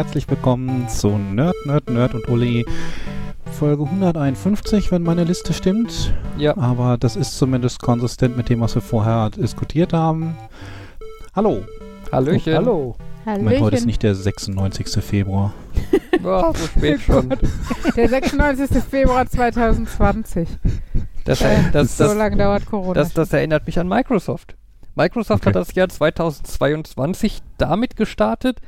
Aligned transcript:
herzlich 0.00 0.30
willkommen 0.30 0.88
zu 0.88 1.08
Nerd, 1.18 1.54
Nerd, 1.66 1.90
Nerd 1.90 2.14
und 2.14 2.26
Uli. 2.30 2.64
Folge 3.58 3.84
151, 3.84 4.90
wenn 4.90 5.02
meine 5.02 5.24
Liste 5.24 5.52
stimmt. 5.52 6.14
Ja. 6.38 6.56
Aber 6.56 6.96
das 6.96 7.16
ist 7.16 7.36
zumindest 7.36 7.82
konsistent 7.82 8.34
mit 8.34 8.48
dem, 8.48 8.62
was 8.62 8.74
wir 8.74 8.80
vorher 8.80 9.28
diskutiert 9.28 9.92
haben. 9.92 10.38
Hallo. 11.36 11.66
Hallöchen. 12.10 12.54
Hallo. 12.54 12.96
Moment, 13.26 13.60
heute 13.60 13.76
ist 13.76 13.84
nicht 13.84 14.02
der 14.02 14.14
96. 14.14 15.04
Februar. 15.04 15.52
Boah, 16.22 16.54
so 16.56 16.64
spät 16.66 17.02
schon. 17.02 17.34
Der 17.94 18.08
96. 18.08 18.82
Februar 18.82 19.26
2020. 19.26 20.48
Das, 21.26 21.42
Äh, 21.42 21.56
das, 21.74 21.98
so 21.98 22.04
das, 22.04 22.14
lange 22.16 22.38
dauert 22.38 22.64
Corona. 22.64 22.94
das, 22.94 23.12
das 23.12 23.34
erinnert 23.34 23.66
mich 23.66 23.78
an 23.78 23.86
Microsoft. 23.86 24.56
Microsoft 24.94 25.42
Okay. 25.42 25.50
hat 25.50 25.56
das 25.56 25.74
Jahr 25.74 25.90
2022 25.90 27.40
damit 27.58 27.96
gestartet, 27.96 28.60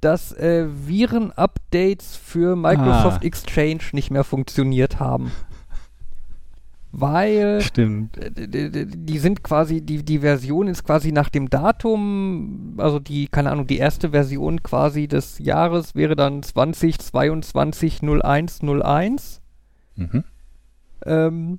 dass 0.00 0.32
äh, 0.32 0.66
Viren-Updates 0.68 2.16
für 2.16 2.56
Microsoft 2.56 3.22
Ah. 3.22 3.26
Exchange 3.26 3.82
nicht 3.92 4.10
mehr 4.10 4.24
funktioniert 4.24 4.98
haben. 4.98 5.30
Weil 6.92 7.60
Stimmt. 7.62 8.16
äh, 8.16 8.86
die 8.86 9.18
sind 9.18 9.44
quasi, 9.44 9.80
die, 9.80 10.02
die 10.04 10.20
Version 10.20 10.66
ist 10.68 10.84
quasi 10.84 11.12
nach 11.12 11.28
dem 11.28 11.48
Datum, 11.50 12.74
also 12.78 12.98
die, 12.98 13.28
keine 13.28 13.50
Ahnung, 13.52 13.66
die 13.66 13.78
erste 13.78 14.10
Version 14.10 14.62
quasi 14.62 15.06
des 15.06 15.38
Jahres 15.38 15.94
wäre 15.94 16.16
dann 16.16 16.42
2022 16.42 18.00
01 18.02 18.60
01. 18.62 19.40
Mhm. 19.96 20.24
Ähm, 21.06 21.58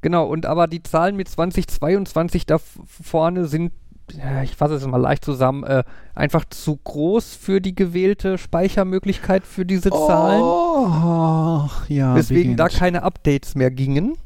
genau, 0.00 0.26
und 0.26 0.46
aber 0.46 0.66
die 0.68 0.82
Zahlen 0.82 1.16
mit 1.16 1.28
2022 1.28 2.46
da 2.46 2.58
vorne 2.58 3.46
sind, 3.46 3.72
ich 4.42 4.56
fasse 4.56 4.74
es 4.74 4.86
mal 4.86 4.96
leicht 5.00 5.24
zusammen, 5.24 5.64
äh, 5.64 5.84
einfach 6.14 6.44
zu 6.46 6.76
groß 6.76 7.34
für 7.34 7.60
die 7.60 7.74
gewählte 7.74 8.38
Speichermöglichkeit 8.38 9.46
für 9.46 9.64
diese 9.66 9.90
Zahlen, 9.90 10.42
Oh, 10.42 11.68
ja. 11.88 12.14
weswegen 12.14 12.56
da 12.56 12.64
beginnt. 12.64 12.80
keine 12.80 13.02
Updates 13.02 13.54
mehr 13.54 13.70
gingen. 13.70 14.16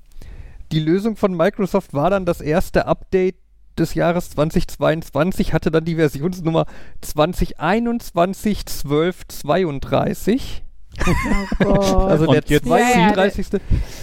Die 0.70 0.80
Lösung 0.80 1.16
von 1.16 1.36
Microsoft 1.36 1.92
war 1.94 2.10
dann 2.10 2.24
das 2.24 2.40
erste 2.40 2.86
Update 2.86 3.36
des 3.78 3.94
Jahres 3.94 4.30
2022, 4.30 5.52
hatte 5.52 5.70
dann 5.70 5.84
die 5.84 5.96
Versionsnummer 5.96 6.66
2021 7.00 8.66
12 8.66 9.28
32. 9.28 10.62
oh. 11.64 11.70
Also 12.08 12.26
Und 12.26 12.34
der 12.34 12.42
jetzt- 12.46 12.66
32. 12.66 13.46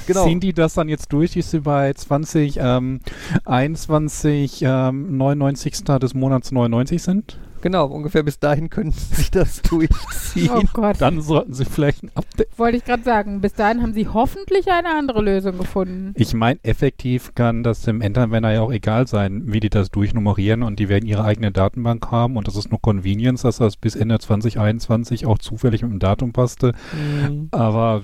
Genau. 0.07 0.25
Ziehen 0.25 0.39
die 0.39 0.53
das 0.53 0.73
dann 0.73 0.89
jetzt 0.89 1.11
durch, 1.13 1.31
die 1.31 1.41
sie 1.41 1.59
bei 1.61 1.93
20, 1.93 2.57
ähm, 2.61 2.99
21, 3.45 4.61
ähm, 4.63 5.17
99. 5.17 5.99
des 5.99 6.13
Monats 6.13 6.51
99 6.51 7.01
sind? 7.01 7.37
Genau, 7.61 7.87
ungefähr 7.87 8.23
bis 8.23 8.39
dahin 8.39 8.69
können 8.69 8.91
sie 8.91 9.15
sich 9.15 9.31
das 9.31 9.61
durchziehen. 9.61 10.49
oh 10.53 10.63
Gott. 10.73 10.95
Dann 10.99 11.21
sollten 11.21 11.53
sie 11.53 11.65
vielleicht 11.65 12.03
ein 12.03 12.11
Update. 12.15 12.57
Wollte 12.57 12.77
ich 12.77 12.85
gerade 12.85 13.03
sagen, 13.03 13.41
bis 13.41 13.53
dahin 13.53 13.81
haben 13.81 13.93
sie 13.93 14.07
hoffentlich 14.07 14.71
eine 14.71 14.89
andere 14.95 15.21
Lösung 15.21 15.57
gefunden. 15.57 16.13
Ich 16.15 16.33
meine, 16.33 16.59
effektiv 16.63 17.35
kann 17.35 17.63
das 17.63 17.81
dem 17.81 18.01
Endanwender 18.01 18.51
ja 18.51 18.61
auch 18.61 18.71
egal 18.71 19.07
sein, 19.07 19.43
wie 19.47 19.59
die 19.59 19.69
das 19.69 19.89
durchnummerieren 19.91 20.63
und 20.63 20.79
die 20.79 20.89
werden 20.89 21.05
ihre 21.05 21.23
eigene 21.23 21.51
Datenbank 21.51 22.11
haben 22.11 22.37
und 22.37 22.47
das 22.47 22.55
ist 22.55 22.71
nur 22.71 22.81
Convenience, 22.81 23.41
dass 23.41 23.57
das 23.57 23.75
bis 23.77 23.95
Ende 23.95 24.19
2021 24.19 25.25
auch 25.25 25.37
zufällig 25.39 25.81
mit 25.81 25.91
dem 25.91 25.99
Datum 25.99 26.31
passte. 26.31 26.73
Mhm. 26.93 27.49
Aber 27.51 28.03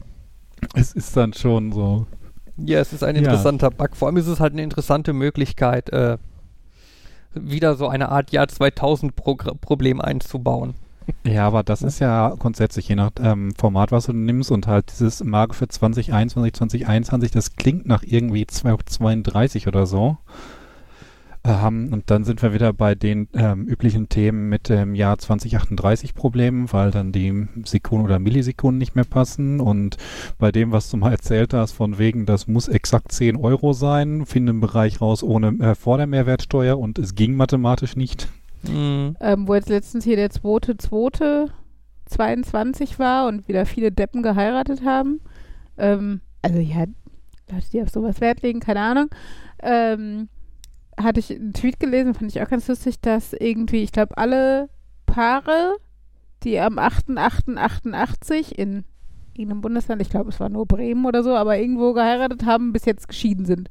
es 0.74 0.94
ist 0.94 1.16
dann 1.16 1.34
schon 1.34 1.72
so. 1.72 2.08
Ja, 2.58 2.80
es 2.80 2.94
ist 2.94 3.04
ein 3.04 3.16
Ja. 3.16 3.22
interessanter 3.22 3.70
Bug. 3.70 3.96
Vor 3.96 4.08
allem 4.08 4.18
ist 4.18 4.28
es 4.28 4.40
halt 4.40 4.54
eine 4.54 4.64
interessante 4.64 5.14
Möglichkeit, 5.14 5.90
äh, 5.90 6.18
wieder 7.36 7.76
so 7.76 7.88
eine 7.88 8.10
Art 8.10 8.32
Jahr 8.32 8.48
2000 8.48 9.16
Progr 9.16 9.54
Problem 9.56 10.02
einzubauen. 10.02 10.76
Ja, 11.24 11.46
aber 11.48 11.64
das 11.64 11.84
ist 11.84 12.00
ja 12.00 12.34
grundsätzlich 12.40 12.88
je 12.88 12.96
nach 12.96 13.12
ähm, 13.22 13.54
Format, 13.56 13.92
was 13.92 14.06
du 14.06 14.14
nimmst 14.14 14.52
und 14.52 14.68
halt 14.68 14.92
dieses 14.92 15.24
Marke 15.24 15.54
für 15.54 15.68
2021, 15.68 16.54
2021, 16.54 17.32
das 17.32 17.56
klingt 17.56 17.86
nach 17.86 18.04
irgendwie 18.04 18.48
232 18.48 19.68
oder 19.68 19.86
so. 19.86 20.18
Ähm, 21.46 21.90
und 21.94 22.10
dann 22.10 22.24
sind 22.24 22.42
wir 22.42 22.54
wieder 22.54 22.74
bei 22.74 22.96
den 22.96 23.28
ähm, 23.34 23.68
üblichen 23.68 24.10
Themen 24.10 24.50
mit 24.50 24.70
dem 24.70 24.96
Jahr 24.96 25.18
2038 25.18 26.16
Problemen, 26.16 26.72
weil 26.74 26.92
dann 26.92 27.12
die 27.12 27.48
Sekunden 27.66 28.06
oder 28.06 28.20
Millisekunden 28.20 28.80
nicht 28.80 28.96
mehr 28.96 29.06
passen. 29.06 29.60
Und 29.60 29.98
bei 30.40 30.52
dem, 30.52 30.72
was 30.72 30.90
du 30.90 30.98
mal 30.98 31.12
erzählt 31.12 31.54
hast, 31.54 31.74
von 31.74 32.00
wegen, 32.00 32.26
das 32.26 32.48
muss 32.48 32.68
exakt 32.68 33.12
10 33.12 33.36
Euro 33.38 33.74
sein, 33.74 34.26
finde 34.26 34.52
im 34.52 34.60
Bereich 34.60 35.02
raus 35.02 35.22
ohne 35.24 35.50
äh, 35.60 35.76
vor 35.76 35.98
der 35.98 36.08
Mehrwertsteuer 36.08 36.80
und 36.80 36.98
es 36.98 37.14
ging 37.14 37.36
mathematisch 37.36 37.96
nicht. 37.96 38.28
Mhm. 38.64 39.16
Ähm, 39.20 39.48
wo 39.48 39.54
jetzt 39.54 39.70
letztens 39.70 40.04
hier 40.04 40.16
der 40.16 40.32
zweite, 40.32 40.78
zweite 40.78 41.52
22 42.06 43.00
war 43.00 43.28
und 43.28 43.48
wieder 43.48 43.66
viele 43.66 43.92
Deppen 43.92 44.24
geheiratet 44.24 44.84
haben. 44.84 45.22
Ähm, 45.78 46.22
also 46.42 46.60
ja, 46.60 46.86
Leute, 47.52 47.70
die 47.72 47.82
auf 47.82 47.90
sowas 47.90 48.22
Wert 48.22 48.42
legen, 48.42 48.60
keine 48.60 48.80
Ahnung. 48.80 49.10
Ähm, 49.62 50.30
hatte 51.02 51.20
ich 51.20 51.32
einen 51.32 51.54
Tweet 51.54 51.80
gelesen, 51.80 52.14
fand 52.14 52.34
ich 52.36 52.42
auch 52.42 52.50
ganz 52.50 52.68
lustig, 52.68 53.00
dass 53.02 53.34
irgendwie, 53.34 53.84
ich 53.84 53.92
glaube, 53.92 54.18
alle 54.18 54.70
Paare, 55.06 55.76
die 56.44 56.60
am 56.60 56.78
8.8.88 56.80 58.52
in 58.54 58.84
irgendeinem 59.34 59.62
Bundesland, 59.62 60.02
ich 60.02 60.10
glaube, 60.10 60.30
es 60.30 60.40
war 60.40 60.50
nur 60.50 60.66
Bremen 60.66 61.06
oder 61.06 61.24
so, 61.24 61.36
aber 61.36 61.58
irgendwo 61.58 61.94
geheiratet 61.94 62.46
haben, 62.46 62.72
bis 62.74 62.86
jetzt 62.86 63.08
geschieden 63.08 63.46
sind. 63.46 63.70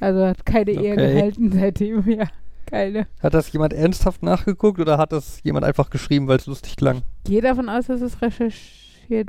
Also 0.00 0.26
hat 0.26 0.44
keine 0.44 0.72
Ehe 0.72 0.92
Okay. 0.94 1.14
gehalten 1.14 1.52
seitdem, 1.52 2.08
ja. 2.10 2.24
Keine. 2.66 3.06
Hat 3.20 3.34
das 3.34 3.52
jemand 3.52 3.72
ernsthaft 3.74 4.22
nachgeguckt 4.22 4.80
oder 4.80 4.96
hat 4.98 5.12
das 5.12 5.40
jemand 5.42 5.64
einfach 5.64 5.90
geschrieben, 5.90 6.26
weil 6.26 6.38
es 6.38 6.46
lustig 6.46 6.76
klang? 6.76 7.02
gehe 7.24 7.42
davon 7.42 7.68
aus, 7.68 7.86
dass 7.86 8.00
es 8.00 8.20
recherchiert 8.22 8.81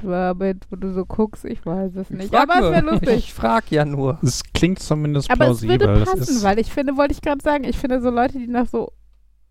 war, 0.06 0.30
aber 0.32 0.48
jetzt, 0.48 0.72
wo 0.72 0.76
du 0.76 0.94
so 0.94 1.06
guckst, 1.06 1.46
ich 1.46 1.66
weiß 1.66 1.96
es 1.96 2.10
nicht. 2.10 2.34
Aber 2.36 2.54
es 2.56 2.60
nur. 2.62 2.72
wäre 2.72 2.86
lustig. 2.86 3.10
Ich 3.16 3.34
frag 3.34 3.70
ja 3.72 3.86
nur. 3.86 4.18
Es 4.22 4.42
klingt 4.54 4.80
zumindest 4.80 5.30
aber 5.30 5.46
es 5.46 5.60
plausibel. 5.62 5.80
würde 5.80 6.00
Das 6.00 6.10
passen, 6.10 6.22
ist- 6.38 6.44
weil 6.44 6.60
ich 6.60 6.72
finde, 6.72 6.98
wollte 6.98 7.14
ich 7.14 7.22
gerade 7.22 7.42
sagen, 7.44 7.64
ich 7.64 7.78
finde 7.78 8.02
so 8.02 8.10
Leute, 8.10 8.38
die 8.40 8.48
nach 8.48 8.68
so 8.68 8.92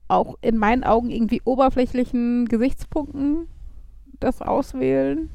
auch 0.08 0.36
in 0.42 0.56
meinen 0.58 0.84
Augen 0.84 1.10
irgendwie 1.10 1.40
oberflächlichen 1.44 2.46
Gesichtspunkten 2.46 3.46
das 4.20 4.42
auswählen. 4.42 5.30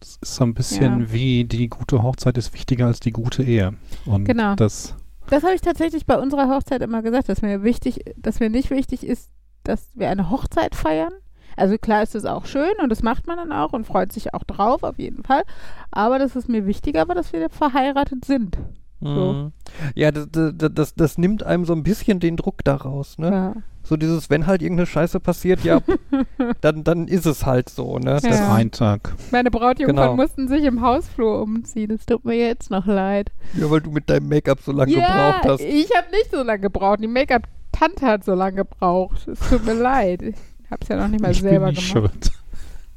Es 0.00 0.18
ist 0.20 0.34
so 0.36 0.44
ein 0.44 0.54
bisschen 0.54 1.00
Ja. 1.02 1.12
wie 1.12 1.44
die 1.44 1.68
gute 1.68 2.02
Hochzeit 2.02 2.36
ist 2.38 2.52
wichtiger 2.54 2.86
als 2.86 3.00
die 3.00 3.12
gute 3.12 3.42
Ehe. 3.42 3.74
Und 4.04 4.24
Genau. 4.24 4.54
das 4.54 4.94
Das 5.28 5.42
habe 5.42 5.54
ich 5.54 5.60
tatsächlich 5.60 6.06
bei 6.06 6.16
unserer 6.18 6.48
Hochzeit 6.48 6.82
immer 6.82 7.02
gesagt, 7.02 7.28
dass 7.28 7.42
mir 7.42 7.62
wichtig, 7.64 8.00
dass 8.16 8.38
mir 8.40 8.48
nicht 8.48 8.70
wichtig 8.70 9.04
ist, 9.04 9.30
dass 9.64 9.88
wir 9.94 10.08
eine 10.08 10.30
Hochzeit 10.30 10.74
feiern. 10.76 11.12
Also 11.56 11.76
klar 11.78 12.02
ist 12.02 12.14
es 12.14 12.24
auch 12.24 12.46
schön 12.46 12.72
und 12.82 12.90
das 12.90 13.02
macht 13.02 13.26
man 13.26 13.36
dann 13.36 13.52
auch 13.52 13.72
und 13.72 13.86
freut 13.86 14.12
sich 14.12 14.34
auch 14.34 14.44
drauf, 14.44 14.82
auf 14.82 14.98
jeden 14.98 15.24
Fall. 15.24 15.42
Aber 15.90 16.18
das 16.18 16.36
ist 16.36 16.48
mir 16.48 16.66
wichtiger, 16.66 17.02
aber 17.02 17.14
dass 17.14 17.32
wir 17.32 17.48
verheiratet 17.50 18.24
sind. 18.24 18.56
So. 19.00 19.32
Mhm. 19.32 19.52
Ja, 19.94 20.10
das, 20.10 20.28
das, 20.32 20.52
das, 20.72 20.94
das 20.94 21.18
nimmt 21.18 21.42
einem 21.42 21.64
so 21.64 21.74
ein 21.74 21.82
bisschen 21.82 22.18
den 22.20 22.36
Druck 22.36 22.64
daraus, 22.64 23.18
ne? 23.18 23.30
Ja. 23.30 23.54
So 23.82 23.96
dieses, 23.96 24.30
wenn 24.30 24.46
halt 24.48 24.62
irgendeine 24.62 24.86
Scheiße 24.86 25.20
passiert, 25.20 25.62
ja, 25.62 25.80
dann, 26.60 26.82
dann 26.82 27.06
ist 27.06 27.24
es 27.24 27.46
halt 27.46 27.68
so, 27.68 27.98
ne? 27.98 28.18
das 28.20 28.24
ist 28.24 28.40
ein 28.40 28.72
Tag. 28.72 29.14
Meine 29.30 29.50
Brautjungfern 29.50 29.96
Genau. 29.96 30.16
mussten 30.16 30.48
sich 30.48 30.64
im 30.64 30.80
Hausflur 30.80 31.40
umziehen. 31.40 31.92
Es 31.92 32.04
tut 32.04 32.24
mir 32.24 32.34
jetzt 32.34 32.68
noch 32.70 32.86
leid. 32.86 33.30
Ja, 33.54 33.70
weil 33.70 33.80
du 33.82 33.92
mit 33.92 34.10
deinem 34.10 34.28
Make-up 34.28 34.60
so 34.60 34.72
lange 34.72 34.92
ja, 34.92 35.06
gebraucht 35.38 35.48
hast. 35.52 35.60
ich 35.60 35.88
habe 35.96 36.10
nicht 36.10 36.32
so 36.32 36.42
lange 36.42 36.62
gebraucht. 36.62 36.98
Die 37.00 37.06
Make-up-Tante 37.06 38.06
hat 38.06 38.24
so 38.24 38.34
lange 38.34 38.56
gebraucht. 38.56 39.28
Es 39.28 39.38
tut 39.48 39.64
mir 39.64 39.74
leid. 39.74 40.34
Es 40.80 40.88
ja 40.88 40.96
noch 40.96 41.08
nicht 41.08 41.20
mal 41.20 41.30
ich 41.30 41.40
bin 41.42 41.50
selber 41.50 41.70
nicht 41.70 41.92
gemacht. 41.92 42.12
schuld. 42.14 42.30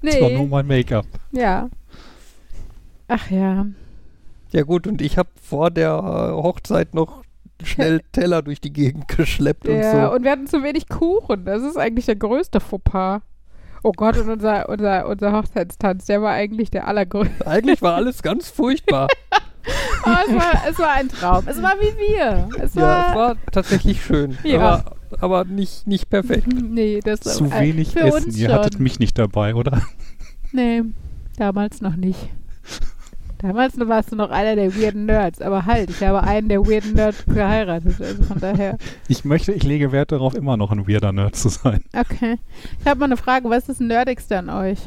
Es 0.02 0.22
war 0.22 0.30
nur 0.30 0.40
Nee, 0.40 0.48
mein 0.48 0.68
Make-up. 0.68 1.06
ja. 1.32 1.70
Ach 3.10 3.30
ja. 3.30 3.66
Ja 4.52 4.64
gut, 4.64 4.88
und 4.88 5.02
ich 5.02 5.18
habe 5.18 5.30
vor 5.42 5.72
der 5.72 5.92
Hochzeit 5.92 6.94
noch 6.94 7.24
schnell 7.64 8.00
Teller 8.14 8.42
durch 8.42 8.62
die 8.62 8.72
Gegend 8.72 9.08
geschleppt 9.10 9.68
ja. 9.68 9.74
und 9.74 9.84
so. 9.84 10.16
Und 10.16 10.24
wir 10.24 10.32
hatten 10.32 10.48
zu 10.48 10.64
wenig 10.64 10.88
Kuchen. 10.88 11.44
Das 11.44 11.64
ist 11.64 11.76
eigentlich 11.78 12.06
der 12.06 12.16
größte 12.16 12.60
Fauxpas. 12.62 13.22
Oh 13.84 13.92
Gott, 13.92 14.18
und 14.18 14.30
unser, 14.30 14.70
unser, 14.70 15.08
unser 15.08 15.32
Hochzeitstanz, 15.34 16.06
der 16.06 16.22
war 16.22 16.32
eigentlich 16.32 16.70
der 16.72 16.88
allergrößte. 16.88 17.46
Eigentlich 17.48 17.82
war 17.82 17.96
alles 17.96 18.22
ganz 18.24 18.50
furchtbar. 18.50 19.08
Aber 20.04 20.20
es 20.28 20.34
war, 20.36 20.70
es 20.70 20.80
war 20.80 20.92
ein 20.94 21.10
Traum. 21.10 21.44
Es 21.48 21.62
war 21.62 21.74
wie 21.80 21.98
wir. 21.98 22.50
Es 22.64 22.76
ja, 22.76 22.82
war, 22.82 23.10
es 23.10 23.16
war 23.16 23.36
tatsächlich 23.52 24.02
schön. 24.04 24.38
Ja. 24.44 24.60
Aber, 24.60 24.96
aber 25.20 25.46
nicht, 25.46 25.88
nicht 25.88 26.10
perfekt. 26.10 26.48
Nee, 26.62 27.00
das 27.04 27.22
Zu 27.22 27.46
äh, 27.46 27.60
wenig 27.62 27.94
für 27.94 28.02
Essen. 28.02 28.26
uns 28.26 28.38
Ihr 28.38 28.50
schon. 28.50 28.56
hattet 28.58 28.80
mich 28.80 29.00
nicht 29.00 29.18
dabei, 29.18 29.56
oder? 29.56 29.82
Nee, 30.52 30.84
damals 31.38 31.82
noch 31.82 31.96
nicht. 31.96 32.30
Damals 33.40 33.80
warst 33.80 34.12
du 34.12 34.18
noch 34.18 34.32
einer 34.32 34.56
der 34.58 34.76
weirden 34.76 35.06
Nerds, 35.06 35.42
aber 35.42 35.66
halt, 35.66 35.90
ich 35.90 36.04
habe 36.04 36.24
einen 36.24 36.50
der 36.50 36.60
weirden 36.68 36.94
Nerds 36.94 37.24
geheiratet, 37.26 38.02
also 38.02 38.24
von 38.24 38.40
daher. 38.40 38.78
Ich 39.08 39.24
möchte, 39.24 39.54
ich 39.54 39.64
lege 39.64 39.94
Wert 39.94 40.12
darauf, 40.12 40.36
immer 40.36 40.58
noch 40.58 40.72
ein 40.72 40.88
weirder 40.90 41.14
Nerd 41.14 41.38
zu 41.38 41.48
sein. 41.48 41.82
Okay. 41.96 42.38
Ich 42.82 42.86
habe 42.86 43.00
mal 43.00 43.06
eine 43.06 43.16
Frage, 43.18 43.50
was 43.50 43.60
ist 43.60 43.70
das 43.70 43.80
Nerdigste 43.80 44.38
an 44.40 44.50
euch? 44.50 44.80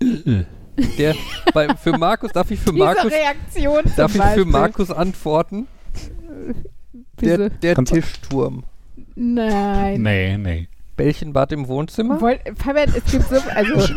Der, 0.98 1.14
bei, 1.54 1.68
für 1.76 1.96
Markus, 1.96 2.32
darf 2.32 2.50
ich 2.50 2.58
für 2.58 2.72
Diese 2.72 2.84
Markus, 2.84 3.12
Reaktion 3.12 3.82
darf 3.96 4.10
ich 4.14 4.20
für 4.20 4.26
Beispiel. 4.26 4.44
Markus 4.44 4.90
antworten? 4.90 5.66
Der, 7.24 7.50
der 7.50 7.74
Kannst 7.74 7.92
Tischturm. 7.92 8.64
Nein. 9.14 10.02
Nee, 10.02 10.36
nee. 10.38 10.68
Bällchenbad 10.96 11.52
im 11.52 11.66
Wohnzimmer? 11.66 12.20
Wollt, 12.20 12.40
Fabian, 12.56 12.92
es 12.94 13.10
gibt 13.10 13.28
so, 13.28 13.36
also 13.54 13.94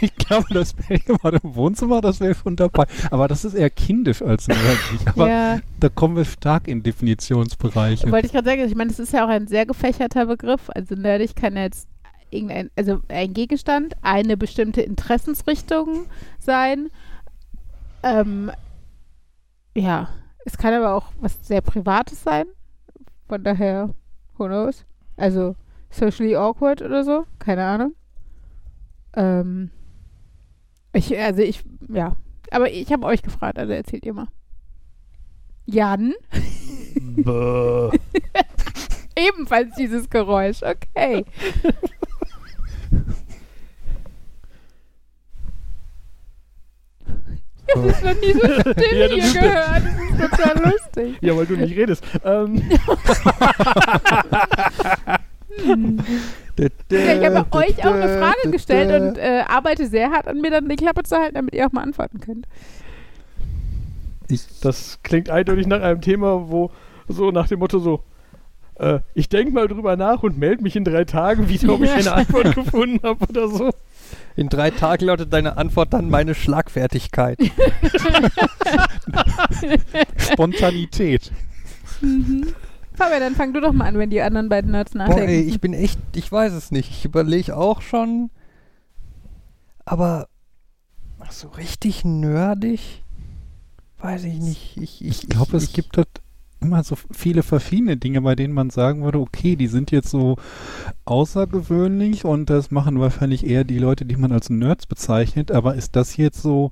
Ich 0.00 0.14
glaube, 0.16 0.46
das 0.52 0.72
Bällchenbad 0.72 1.42
im 1.42 1.54
Wohnzimmer, 1.54 2.00
das 2.00 2.20
wäre 2.20 2.34
schon 2.34 2.56
dabei. 2.56 2.86
Aber 3.10 3.28
das 3.28 3.44
ist 3.44 3.54
eher 3.54 3.70
kindisch 3.70 4.22
als 4.22 4.48
nerdig. 4.48 4.66
Aber 5.06 5.28
ja, 5.28 5.60
da 5.80 5.88
kommen 5.88 6.16
wir 6.16 6.24
stark 6.24 6.68
in 6.68 6.82
Definitionsbereiche. 6.82 8.10
wollte 8.10 8.26
ich 8.26 8.32
gerade 8.32 8.48
sagen, 8.48 8.64
ich 8.64 8.74
meine, 8.74 8.90
das 8.90 8.98
ist 8.98 9.12
ja 9.12 9.24
auch 9.24 9.28
ein 9.28 9.46
sehr 9.46 9.66
gefächerter 9.66 10.26
Begriff. 10.26 10.70
Also 10.74 10.94
nerdig 10.94 11.34
kann 11.34 11.56
jetzt 11.56 11.88
irgendein, 12.30 12.70
also 12.76 13.00
ein 13.08 13.32
Gegenstand, 13.32 13.94
eine 14.02 14.36
bestimmte 14.36 14.82
Interessensrichtung 14.82 16.06
sein. 16.38 16.90
Ähm, 18.02 18.50
ja, 19.76 20.08
es 20.44 20.58
kann 20.58 20.74
aber 20.74 20.94
auch 20.94 21.12
was 21.20 21.46
sehr 21.46 21.60
Privates 21.60 22.22
sein. 22.22 22.46
Von 23.28 23.42
daher, 23.44 23.94
who 24.36 24.46
knows? 24.46 24.84
Also 25.16 25.56
socially 25.90 26.36
awkward 26.36 26.82
oder 26.82 27.04
so, 27.04 27.26
keine 27.38 27.64
Ahnung. 27.64 27.94
Ähm, 29.14 29.70
ich, 30.92 31.18
also 31.18 31.42
ich, 31.42 31.64
ja. 31.88 32.16
Aber 32.50 32.70
ich 32.70 32.92
habe 32.92 33.06
euch 33.06 33.22
gefragt, 33.22 33.58
also 33.58 33.72
erzählt 33.72 34.04
ihr 34.04 34.12
mal. 34.12 34.28
Jan? 35.66 36.12
Ebenfalls 39.16 39.74
dieses 39.76 40.10
Geräusch, 40.10 40.62
okay. 40.62 41.24
habe 47.74 47.88
das 47.88 48.02
noch 48.02 48.20
nie 48.20 48.32
so 48.32 48.40
still 48.60 48.98
Ja, 48.98 49.06
hier 49.06 49.32
gehört. 49.32 49.82
Das 49.84 50.10
ist 50.10 50.30
total 50.30 50.72
lustig. 50.72 51.16
Ja, 51.20 51.36
weil 51.36 51.46
du 51.46 51.56
nicht 51.56 51.76
redest. 51.76 52.04
Ähm, 52.24 52.62
Ja, 56.56 56.68
ich 56.88 57.24
habe 57.24 57.46
euch 57.56 57.84
auch 57.84 57.94
eine 57.94 58.18
Frage 58.18 58.50
gestellt 58.50 59.00
und 59.00 59.18
äh, 59.18 59.42
arbeite 59.46 59.86
sehr 59.88 60.10
hart 60.10 60.28
an 60.28 60.40
mir, 60.40 60.50
dann 60.50 60.68
die 60.68 60.76
Klappe 60.76 61.02
zu 61.02 61.16
halten, 61.16 61.34
damit 61.34 61.54
ihr 61.54 61.66
auch 61.66 61.72
mal 61.72 61.82
antworten 61.82 62.20
könnt. 62.20 62.46
das 64.62 65.00
klingt 65.02 65.30
eindeutig 65.30 65.66
nach 65.66 65.82
einem 65.82 66.00
Thema, 66.00 66.48
wo 66.48 66.70
so 67.08 67.30
nach 67.30 67.48
dem 67.48 67.58
Motto 67.58 67.80
so, 67.80 68.04
äh, 68.76 69.00
ich 69.14 69.28
denke 69.28 69.52
mal 69.52 69.66
drüber 69.66 69.96
nach 69.96 70.22
und 70.22 70.38
melde 70.38 70.62
mich 70.62 70.76
in 70.76 70.84
drei 70.84 71.04
Tagen 71.04 71.48
wieder, 71.48 71.72
ob 71.72 71.82
ich 71.82 71.90
eine 71.90 72.12
Antwort 72.12 72.54
gefunden 72.54 73.00
habe 73.02 73.26
oder 73.28 73.48
so. 73.48 73.70
In 74.36 74.48
drei 74.48 74.70
Tagen 74.70 75.06
lautet 75.06 75.32
deine 75.32 75.56
Antwort 75.56 75.92
dann 75.92 76.10
meine 76.10 76.34
Schlagfertigkeit. 76.34 77.38
Spontanität. 80.16 81.30
Fabian, 82.94 83.20
dann 83.20 83.34
fang 83.34 83.52
du 83.52 83.60
doch 83.60 83.72
mal 83.72 83.86
an, 83.86 83.98
wenn 83.98 84.10
die 84.10 84.20
anderen 84.20 84.48
beiden 84.48 84.72
Nerds 84.72 84.92
Boah, 84.92 84.98
nachdenken. 84.98 85.28
ey, 85.28 85.40
ich 85.42 85.60
bin 85.60 85.72
echt, 85.74 85.98
ich 86.14 86.30
weiß 86.30 86.52
es 86.52 86.70
nicht. 86.70 86.90
Ich 86.90 87.04
überlege 87.04 87.56
auch 87.56 87.82
schon. 87.82 88.30
Aber 89.84 90.28
ach, 91.20 91.32
so 91.32 91.48
richtig 91.48 92.04
nerdig? 92.04 93.02
Weiß 93.98 94.24
ich 94.24 94.38
nicht. 94.38 94.76
Ich, 94.76 95.04
ich, 95.04 95.22
Ich 95.22 95.28
glaube, 95.28 95.56
es 95.56 95.64
ich, 95.64 95.72
gibt 95.72 95.96
dort 95.96 96.08
immer 96.64 96.82
so 96.82 96.96
viele 97.12 97.42
verschiedene 97.42 97.96
Dinge, 97.96 98.22
bei 98.22 98.34
denen 98.34 98.54
man 98.54 98.70
sagen 98.70 99.04
würde, 99.04 99.20
okay, 99.20 99.56
die 99.56 99.66
sind 99.66 99.90
jetzt 99.90 100.10
so 100.10 100.36
außergewöhnlich 101.04 102.24
und 102.24 102.50
das 102.50 102.70
machen 102.70 102.98
wahrscheinlich 102.98 103.46
eher 103.46 103.64
die 103.64 103.78
Leute, 103.78 104.04
die 104.04 104.16
man 104.16 104.32
als 104.32 104.50
Nerds 104.50 104.86
bezeichnet, 104.86 105.50
aber 105.50 105.74
ist 105.74 105.96
das 105.96 106.16
jetzt 106.16 106.42
so 106.42 106.70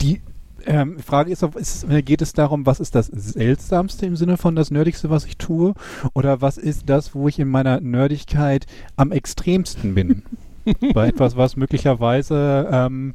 die 0.00 0.20
ähm, 0.66 0.98
Frage 0.98 1.32
ist, 1.32 1.42
ist, 1.42 1.86
geht 2.04 2.22
es 2.22 2.32
darum, 2.32 2.66
was 2.66 2.80
ist 2.80 2.94
das 2.94 3.06
Seltsamste 3.06 4.06
im 4.06 4.16
Sinne 4.16 4.36
von 4.36 4.54
das 4.54 4.70
Nerdigste, 4.70 5.10
was 5.10 5.24
ich 5.24 5.36
tue? 5.36 5.74
Oder 6.14 6.40
was 6.40 6.56
ist 6.56 6.88
das, 6.88 7.14
wo 7.14 7.28
ich 7.28 7.38
in 7.38 7.48
meiner 7.48 7.80
Nerdigkeit 7.80 8.66
am 8.96 9.12
extremsten 9.12 9.94
bin? 9.94 10.22
Bei 10.94 11.08
etwas, 11.08 11.36
was 11.36 11.56
möglicherweise 11.56 12.68
ähm, 12.70 13.14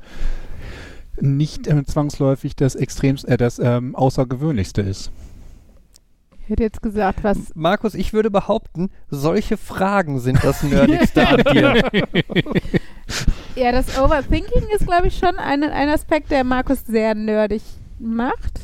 nicht 1.20 1.68
ähm, 1.68 1.86
zwangsläufig 1.86 2.56
das 2.56 2.76
extremst, 2.76 3.26
äh, 3.26 3.38
das 3.38 3.60
ähm, 3.60 3.96
Außergewöhnlichste 3.96 4.82
ist. 4.82 5.12
Ich 6.48 6.50
hätte 6.52 6.64
jetzt 6.64 6.82
gesagt, 6.82 7.26
was. 7.26 7.54
Markus, 7.56 7.94
ich 7.94 8.14
würde 8.14 8.32
behaupten, 8.32 8.90
solche 9.10 9.58
Fragen 9.58 10.22
sind 10.22 10.42
das 10.46 10.64
Nerdigste 10.64 11.28
an 11.28 11.44
dir. 11.54 11.82
Ja, 13.56 13.72
das 13.72 13.98
Overthinking 13.98 14.68
ist, 14.76 14.86
glaube 14.86 15.08
ich, 15.08 15.18
schon 15.18 15.40
ein, 15.40 15.64
ein 15.64 15.90
Aspekt, 15.90 16.30
der 16.30 16.44
Markus 16.44 16.86
sehr 16.86 17.16
nerdig 17.16 17.64
macht. 17.98 18.60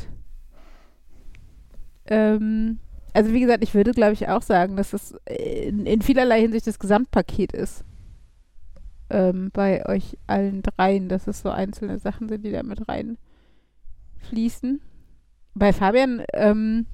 Ähm, 2.05 2.77
also 3.11 3.33
wie 3.33 3.39
gesagt, 3.39 3.63
ich 3.63 3.73
würde, 3.73 3.89
glaube 3.91 4.13
ich, 4.13 4.27
auch 4.27 4.43
sagen, 4.43 4.75
dass 4.75 4.93
es 4.93 5.15
in, 5.25 5.87
in 5.87 6.03
vielerlei 6.03 6.41
Hinsicht 6.41 6.67
das 6.67 6.77
Gesamtpaket 6.77 7.53
ist. 7.53 7.83
Ähm, 9.09 9.49
bei 9.51 9.83
euch 9.87 10.15
allen 10.27 10.61
dreien, 10.61 11.09
dass 11.09 11.25
es 11.25 11.41
so 11.41 11.49
einzelne 11.49 11.97
Sachen 11.97 12.29
sind, 12.29 12.45
die 12.45 12.51
da 12.51 12.61
mit 12.61 12.83
reinfließen. 12.87 14.79
Bei 15.55 15.73
Fabian 15.73 16.23
ähm, 16.33 16.85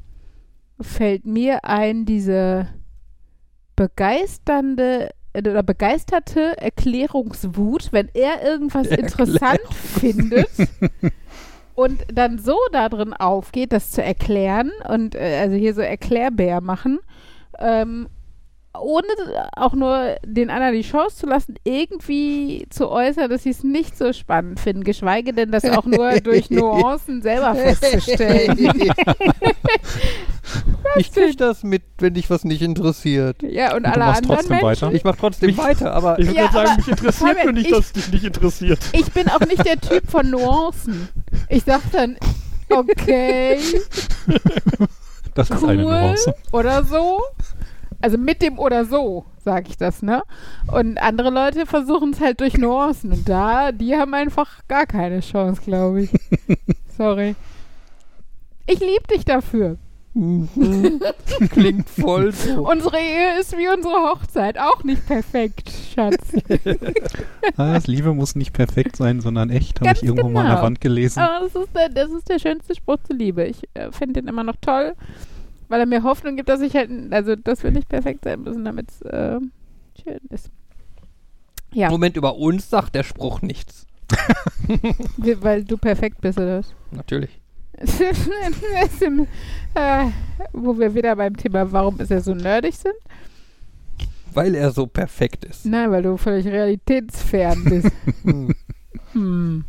fällt 0.82 1.26
mir 1.26 1.66
ein, 1.66 2.06
diese 2.06 2.68
begeisternde 3.76 5.10
oder 5.38 5.64
begeisterte 5.64 6.58
Erklärungswut, 6.58 7.90
wenn 7.92 8.10
er 8.14 8.44
irgendwas 8.44 8.88
interessant 8.88 9.62
findet 9.72 10.50
und 11.76 12.04
dann 12.12 12.40
so 12.40 12.58
darin 12.72 13.14
aufgeht, 13.14 13.72
das 13.72 13.92
zu 13.92 14.04
erklären 14.04 14.72
und 14.90 15.16
äh, 15.16 15.40
also 15.42 15.56
hier 15.56 15.74
so 15.74 15.82
Erklärbär 15.82 16.62
machen, 16.62 17.00
ähm, 17.58 18.08
ohne 18.78 19.08
auch 19.56 19.74
nur 19.74 20.16
den 20.26 20.50
anderen 20.50 20.74
die 20.76 20.84
Chance 20.84 21.18
zu 21.18 21.26
lassen, 21.26 21.56
irgendwie 21.64 22.68
zu 22.70 22.90
äußern, 22.90 23.30
dass 23.30 23.44
sie 23.44 23.50
es 23.50 23.64
nicht 23.64 23.98
so 23.98 24.14
spannend 24.14 24.60
finden, 24.60 24.84
geschweige 24.84 25.34
denn 25.34 25.52
das 25.52 25.66
auch 25.66 25.86
nur 25.86 26.12
durch 26.24 26.50
Nuancen 26.52 27.22
selber 27.22 27.56
festzustellen. 27.56 28.58
ich 30.96 31.12
krieg 31.14 31.38
das 31.38 31.64
mit, 31.64 31.84
wenn 32.00 32.14
dich 32.14 32.30
was 32.30 32.44
nicht 32.44 32.62
interessiert. 32.62 33.42
Ja, 33.44 33.70
und 33.72 33.78
Und 33.78 33.84
du 33.88 33.90
alle 33.92 34.00
machst 34.06 34.22
anderen 34.24 34.38
trotzdem 34.38 34.58
Menschen. 34.58 34.66
weiter? 34.88 34.96
Ich 34.96 35.04
mach 35.04 35.16
trotzdem 35.16 35.58
weiter, 35.58 35.94
aber 35.94 36.20
Ich 36.20 36.28
würde 36.28 36.40
Ja, 36.40 36.52
sagen, 36.52 36.68
aber 36.70 36.78
mich 36.78 36.88
interessiert 36.88 37.30
Fabian, 37.30 37.46
nur 37.46 37.54
nicht, 37.54 37.66
ich- 37.68 37.72
dass 37.76 37.86
es 37.88 37.92
dich 37.94 38.12
nicht 38.12 38.24
interessiert. 38.24 38.80
Ich 38.94 39.12
bin 39.12 39.30
auch 39.30 39.40
nicht 39.42 39.66
der 39.66 39.80
Typ 39.80 40.10
von 40.10 40.30
Nuancen. 40.30 41.10
Ich 41.50 41.64
sag 41.64 41.82
dann, 41.92 42.18
okay, 42.70 43.60
Das 45.34 45.50
ist 45.50 45.64
eine 45.64 45.84
cool 45.86 45.92
Nuance. 45.92 46.34
oder 46.52 46.84
so. 46.84 47.22
Also 48.02 48.18
mit 48.18 48.42
dem 48.42 48.60
oder 48.60 48.86
so, 48.86 49.26
sage 49.44 49.68
ich 49.70 49.78
das, 49.78 50.02
ne? 50.02 50.24
Und 50.72 50.98
andere 51.00 51.30
Leute 51.30 51.66
versuchen 51.66 52.12
es 52.12 52.22
halt 52.22 52.40
durch 52.40 52.58
Nuancen. 52.58 53.12
Und 53.12 53.28
da, 53.28 53.72
die 53.72 53.96
haben 53.96 54.14
einfach 54.14 54.66
gar 54.68 54.86
keine 54.86 55.20
Chance, 55.20 55.62
glaube 55.64 56.04
ich. 56.04 56.12
Sorry. 56.98 57.36
Ich 58.68 58.80
liebe 58.80 59.08
dich 59.12 59.26
dafür. 59.26 59.78
Mhm. 60.14 60.50
klingt 61.52 61.90
voll 61.90 62.32
so. 62.32 62.68
Unsere 62.68 62.98
Ehe 62.98 63.40
ist 63.40 63.56
wie 63.58 63.68
unsere 63.68 63.94
Hochzeit. 63.94 64.58
Auch 64.60 64.84
nicht 64.84 65.06
perfekt, 65.06 65.72
Schatz. 65.94 66.18
Ah, 67.58 67.74
Das 67.74 67.88
Liebe 67.88 68.14
muss 68.14 68.36
nicht 68.36 68.54
perfekt 68.54 68.96
sein, 68.96 69.22
sondern 69.22 69.50
echt, 69.50 69.82
habe 69.82 69.94
ich 69.94 70.04
irgendwo 70.04 70.30
mal 70.30 70.42
an 70.42 70.46
der 70.46 70.56
genau. 70.56 70.66
Wand 70.66 70.82
gelesen. 70.82 71.20
Aber 71.20 71.46
das 71.46 71.56
ist 71.56 71.76
der, 71.76 71.90
das 71.90 72.12
ist 72.12 72.30
der 72.30 72.40
schönste 72.40 72.76
Spruch 72.76 72.98
zur 73.06 73.16
Liebe. 73.16 73.44
Ich 73.46 73.64
äh, 73.74 73.92
finde 73.92 74.22
den 74.22 74.28
immer 74.30 74.44
noch 74.44 74.56
toll, 74.62 74.94
weil 75.70 75.80
er 75.80 75.86
mir 75.86 76.04
Hoffnung 76.04 76.36
gibt, 76.36 76.50
dass 76.50 76.62
ich 76.62 76.76
halt, 76.76 76.92
also 77.12 77.36
dass 77.36 77.64
wir 77.64 77.72
nicht 77.72 77.88
perfekt 77.88 78.26
sein 78.26 78.42
müssen, 78.42 78.66
damit 78.66 78.90
es 78.90 79.02
äh, 79.04 79.40
schön 80.04 80.20
ist. 80.30 80.52
Ja, 81.74 81.90
Moment, 81.90 82.18
über 82.18 82.36
uns 82.36 82.70
sagt 82.70 82.96
der 82.96 83.04
Spruch 83.04 83.42
nichts. 83.42 83.86
wir, 85.18 85.42
weil 85.44 85.64
du 85.64 85.78
perfekt 85.78 86.20
bist, 86.22 86.40
oder 86.40 86.60
was? 86.60 86.74
Natürlich. 86.92 87.40
äh, 89.76 90.06
wo 90.52 90.78
wir 90.78 90.94
wieder 90.94 91.16
beim 91.16 91.38
Thema, 91.38 91.72
warum 91.72 92.00
ist 92.00 92.12
er 92.12 92.22
so 92.22 92.34
nerdig 92.34 92.76
sind? 92.76 92.96
Weil 94.34 94.56
er 94.56 94.72
so 94.72 94.86
perfekt 94.88 95.46
ist. 95.46 95.66
Nein, 95.66 95.92
weil 95.92 96.04
du 96.04 96.18
völlig 96.18 96.46
realitätsfern 96.48 97.64
bist. 97.64 97.92
Hm. 99.14 99.66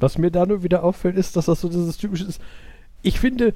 Was 0.00 0.18
mir 0.18 0.32
da 0.32 0.44
nur 0.44 0.64
wieder 0.64 0.82
auffällt, 0.82 1.16
ist, 1.16 1.36
dass 1.36 1.46
das 1.46 1.60
so 1.60 1.68
dieses 1.68 1.96
typische 1.96 2.24
ist. 2.24 2.40
Ich 3.02 3.20
finde, 3.20 3.54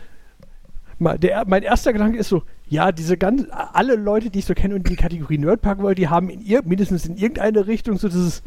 der, 1.00 1.44
mein 1.46 1.62
erster 1.62 1.92
Gedanke 1.92 2.18
ist 2.18 2.28
so, 2.28 2.42
ja, 2.66 2.92
diese 2.92 3.16
ganz, 3.16 3.46
alle 3.50 3.94
Leute, 3.96 4.30
die 4.30 4.40
ich 4.40 4.44
so 4.44 4.54
kenne 4.54 4.74
und 4.74 4.88
die 4.88 4.96
Kategorie 4.96 5.38
Nerd 5.38 5.62
packen 5.62 5.82
wollen, 5.82 5.94
die 5.94 6.08
haben 6.08 6.28
in 6.28 6.40
ir 6.40 6.62
mindestens 6.64 7.06
in 7.06 7.16
irgendeine 7.16 7.66
Richtung 7.66 7.98
so 7.98 8.08
dieses, 8.08 8.42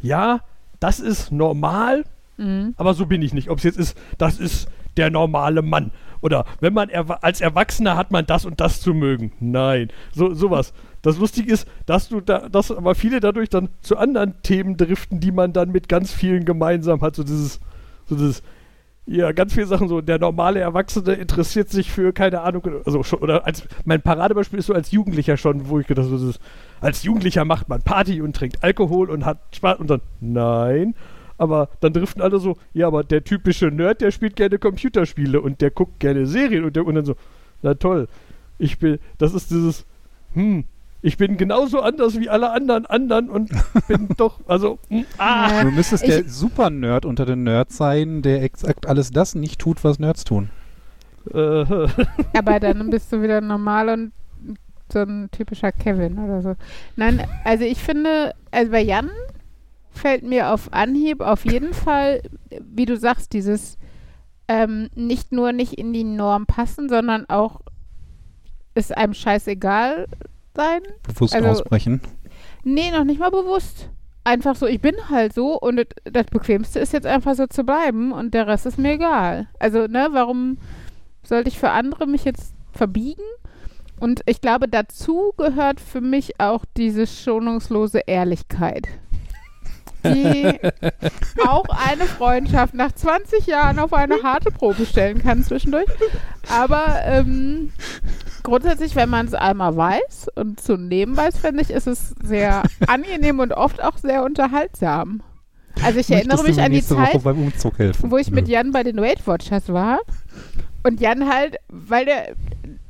ja, 0.00 0.40
das 0.80 1.00
ist 1.00 1.30
normal, 1.30 2.04
Mhm. 2.40 2.74
aber 2.78 2.94
so 2.94 3.04
bin 3.04 3.20
ich 3.20 3.34
nicht. 3.34 3.50
Ob 3.50 3.58
es 3.58 3.64
jetzt 3.64 3.78
ist, 3.78 3.98
das 4.16 4.40
ist 4.40 4.66
der 4.96 5.10
normale 5.10 5.60
Mann. 5.60 5.90
Oder 6.22 6.46
wenn 6.60 6.72
man 6.72 6.88
erwa 6.88 7.18
als 7.20 7.40
Erwachsener 7.40 7.96
hat 7.96 8.10
man 8.10 8.26
das 8.26 8.44
und 8.46 8.60
das 8.60 8.80
zu 8.80 8.94
mögen. 8.94 9.32
Nein. 9.40 9.90
So, 10.12 10.32
sowas. 10.34 10.72
Das 11.02 11.18
Lustige 11.18 11.52
ist, 11.52 11.68
dass 11.86 12.08
du 12.08 12.20
da, 12.20 12.48
dass 12.48 12.70
aber 12.70 12.94
viele 12.94 13.20
dadurch 13.20 13.50
dann 13.50 13.68
zu 13.82 13.96
anderen 13.98 14.40
Themen 14.42 14.76
driften, 14.76 15.20
die 15.20 15.32
man 15.32 15.52
dann 15.52 15.70
mit 15.70 15.88
ganz 15.88 16.12
vielen 16.12 16.44
gemeinsam 16.46 17.02
hat. 17.02 17.14
So 17.14 17.24
dieses, 17.24 17.60
so 18.06 18.16
dieses, 18.16 18.42
ja, 19.06 19.32
ganz 19.32 19.54
viele 19.54 19.66
Sachen 19.66 19.88
so. 19.88 20.00
Der 20.00 20.18
normale 20.18 20.60
Erwachsene 20.60 21.14
interessiert 21.14 21.68
sich 21.68 21.90
für, 21.90 22.12
keine 22.12 22.42
Ahnung, 22.42 22.62
also 22.84 23.02
schon, 23.02 23.20
oder 23.20 23.46
als, 23.46 23.64
mein 23.84 24.02
Paradebeispiel 24.02 24.58
ist 24.58 24.66
so 24.66 24.74
als 24.74 24.92
Jugendlicher 24.92 25.36
schon, 25.36 25.68
wo 25.68 25.80
ich 25.80 25.86
gedacht 25.86 26.06
habe, 26.06 26.32
als 26.80 27.02
Jugendlicher 27.02 27.44
macht 27.44 27.68
man 27.68 27.82
Party 27.82 28.22
und 28.22 28.36
trinkt 28.36 28.62
Alkohol 28.62 29.10
und 29.10 29.24
hat 29.24 29.38
Spaß 29.54 29.78
und 29.80 29.90
dann, 29.90 30.00
nein. 30.20 30.94
Aber 31.38 31.70
dann 31.80 31.92
driften 31.94 32.22
alle 32.22 32.38
so, 32.38 32.58
ja, 32.74 32.86
aber 32.86 33.02
der 33.02 33.24
typische 33.24 33.66
Nerd, 33.68 34.02
der 34.02 34.10
spielt 34.10 34.36
gerne 34.36 34.58
Computerspiele 34.58 35.40
und 35.40 35.60
der 35.62 35.70
guckt 35.70 35.98
gerne 35.98 36.26
Serien 36.26 36.64
und, 36.64 36.76
der, 36.76 36.86
und 36.86 36.94
dann 36.94 37.06
so, 37.06 37.16
na 37.62 37.74
toll, 37.74 38.08
ich 38.58 38.78
bin, 38.78 38.98
das 39.18 39.32
ist 39.32 39.50
dieses, 39.50 39.86
hm, 40.34 40.64
ich 41.02 41.16
bin 41.16 41.36
genauso 41.36 41.80
anders 41.80 42.18
wie 42.18 42.28
alle 42.28 42.50
anderen 42.50 42.86
anderen 42.86 43.30
und 43.30 43.50
bin 43.88 44.08
doch, 44.16 44.40
also, 44.46 44.78
hm, 44.88 45.04
ah. 45.18 45.62
Du 45.62 45.70
müsstest 45.70 46.04
Ich- 46.04 46.10
der 46.10 46.28
Super-Nerd 46.28 47.04
unter 47.04 47.24
den 47.26 47.42
Nerds 47.42 47.76
sein, 47.76 48.22
der 48.22 48.42
exakt 48.42 48.86
alles 48.86 49.10
das 49.10 49.34
nicht 49.34 49.60
tut, 49.60 49.82
was 49.84 49.98
Nerds 49.98 50.24
tun. 50.24 50.50
Aber 51.32 52.60
dann 52.60 52.90
bist 52.90 53.12
du 53.12 53.22
wieder 53.22 53.40
normal 53.40 53.88
und 53.90 54.12
so 54.92 55.00
ein 55.00 55.28
typischer 55.30 55.70
Kevin 55.70 56.18
oder 56.18 56.42
so. 56.42 56.56
Nein, 56.96 57.22
also 57.44 57.64
ich 57.64 57.78
finde, 57.78 58.34
also 58.50 58.72
bei 58.72 58.82
Jan 58.82 59.10
fällt 59.90 60.22
mir 60.24 60.50
auf 60.50 60.72
Anhieb 60.72 61.20
auf 61.20 61.44
jeden 61.44 61.74
Fall, 61.74 62.22
wie 62.60 62.86
du 62.86 62.96
sagst, 62.96 63.32
dieses 63.32 63.76
ähm, 64.48 64.88
nicht 64.94 65.30
nur 65.30 65.52
nicht 65.52 65.74
in 65.74 65.92
die 65.92 66.04
Norm 66.04 66.46
passen, 66.46 66.88
sondern 66.88 67.28
auch 67.28 67.60
ist 68.74 68.96
einem 68.96 69.14
scheißegal 69.14 70.06
sein. 70.54 70.80
Bewusst 71.02 71.34
Also- 71.34 71.48
ausbrechen. 71.48 72.00
Nee, 72.64 72.90
noch 72.90 73.04
nicht 73.04 73.20
mal 73.20 73.30
bewusst. 73.30 73.88
Einfach 74.22 74.54
so, 74.54 74.66
ich 74.66 74.80
bin 74.80 74.94
halt 75.08 75.32
so 75.32 75.58
und 75.58 75.76
das- 75.76 75.86
das 76.04 76.26
Bequemste 76.26 76.78
ist 76.78 76.92
jetzt 76.92 77.06
einfach 77.06 77.34
so 77.34 77.46
zu 77.46 77.64
bleiben 77.64 78.12
und 78.12 78.34
der 78.34 78.46
Rest 78.46 78.66
ist 78.66 78.78
mir 78.78 78.92
egal. 78.92 79.48
Also, 79.58 79.86
ne, 79.86 80.08
warum 80.12 80.58
sollte 81.22 81.48
ich 81.48 81.58
für 81.58 81.70
andere 81.70 82.06
mich 82.06 82.24
jetzt 82.24 82.54
verbiegen? 82.72 83.22
Und 83.98 84.20
ich 84.26 84.40
glaube, 84.40 84.68
dazu 84.68 85.32
gehört 85.36 85.80
für 85.80 86.00
mich 86.00 86.38
auch 86.40 86.64
diese 86.76 87.06
schonungslose 87.06 88.00
Ehrlichkeit. 88.06 88.88
Die 90.04 90.58
auch 91.46 91.66
eine 91.68 92.04
Freundschaft 92.04 92.74
nach 92.74 92.92
20 92.92 93.46
Jahren 93.46 93.78
auf 93.78 93.92
eine 93.92 94.22
harte 94.22 94.50
Probe 94.50 94.86
stellen 94.86 95.22
kann 95.22 95.44
zwischendurch. 95.44 95.88
Aber 96.48 97.00
ähm, 97.04 97.72
grundsätzlich, 98.42 98.96
wenn 98.96 99.08
man 99.08 99.26
es 99.26 99.34
einmal 99.34 99.76
weiß 99.76 100.28
und 100.34 100.60
zu 100.60 100.76
nehmen 100.76 101.16
weiß, 101.16 101.38
finde 101.38 101.62
ich, 101.62 101.70
ist 101.70 101.86
es 101.86 102.14
sehr 102.22 102.62
angenehm 102.86 103.38
und 103.38 103.52
oft 103.52 103.82
auch 103.82 103.98
sehr 103.98 104.24
unterhaltsam. 104.24 105.22
Also 105.82 106.00
ich 106.00 106.10
erinnere 106.10 106.42
mich 106.42 106.60
an 106.60 106.72
die 106.72 106.82
Zeit, 106.82 107.24
wo 107.24 108.16
ich 108.18 108.30
mit. 108.30 108.48
Jan 108.48 108.72
bei 108.72 108.82
den 108.82 108.96
Weight 108.96 109.26
Watchers 109.26 109.72
war. 109.72 110.00
Und 110.82 111.00
Jan 111.00 111.28
halt, 111.28 111.56
weil 111.68 112.06
der, 112.06 112.34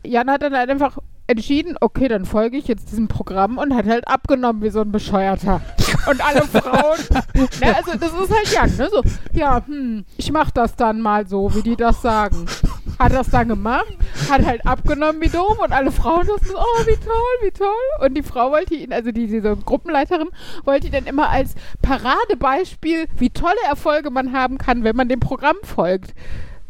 Jan 0.04 0.30
hat 0.30 0.42
dann 0.42 0.54
halt 0.54 0.70
einfach 0.70 0.98
entschieden, 1.30 1.76
okay, 1.80 2.08
dann 2.08 2.24
folge 2.24 2.56
ich 2.56 2.66
jetzt 2.66 2.90
diesem 2.90 3.06
Programm 3.06 3.56
und 3.56 3.74
hat 3.74 3.86
halt 3.86 4.08
abgenommen 4.08 4.62
wie 4.62 4.70
so 4.70 4.80
ein 4.80 4.90
Bescheuerter. 4.90 5.60
Und 6.08 6.26
alle 6.26 6.42
Frauen, 6.42 6.98
ne, 7.60 7.76
also 7.76 7.92
das 7.96 8.12
ist 8.12 8.34
halt 8.34 8.52
Jan, 8.52 8.76
ne, 8.76 8.90
so, 8.90 9.02
ja, 9.32 9.64
hm, 9.64 10.04
ich 10.16 10.32
mach 10.32 10.50
das 10.50 10.74
dann 10.74 11.00
mal 11.00 11.28
so, 11.28 11.54
wie 11.54 11.62
die 11.62 11.76
das 11.76 12.02
sagen. 12.02 12.46
Hat 12.98 13.12
das 13.12 13.30
dann 13.30 13.48
gemacht, 13.48 13.96
hat 14.28 14.44
halt 14.44 14.66
abgenommen 14.66 15.22
wie 15.22 15.28
doof 15.28 15.58
und 15.64 15.72
alle 15.72 15.92
Frauen 15.92 16.26
so, 16.26 16.32
oh, 16.34 16.86
wie 16.86 16.96
toll, 16.96 17.36
wie 17.42 17.50
toll. 17.50 18.06
Und 18.06 18.14
die 18.14 18.22
Frau 18.22 18.50
wollte 18.50 18.74
ihn, 18.74 18.92
also 18.92 19.12
die, 19.12 19.26
diese 19.26 19.56
Gruppenleiterin, 19.56 20.28
wollte 20.64 20.88
ihn 20.88 20.92
dann 20.92 21.06
immer 21.06 21.30
als 21.30 21.54
Paradebeispiel, 21.80 23.06
wie 23.16 23.30
tolle 23.30 23.62
Erfolge 23.68 24.10
man 24.10 24.32
haben 24.32 24.58
kann, 24.58 24.84
wenn 24.84 24.96
man 24.96 25.08
dem 25.08 25.20
Programm 25.20 25.56
folgt, 25.62 26.14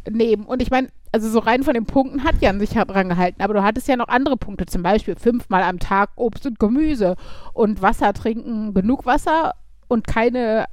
nehmen. 0.08 0.44
Und 0.44 0.62
ich 0.62 0.70
meine, 0.70 0.88
also 1.12 1.28
so 1.28 1.40
rein 1.40 1.62
von 1.62 1.74
den 1.74 1.86
Punkten 1.86 2.24
hat 2.24 2.40
Jan 2.40 2.60
sich 2.60 2.72
ja 2.72 2.84
dran 2.84 3.08
gehalten, 3.08 3.42
aber 3.42 3.54
du 3.54 3.62
hattest 3.62 3.88
ja 3.88 3.96
noch 3.96 4.08
andere 4.08 4.36
Punkte, 4.36 4.66
zum 4.66 4.82
Beispiel 4.82 5.16
fünfmal 5.16 5.62
am 5.62 5.78
Tag 5.78 6.10
Obst 6.16 6.46
und 6.46 6.58
Gemüse 6.58 7.16
und 7.52 7.82
Wasser 7.82 8.12
trinken, 8.12 8.74
genug 8.74 9.06
Wasser 9.06 9.54
und 9.88 10.06
keine, 10.06 10.66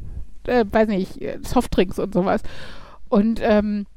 äh, 0.46 0.66
weiß 0.70 0.88
nicht, 0.90 1.20
Softdrinks 1.42 1.98
und 2.00 2.14
sowas. 2.14 2.42
Und, 3.10 3.40
ähm, 3.42 3.88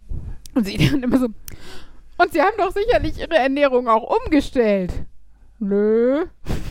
und 0.55 0.67
sie 0.67 0.77
dann 0.91 1.03
immer 1.03 1.19
so, 1.19 1.27
und 1.27 2.33
sie 2.33 2.41
haben 2.41 2.57
doch 2.59 2.73
sicherlich 2.73 3.19
ihre 3.19 3.37
Ernährung 3.37 3.89
auch 3.89 4.19
umgestellt. 4.25 4.93
Nö. 5.59 6.25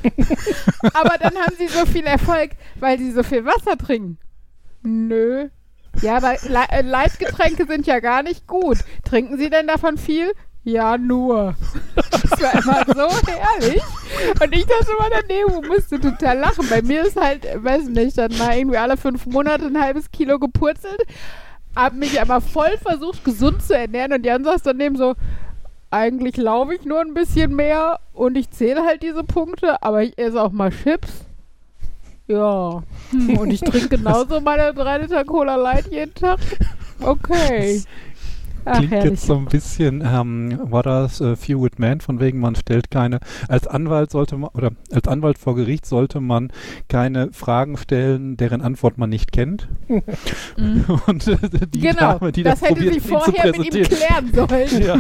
aber 0.94 1.18
dann 1.20 1.36
haben 1.36 1.56
sie 1.58 1.68
so 1.68 1.86
viel 1.86 2.06
Erfolg, 2.06 2.52
weil 2.80 2.98
sie 2.98 3.12
so 3.12 3.22
viel 3.22 3.46
Wasser 3.46 3.78
trinken. 3.78 4.18
Nö. 4.82 5.50
Ja, 6.02 6.18
aber 6.18 6.36
Le 6.48 6.64
äh, 6.70 6.82
Leitgetränke 6.82 7.66
sind 7.68 7.88
ja 7.88 8.00
gar 8.00 8.24
nicht 8.24 8.48
gut. 8.48 8.80
Trinken 9.04 9.38
Sie 9.38 9.50
denn 9.50 9.68
davon 9.68 9.98
viel? 9.98 10.32
Ja, 10.64 10.98
nur. 10.98 11.56
Das 11.96 12.42
war 12.42 12.54
immer 12.54 12.86
so 12.88 13.28
herrlich. 13.28 13.82
Und 14.42 14.56
ich 14.56 14.66
dachte 14.66 14.92
immer 14.92 15.10
daneben, 15.10 15.68
musste 15.68 16.00
total 16.00 16.38
lachen. 16.38 16.68
Bei 16.70 16.82
mir 16.82 17.04
ist 17.04 17.20
halt, 17.20 17.48
weiß 17.56 17.86
nicht, 17.90 18.18
dann 18.18 18.38
mal 18.38 18.58
irgendwie 18.58 18.78
alle 18.78 18.98
fünf 18.98 19.26
Monate 19.26 19.66
ein 19.66 19.82
halbes 19.82 20.12
Kilo 20.12 20.38
gepurzelt. 20.38 21.02
Hab 21.76 21.94
mich 21.94 22.20
aber 22.22 22.42
voll 22.42 22.78
versucht, 22.82 23.24
gesund 23.24 23.64
zu 23.64 23.76
ernähren. 23.76 24.14
Und 24.14 24.26
Jan 24.26 24.44
saß 24.44 24.64
daneben 24.64 24.96
so, 24.96 25.16
eigentlich 25.92 26.38
laufe 26.38 26.76
ich 26.76 26.86
nur 26.86 27.00
ein 27.02 27.14
bisschen 27.14 27.56
mehr 27.56 28.00
und 28.14 28.38
ich 28.38 28.52
zähle 28.52 28.84
halt 28.86 29.02
diese 29.02 29.24
Punkte, 29.24 29.82
aber 29.82 30.04
ich 30.04 30.18
esse 30.18 30.42
auch 30.42 30.52
mal 30.52 30.72
Chips. 30.72 31.26
Ja. 32.30 32.84
Hm, 33.10 33.38
und 33.40 33.52
ich 33.52 33.60
trinke 33.60 33.90
genauso 33.98 34.40
meine 34.40 34.72
3 34.74 35.00
Liter 35.00 35.26
Cola 35.26 35.56
Light 35.56 35.92
jeden 35.92 36.14
Tag. 36.14 36.40
Okay. 37.02 37.82
Ach, 38.66 38.78
Klingt 38.78 38.92
herrlich. 38.92 39.12
jetzt 39.12 39.26
so 39.26 39.36
ein 39.36 39.46
bisschen, 39.46 40.04
ähm, 40.06 40.60
war 40.64 40.84
das 40.84 41.22
äh, 41.22 41.36
Few 41.36 41.62
with 41.62 41.78
Man, 41.78 42.02
von 42.02 42.20
wegen 42.20 42.40
man 42.40 42.56
stellt 42.56 42.92
keine, 42.92 43.20
als 43.48 43.68
Anwalt 43.68 44.12
sollte 44.12 44.38
man, 44.38 44.50
oder 44.54 44.72
als 44.92 45.08
Anwalt 45.08 45.38
vor 45.38 45.56
Gericht 45.56 45.86
sollte 45.86 46.20
man 46.20 46.52
keine 46.88 47.32
Fragen 47.32 47.78
stellen, 47.78 48.38
deren 48.38 48.62
Antwort 48.62 48.98
man 48.98 49.10
nicht 49.10 49.32
kennt. 49.32 49.68
Mhm. 49.88 50.04
Und 51.08 51.28
äh, 51.28 51.38
die 51.74 51.80
genau, 51.80 52.18
Dame, 52.20 52.32
die 52.32 52.44
das 52.44 52.60
das, 52.60 52.70
hätte 52.70 52.76
probiert, 52.82 52.94
sie 52.96 53.00
vorher 53.10 53.58
mit 53.58 53.76
ihm 53.76 53.84
klären 53.84 54.32
sollen, 54.34 54.84
Ja. 54.84 55.00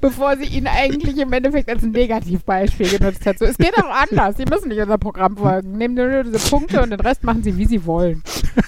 bevor 0.00 0.36
sie 0.36 0.46
ihn 0.46 0.66
eigentlich 0.66 1.18
im 1.18 1.32
Endeffekt 1.32 1.68
als 1.68 1.82
ein 1.82 1.90
Negativbeispiel 1.92 2.98
genutzt 2.98 3.24
hat. 3.26 3.38
So, 3.38 3.44
es 3.44 3.58
geht 3.58 3.76
auch 3.76 3.90
anders. 3.90 4.36
Sie 4.36 4.44
müssen 4.44 4.68
nicht 4.68 4.80
unser 4.80 4.98
Programm 4.98 5.36
folgen. 5.36 5.72
Nehmen 5.72 5.94
nur 5.94 6.24
diese 6.24 6.50
Punkte 6.50 6.82
und 6.82 6.90
den 6.90 7.00
Rest 7.00 7.24
machen 7.24 7.42
sie, 7.42 7.56
wie 7.56 7.66
sie 7.66 7.84
wollen. 7.86 8.22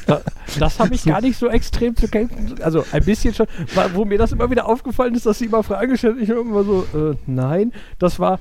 Da, 0.06 0.20
das 0.58 0.78
habe 0.78 0.94
ich 0.94 1.04
gar 1.04 1.20
nicht 1.20 1.36
so 1.38 1.48
extrem 1.48 1.96
zu 1.96 2.08
kämpfen. 2.08 2.54
Also 2.62 2.84
ein 2.92 3.04
bisschen 3.04 3.34
schon, 3.34 3.46
wo 3.94 4.04
mir 4.04 4.18
das 4.18 4.32
immer 4.32 4.41
wieder 4.50 4.66
aufgefallen 4.66 5.14
ist, 5.14 5.26
dass 5.26 5.38
sie 5.38 5.46
immer 5.46 5.62
Fragen 5.62 5.96
haben. 5.96 6.22
Ich 6.22 6.28
immer 6.28 6.64
so, 6.64 6.86
äh, 6.94 7.16
nein, 7.26 7.72
das 7.98 8.18
war. 8.18 8.38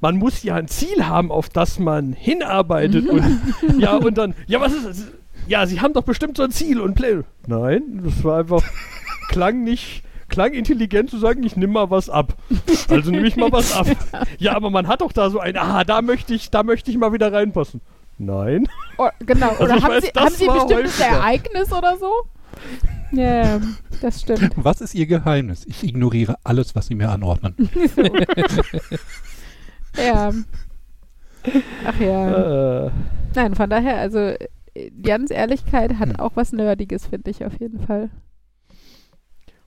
Man 0.00 0.16
muss 0.16 0.42
ja 0.42 0.56
ein 0.56 0.68
Ziel 0.68 1.06
haben, 1.06 1.30
auf 1.30 1.48
das 1.48 1.78
man 1.78 2.12
hinarbeitet. 2.12 3.08
und, 3.08 3.40
ja, 3.78 3.96
und 3.96 4.18
dann, 4.18 4.34
ja, 4.46 4.60
was 4.60 4.74
ist 4.74 4.86
das? 4.86 5.06
Ja, 5.46 5.66
sie 5.66 5.80
haben 5.80 5.94
doch 5.94 6.02
bestimmt 6.02 6.36
so 6.36 6.42
ein 6.42 6.50
Ziel 6.50 6.80
und 6.80 6.94
Play. 6.94 7.20
Nein, 7.46 8.02
das 8.04 8.22
war 8.24 8.40
einfach, 8.40 8.62
klang 9.28 9.62
nicht, 9.62 10.02
klang 10.28 10.52
intelligent 10.52 11.10
zu 11.10 11.18
sagen, 11.18 11.42
ich 11.42 11.56
nehme 11.56 11.72
mal 11.72 11.90
was 11.90 12.10
ab. 12.10 12.34
Also 12.88 13.10
nehme 13.10 13.26
ich 13.26 13.36
mal 13.36 13.52
was 13.52 13.74
ab. 13.74 13.86
Ja, 14.38 14.54
aber 14.54 14.70
man 14.70 14.88
hat 14.88 15.00
doch 15.00 15.12
da 15.12 15.30
so 15.30 15.38
ein, 15.38 15.56
ah, 15.56 15.84
da 15.84 16.02
möchte 16.02 16.34
ich, 16.34 16.50
da 16.50 16.62
möchte 16.62 16.90
ich 16.90 16.98
mal 16.98 17.12
wieder 17.12 17.32
reinpassen. 17.32 17.80
Nein. 18.18 18.68
Oh, 18.96 19.08
genau. 19.20 19.50
Also 19.50 19.64
Oder 19.64 19.74
haben, 19.82 19.90
weiß, 19.94 20.04
sie, 20.04 20.10
haben 20.16 20.34
Sie 20.34 20.46
war 20.46 20.66
bestimmtes 20.66 20.98
häufiger. 20.98 21.16
Ereignis 21.18 21.72
oder 21.72 21.96
so? 21.96 22.10
Ja, 23.14 23.60
das 24.00 24.20
stimmt. 24.20 24.52
Was 24.56 24.80
ist 24.80 24.94
Ihr 24.94 25.06
Geheimnis? 25.06 25.64
Ich 25.66 25.82
ignoriere 25.84 26.36
alles, 26.44 26.74
was 26.74 26.86
Sie 26.86 26.94
mir 26.94 27.10
anordnen. 27.10 27.54
Ja. 29.96 30.32
Ach 31.86 32.00
ja. 32.00 32.86
Äh, 32.86 32.90
Nein, 33.36 33.54
von 33.54 33.70
daher, 33.70 33.98
also 33.98 34.32
Jans 35.04 35.30
Ehrlichkeit 35.30 35.98
hat 35.98 36.08
Hm. 36.08 36.16
auch 36.20 36.32
was 36.34 36.52
Nerdiges, 36.52 37.06
finde 37.06 37.30
ich 37.30 37.44
auf 37.44 37.60
jeden 37.60 37.78
Fall. 37.80 38.10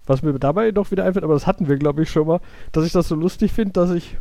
Was 0.06 0.22
mir 0.22 0.38
dabei 0.38 0.72
noch 0.72 0.92
wieder 0.92 1.06
einfällt, 1.06 1.24
aber 1.24 1.34
das 1.34 1.48
hatten 1.48 1.68
wir, 1.68 1.77
glaube 1.77 2.04
ich, 2.04 2.10
schon 2.10 2.27
mal, 2.27 2.39
dass 2.72 2.86
ich 2.86 2.92
das 2.92 3.08
so 3.08 3.16
lustig 3.16 3.51
finde, 3.54 3.74
dass 3.74 3.92
ich 3.92 4.18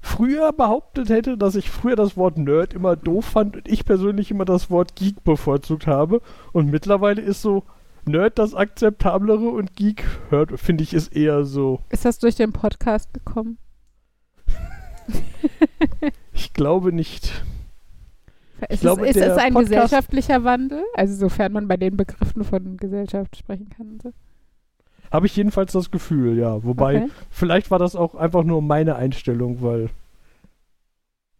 früher 0.00 0.52
behauptet 0.52 1.08
hätte, 1.08 1.36
dass 1.38 1.54
ich 1.54 1.70
früher 1.70 1.96
das 1.96 2.16
Wort 2.16 2.36
Nerd 2.36 2.74
immer 2.74 2.96
doof 2.96 3.24
fand 3.24 3.56
und 3.56 3.68
ich 3.68 3.84
persönlich 3.86 4.30
immer 4.30 4.44
das 4.44 4.70
Wort 4.70 4.96
Geek 4.96 5.24
bevorzugt 5.24 5.86
habe. 5.86 6.20
Und 6.52 6.70
mittlerweile 6.70 7.22
ist 7.22 7.40
so 7.42 7.64
Nerd 8.06 8.38
das 8.38 8.54
akzeptablere 8.54 9.48
und 9.48 9.74
Geek 9.76 10.04
hört, 10.30 10.58
finde 10.60 10.84
ich, 10.84 10.92
ist 10.94 11.14
eher 11.16 11.44
so. 11.44 11.80
Ist 11.90 12.04
das 12.04 12.18
durch 12.18 12.34
den 12.36 12.52
Podcast 12.52 13.12
gekommen? 13.14 13.58
Ich 16.32 16.52
glaube 16.52 16.92
nicht. 16.92 17.44
Ist, 18.68 18.80
glaube, 18.80 19.06
es, 19.08 19.16
ist 19.16 19.22
es 19.24 19.36
ein 19.36 19.52
Podcast- 19.54 19.70
gesellschaftlicher 19.70 20.44
Wandel? 20.44 20.82
Also 20.94 21.14
sofern 21.14 21.52
man 21.52 21.68
bei 21.68 21.76
den 21.76 21.96
Begriffen 21.96 22.44
von 22.44 22.76
Gesellschaft 22.76 23.36
sprechen 23.36 23.68
kann. 23.70 23.98
So. 24.02 24.12
Habe 25.10 25.26
ich 25.26 25.36
jedenfalls 25.36 25.72
das 25.72 25.90
Gefühl, 25.90 26.38
ja. 26.38 26.62
Wobei, 26.64 27.02
Okay. 27.04 27.10
vielleicht 27.30 27.70
war 27.70 27.78
das 27.78 27.94
auch 27.96 28.14
einfach 28.14 28.42
nur 28.44 28.62
meine 28.62 28.96
Einstellung, 28.96 29.62
weil 29.62 29.90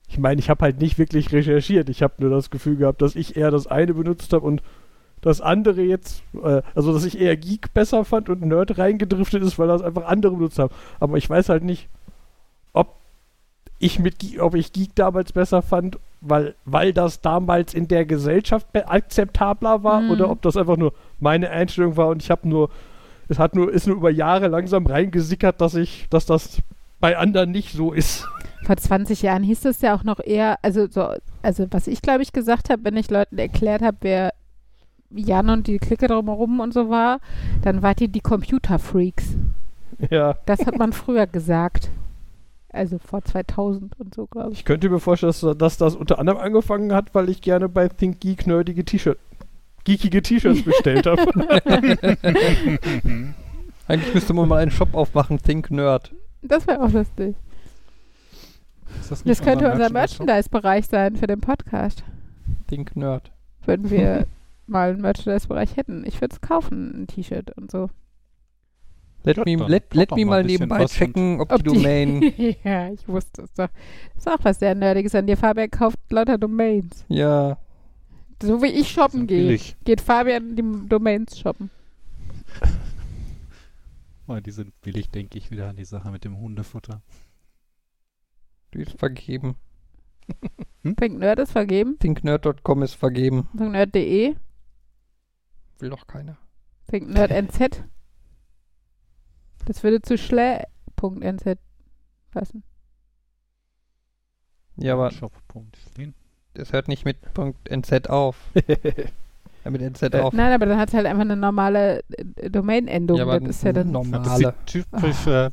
ich 0.08 0.18
meine, 0.18 0.38
ich 0.38 0.50
habe 0.50 0.62
halt 0.64 0.80
nicht 0.80 0.98
wirklich 0.98 1.32
recherchiert. 1.32 1.88
Ich 1.88 2.02
habe 2.02 2.14
nur 2.18 2.30
das 2.30 2.50
Gefühl 2.50 2.76
gehabt, 2.76 3.02
dass 3.02 3.16
ich 3.16 3.36
eher 3.36 3.50
das 3.50 3.66
eine 3.66 3.94
benutzt 3.94 4.32
habe 4.32 4.46
und 4.46 4.62
das 5.24 5.40
andere 5.40 5.80
jetzt, 5.82 6.22
äh, 6.42 6.60
also 6.74 6.92
dass 6.92 7.04
ich 7.04 7.18
eher 7.18 7.36
Geek 7.36 7.72
besser 7.72 8.04
fand 8.04 8.28
und 8.28 8.42
Nerd 8.42 8.76
reingedriftet 8.76 9.42
ist, 9.42 9.58
weil 9.58 9.68
das 9.68 9.80
einfach 9.80 10.04
andere 10.04 10.34
benutzt 10.36 10.58
haben. 10.58 10.72
Aber 11.00 11.16
ich 11.16 11.28
weiß 11.28 11.48
halt 11.48 11.64
nicht, 11.64 11.88
ob 12.74 12.94
ich 13.78 13.98
mit 13.98 14.18
Geek, 14.18 14.42
ob 14.42 14.54
ich 14.54 14.72
Geek 14.74 14.94
damals 14.94 15.32
besser 15.32 15.62
fand, 15.62 15.98
weil, 16.20 16.54
weil 16.66 16.92
das 16.92 17.22
damals 17.22 17.72
in 17.72 17.88
der 17.88 18.04
Gesellschaft 18.04 18.66
akzeptabler 18.74 19.82
war 19.82 20.02
Mhm. 20.02 20.10
oder 20.10 20.30
ob 20.30 20.42
das 20.42 20.56
einfach 20.58 20.76
nur 20.76 20.92
meine 21.20 21.48
Einstellung 21.50 21.96
war 21.96 22.08
und 22.08 22.22
ich 22.22 22.30
habe 22.30 22.46
nur, 22.46 22.68
es 23.28 23.38
hat 23.38 23.54
nur, 23.54 23.72
ist 23.72 23.86
nur 23.86 23.96
über 23.96 24.10
Jahre 24.10 24.48
langsam 24.48 24.86
reingesickert, 24.86 25.60
dass 25.60 25.74
ich, 25.74 26.06
dass 26.10 26.26
das 26.26 26.58
bei 27.00 27.16
anderen 27.16 27.50
nicht 27.50 27.72
so 27.72 27.92
ist. 27.92 28.26
Vor 28.66 28.76
20 28.76 29.22
Jahren 29.22 29.42
hieß 29.42 29.64
es 29.66 29.80
ja 29.80 29.94
auch 29.94 30.04
noch 30.04 30.20
eher, 30.20 30.58
also 30.62 30.86
so, 30.86 31.08
also 31.42 31.66
was 31.70 31.86
ich 31.86 32.00
glaube 32.02 32.22
ich 32.22 32.32
gesagt 32.32 32.68
habe, 32.70 32.84
wenn 32.84 32.96
ich 32.96 33.10
Leuten 33.10 33.38
erklärt 33.38 33.82
habe, 33.82 33.96
wer 34.02 34.32
Jan 35.10 35.48
und 35.50 35.66
die 35.66 35.78
Clique 35.78 36.06
drumherum 36.08 36.60
und 36.60 36.74
so 36.74 36.88
war, 36.90 37.20
dann 37.62 37.82
wart 37.82 38.00
ihr 38.00 38.08
die 38.08 38.20
Computerfreaks. 38.20 39.36
ja. 40.10 40.34
Das 40.46 40.66
hat 40.66 40.78
man 40.78 40.92
früher 40.92 41.26
gesagt. 41.26 41.90
Also 42.70 42.98
vor 42.98 43.22
2000 43.22 43.98
und 44.00 44.14
so, 44.14 44.26
glaube 44.26 44.52
ich. 44.52 44.58
Ich 44.58 44.64
könnte 44.64 44.88
mir 44.90 44.98
vorstellen, 44.98 45.32
dass, 45.40 45.58
dass 45.58 45.76
das 45.78 45.94
unter 45.94 46.18
anderem 46.18 46.38
angefangen 46.38 46.92
hat, 46.92 47.14
weil 47.14 47.28
ich 47.28 47.40
gerne 47.40 47.68
bei 47.68 47.88
Think 47.88 48.20
Geek 48.20 48.48
nerdige 48.48 48.84
T-Shirt, 48.84 49.18
geekige 49.84 50.22
T-Shirts 50.22 50.62
bestellt 50.64 51.06
habe. 51.06 51.22
Eigentlich 53.86 54.14
müsste 54.14 54.32
man 54.32 54.48
mal 54.48 54.60
einen 54.62 54.70
Shop 54.72 54.92
aufmachen, 54.94 55.38
Think 55.40 55.70
Nerd. 55.70 56.10
Das 56.42 56.66
wäre 56.66 56.82
auch 56.82 56.90
lustig. 56.90 57.36
Ist 59.00 59.10
das, 59.10 59.24
Das 59.24 59.42
könnte 59.42 59.70
unser? 59.70 59.90
Merchandise-Bereich 59.90 60.86
sein 60.86 61.16
für 61.16 61.26
den 61.26 61.40
Podcast. 61.40 62.02
Think 62.68 62.96
Nerd. 62.96 63.30
Wenn 63.66 63.90
wir 63.90 64.26
mal 64.66 64.90
einen 64.90 65.00
Merchandise-Bereich 65.02 65.76
hätten. 65.76 66.04
Ich 66.06 66.20
würde 66.20 66.34
es 66.34 66.40
kaufen, 66.40 67.02
ein 67.02 67.06
T-Shirt 67.06 67.56
und 67.56 67.70
so. 67.70 67.90
Let 69.22 69.38
Ja, 69.38 69.44
me, 69.44 69.56
let, 69.68 69.94
let 69.94 70.10
me 70.12 70.24
mal 70.26 70.44
nebenbei 70.44 70.84
checken, 70.84 71.40
ob, 71.40 71.50
Ob 71.50 71.58
die 71.64 71.70
Domain. 71.70 72.20
ja, 72.64 72.90
ich 72.90 73.08
wusste 73.08 73.42
es 73.42 73.54
doch. 73.54 73.68
Das 74.14 74.26
ist 74.26 74.28
auch 74.28 74.44
was 74.44 74.58
sehr 74.58 74.74
Nerdiges 74.74 75.14
an 75.14 75.26
dir. 75.26 75.36
Fabian 75.38 75.70
kauft 75.70 75.98
lauter 76.10 76.36
Domains. 76.36 77.04
ja, 77.08 77.56
So 78.42 78.60
wie 78.62 78.66
ich 78.66 78.90
shoppen 78.90 79.26
gehe, 79.26 79.46
billig. 79.46 79.76
geht 79.84 80.00
Fabian 80.02 80.56
die 80.56 80.88
Domains 80.88 81.38
shoppen. 81.38 81.70
Oh, 84.26 84.40
die 84.40 84.52
sind 84.52 84.72
billig, 84.80 85.10
denke 85.10 85.36
ich, 85.36 85.50
wieder 85.50 85.68
an 85.68 85.76
die 85.76 85.84
Sache 85.84 86.10
mit 86.10 86.24
dem 86.24 86.38
Hundefutter. 86.38 87.02
die 88.72 88.78
ist 88.80 88.98
vergeben. 88.98 89.56
Think 90.82 91.18
Nerd 91.18 91.38
ist 91.40 91.52
vergeben. 91.52 91.98
ThinkNerd.com 91.98 92.82
ist 92.82 92.94
vergeben. 92.94 93.48
ThinkNerd.de. 93.54 94.34
Will 95.84 95.90
doch 95.90 96.06
keiner. 96.06 96.38
ThinkNerd.nz. 96.88 97.58
Das 99.66 99.82
würde 99.82 100.00
zu 100.00 100.16
schlä.nz 100.16 101.44
passen. 102.30 102.62
Ja, 104.76 104.94
aber 104.94 105.10
es 106.54 106.72
hört 106.72 106.88
nicht 106.88 107.04
mit 107.04 107.18
.nz 107.68 107.92
auf. 108.08 108.50
Ja, 109.64 109.70
mit 109.70 109.80
NZ 109.82 110.02
Äh, 110.14 110.20
auf. 110.20 110.32
Nein, 110.34 110.52
aber 110.52 110.66
dann 110.66 110.78
hat 110.78 110.88
es 110.88 110.94
halt 110.94 111.06
einfach 111.06 111.22
eine 111.22 111.36
normale 111.36 112.02
äh, 112.36 112.50
Domain-Endung. 112.50 113.16
Ja, 113.18 113.24
aber 113.24 113.40
das 113.40 113.56
ist 113.56 113.64
ja 113.64 113.72
dann, 113.72 113.92
das 113.94 114.06
normale. 114.06 114.54
typisch 114.66 115.26
äh, 115.26 115.50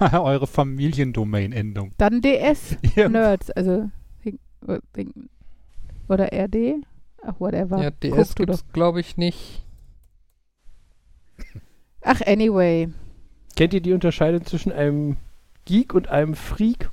eure 0.12 0.46
Familiendomain-Endung. 0.46 1.92
dann 1.96 2.20
DS. 2.20 2.76
Ja. 2.94 3.08
Nerds, 3.08 3.50
also 3.50 3.90
äh, 4.24 5.06
oder 6.08 6.26
RD. 6.32 6.84
Ach, 7.22 7.40
whatever. 7.40 7.82
Ja, 7.82 7.90
DS 7.90 8.34
gibt's 8.34 8.66
glaube 8.74 9.00
ich 9.00 9.16
nicht. 9.16 9.63
Ach, 12.02 12.20
anyway. 12.26 12.88
Kennt 13.56 13.72
ihr 13.74 13.80
die 13.80 13.92
Unterscheidung 13.92 14.44
zwischen 14.44 14.72
einem 14.72 15.16
Geek 15.64 15.94
und 15.94 16.08
einem 16.08 16.34
Freak? 16.34 16.90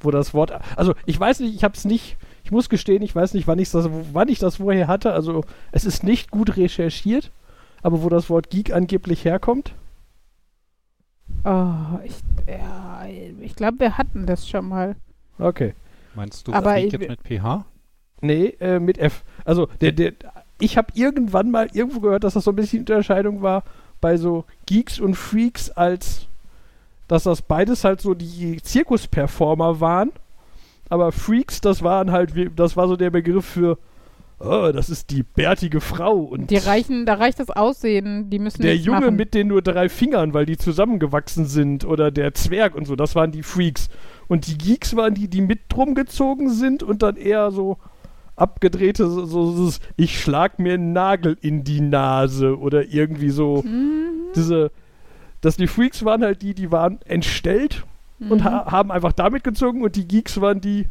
Wo 0.00 0.10
das 0.10 0.34
Wort. 0.34 0.52
Also, 0.76 0.94
ich 1.06 1.18
weiß 1.18 1.40
nicht, 1.40 1.54
ich 1.54 1.64
habe 1.64 1.74
es 1.74 1.84
nicht. 1.84 2.16
Ich 2.44 2.50
muss 2.50 2.68
gestehen, 2.68 3.02
ich 3.02 3.14
weiß 3.16 3.32
nicht, 3.34 3.46
wann, 3.46 3.58
ich's 3.58 3.70
das, 3.70 3.88
wann 4.12 4.28
ich 4.28 4.38
das 4.38 4.60
woher 4.60 4.86
hatte. 4.86 5.12
Also, 5.14 5.44
es 5.72 5.84
ist 5.86 6.04
nicht 6.04 6.30
gut 6.30 6.56
recherchiert, 6.58 7.30
aber 7.82 8.02
wo 8.02 8.08
das 8.10 8.28
Wort 8.28 8.50
Geek 8.50 8.72
angeblich 8.72 9.24
herkommt. 9.24 9.72
Oh, 11.44 11.98
ich, 12.04 12.14
ja, 12.46 13.06
ich 13.40 13.54
glaube, 13.56 13.80
wir 13.80 13.96
hatten 13.98 14.26
das 14.26 14.48
schon 14.48 14.68
mal. 14.68 14.96
Okay. 15.38 15.74
Meinst 16.14 16.46
du 16.46 16.52
Aber 16.52 16.72
Freak 16.72 16.86
ich- 16.86 16.92
jetzt 16.92 17.08
mit 17.08 17.20
PH? 17.22 17.64
Nee, 18.20 18.46
äh, 18.60 18.78
mit 18.78 18.98
F. 18.98 19.24
Also, 19.44 19.66
der, 19.80 19.92
der, 19.92 20.12
ich 20.60 20.76
habe 20.76 20.88
irgendwann 20.94 21.50
mal 21.50 21.68
irgendwo 21.72 22.00
gehört, 22.00 22.24
dass 22.24 22.34
das 22.34 22.44
so 22.44 22.52
ein 22.52 22.56
bisschen 22.56 22.80
Unterscheidung 22.80 23.42
war 23.42 23.64
bei 24.00 24.16
so 24.16 24.44
Geeks 24.66 25.00
und 25.00 25.14
Freaks, 25.14 25.70
als 25.70 26.26
dass 27.08 27.24
das 27.24 27.42
beides 27.42 27.84
halt 27.84 28.00
so 28.00 28.14
die 28.14 28.60
Zirkusperformer 28.62 29.80
waren. 29.80 30.10
Aber 30.88 31.12
Freaks, 31.12 31.60
das 31.60 31.82
waren 31.82 32.12
halt, 32.12 32.34
wie- 32.34 32.50
das 32.54 32.76
war 32.76 32.88
so 32.88 32.96
der 32.96 33.10
Begriff 33.10 33.44
für, 33.44 33.78
oh, 34.38 34.70
das 34.72 34.90
ist 34.90 35.10
die 35.10 35.22
bärtige 35.22 35.80
Frau 35.80 36.16
und 36.18 36.50
Die 36.50 36.56
reichen, 36.56 37.06
da 37.06 37.14
reicht 37.14 37.40
das 37.40 37.50
Aussehen, 37.50 38.30
die 38.30 38.38
müssen 38.38 38.62
der 38.62 38.76
Junge 38.76 39.00
machen. 39.00 39.16
mit 39.16 39.34
den 39.34 39.48
nur 39.48 39.62
drei 39.62 39.88
Fingern, 39.88 40.34
weil 40.34 40.46
die 40.46 40.56
zusammengewachsen 40.58 41.46
sind 41.46 41.84
oder 41.84 42.10
der 42.10 42.34
Zwerg 42.34 42.74
und 42.74 42.86
so, 42.86 42.96
das 42.96 43.14
waren 43.14 43.32
die 43.32 43.42
Freaks. 43.42 43.88
Und 44.28 44.46
die 44.46 44.56
Geeks 44.58 44.94
waren 44.96 45.14
die, 45.14 45.28
die 45.28 45.40
mit 45.40 45.60
drum 45.70 45.94
gezogen 45.94 46.50
sind 46.50 46.82
und 46.82 47.02
dann 47.02 47.16
eher 47.16 47.50
so 47.50 47.78
abgedrehte, 48.36 49.08
so, 49.08 49.24
so, 49.26 49.52
so 49.52 49.78
ich 49.96 50.20
schlag 50.20 50.58
mir 50.58 50.74
einen 50.74 50.92
Nagel 50.92 51.36
in 51.40 51.62
die 51.64 51.80
Nase 51.80 52.58
oder 52.58 52.84
irgendwie 52.88 53.30
so 53.30 53.62
Mhm. 53.62 54.32
diese, 54.34 54.70
dass 55.40 55.56
die 55.56 55.66
Freaks 55.66 56.04
waren 56.04 56.22
halt 56.22 56.42
die, 56.42 56.54
die 56.54 56.72
waren 56.72 56.98
entstellt 57.06 57.84
und 58.20 58.40
Mhm. 58.40 58.44
ha 58.44 58.70
haben 58.72 58.90
einfach 58.90 59.12
damit 59.12 59.44
gezogen 59.44 59.82
und 59.82 59.94
die 59.96 60.08
Geeks 60.08 60.40
waren 60.40 60.60
die 60.60 60.86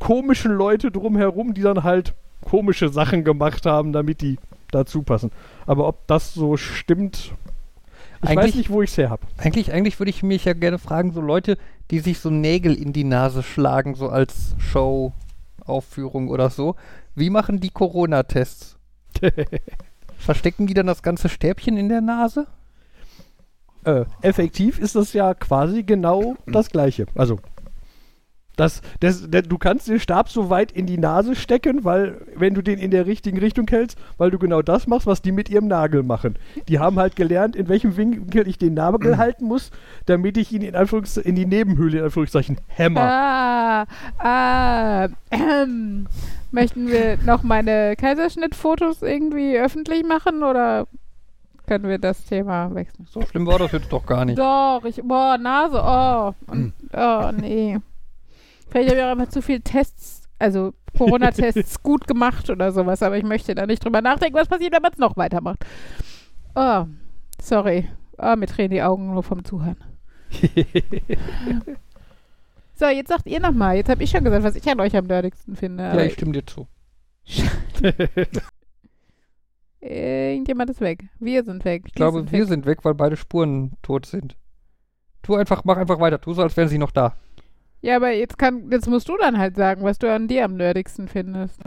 komischen 0.00 0.52
Leute 0.52 0.90
drumherum, 0.90 1.54
die 1.54 1.62
dann 1.62 1.82
halt 1.84 2.14
komische 2.40 2.88
Sachen 2.88 3.24
gemacht 3.24 3.66
haben, 3.66 3.92
damit 3.92 4.20
die 4.20 4.38
dazu 4.70 5.02
passen. 5.02 5.30
Aber 5.66 5.86
ob 5.86 6.06
das 6.08 6.34
so 6.34 6.56
stimmt, 6.56 7.32
ich 8.22 8.30
weiß 8.30 8.36
Eigentlich- 8.38 8.54
nicht, 8.56 8.70
wo 8.70 8.82
ich 8.82 8.90
es 8.90 8.98
her 8.98 9.10
habe. 9.10 9.22
Eigentlich, 9.38 9.72
eigentlich 9.72 9.98
würde 10.00 10.10
ich 10.10 10.22
mich 10.22 10.44
ja 10.44 10.52
gerne 10.54 10.78
fragen, 10.78 11.12
so 11.12 11.20
Leute, 11.20 11.56
die 11.90 12.00
sich 12.00 12.18
so 12.18 12.30
Nägel 12.30 12.74
in 12.74 12.92
die 12.92 13.04
Nase 13.04 13.42
schlagen, 13.42 13.94
so 13.94 14.08
als 14.08 14.54
Show-Aufführung 15.64 16.28
oder 16.28 16.50
so, 16.50 16.76
wie 17.14 17.30
machen 17.30 17.60
die 17.60 17.70
Corona-Tests? 17.70 18.76
Verstecken 20.18 20.66
die 20.66 20.74
dann 20.74 20.86
das 20.86 21.02
ganze 21.02 21.28
Stäbchen 21.28 21.76
in 21.76 21.88
der 21.88 22.00
Nase? 22.00 22.46
äh, 23.84 24.04
effektiv 24.22 24.78
ist 24.78 24.96
das 24.96 25.12
ja 25.12 25.34
quasi 25.34 25.82
genau 25.82 26.36
das 26.46 26.70
gleiche. 26.70 27.06
Also 27.14 27.38
das, 28.56 28.82
das, 29.00 29.28
der, 29.28 29.42
du 29.42 29.58
kannst 29.58 29.88
den 29.88 29.98
Stab 29.98 30.28
so 30.28 30.50
weit 30.50 30.72
in 30.72 30.86
die 30.86 30.98
Nase 30.98 31.34
stecken, 31.34 31.84
weil, 31.84 32.20
wenn 32.36 32.54
du 32.54 32.62
den 32.62 32.78
in 32.78 32.90
der 32.90 33.06
richtigen 33.06 33.38
Richtung 33.38 33.66
hältst, 33.68 33.98
weil 34.16 34.30
du 34.30 34.38
genau 34.38 34.62
das 34.62 34.86
machst, 34.86 35.06
was 35.06 35.22
die 35.22 35.32
mit 35.32 35.48
ihrem 35.48 35.66
Nagel 35.66 36.02
machen. 36.02 36.36
Die 36.68 36.78
haben 36.78 36.98
halt 36.98 37.16
gelernt, 37.16 37.56
in 37.56 37.68
welchem 37.68 37.96
Winkel 37.96 38.46
ich 38.46 38.58
den 38.58 38.74
Nagel 38.74 39.16
halten 39.18 39.46
muss, 39.46 39.70
damit 40.06 40.36
ich 40.36 40.52
ihn 40.52 40.62
in, 40.62 40.76
Anführungs 40.76 41.16
in 41.16 41.34
die 41.34 41.46
Nebenhöhle, 41.46 41.98
in 41.98 42.04
Anführungszeichen, 42.04 42.58
hämmer. 42.68 43.00
Ah, 43.00 43.86
ah, 44.18 45.08
ähm, 45.30 46.06
möchten 46.52 46.88
wir 46.88 47.18
noch 47.24 47.42
meine 47.42 47.96
Kaiserschnittfotos 47.96 49.02
irgendwie 49.02 49.58
öffentlich 49.58 50.04
machen 50.06 50.42
oder 50.42 50.86
können 51.66 51.88
wir 51.88 51.98
das 51.98 52.24
Thema 52.24 52.72
wechseln? 52.74 53.06
So 53.10 53.22
schlimm 53.22 53.46
war 53.46 53.58
das 53.58 53.72
jetzt 53.72 53.90
doch 53.92 54.04
gar 54.06 54.24
nicht. 54.24 54.38
Doch, 54.38 54.82
ich, 54.84 55.02
boah, 55.02 55.38
Nase, 55.38 55.82
oh, 55.82 56.52
und, 56.52 56.74
oh, 56.92 57.32
nee. 57.36 57.78
Vielleicht 58.74 58.90
habe 58.90 58.98
ich 58.98 59.04
auch 59.04 59.10
einfach 59.10 59.28
zu 59.28 59.40
viel 59.40 59.60
Tests, 59.60 60.28
also 60.40 60.74
Corona-Tests 60.98 61.80
gut 61.84 62.08
gemacht 62.08 62.50
oder 62.50 62.72
sowas, 62.72 63.04
aber 63.04 63.16
ich 63.16 63.22
möchte 63.22 63.54
da 63.54 63.66
nicht 63.66 63.84
drüber 63.84 64.02
nachdenken, 64.02 64.36
was 64.36 64.48
passiert, 64.48 64.72
wenn 64.72 64.82
man 64.82 64.90
es 64.90 64.98
noch 64.98 65.16
weitermacht. 65.16 65.64
Oh, 66.56 66.86
sorry. 67.40 67.88
Oh, 68.18 68.34
mir 68.34 68.48
tränen 68.48 68.72
die 68.72 68.82
Augen 68.82 69.14
nur 69.14 69.22
vom 69.22 69.44
Zuhören. 69.44 69.76
So, 72.76 72.86
jetzt 72.86 73.06
sagt 73.06 73.26
ihr 73.26 73.38
nochmal. 73.38 73.76
Jetzt 73.76 73.88
habe 73.88 74.02
ich 74.02 74.10
schon 74.10 74.24
gesagt, 74.24 74.42
was 74.42 74.56
ich 74.56 74.68
an 74.68 74.80
euch 74.80 74.96
am 74.96 75.06
nerdigsten 75.06 75.54
finde. 75.54 75.84
Ja, 75.84 76.00
ich 76.00 76.14
stimme 76.14 76.32
dir 76.32 76.44
zu. 76.44 76.66
Irgendjemand 79.80 80.70
ist 80.70 80.80
weg. 80.80 81.04
Wir 81.20 81.44
sind 81.44 81.64
weg. 81.64 81.84
Ich 81.86 81.94
glaube, 81.94 82.28
wir 82.32 82.46
sind 82.46 82.66
weg, 82.66 82.84
weil 82.84 82.94
beide 82.94 83.16
Spuren 83.16 83.76
tot 83.82 84.06
sind. 84.06 84.36
Tu 85.22 85.36
einfach, 85.36 85.62
mach 85.62 85.76
einfach 85.76 86.00
weiter. 86.00 86.20
Tu 86.20 86.34
so, 86.34 86.42
als 86.42 86.56
wären 86.56 86.66
sie 86.68 86.78
noch 86.78 86.90
da. 86.90 87.14
Ja, 87.84 87.96
aber 87.96 88.12
jetzt 88.12 88.38
kann, 88.38 88.70
jetzt 88.70 88.88
musst 88.88 89.10
du 89.10 89.16
dann 89.18 89.36
halt 89.36 89.56
sagen, 89.56 89.82
was 89.84 89.98
du 89.98 90.10
an 90.10 90.26
dir 90.26 90.46
am 90.46 90.56
nerdigsten 90.56 91.06
findest. 91.06 91.60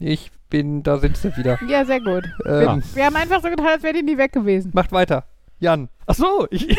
Ich 0.00 0.32
bin, 0.50 0.82
da 0.82 0.98
sind 0.98 1.16
sie 1.16 1.36
wieder. 1.36 1.60
Ja, 1.68 1.84
sehr 1.84 2.00
gut. 2.00 2.24
Ähm, 2.44 2.82
Wir 2.94 3.06
haben 3.06 3.14
einfach 3.14 3.40
so 3.40 3.48
getan, 3.48 3.66
als 3.66 3.84
wäre 3.84 3.94
die 3.94 4.02
nie 4.02 4.18
weg 4.18 4.32
gewesen. 4.32 4.72
Macht 4.74 4.90
weiter. 4.90 5.26
Jan. 5.60 5.90
Ach 6.08 6.14
so, 6.16 6.48
ich, 6.50 6.76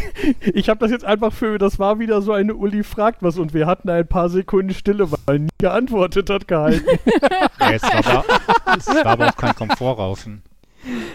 ich 0.40 0.70
habe 0.70 0.80
das 0.80 0.90
jetzt 0.90 1.04
einfach 1.04 1.34
für, 1.34 1.58
das 1.58 1.78
war 1.78 1.98
wieder 1.98 2.22
so 2.22 2.32
eine 2.32 2.54
Uli 2.54 2.82
fragt 2.82 3.22
was 3.22 3.36
und 3.36 3.52
wir 3.52 3.66
hatten 3.66 3.90
ein 3.90 4.06
paar 4.06 4.30
Sekunden 4.30 4.72
Stille, 4.72 5.06
weil 5.26 5.40
nie 5.40 5.50
geantwortet 5.58 6.30
hat 6.30 6.48
gehalten. 6.48 6.82
Ja, 7.60 7.72
es, 7.72 7.82
war 7.82 8.06
aber, 8.06 8.24
es 8.78 8.86
war 8.86 9.06
aber 9.06 9.28
auch 9.28 9.36
kein 9.36 9.54
Komfortrauschen. 9.54 10.42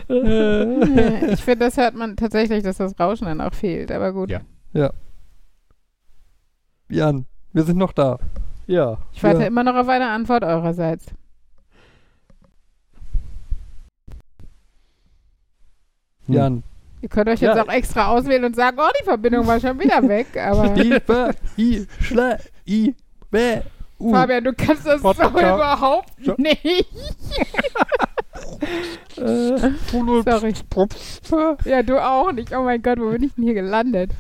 ich 0.08 1.42
finde, 1.44 1.66
das 1.66 1.78
hört 1.78 1.96
man 1.96 2.16
tatsächlich, 2.18 2.64
dass 2.64 2.78
das 2.78 3.00
Rauschen 3.00 3.26
dann 3.26 3.42
auch 3.42 3.54
fehlt, 3.54 3.92
aber 3.92 4.14
gut. 4.14 4.30
Ja. 4.30 4.42
Ja. 4.74 4.92
Jan, 6.90 7.26
wir 7.54 7.64
sind 7.64 7.78
noch 7.78 7.92
da. 7.94 8.18
ja. 8.68 8.98
Ich 9.14 9.24
warte 9.24 9.42
Ja. 9.42 9.48
immer 9.48 9.64
noch 9.64 9.76
auf 9.76 9.88
eine 9.88 10.10
Antwort 10.10 10.44
eurerseits. 10.44 11.06
Hm. 16.28 16.34
Jan. 16.36 16.64
Ihr 17.02 17.10
könnt 17.10 17.30
euch 17.30 17.40
Ja. 17.40 17.56
jetzt 17.56 17.66
auch 17.68 17.72
extra 17.72 18.08
auswählen 18.08 18.44
und 18.44 18.56
sagen, 18.56 18.78
oh, 18.80 18.90
die 19.00 19.06
Verbindung 19.06 19.48
war 19.48 19.60
schon 19.60 19.80
wieder 19.80 20.06
weg, 20.08 20.28
aber 20.38 20.74
Liebe, 20.76 21.32
I, 21.58 21.88
Schle, 22.02 22.40
I, 22.68 22.94
B, 23.32 23.60
U. 24.00 24.12
Fabian, 24.14 24.44
du 24.44 24.54
kannst 24.54 24.86
das 24.86 25.02
so 25.02 25.12
überhaupt 25.12 26.10
Ja. 26.20 26.34
nicht. 26.38 26.66
Äh, 29.18 29.72
Sorry. 30.24 30.54
Ja, 31.66 31.84
du 31.84 32.02
auch 32.04 32.32
nicht. 32.32 32.56
Oh 32.56 32.64
mein 32.64 32.82
Gott, 32.82 33.00
wo 33.00 33.12
bin 33.12 33.24
ich 33.24 33.34
denn 33.34 33.44
hier 33.44 33.54
gelandet? 33.54 34.12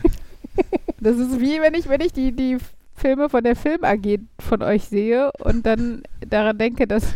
Das 1.01 1.17
ist 1.17 1.39
wie 1.39 1.61
wenn 1.61 1.73
ich, 1.75 1.87
wenn 1.87 2.01
ich 2.01 2.11
die, 2.11 2.33
die 2.33 2.57
Filme 2.93 3.29
von 3.29 3.43
der 3.43 3.55
Film 3.55 3.83
AG 3.83 4.19
von 4.39 4.61
euch 4.61 4.83
sehe 4.85 5.31
und 5.39 5.65
dann 5.65 6.03
daran 6.27 6.57
denke, 6.57 6.87
dass, 6.87 7.15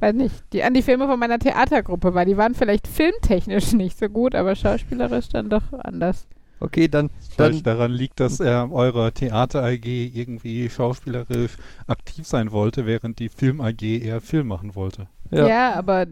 weiß 0.00 0.14
nicht, 0.14 0.34
die 0.52 0.64
an 0.64 0.74
die 0.74 0.82
Filme 0.82 1.06
von 1.06 1.18
meiner 1.18 1.38
Theatergruppe 1.38 2.14
war. 2.14 2.24
Die 2.24 2.36
waren 2.36 2.54
vielleicht 2.54 2.88
filmtechnisch 2.88 3.72
nicht 3.72 3.98
so 3.98 4.08
gut, 4.08 4.34
aber 4.34 4.54
schauspielerisch 4.56 5.28
dann 5.28 5.48
doch 5.48 5.72
anders. 5.72 6.26
Okay, 6.58 6.88
dann, 6.88 7.10
Vielleicht 7.34 7.66
dann 7.66 7.76
daran 7.76 7.92
liegt, 7.92 8.18
dass 8.18 8.40
äh, 8.40 8.44
eure 8.44 9.12
Theater 9.12 9.62
AG 9.62 9.84
irgendwie 9.84 10.70
schauspielerisch 10.70 11.56
aktiv 11.86 12.26
sein 12.26 12.50
wollte, 12.50 12.86
während 12.86 13.18
die 13.18 13.28
Film 13.28 13.60
AG 13.60 13.82
eher 13.82 14.20
Film 14.20 14.48
machen 14.48 14.74
wollte. 14.74 15.06
Ja. 15.30 15.46
Ja. 15.46 15.74
aber 15.74 16.06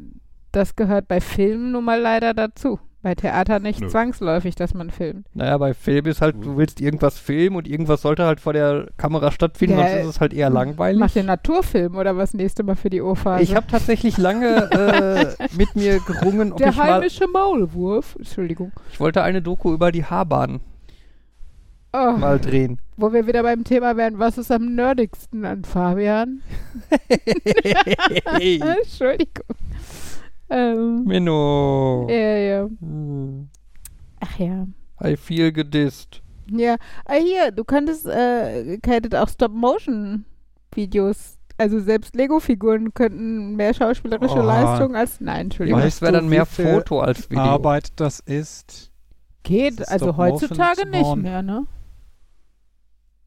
das 0.53 0.77
gehört 0.77 1.09
bei 1.09 1.21
Filmen 1.21 1.73
nun 1.73 1.85
mal 1.85 2.01
leider 2.01 2.35
dazu. 2.35 2.79
Bei 3.05 3.15
Theater 3.15 3.59
nicht 3.61 3.81
Nö. 3.83 3.89
zwangsläufig, 3.89 4.55
dass 4.55 4.73
man 4.73 4.89
filmt. 4.91 5.27
Naja, 5.35 5.59
bei 5.59 5.75
Film 5.75 6.07
ist 6.07 6.23
halt, 6.23 6.37
du 6.41 6.57
willst 6.57 6.81
irgendwas 6.81 7.19
filmen 7.19 7.55
und 7.57 7.69
irgendwas 7.69 8.01
sollte 8.01 8.25
halt 8.25 8.41
vor 8.41 8.55
der 8.55 8.89
Kamera 8.97 9.31
stattfinden, 9.31 9.79
Ja, 9.79 9.89
sonst 9.89 10.01
ist 10.01 10.07
es 10.17 10.21
halt 10.21 10.33
eher 10.33 10.49
langweilig. 10.49 10.99
Mach 10.99 11.11
den 11.11 11.27
Naturfilm 11.27 11.97
oder 11.97 12.17
was 12.17 12.33
nächste 12.33 12.63
Mal 12.63 12.77
für 12.77 12.89
die 12.89 13.03
O-Phase? 13.03 13.43
Ich 13.43 13.55
habe 13.55 13.67
tatsächlich 13.67 14.17
lange 14.17 14.71
äh, 14.73 15.47
mit 15.55 15.77
mir 15.77 16.01
gerungen, 16.01 16.53
ob 16.53 16.57
Der 16.59 16.71
ich 16.71 16.77
mal, 16.79 16.95
heimische 16.95 17.29
Maulwurf. 17.29 18.17
Entschuldigung. 18.17 18.73
ich 18.91 18.99
wollte 18.99 19.23
eine 19.23 19.43
Doku 19.43 19.75
über 19.75 19.93
die 19.93 20.07
Haarbahn 20.07 20.61
Oh, 21.93 22.13
mal 22.13 22.41
drehen. 22.41 22.79
wo 22.97 23.13
wir 23.13 23.27
wieder 23.27 23.43
beim 23.43 23.65
Thema 23.65 23.99
wären, 23.99 24.19
was 24.19 24.39
ist 24.39 24.51
am 24.51 24.75
nerdigsten 24.75 25.45
an 25.45 25.63
Fabian? 25.65 26.41
Entschuldigung. 28.41 29.45
Ähm, 30.55 31.05
Menno. 31.05 32.07
ja, 32.09 32.37
ja. 32.37 32.69
Hm. 32.81 33.49
Ach 34.21 34.39
ja. 34.39 34.67
I 35.03 35.17
feel 35.17 35.51
gedisst. 35.53 36.23
Ja, 36.51 36.77
ah, 37.07 37.15
hier, 37.15 37.51
du 37.51 37.65
könntest, 37.65 38.07
äh, 38.07 38.79
könntet 38.79 39.15
auch 39.17 39.29
Stop-Motion-Videos, 39.29 41.39
also 41.59 41.81
selbst 41.81 42.15
Lego-Figuren 42.15 42.95
könnten 42.95 43.57
mehr 43.57 43.75
schauspielerische 43.75 44.39
Oh. 44.41 44.43
Leistung 44.43 44.95
als, 44.95 45.21
nein, 45.21 45.47
Entschuldigung. 45.47 45.81
aber 45.81 45.87
Weißt 45.87 45.97
das 45.97 46.03
wäre 46.03 46.13
du, 46.13 46.19
dann 46.19 46.29
mehr 46.29 46.47
Foto 46.47 47.01
als 47.01 47.29
Video. 47.31 47.43
Arbeit 47.43 47.89
das 47.97 48.21
ist. 48.21 48.93
Geht, 49.43 49.81
das 49.81 49.89
also 49.89 50.07
Stop-Motion 50.13 50.51
heutzutage 50.51 50.83
zu 50.83 50.89
nicht 50.89 51.17
mehr, 51.17 51.43
ne? 51.43 51.67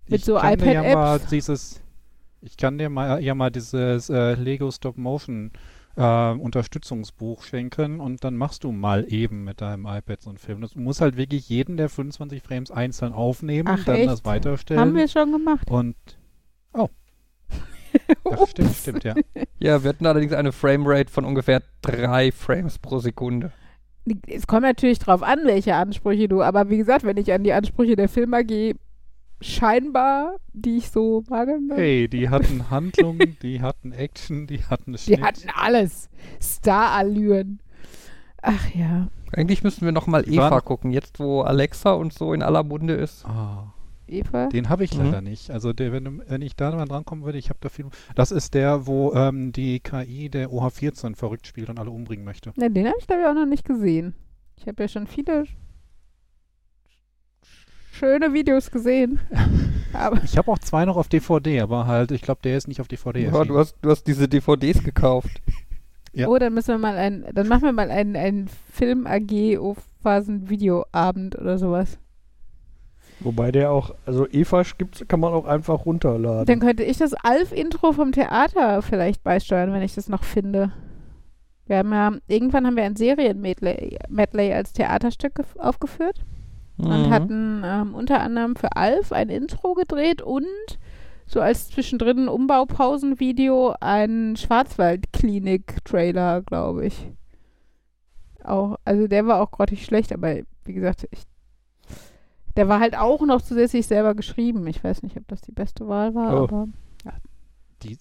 Mit 0.08 0.20
Ich 0.20 0.26
so 0.26 0.36
kann 0.36 0.58
dir 0.60 0.66
ja 0.72 0.82
iPad-Apps. 0.82 0.96
mal 0.96 1.20
dieses, 1.32 1.82
ich 2.42 2.56
kann 2.56 2.78
dir 2.78 2.90
mal 2.90 3.22
ja 3.22 3.36
mal 3.36 3.50
dieses 3.52 4.10
äh, 4.10 4.36
Lego 4.36 4.72
Stop 4.72 4.98
Motion 4.98 5.52
äh, 5.98 6.32
Unterstützungsbuch 6.32 7.44
schenken 7.44 8.00
und 8.00 8.24
dann 8.24 8.38
machst 8.38 8.64
du 8.64 8.72
mal 8.72 9.06
eben 9.12 9.44
mit 9.44 9.62
deinem 9.62 9.86
iPad 9.86 10.22
so 10.22 10.30
einen 10.30 10.38
Film. 10.38 10.62
Du 10.62 10.80
musst 10.80 11.02
halt 11.02 11.18
wirklich 11.18 11.50
jeden 11.50 11.76
der 11.76 11.90
25 11.90 12.42
Frames 12.44 12.72
einzeln 12.72 13.14
aufnehmen, 13.14 13.68
Ach, 13.70 13.84
dann 13.84 13.96
echt? 13.96 14.08
das 14.08 14.24
weiterstellen. 14.24 14.80
Haben 14.80 14.96
wir 14.96 15.08
schon 15.08 15.32
gemacht. 15.32 15.70
und 15.70 15.96
oh. 16.74 16.90
Das 18.24 18.52
stimmt, 18.52 18.76
stimmt, 18.76 19.04
ja. 19.04 19.16
Ja, 19.60 19.84
wir 19.84 19.90
hatten 19.90 20.06
allerdings 20.06 20.34
eine 20.34 20.52
Framerate 20.52 21.12
von 21.12 21.26
ungefähr 21.26 21.64
drei 21.82 22.32
Frames 22.32 22.78
pro 22.78 23.00
Sekunde. 23.00 23.52
Es 24.28 24.48
kommt 24.48 24.62
natürlich 24.62 25.00
drauf 25.00 25.24
an, 25.24 25.40
welche 25.44 25.76
Ansprüche 25.76 26.28
du, 26.28 26.42
aber 26.42 26.70
wie 26.70 26.78
gesagt, 26.78 27.04
wenn 27.04 27.18
ich 27.18 27.34
an 27.34 27.44
die 27.44 27.54
Ansprüche 27.54 27.96
der 27.96 28.08
Film 28.08 28.34
AG 28.34 28.76
scheinbar, 29.42 30.36
die 30.54 30.78
ich 30.78 30.90
so 30.90 31.24
wahrgenommen 31.28 31.72
Hey, 31.76 32.08
die 32.08 32.30
hatten 32.30 32.70
Handlung, 32.70 33.20
die 33.42 33.62
hatten 33.62 33.92
Action, 33.92 34.48
die 34.48 34.64
hatten 34.64 34.94
die 34.94 34.98
Schnitt. 35.00 35.22
hatten 35.22 35.50
alles. 35.56 36.10
Star-Allüren. 36.42 37.60
Ach 38.42 38.70
ja. 38.74 39.08
Eigentlich 39.34 39.64
müssten 39.64 39.86
wir 39.86 39.92
noch 39.92 40.08
mal 40.08 40.24
Die 40.24 40.36
Eva 40.36 40.52
waren- 40.52 40.64
gucken, 40.66 40.92
jetzt 40.92 41.20
wo 41.20 41.42
Alexa 41.42 41.92
und 41.94 42.14
so 42.14 42.34
in 42.34 42.42
aller 42.42 42.64
Munde 42.64 42.94
ist. 42.94 43.26
Ah. 43.26 43.74
Eva? 44.10 44.48
Den 44.48 44.70
habe 44.70 44.86
ich 44.86 44.98
Mhm. 44.98 45.04
leider 45.06 45.22
nicht. 45.22 45.52
Also 45.52 45.74
der, 45.74 45.92
wenn, 45.92 46.06
du- 46.06 46.20
wenn 46.28 46.42
ich 46.42 46.56
da 46.56 46.74
mal 46.74 46.86
drankommen 46.86 47.26
würde, 47.26 47.38
ich 47.38 47.50
habe 47.50 47.60
da 47.62 47.68
viel. 47.70 47.88
Das 48.16 48.32
ist 48.32 48.54
der, 48.54 48.88
wo 48.88 49.12
ähm, 49.14 49.52
die 49.52 49.82
KI 49.82 50.30
der 50.30 50.50
OH14 50.50 51.16
verrückt 51.16 51.46
spielt 51.46 51.70
und 51.70 51.78
alle 51.78 51.92
umbringen 51.92 52.24
möchte. 52.24 52.54
Ne, 52.56 52.72
den 52.72 52.86
habe 52.88 52.96
ich 53.00 53.08
glaube 53.08 53.24
ich 53.24 53.28
auch 53.28 53.34
noch 53.34 53.46
nicht 53.46 53.66
gesehen. 53.66 54.14
Ich 54.56 54.66
habe 54.68 54.82
ja 54.84 54.88
schon 54.88 55.08
viele 55.08 55.44
schöne 57.98 58.34
Videos 58.34 58.72
gesehen. 58.72 59.20
aber 59.94 60.24
Ich 60.24 60.38
habe 60.38 60.52
auch 60.52 60.60
zwei 60.60 60.86
noch 60.86 60.98
auf 60.98 61.08
DVD, 61.08 61.62
aber 61.62 61.88
halt, 61.88 62.12
ich 62.12 62.22
glaube, 62.22 62.42
der 62.44 62.58
ist 62.58 62.68
nicht 62.68 62.80
auf 62.82 62.88
DVD 62.88 63.26
Ja, 63.26 63.44
du, 63.44 63.58
hast, 63.58 63.76
du 63.82 63.90
hast 63.90 64.06
diese 64.08 64.28
DVDs 64.28 64.84
gekauft. 64.84 65.42
Ja. 66.14 66.28
oh, 66.28 66.38
dann 66.38 66.54
müssen 66.54 66.70
wir 66.70 66.78
mal 66.80 66.98
ein, 66.98 67.26
dann 67.34 67.48
machen 67.48 67.64
wir 67.64 67.74
mal 67.74 67.92
einen, 67.92 68.16
einen 68.16 68.50
Film 68.72 69.06
AG 69.06 69.60
O-Phasen 69.60 70.50
Videoabend 70.50 71.38
oder 71.38 71.58
sowas. 71.60 72.00
Wobei 73.20 73.52
der 73.52 73.72
auch, 73.72 73.96
also 74.06 74.28
Eva 74.30 74.64
gibt's, 74.78 75.04
kann 75.08 75.20
man 75.20 75.34
auch 75.34 75.46
einfach 75.46 75.86
runterladen. 75.86 76.46
Dann 76.46 76.60
könnte 76.60 76.84
ich 76.84 76.98
das 76.98 77.14
Alf-Intro 77.14 77.92
vom 77.92 78.12
Theater 78.12 78.82
vielleicht 78.84 79.24
beisteuern, 79.24 79.74
wenn 79.74 79.82
ich 79.82 79.96
das 79.96 80.08
noch 80.08 80.24
finde. 80.24 80.72
Wir 81.66 81.78
haben 81.80 81.92
ja, 81.92 82.12
irgendwann 82.28 82.66
haben 82.66 82.76
wir 82.78 82.84
ein 82.84 82.96
Serien-Medley 82.96 83.98
Medley 84.08 84.54
als 84.54 84.72
Theaterstück 84.74 85.40
gef- 85.40 85.60
aufgeführt 86.80 87.04
und 87.04 87.08
Mhm. 87.08 87.14
hatten 87.14 87.62
ähm, 87.66 87.96
unter 87.96 88.22
anderem 88.22 88.56
für 88.56 88.76
Alf 88.76 89.12
ein 89.12 89.30
Intro 89.30 89.74
gedreht 89.74 90.22
und 90.22 90.46
so 91.26 91.42
als 91.42 91.70
zwischendrin 91.70 92.28
Umbaupausenvideo 92.30 93.76
ein 93.82 94.36
Schwarzwald-Klinik-Trailer, 94.38 96.42
glaube 96.42 96.86
ich. 96.86 97.12
Auch, 98.44 98.78
also 98.86 99.08
der 99.08 99.28
war 99.28 99.42
auch 99.42 99.52
grottig 99.52 99.84
schlecht, 99.86 100.14
aber 100.14 100.36
wie 100.64 100.74
gesagt, 100.74 101.06
ich, 101.12 101.24
der 102.56 102.70
war 102.70 102.80
halt 102.80 102.98
auch 102.98 103.22
noch 103.26 103.42
zusätzlich 103.42 103.86
selber 103.88 104.16
geschrieben. 104.16 104.66
Ich 104.68 104.82
weiß 104.84 105.04
nicht, 105.04 105.18
ob 105.18 105.28
das 105.28 105.42
die 105.42 105.52
beste 105.52 105.88
Wahl 105.88 106.16
war, 106.16 106.42
Oh. 106.42 106.44
aber 106.46 106.68
Die, 107.84 107.98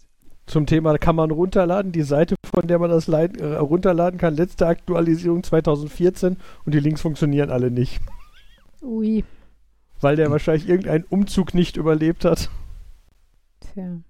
Zum 0.46 0.64
Thema 0.66 0.96
kann 0.96 1.16
man 1.16 1.30
runterladen, 1.32 1.90
die 1.92 2.02
Seite, 2.02 2.36
von 2.44 2.66
der 2.68 2.78
man 2.78 2.88
das 2.90 3.08
leid, 3.08 3.38
äh, 3.40 3.56
runterladen 3.56 4.18
kann, 4.18 4.34
letzte 4.36 4.66
Aktualisierung 4.68 5.42
2014 5.42 6.36
und 6.64 6.74
die 6.74 6.80
Links 6.80 7.00
funktionieren 7.02 7.50
alle 7.50 7.70
nicht, 7.72 8.00
ui, 8.82 9.24
weil 10.00 10.16
der 10.16 10.30
wahrscheinlich 10.30 10.68
irgendeinen 10.68 11.04
Umzug 11.04 11.54
nicht 11.54 11.76
überlebt 11.76 12.24
hat. 12.24 12.50
tja. 13.60 14.00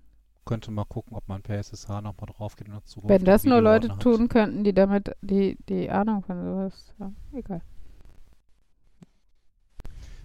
könnte 0.45 0.71
mal 0.71 0.85
gucken, 0.85 1.17
ob 1.17 1.27
man 1.29 1.43
per 1.43 1.59
SSH 1.59 1.89
nochmal 2.03 2.27
drauf 2.37 2.57
geht 2.57 2.69
und 2.69 2.87
Zugriff 2.87 3.11
Wenn 3.11 3.25
das 3.25 3.45
nur 3.45 3.61
Leute 3.61 3.89
hat. 3.91 4.01
tun 4.01 4.29
könnten, 4.29 4.65
die 4.65 4.73
damit 4.73 5.11
die, 5.23 5.57
die 5.69 5.91
Ahnung 5.91 6.23
von 6.23 6.43
sowas 6.45 6.95
haben. 7.01 7.17
Egal. 7.33 7.63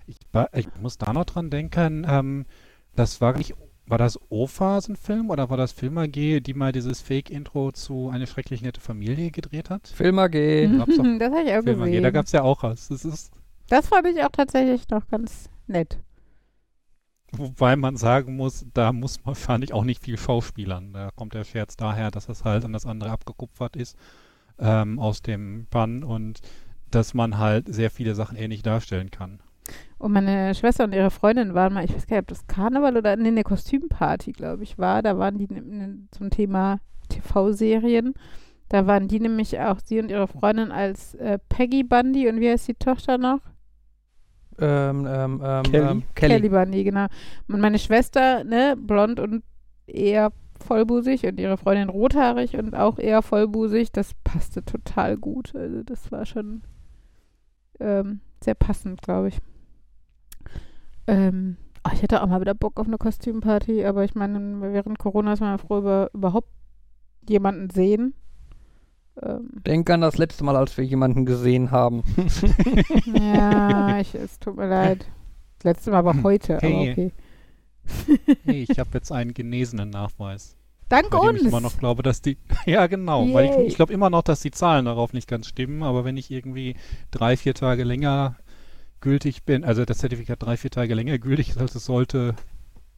Ich, 0.08 0.17
ich 0.54 0.67
muss 0.82 0.97
da 0.97 1.13
noch 1.13 1.25
dran 1.25 1.49
denken, 1.49 2.06
ähm, 2.08 2.45
das 2.95 3.21
war 3.21 3.38
nicht, 3.38 3.56
war 3.86 3.97
das 3.97 4.19
O-Phasen-Film 4.30 5.30
oder 5.30 5.49
war 5.49 5.58
das 5.58 5.71
Film 5.71 5.97
AG, 5.97 6.12
die 6.41 6.54
mal 6.54 6.71
dieses 6.71 7.01
Fake-Intro 7.01 7.71
zu 7.71 8.10
Eine 8.10 8.27
schrecklich 8.27 8.62
nette 8.62 8.82
Familie 8.82 9.32
gedreht 9.32 9.69
hat? 9.69 9.88
Film 9.88 10.19
AG. 10.19 10.32
Das 11.19 11.32
habe 11.32 11.43
ich 11.49 11.56
auch 11.56 11.63
Film 11.63 11.82
AG, 11.82 11.86
gesehen. 11.86 12.04
da 12.04 12.12
gab 12.12 12.25
es 12.25 12.32
ja 12.32 12.41
auch 12.43 12.63
was. 12.63 12.89
Das 12.89 13.06
ist, 13.06 13.32
das 13.71 13.88
fand 13.88 14.07
ich 14.07 14.21
auch 14.23 14.31
tatsächlich 14.31 14.89
noch 14.89 15.07
ganz 15.07 15.49
nett. 15.67 15.99
wobei 17.31 17.77
man 17.77 17.95
sagen 17.95 18.36
muss, 18.36 18.65
da 18.73 18.91
muss 18.91 19.23
man, 19.23 19.36
fand 19.36 19.63
ich 19.63 19.73
auch 19.73 19.86
nicht 19.86 20.03
viel 20.03 20.17
Schauspielern. 20.17 20.91
Da 20.91 21.12
kommt 21.15 21.34
der 21.34 21.45
Scherz 21.45 21.77
daher, 21.77 22.12
dass 22.12 22.25
das 22.25 22.43
halt 22.43 22.65
an 22.65 22.73
das 22.73 22.86
andere 22.86 23.12
abgekupfert 23.12 23.77
ist 23.77 23.97
ähm, 24.60 24.99
aus 24.99 25.21
dem 25.21 25.67
Bann 25.69 26.03
und 26.03 26.41
dass 26.89 27.13
man 27.13 27.38
halt 27.38 27.73
sehr 27.73 27.89
viele 27.89 28.15
Sachen 28.15 28.38
ähnlich 28.38 28.63
darstellen 28.63 29.10
kann. 29.10 29.39
Und 29.97 30.12
meine 30.12 30.53
Schwester 30.53 30.84
und 30.84 30.93
ihre 30.93 31.12
Freundin 31.12 31.53
waren 31.53 31.73
mal, 31.73 31.86
ich 31.86 31.95
weiß 31.95 32.07
gar 32.07 32.17
nicht, 32.17 32.23
ob 32.23 32.27
das 32.27 32.47
Karneval 32.47 32.97
oder 32.97 33.15
nee, 33.15 33.29
eine 33.29 33.43
Kostümparty, 33.43 34.34
glaube 34.34 34.63
ich, 34.63 34.77
war. 34.77 35.01
Da 35.01 35.17
waren 35.17 35.38
die 35.38 35.47
zum 36.12 36.29
Thema 36.29 36.81
TV-Serien. 37.07 38.15
Da 38.67 38.88
waren 38.88 39.07
die 39.07 39.21
nämlich 39.21 39.57
auch, 39.60 39.79
sie 39.84 39.99
und 39.99 40.10
ihre 40.10 40.27
Freundin 40.27 40.71
als 40.71 41.15
äh, 41.15 41.39
Peggy 41.47 41.84
Bundy 41.84 42.27
und 42.27 42.41
wie 42.41 42.49
heißt 42.49 42.67
die 42.67 42.73
Tochter 42.73 43.17
noch? 43.17 43.39
Ähm, 44.62 45.08
ähm, 45.10 45.41
ähm, 45.43 45.63
Kelly? 45.63 45.88
ähm, 45.89 46.04
Kelly. 46.15 46.34
Kelly. 46.36 46.50
Bundy, 46.50 46.84
genau. 46.84 47.08
Und 47.47 47.60
meine 47.60 47.80
Schwester, 47.80 48.43
ne, 48.43 48.76
blond 48.78 49.19
und 49.19 49.43
eher 49.88 50.32
vollbusig 50.62 51.26
und 51.26 51.39
ihre 51.39 51.58
Freundin 51.58 51.89
rothaarig 51.89 52.56
und 52.56 52.76
auch 52.76 53.00
eher 53.00 53.21
vollbusig. 53.21 53.91
Das 53.91 54.13
passte 54.24 54.63
total 54.63 55.17
gut. 55.17 55.56
Also 55.56 55.84
das 55.84 56.12
war 56.12 56.26
schon 56.26 56.62
ähm, 57.80 58.21
sehr 58.43 58.56
passend, 58.56 59.02
glaube 59.02 59.30
ich. 59.30 59.39
Ähm, 61.08 61.58
oh, 61.84 61.89
ich 61.93 62.02
hätte 62.02 62.21
auch 62.21 62.28
mal 62.28 62.41
wieder 62.41 62.54
Bock 62.54 62.80
auf 62.80 62.88
eine 62.88 62.97
Kostümparty, 62.97 63.84
aber 63.86 64.04
ich 64.04 64.15
meine, 64.15 64.62
während 64.62 65.00
Corona 65.00 65.34
ist 65.34 65.39
man 65.39 65.52
ja 65.52 65.58
froh 65.58 65.80
über 65.80 66.10
überhaupt 66.13 66.50
jemanden 67.28 67.69
sehen. 67.69 68.13
Ähm, 69.21 69.50
Denk 69.65 69.89
an 69.89 70.02
das 70.02 70.17
letzte 70.17 70.43
Mal, 70.43 70.56
als 70.56 70.78
wir 70.78 70.86
jemanden 70.86 71.26
gesehen 71.26 71.71
haben. 71.71 72.04
ja, 73.13 74.00
ich, 74.00 74.15
es 74.15 74.39
tut 74.39 74.56
mir 74.58 74.67
leid. 74.67 75.06
Das 75.60 75.63
letzte 75.65 75.91
Mal 75.91 76.06
war 76.06 76.21
heute, 76.24 76.58
aber 76.58 76.67
Hey. 76.67 76.91
okay. 76.91 77.12
Hey, 78.45 78.65
ich 78.69 78.80
habe 78.80 78.89
jetzt 78.93 79.12
einen 79.12 79.34
genesenen 79.34 79.89
Nachweis. 79.89 80.56
Dank 80.88 81.10
dem 81.12 81.19
uns! 81.19 81.41
ich 81.41 81.47
immer 81.47 81.62
noch 81.62 81.78
glaube, 81.78 82.04
dass 82.04 82.21
die. 82.21 82.38
Ja, 82.65 82.88
genau. 82.88 83.34
Weil 83.34 83.45
Yay. 83.45 83.62
ich, 83.63 83.67
ich 83.69 83.76
glaube 83.76 83.91
immer 83.93 84.10
noch, 84.10 84.21
dass 84.24 84.41
die 84.41 84.52
Zahlen 84.52 84.86
darauf 84.86 85.13
nicht 85.13 85.28
ganz 85.28 85.47
stimmen. 85.47 85.84
Aber 85.84 86.06
wenn 86.06 86.15
ich 86.17 86.30
irgendwie 86.32 86.76
drei, 87.12 87.38
vier 87.38 87.54
Tage 87.54 87.84
länger 87.84 88.36
gültig 89.00 89.43
bin, 89.43 89.63
also 89.63 89.84
das 89.86 89.97
Zertifikat 90.00 90.41
drei, 90.43 90.58
vier 90.58 90.69
Tage 90.69 90.93
länger 90.93 91.17
gültig 91.17 91.50
ist, 91.50 91.58
als 91.60 91.76
es 91.76 91.86
sollte, 91.86 92.36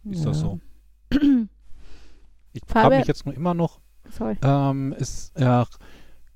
ist 0.10 0.26
das 0.26 0.41
Ja. 0.41 0.43
so. 0.43 0.60
Ich 2.56 2.62
frage 2.67 2.84
Fabian- 2.86 2.99
mich 2.99 3.08
jetzt 3.08 3.26
nur 3.26 3.34
immer 3.36 3.54
noch, 3.56 3.80
Sorry. 4.12 4.36
ähm, 4.43 4.93
ist, 4.93 5.34
ja, 5.39 5.65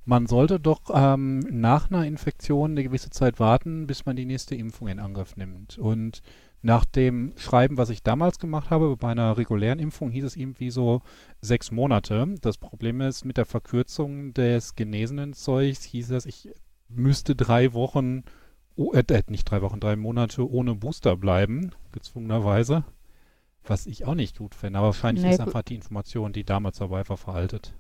man 0.08 0.26
sollte 0.26 0.58
doch 0.58 0.84
ähm, 0.94 1.40
nach 1.40 1.92
einer 1.92 2.06
Infektion 2.06 2.72
eine 2.72 2.84
gewisse 2.84 3.10
Zeit 3.10 3.42
warten, 3.42 3.88
bis 3.88 4.06
man 4.06 4.16
die 4.16 4.26
nächste 4.26 4.56
Impfung 4.56 4.88
in 4.88 5.00
Angriff 5.00 5.36
nimmt. 5.36 5.78
Und 5.78 6.22
nach 6.62 6.86
dem 6.86 7.34
Schreiben, 7.36 7.76
was 7.78 7.90
ich 7.90 8.04
damals 8.04 8.40
gemacht 8.40 8.70
habe, 8.70 8.96
bei 8.96 9.10
einer 9.10 9.38
regulären 9.38 9.80
Impfung, 9.80 10.10
hieß 10.10 10.24
es 10.24 10.38
irgendwie 10.38 10.70
so 10.70 11.02
sechs 11.42 11.72
Monate. 11.72 12.36
Das 12.40 12.58
Problem 12.58 13.02
ist, 13.02 13.26
mit 13.26 13.36
der 13.36 13.46
Verkürzung 13.46 14.34
des 14.34 14.76
genesenen 14.76 15.34
Zeugs 15.34 15.84
hieß 15.84 16.12
es, 16.12 16.26
ich 16.26 16.50
müsste 16.88 17.36
drei 17.36 17.74
Wochen, 17.74 18.24
oh, 18.78 18.94
äh, 18.94 19.04
äh, 19.10 19.24
nicht 19.28 19.52
drei 19.52 19.62
Wochen, 19.62 19.82
drei 19.82 19.98
Monate 19.98 20.50
ohne 20.50 20.74
Booster 20.74 21.18
bleiben, 21.18 21.72
gezwungenerweise. 21.92 22.86
Was 23.66 23.86
ich 23.86 24.06
auch 24.06 24.16
nicht 24.16 24.38
gut 24.38 24.56
finde. 24.56 24.80
Aber 24.80 24.88
wahrscheinlich 24.88 25.26
Nee, 25.26 25.34
ist 25.34 25.42
einfach 25.42 25.64
die 25.64 25.76
Information, 25.76 26.32
die 26.32 26.46
damals 26.46 26.78
dabei 26.78 27.08
war, 27.10 27.18
veraltet. 27.18 27.74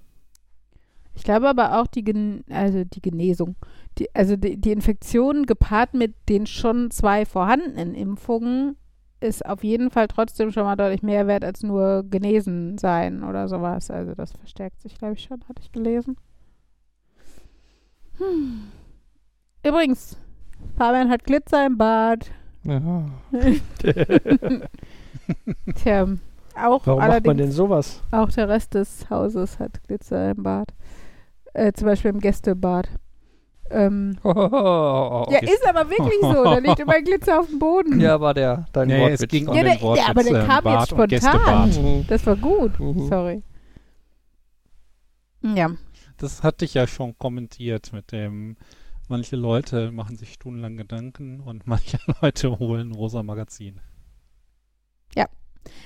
Ich 1.18 1.24
glaube 1.24 1.50
aber 1.50 1.82
auch 1.82 1.88
die, 1.88 2.04
Gen 2.04 2.44
also 2.48 2.84
die 2.84 3.02
Genesung, 3.02 3.56
die, 3.98 4.08
also 4.14 4.36
die, 4.36 4.56
die 4.56 4.72
Infektion 4.72 5.48
gepaart 5.48 5.96
mit 5.96 6.14
den 6.30 6.46
schon 6.46 6.92
zwei 6.92 7.26
vorhandenen 7.26 7.96
Impfungen 7.96 8.78
ist 9.20 9.44
auf 9.44 9.64
jeden 9.64 9.90
Fall 9.90 10.08
trotzdem 10.08 10.52
schon 10.52 10.64
mal 10.64 10.76
deutlich 10.76 11.02
mehr 11.02 11.26
wert 11.26 11.44
als 11.44 11.64
nur 11.64 12.04
genesen 12.08 12.78
sein 12.78 13.24
oder 13.24 13.48
sowas. 13.48 13.90
Also 13.90 14.14
das 14.14 14.32
verstärkt 14.34 14.80
sich, 14.80 14.96
glaube 14.96 15.16
ich, 15.16 15.24
schon, 15.24 15.40
hatte 15.50 15.64
ich 15.64 15.72
gelesen. 15.72 16.18
Hm. 18.20 18.68
Übrigens, 19.66 20.18
Fabian 20.78 21.10
hat 21.10 21.24
Glitzer 21.24 21.66
im 21.66 21.80
Bad. 21.80 22.30
Ja. 22.64 23.06
Tja, 25.76 26.08
auch 26.56 26.86
Warum 26.86 27.08
macht 27.08 27.26
man 27.26 27.38
denn 27.38 27.52
sowas? 27.52 28.04
auch 28.12 28.30
der 28.30 28.50
Rest 28.50 28.76
des 28.76 29.10
Hauses 29.10 29.58
hat 29.58 29.84
Glitzer 29.88 30.30
im 30.30 30.44
Bad. 30.44 30.76
Äh, 31.58 31.74
zum 31.74 31.88
Beispiel 31.88 32.12
im 32.12 32.20
Gästebad. 32.20 32.88
Ähm, 33.72 34.18
ja, 34.24 35.26
Ja, 35.30 35.40
ist 35.40 35.68
aber 35.68 35.90
wirklich 35.90 36.20
so. 36.22 36.44
Da 36.44 36.60
liegt 36.60 36.80
immer 36.80 37.02
Glitzer 37.02 37.40
auf 37.40 37.48
dem 37.48 37.58
Boden. 37.60 38.00
war 38.22 38.34
der 38.36 38.66
dein 38.74 38.88
Nee, 38.88 39.02
Wortwitz 39.02 39.22
es 39.24 39.28
ging 39.28 39.48
um 39.48 39.56
Ja, 39.56 39.64
den 39.64 39.72
der- 39.74 39.82
Wortwitz, 39.82 40.04
der- 40.06 40.10
aber 40.12 40.24
der 40.24 40.42
ähm, 40.42 40.48
kam 40.48 40.64
Bad 40.64 41.12
jetzt 41.12 41.28
spontan. 41.28 42.06
Das 42.08 42.26
war 42.28 42.36
gut. 42.36 42.80
Mhm. 42.80 43.08
Sorry. 43.08 43.44
Ja. 45.42 45.72
Das 46.18 46.44
hatte 46.44 46.66
ich 46.66 46.74
ja 46.76 46.86
schon 46.88 47.18
kommentiert 47.18 47.92
mit 47.92 48.12
dem, 48.12 48.56
manche 49.08 49.36
Leute 49.36 49.92
machen 49.92 50.16
sich 50.16 50.34
stundenlang 50.34 50.78
Gedanken 50.78 51.40
und 51.42 51.66
manche 51.68 51.98
Leute 52.22 52.58
holen 52.60 52.92
rosa 52.94 53.24
Magazin. 53.24 53.82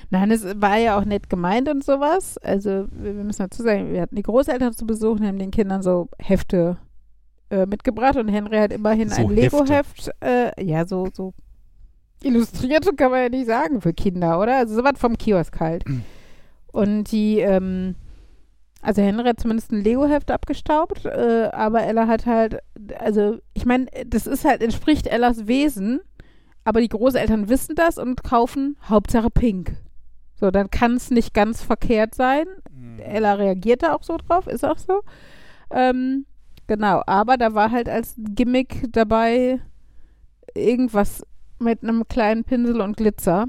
Nein, 0.10 0.32
es 0.32 0.46
war 0.60 0.78
ja 0.78 0.98
auch 0.98 1.06
nett 1.06 1.30
gemeint 1.30 1.70
und 1.70 1.84
sowas. 1.84 2.38
Also, 2.40 2.88
wir 2.92 3.14
müssen 3.14 3.44
dazu 3.44 3.64
sagen, 3.64 3.92
wir 3.94 4.02
hatten 4.02 4.16
die 4.16 4.24
Großeltern 4.24 4.74
zu 4.74 4.86
Besuch 4.86 5.20
und 5.20 5.26
haben 5.26 5.40
den 5.40 5.52
Kindern 5.52 5.82
so 5.82 6.10
Hefte 6.20 6.78
äh, 7.50 7.66
mitgebracht 7.66 8.18
und 8.18 8.28
Henry 8.28 8.58
hat 8.58 8.74
immerhin 8.74 9.10
So 9.10 9.22
ein 9.22 9.30
Lego-Heft. 9.30 10.12
Äh, 10.24 10.64
ja, 10.64 10.86
so, 10.86 11.08
so 11.14 11.34
illustrierte 12.24 12.94
kann 12.96 13.12
man 13.12 13.24
ja 13.24 13.30
nicht 13.30 13.48
sagen 13.48 13.82
für 13.82 13.94
Kinder, 13.94 14.40
oder? 14.40 14.58
Also, 14.58 14.76
sowas 14.76 14.94
vom 14.98 15.18
Kiosk 15.18 15.60
halt. 15.60 15.84
Und 16.72 17.12
die, 17.12 17.40
ähm, 17.40 17.96
also 18.82 19.02
Henry 19.02 19.26
hat 19.26 19.40
zumindest 19.40 19.72
ein 19.72 19.84
Lego-Heft 19.84 20.32
abgestaubt, 20.32 21.06
äh, 21.06 21.50
aber 21.52 21.84
Ella 21.84 22.08
hat 22.08 22.26
halt, 22.26 22.58
also 22.98 23.38
ich 23.54 23.66
meine, 23.66 23.86
das 24.08 24.26
ist 24.26 24.44
halt, 24.44 24.64
entspricht 24.64 25.08
Ellas 25.08 25.48
Wesen, 25.48 26.02
aber 26.64 26.82
die 26.82 26.90
Großeltern 26.90 27.50
wissen 27.50 27.76
das 27.76 27.98
und 27.98 28.24
kaufen 28.24 28.78
Hauptsache 28.88 29.30
pink. 29.30 29.78
So, 30.36 30.52
dann 30.52 30.70
kann 30.72 30.96
es 30.96 31.12
nicht 31.12 31.34
ganz 31.34 31.62
verkehrt 31.62 32.16
sein. 32.16 32.46
Ella 33.00 33.34
reagiert 33.34 33.84
da 33.84 33.94
auch 33.94 34.04
so 34.04 34.18
drauf, 34.18 34.48
ist 34.48 34.66
auch 34.66 34.78
so. 34.78 35.02
Ähm, 35.70 36.26
genau, 36.68 37.04
aber 37.06 37.38
da 37.38 37.54
war 37.54 37.72
halt 37.72 37.88
als 37.88 38.16
Gimmick 38.18 38.92
dabei 38.92 39.62
irgendwas 40.56 41.26
mit 41.60 41.84
einem 41.84 42.08
kleinen 42.08 42.44
Pinsel 42.44 42.82
und 42.82 42.98
Glitzer. 42.98 43.48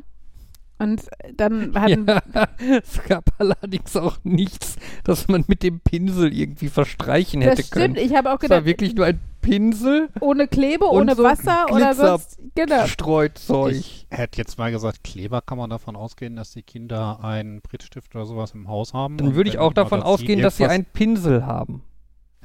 Und 0.83 1.03
dann 1.37 1.75
hatten 1.81 2.07
Ja, 2.07 2.23
es 2.83 3.03
gab 3.05 3.25
allerdings 3.39 3.97
auch 3.97 4.19
nichts, 4.25 4.77
das 5.05 5.29
man 5.29 5.45
mit 5.49 5.63
dem 5.63 5.81
Pinsel 5.81 6.33
irgendwie 6.33 6.69
verstreichen 6.69 7.41
hätte 7.43 7.57
das 7.57 7.67
stimmt, 7.69 7.97
können. 7.97 7.97
ich 7.97 8.15
habe 8.17 8.31
auch 8.31 8.37
Es 8.43 8.51
war 8.51 8.59
gedacht, 8.61 8.65
wirklich 8.67 8.95
nur 8.95 9.07
ein 9.07 9.21
Pinsel, 9.41 10.09
ohne 10.21 10.47
Klebe, 10.47 10.85
und 10.85 11.01
ohne 11.01 11.15
so 11.17 11.25
Wasser 11.25 11.67
oder 11.71 11.91
Glitzer- 11.91 12.09
sonst. 12.19 12.39
Genau. 12.55 12.87
Streutzeug. 12.87 13.73
Ich 13.73 14.07
hätte 14.11 14.39
jetzt 14.39 14.57
mal 14.59 14.71
gesagt, 14.71 15.03
Kleber 15.03 15.41
kann 15.41 15.59
man 15.59 15.69
davon 15.71 15.97
ausgehen, 15.97 16.37
dass 16.37 16.53
die 16.53 16.63
Kinder 16.63 17.19
einen 17.25 17.61
Brittstift 17.61 18.15
oder 18.15 18.25
sowas 18.27 18.53
im 18.53 18.69
Haus 18.69 18.95
haben. 18.95 19.17
Dann 19.17 19.35
würde 19.35 19.51
ich 19.51 19.59
auch 19.59 19.73
davon 19.73 20.03
ausgehen, 20.03 20.43
dass 20.43 20.59
sie 20.59 20.67
einen 20.67 20.85
Pinsel 20.85 21.45
haben. 21.45 21.83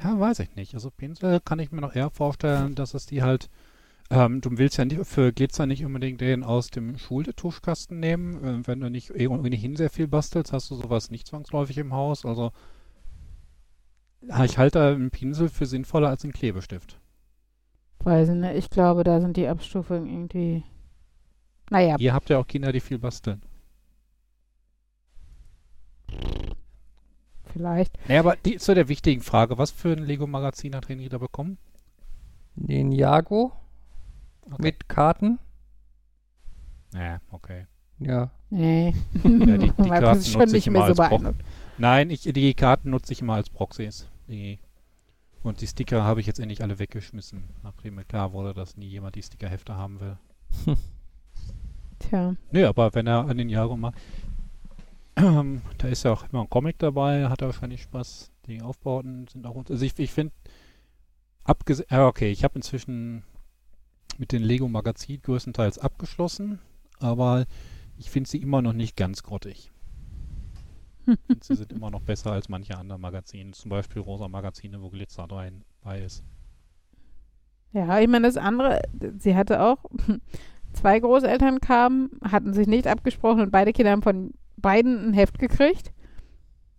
Ja, 0.04 0.20
weiß 0.20 0.40
ich 0.40 0.56
nicht. 0.56 0.74
Also 0.76 0.90
Pinsel 0.92 1.40
kann 1.40 1.60
ich 1.60 1.72
mir 1.72 1.82
noch 1.82 1.96
eher 1.96 2.10
vorstellen, 2.10 2.76
dass 2.76 2.94
es 2.94 3.06
die 3.06 3.22
halt. 3.24 3.50
Ähm, 4.10 4.40
du 4.42 4.58
willst 4.58 4.78
ja 4.78 4.86
nicht 4.86 5.06
für 5.06 5.34
Glitzer 5.34 5.66
nicht 5.66 5.84
unbedingt 5.84 6.22
den 6.22 6.44
aus 6.44 6.70
dem 6.70 6.98
Schultuschkasten 6.98 8.00
nehmen. 8.00 8.44
Ähm, 8.44 8.68
wenn 8.68 8.80
du 8.80 8.90
nicht 8.90 9.12
eh 9.12 9.28
ohnehin 9.28 9.76
sehr 9.76 9.90
viel 9.90 10.08
bastelst, 10.08 10.54
hast 10.54 10.72
du 10.72 10.76
sowas 10.76 11.12
nicht 11.12 11.28
zwangsläufig 11.28 11.78
im 11.78 11.94
Haus. 11.94 12.26
Also 12.26 12.52
ich 14.44 14.58
halte 14.58 14.80
da 14.80 14.92
einen 14.92 15.12
Pinsel 15.12 15.50
für 15.50 15.66
sinnvoller 15.66 16.10
als 16.10 16.24
einen 16.24 16.34
Klebestift. 16.34 17.00
Weiß 18.00 18.30
ich 18.30 18.36
nicht, 18.36 18.56
ich 18.56 18.70
glaube, 18.70 19.04
da 19.04 19.20
sind 19.20 19.36
die 19.38 19.48
Abstufungen 19.48 20.08
irgendwie. 20.08 20.64
Naja, 21.70 21.98
Ihr 22.00 22.14
habt 22.14 22.30
ja 22.30 22.38
auch 22.40 22.48
Kinder, 22.48 22.72
die 22.72 22.80
viel 22.80 23.00
basteln. 23.00 23.42
vielleicht. 27.58 27.98
Nee, 28.08 28.18
aber 28.18 28.36
die 28.36 28.58
zu 28.58 28.74
der 28.76 28.88
wichtigen 28.88 29.22
Frage, 29.22 29.58
was 29.58 29.72
für 29.72 29.92
ein 29.92 30.04
Lego-Magazin 30.04 30.76
hat 30.76 30.88
René 30.88 31.10
da 31.10 31.18
bekommen? 31.18 31.58
Den 32.56 32.92
Jago 32.92 33.52
Okay. 34.52 34.62
mit 34.62 34.90
Karten. 34.90 35.40
Ja, 36.94 37.20
okay. 37.32 37.66
Ja. 38.00 38.32
Nee. 38.50 38.94
Ja, 39.24 39.58
die, 39.58 39.72
die 39.72 39.72
Karten 39.90 40.18
nutze 40.18 40.40
nicht 40.40 40.54
ich 40.56 40.68
immer 40.68 40.86
mehr 40.86 40.96
so 40.96 41.02
als 41.02 41.10
Pro 41.10 41.18
beeindruckt. 41.20 41.46
Nein, 41.78 42.10
ich, 42.10 42.22
die 42.22 42.54
Karten 42.54 42.90
nutze 42.90 43.14
ich 43.14 43.22
immer 43.22 43.36
als 43.36 43.50
Proxys. 43.50 44.08
Die, 44.28 44.60
und 45.44 45.62
die 45.62 45.68
Sticker 45.68 46.04
habe 46.04 46.20
ich 46.20 46.28
jetzt 46.28 46.40
endlich 46.40 46.62
alle 46.62 46.80
weggeschmissen, 46.80 47.44
nachdem 47.64 47.96
mir 47.96 48.06
klar 48.06 48.34
wurde, 48.34 48.54
dass 48.54 48.78
nie 48.78 48.88
jemand 48.88 49.16
die 49.16 49.24
Stickerhefte 49.24 49.76
haben 49.76 50.00
will. 50.00 50.18
Tja. 52.00 52.36
Nö, 52.52 52.68
aber 52.68 52.94
wenn 52.94 53.08
er 53.08 53.28
an 53.28 53.38
den 53.38 53.50
Jahren 53.50 53.80
macht, 53.80 53.96
ähm, 55.16 55.62
da 55.78 55.88
ist 55.88 56.04
ja 56.04 56.12
auch 56.12 56.26
immer 56.32 56.42
ein 56.42 56.50
Comic 56.50 56.78
dabei, 56.80 57.30
hat 57.30 57.42
er 57.42 57.48
wahrscheinlich 57.48 57.84
Spaß. 57.84 58.32
Die 58.46 58.62
Aufbauten 58.62 59.28
sind 59.28 59.46
auch, 59.46 59.56
also 59.70 59.84
ich, 59.84 59.98
ich 59.98 60.12
finde, 60.12 60.34
abgesehen, 61.44 61.88
ja 61.90 62.08
okay, 62.08 62.32
ich 62.32 62.44
habe 62.44 62.56
inzwischen 62.56 63.24
mit 64.20 64.32
den 64.32 64.44
Lego 64.44 64.68
Magazin 64.68 65.22
größtenteils 65.22 65.80
abgeschlossen, 65.80 66.60
aber 67.00 67.46
ich 67.98 68.10
finde 68.10 68.30
sie 68.30 68.38
immer 68.38 68.62
noch 68.62 68.74
nicht 68.74 68.96
ganz 68.96 69.24
grottig. 69.24 69.72
Sie 71.42 71.56
sind 71.56 71.72
immer 71.72 71.90
noch 71.90 72.02
besser 72.02 72.34
als 72.34 72.50
manche 72.50 72.78
andere 72.78 73.00
Magazine, 73.00 73.52
zum 73.52 73.70
Beispiel 73.70 74.02
rosa 74.02 74.28
Magazine, 74.28 74.82
wo 74.82 74.90
Glitzer 74.90 75.24
rein 75.32 75.64
bei 75.82 76.02
ist. 76.02 76.24
Ja, 77.72 78.00
ich 78.00 78.08
meine, 78.08 78.28
das 78.28 78.38
andere, 78.38 78.82
sie 79.18 79.36
hatte 79.36 79.62
auch, 79.62 79.86
zwei 80.74 81.00
Großeltern 81.00 81.62
kamen, 81.62 82.10
hatten 82.24 82.54
sich 82.54 82.68
nicht 82.68 82.88
abgesprochen 82.88 83.42
und 83.42 83.52
beide 83.52 83.72
Kinder 83.72 83.92
haben 83.92 84.02
von 84.02 84.34
beiden 84.58 85.10
ein 85.10 85.14
Heft 85.14 85.40
gekriegt. 85.40 85.94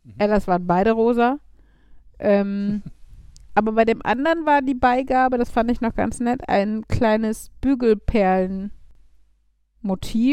Mhm. 0.05 0.15
Ellas 0.19 0.47
waren 0.47 0.67
beide 0.67 0.93
rosa. 0.93 1.39
Ähm, 2.19 2.83
aber 3.59 3.73
bei 3.73 3.85
dem 3.85 4.01
anderen 4.05 4.47
war 4.47 4.63
die 4.63 4.75
Beigabe, 4.75 5.39
das 5.39 5.51
fand 5.51 5.71
ich 5.71 5.81
noch 5.81 5.95
ganz 5.95 6.21
nett, 6.21 6.49
ein 6.49 6.85
kleines 6.89 7.51
Bügelperlen-Motiv, 7.61 8.71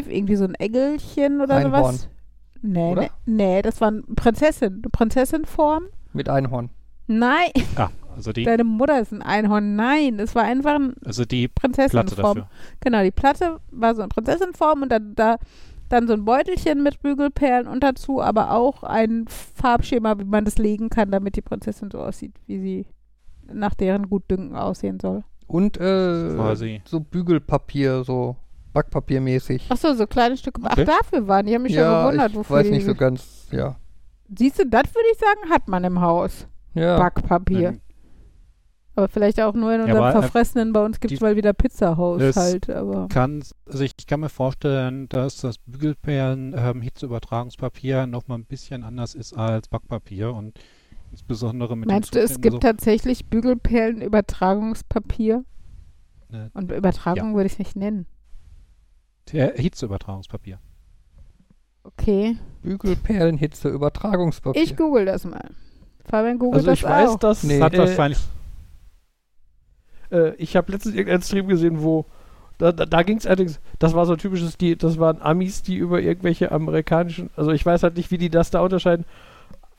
irgendwie 0.10 0.36
so 0.36 0.46
ein 0.46 0.56
Engelchen 0.56 1.42
oder 1.42 1.56
Einhorn. 1.56 1.96
sowas. 1.96 2.10
Nee, 2.62 2.92
Oder? 2.92 3.02
nee, 3.04 3.10
nee, 3.26 3.62
das 3.62 3.80
war 3.82 3.90
eine 3.90 4.02
Prinzessin, 4.02 4.74
eine 4.82 4.90
Prinzessinform. 4.92 5.86
Mit 6.14 6.30
Einhorn. 6.30 6.70
Nein, 7.08 7.50
Ah, 7.76 7.90
also 8.16 8.32
die, 8.32 8.44
deine 8.44 8.64
Mutter 8.64 9.00
ist 9.00 9.12
ein 9.12 9.22
Einhorn. 9.22 9.76
Nein, 9.76 10.18
es 10.20 10.34
war 10.34 10.44
einfach 10.44 10.76
ein 10.76 10.96
also 11.06 11.26
die 11.26 11.48
Platte 11.48 11.90
Prinzessinform. 11.90 12.38
dafür. 12.38 12.50
Genau, 12.80 13.04
die 13.04 13.12
Platte 13.12 13.60
war 13.72 13.94
so 13.94 14.02
eine 14.02 14.10
Prinzessinform 14.10 14.82
und 14.82 14.92
dann, 14.92 15.14
da, 15.14 15.38
dann 15.90 16.08
so 16.08 16.14
ein 16.14 16.26
Beutelchen 16.26 16.82
mit 16.82 17.00
Bügelperlen 17.04 17.68
und 17.68 17.84
dazu 17.84 18.22
aber 18.24 18.52
auch 18.52 18.82
ein 18.82 19.26
Farbschema, 19.28 20.18
wie 20.18 20.24
man 20.24 20.46
das 20.46 20.58
legen 20.58 20.90
kann, 20.90 21.12
damit 21.12 21.36
die 21.36 21.44
Prinzessin 21.44 21.92
so 21.92 22.00
aussieht, 22.00 22.34
wie 22.48 22.60
sie 22.60 22.86
nach 23.54 23.74
deren 23.76 24.10
Gutdünken 24.10 24.56
aussehen 24.56 25.00
soll. 25.00 25.24
Und 25.48 25.78
äh, 25.78 26.34
Quasi. 26.36 26.82
so 26.86 27.00
Bügelpapier, 27.00 28.04
so 28.04 28.36
Backpapiermäßig. 28.74 29.70
Achso, 29.70 29.94
so 29.94 30.06
kleine 30.08 30.36
Stücke. 30.38 30.62
Okay. 30.62 30.86
Ach, 30.90 31.00
dafür 31.00 31.28
waren 31.28 31.46
die. 31.46 31.52
Ich 31.52 31.56
habe 31.56 31.64
mich 31.64 31.74
ja, 31.74 31.84
schon 31.92 32.06
gewundert, 32.06 32.32
ich 32.32 32.38
wofür 32.38 32.56
weiß 32.58 32.66
die. 32.68 32.72
nicht 32.74 32.86
so 32.86 32.96
ganz, 32.96 33.48
ja. 33.52 33.76
Siehst 34.38 34.60
du, 34.60 34.66
das 34.66 34.84
würde 34.94 35.08
ich 35.14 35.20
sagen, 35.20 35.50
hat 35.52 35.68
man 35.68 35.84
im 35.84 36.02
Haus. 36.02 36.48
Ja, 36.74 36.98
Backpapier. 36.98 37.70
Ähm, 37.70 37.82
Aber 38.96 39.08
vielleicht 39.08 39.40
auch 39.42 39.54
nur 39.54 39.72
in 39.74 39.82
Ja, 39.82 39.86
unserem 39.86 40.04
aber, 40.04 40.10
äh, 40.10 40.22
Verfressenen. 40.22 40.74
Bei 40.74 40.84
uns 40.84 41.00
gibt 41.00 41.14
es 41.14 41.22
mal 41.22 41.36
wieder 41.36 41.54
Pizzahaus 41.54 42.22
Es- 42.22 42.36
halt. 42.36 42.70
Aber 42.70 43.08
kann, 43.10 43.44
also 43.66 43.84
ich 43.84 43.96
kann 44.08 44.20
mir 44.22 44.30
vorstellen, 44.30 45.08
dass 45.10 45.38
das 45.38 45.58
Bügelperlen 45.60 46.54
ähm, 46.58 46.82
Hitzeübertragungspapier 46.82 48.08
noch 48.08 48.28
mal 48.28 48.36
ein 48.36 48.46
bisschen 48.46 48.84
anders 48.84 49.16
ist 49.16 49.38
als 49.38 49.68
Backpapier 49.68 50.34
und 50.34 50.60
insbesondere 51.12 51.76
mit 51.76 51.90
meinst 51.90 52.16
du, 52.16 52.20
es 52.20 52.40
gibt 52.42 52.54
so, 52.54 52.60
tatsächlich 52.60 53.26
Bügelperlen-Übertragungspapier? 53.28 55.44
äh, 56.32 56.50
Und 56.54 56.72
Übertragung 56.72 57.36
würde 57.36 57.48
ich 57.48 57.54
es 57.54 57.60
nicht 57.60 57.76
nennen. 57.76 58.06
der 59.32 59.54
Hitzeübertragungspapier. 59.56 60.60
Okay. 61.84 62.38
Bügelperlen, 62.64 63.38
Hitze, 63.38 63.70
Übertragungspapier. 63.70 64.62
Ich 64.62 64.76
google 64.76 65.06
das 65.06 65.24
mal. 65.26 65.52
Fabian 66.04 66.40
googelt 66.40 66.56
Also 66.56 66.68
das 66.68 66.80
ich 66.80 66.84
weiß, 66.84 67.10
auch. 67.12 67.20
dass 67.20 67.44
Nee. 67.44 67.62
Hat 67.62 67.74
äh, 67.74 67.80
wahrscheinlich 67.80 68.20
äh, 70.12 70.34
ich 70.36 70.56
habe 70.56 70.72
letztens 70.72 70.96
irgendeinen 70.96 71.24
Stream 71.24 71.48
gesehen, 71.48 71.82
wo 71.82 72.06
da, 72.58 72.72
da, 72.72 72.86
da 72.86 73.04
ging 73.04 73.18
es 73.18 73.28
allerdings, 73.28 73.60
das 73.80 73.94
war 73.94 74.06
so 74.06 74.14
ein 74.14 74.18
typisches, 74.18 74.58
die, 74.58 74.78
das 74.78 74.98
waren 74.98 75.22
Amis, 75.22 75.62
die 75.62 75.76
über 75.76 76.02
irgendwelche 76.02 76.52
amerikanischen, 76.52 77.30
also 77.36 77.52
ich 77.52 77.66
weiß 77.66 77.84
halt 77.84 77.98
nicht, 77.98 78.12
wie 78.12 78.18
die 78.18 78.30
das 78.30 78.50
da 78.50 78.62
unterscheiden, 78.62 79.06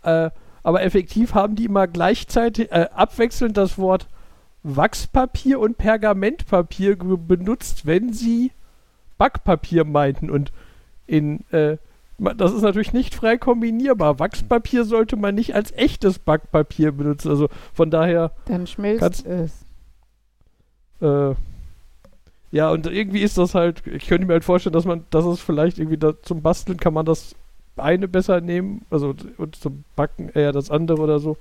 äh, 0.02 0.30
aber 0.66 0.82
effektiv 0.82 1.34
haben 1.34 1.54
die 1.54 1.66
immer 1.66 1.86
gleichzeitig, 1.86 2.72
äh, 2.72 2.88
abwechselnd 2.92 3.56
das 3.56 3.78
Wort 3.78 4.08
Wachspapier 4.64 5.60
und 5.60 5.78
Pergamentpapier 5.78 6.96
benutzt, 6.96 7.86
wenn 7.86 8.12
sie 8.12 8.50
Backpapier 9.16 9.84
meinten 9.84 10.28
und 10.28 10.50
in, 11.06 11.44
äh, 11.52 11.76
das 12.18 12.52
ist 12.52 12.62
natürlich 12.62 12.92
nicht 12.92 13.14
frei 13.14 13.38
kombinierbar. 13.38 14.18
Wachspapier 14.18 14.84
sollte 14.84 15.14
man 15.14 15.36
nicht 15.36 15.54
als 15.54 15.70
echtes 15.70 16.18
Backpapier 16.18 16.90
benutzen. 16.90 17.30
Also 17.30 17.48
von 17.72 17.92
daher 17.92 18.32
Dann 18.46 18.66
schmilzt 18.66 19.24
es. 19.24 19.52
äh, 21.00 21.36
ja, 22.50 22.70
und 22.70 22.88
irgendwie 22.88 23.20
ist 23.20 23.38
das 23.38 23.54
halt, 23.54 23.86
ich 23.86 24.08
könnte 24.08 24.26
mir 24.26 24.32
halt 24.32 24.44
vorstellen, 24.44 24.72
dass 24.72 24.84
man, 24.84 25.04
dass 25.10 25.26
es 25.26 25.40
vielleicht 25.40 25.78
irgendwie 25.78 25.98
da, 25.98 26.20
zum 26.22 26.42
Basteln 26.42 26.80
kann 26.80 26.92
man 26.94 27.06
das 27.06 27.36
eine 27.78 28.08
besser 28.08 28.40
nehmen, 28.40 28.82
also 28.90 29.14
und 29.38 29.56
zum 29.56 29.84
Backen 29.96 30.28
eher 30.30 30.52
das 30.52 30.70
andere 30.70 31.00
oder 31.00 31.18
so. 31.18 31.36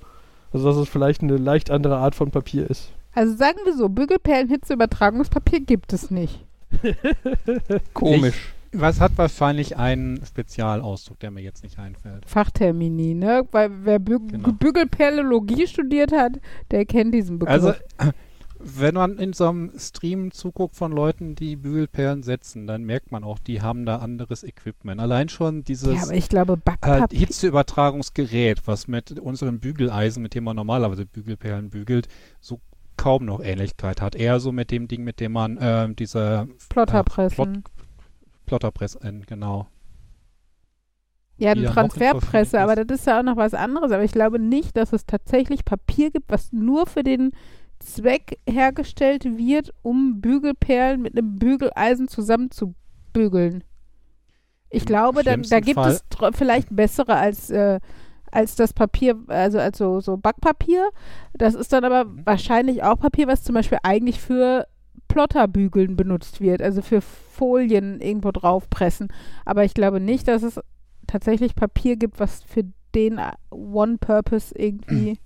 Also 0.52 0.66
dass 0.68 0.76
es 0.76 0.88
vielleicht 0.88 1.22
eine 1.22 1.36
leicht 1.36 1.70
andere 1.70 1.96
Art 1.98 2.14
von 2.14 2.30
Papier 2.30 2.68
ist. 2.70 2.92
Also 3.14 3.34
sagen 3.34 3.58
wir 3.64 3.74
so, 3.76 3.88
Bügelperlen-Hitzeübertragungspapier 3.88 5.60
gibt 5.60 5.92
es 5.92 6.10
nicht. 6.10 6.44
Komisch. 7.94 8.52
was 8.72 9.00
hat 9.00 9.12
wahrscheinlich 9.16 9.76
einen 9.76 10.24
Spezialausdruck, 10.24 11.18
der 11.20 11.30
mir 11.30 11.40
jetzt 11.42 11.62
nicht 11.62 11.78
einfällt. 11.78 12.28
Fachtermini, 12.28 13.14
ne? 13.14 13.46
Weil 13.52 13.70
wer 13.84 13.98
Bü 13.98 14.18
Genau. 14.18 14.52
Bügelperlologie 14.52 15.66
studiert 15.66 16.12
hat, 16.12 16.32
der 16.70 16.84
kennt 16.84 17.14
diesen 17.14 17.38
Begriff. 17.38 17.54
Also 17.54 17.74
wenn 18.66 18.94
man 18.94 19.18
in 19.18 19.32
so 19.32 19.48
einem 19.48 19.72
Stream 19.78 20.32
zuguckt 20.32 20.74
von 20.74 20.90
Leuten, 20.90 21.36
die 21.36 21.56
Bügelperlen 21.56 22.22
setzen, 22.22 22.66
dann 22.66 22.82
merkt 22.82 23.12
man 23.12 23.22
auch, 23.22 23.38
die 23.38 23.62
haben 23.62 23.86
da 23.86 23.98
anderes 23.98 24.42
Equipment. 24.42 25.00
Allein 25.00 25.28
schon 25.28 25.62
dieses 25.62 25.94
ja, 25.94 26.02
aber 26.02 26.14
ich 26.14 26.28
glaube, 26.28 26.58
äh. 26.82 27.06
Hitzeübertragungsgerät, 27.12 28.66
was 28.66 28.88
mit 28.88 29.18
unseren 29.20 29.60
Bügeleisen, 29.60 30.22
mit 30.22 30.34
dem 30.34 30.44
man 30.44 30.56
normalerweise 30.56 31.06
Bügelperlen 31.06 31.70
bügelt, 31.70 32.08
so 32.40 32.60
kaum 32.96 33.24
noch 33.24 33.40
Ähnlichkeit 33.40 34.02
hat. 34.02 34.14
Eher 34.14 34.40
so 34.40 34.52
mit 34.52 34.70
dem 34.70 34.88
Ding, 34.88 35.04
mit 35.04 35.20
dem 35.20 35.32
man 35.32 35.58
ähm, 35.60 35.94
diese 35.96 36.48
Plotterpressen. 36.68 37.62
Plotterpressen, 38.46 39.24
genau. 39.26 39.68
ja, 41.36 41.52
eine 41.52 41.66
Transferpresse, 41.66 42.60
aber 42.62 42.76
das 42.76 43.00
ist 43.00 43.06
ja 43.06 43.20
auch 43.20 43.24
noch 43.24 43.36
was 43.36 43.54
anderes. 43.54 43.92
Aber 43.92 44.02
ich 44.02 44.12
glaube 44.12 44.38
nicht, 44.38 44.76
dass 44.76 44.92
es 44.92 45.06
tatsächlich 45.06 45.64
Papier 45.64 46.10
gibt, 46.10 46.30
was 46.30 46.52
nur 46.52 46.86
für 46.86 47.02
den 47.02 47.32
Zweck 47.86 48.38
hergestellt 48.48 49.24
wird, 49.24 49.72
um 49.82 50.20
Bügelperlen 50.20 51.00
mit 51.00 51.16
einem 51.16 51.38
Bügeleisen 51.38 52.08
zusammenzubügeln. 52.08 53.64
Ich 54.70 54.82
Im 54.82 54.86
glaube, 54.86 55.22
da 55.22 55.32
schlimmsten 55.32 55.60
gibt 55.62 55.74
Fall- 55.80 55.92
es 55.92 56.04
vielleicht 56.36 56.74
bessere 56.74 57.14
als, 57.14 57.50
äh, 57.50 57.78
als 58.32 58.56
das 58.56 58.72
Papier, 58.72 59.16
also 59.28 59.58
als 59.58 59.78
so, 59.78 60.00
so 60.00 60.16
Backpapier. 60.16 60.88
Das 61.34 61.54
ist 61.54 61.72
dann 61.72 61.84
aber 61.84 62.04
Mhm. 62.04 62.22
wahrscheinlich 62.26 62.82
auch 62.82 62.98
Papier, 62.98 63.28
was 63.28 63.44
zum 63.44 63.54
Beispiel 63.54 63.78
eigentlich 63.82 64.20
für 64.20 64.66
Plotterbügeln 65.08 65.96
benutzt 65.96 66.40
wird, 66.40 66.60
also 66.60 66.82
für 66.82 67.00
Folien 67.00 68.00
irgendwo 68.00 68.32
draufpressen. 68.32 69.08
Aber 69.44 69.64
ich 69.64 69.72
glaube 69.74 70.00
nicht, 70.00 70.26
dass 70.26 70.42
es 70.42 70.60
tatsächlich 71.06 71.54
Papier 71.54 71.96
gibt, 71.96 72.18
was 72.18 72.42
für 72.42 72.64
den 72.94 73.18
äh, 73.18 73.30
One-Purpose 73.50 74.52
irgendwie 74.58 75.18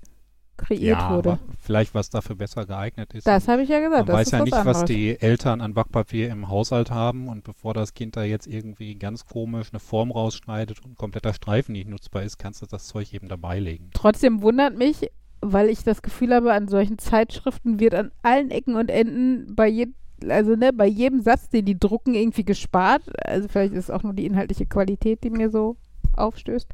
kreiert 0.60 0.98
ja, 0.98 1.10
wurde. 1.10 1.32
aber 1.32 1.38
vielleicht 1.58 1.94
was 1.94 2.10
dafür 2.10 2.36
besser 2.36 2.66
geeignet 2.66 3.14
ist. 3.14 3.26
Das 3.26 3.48
habe 3.48 3.62
ich 3.62 3.68
ja 3.68 3.80
gesagt. 3.80 4.08
Man 4.08 4.16
weiß 4.16 4.30
ja 4.30 4.44
nicht, 4.44 4.64
was 4.64 4.84
die 4.84 5.20
Eltern 5.20 5.60
an 5.60 5.74
Backpapier 5.74 6.28
im 6.28 6.48
Haushalt 6.48 6.90
haben 6.90 7.28
und 7.28 7.44
bevor 7.44 7.74
das 7.74 7.94
Kind 7.94 8.16
da 8.16 8.22
jetzt 8.22 8.46
irgendwie 8.46 8.94
ganz 8.96 9.26
komisch 9.26 9.68
eine 9.72 9.80
Form 9.80 10.10
rausschneidet 10.10 10.84
und 10.84 10.92
ein 10.92 10.96
kompletter 10.96 11.32
Streifen 11.32 11.72
nicht 11.72 11.88
nutzbar 11.88 12.22
ist, 12.22 12.38
kannst 12.38 12.62
du 12.62 12.66
das 12.66 12.86
Zeug 12.86 13.12
eben 13.14 13.28
dabei 13.28 13.58
legen. 13.58 13.90
Trotzdem 13.94 14.42
wundert 14.42 14.76
mich, 14.76 15.10
weil 15.40 15.68
ich 15.68 15.82
das 15.82 16.02
Gefühl 16.02 16.34
habe, 16.34 16.52
an 16.52 16.68
solchen 16.68 16.98
Zeitschriften 16.98 17.80
wird 17.80 17.94
an 17.94 18.12
allen 18.22 18.50
Ecken 18.50 18.76
und 18.76 18.90
Enden 18.90 19.54
bei 19.54 19.68
jedem 19.68 19.94
also 20.28 20.54
ne, 20.54 20.70
bei 20.74 20.86
jedem 20.86 21.22
Satz, 21.22 21.48
den 21.48 21.64
die 21.64 21.78
drucken, 21.78 22.14
irgendwie 22.14 22.44
gespart. 22.44 23.02
Also 23.24 23.48
vielleicht 23.48 23.72
ist 23.72 23.84
es 23.84 23.90
auch 23.90 24.02
nur 24.02 24.12
die 24.12 24.26
inhaltliche 24.26 24.66
Qualität, 24.66 25.24
die 25.24 25.30
mir 25.30 25.48
so 25.48 25.78
aufstößt. 26.16 26.68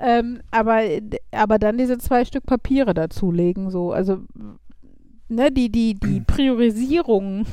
Ähm, 0.00 0.40
aber, 0.50 0.82
aber 1.32 1.58
dann 1.58 1.78
diese 1.78 1.98
zwei 1.98 2.24
Stück 2.24 2.46
Papiere 2.46 2.94
dazulegen, 2.94 3.70
so, 3.70 3.92
also 3.92 4.18
ne, 5.28 5.50
die, 5.52 5.70
die, 5.70 5.94
die 5.94 6.20
Priorisierung 6.20 7.46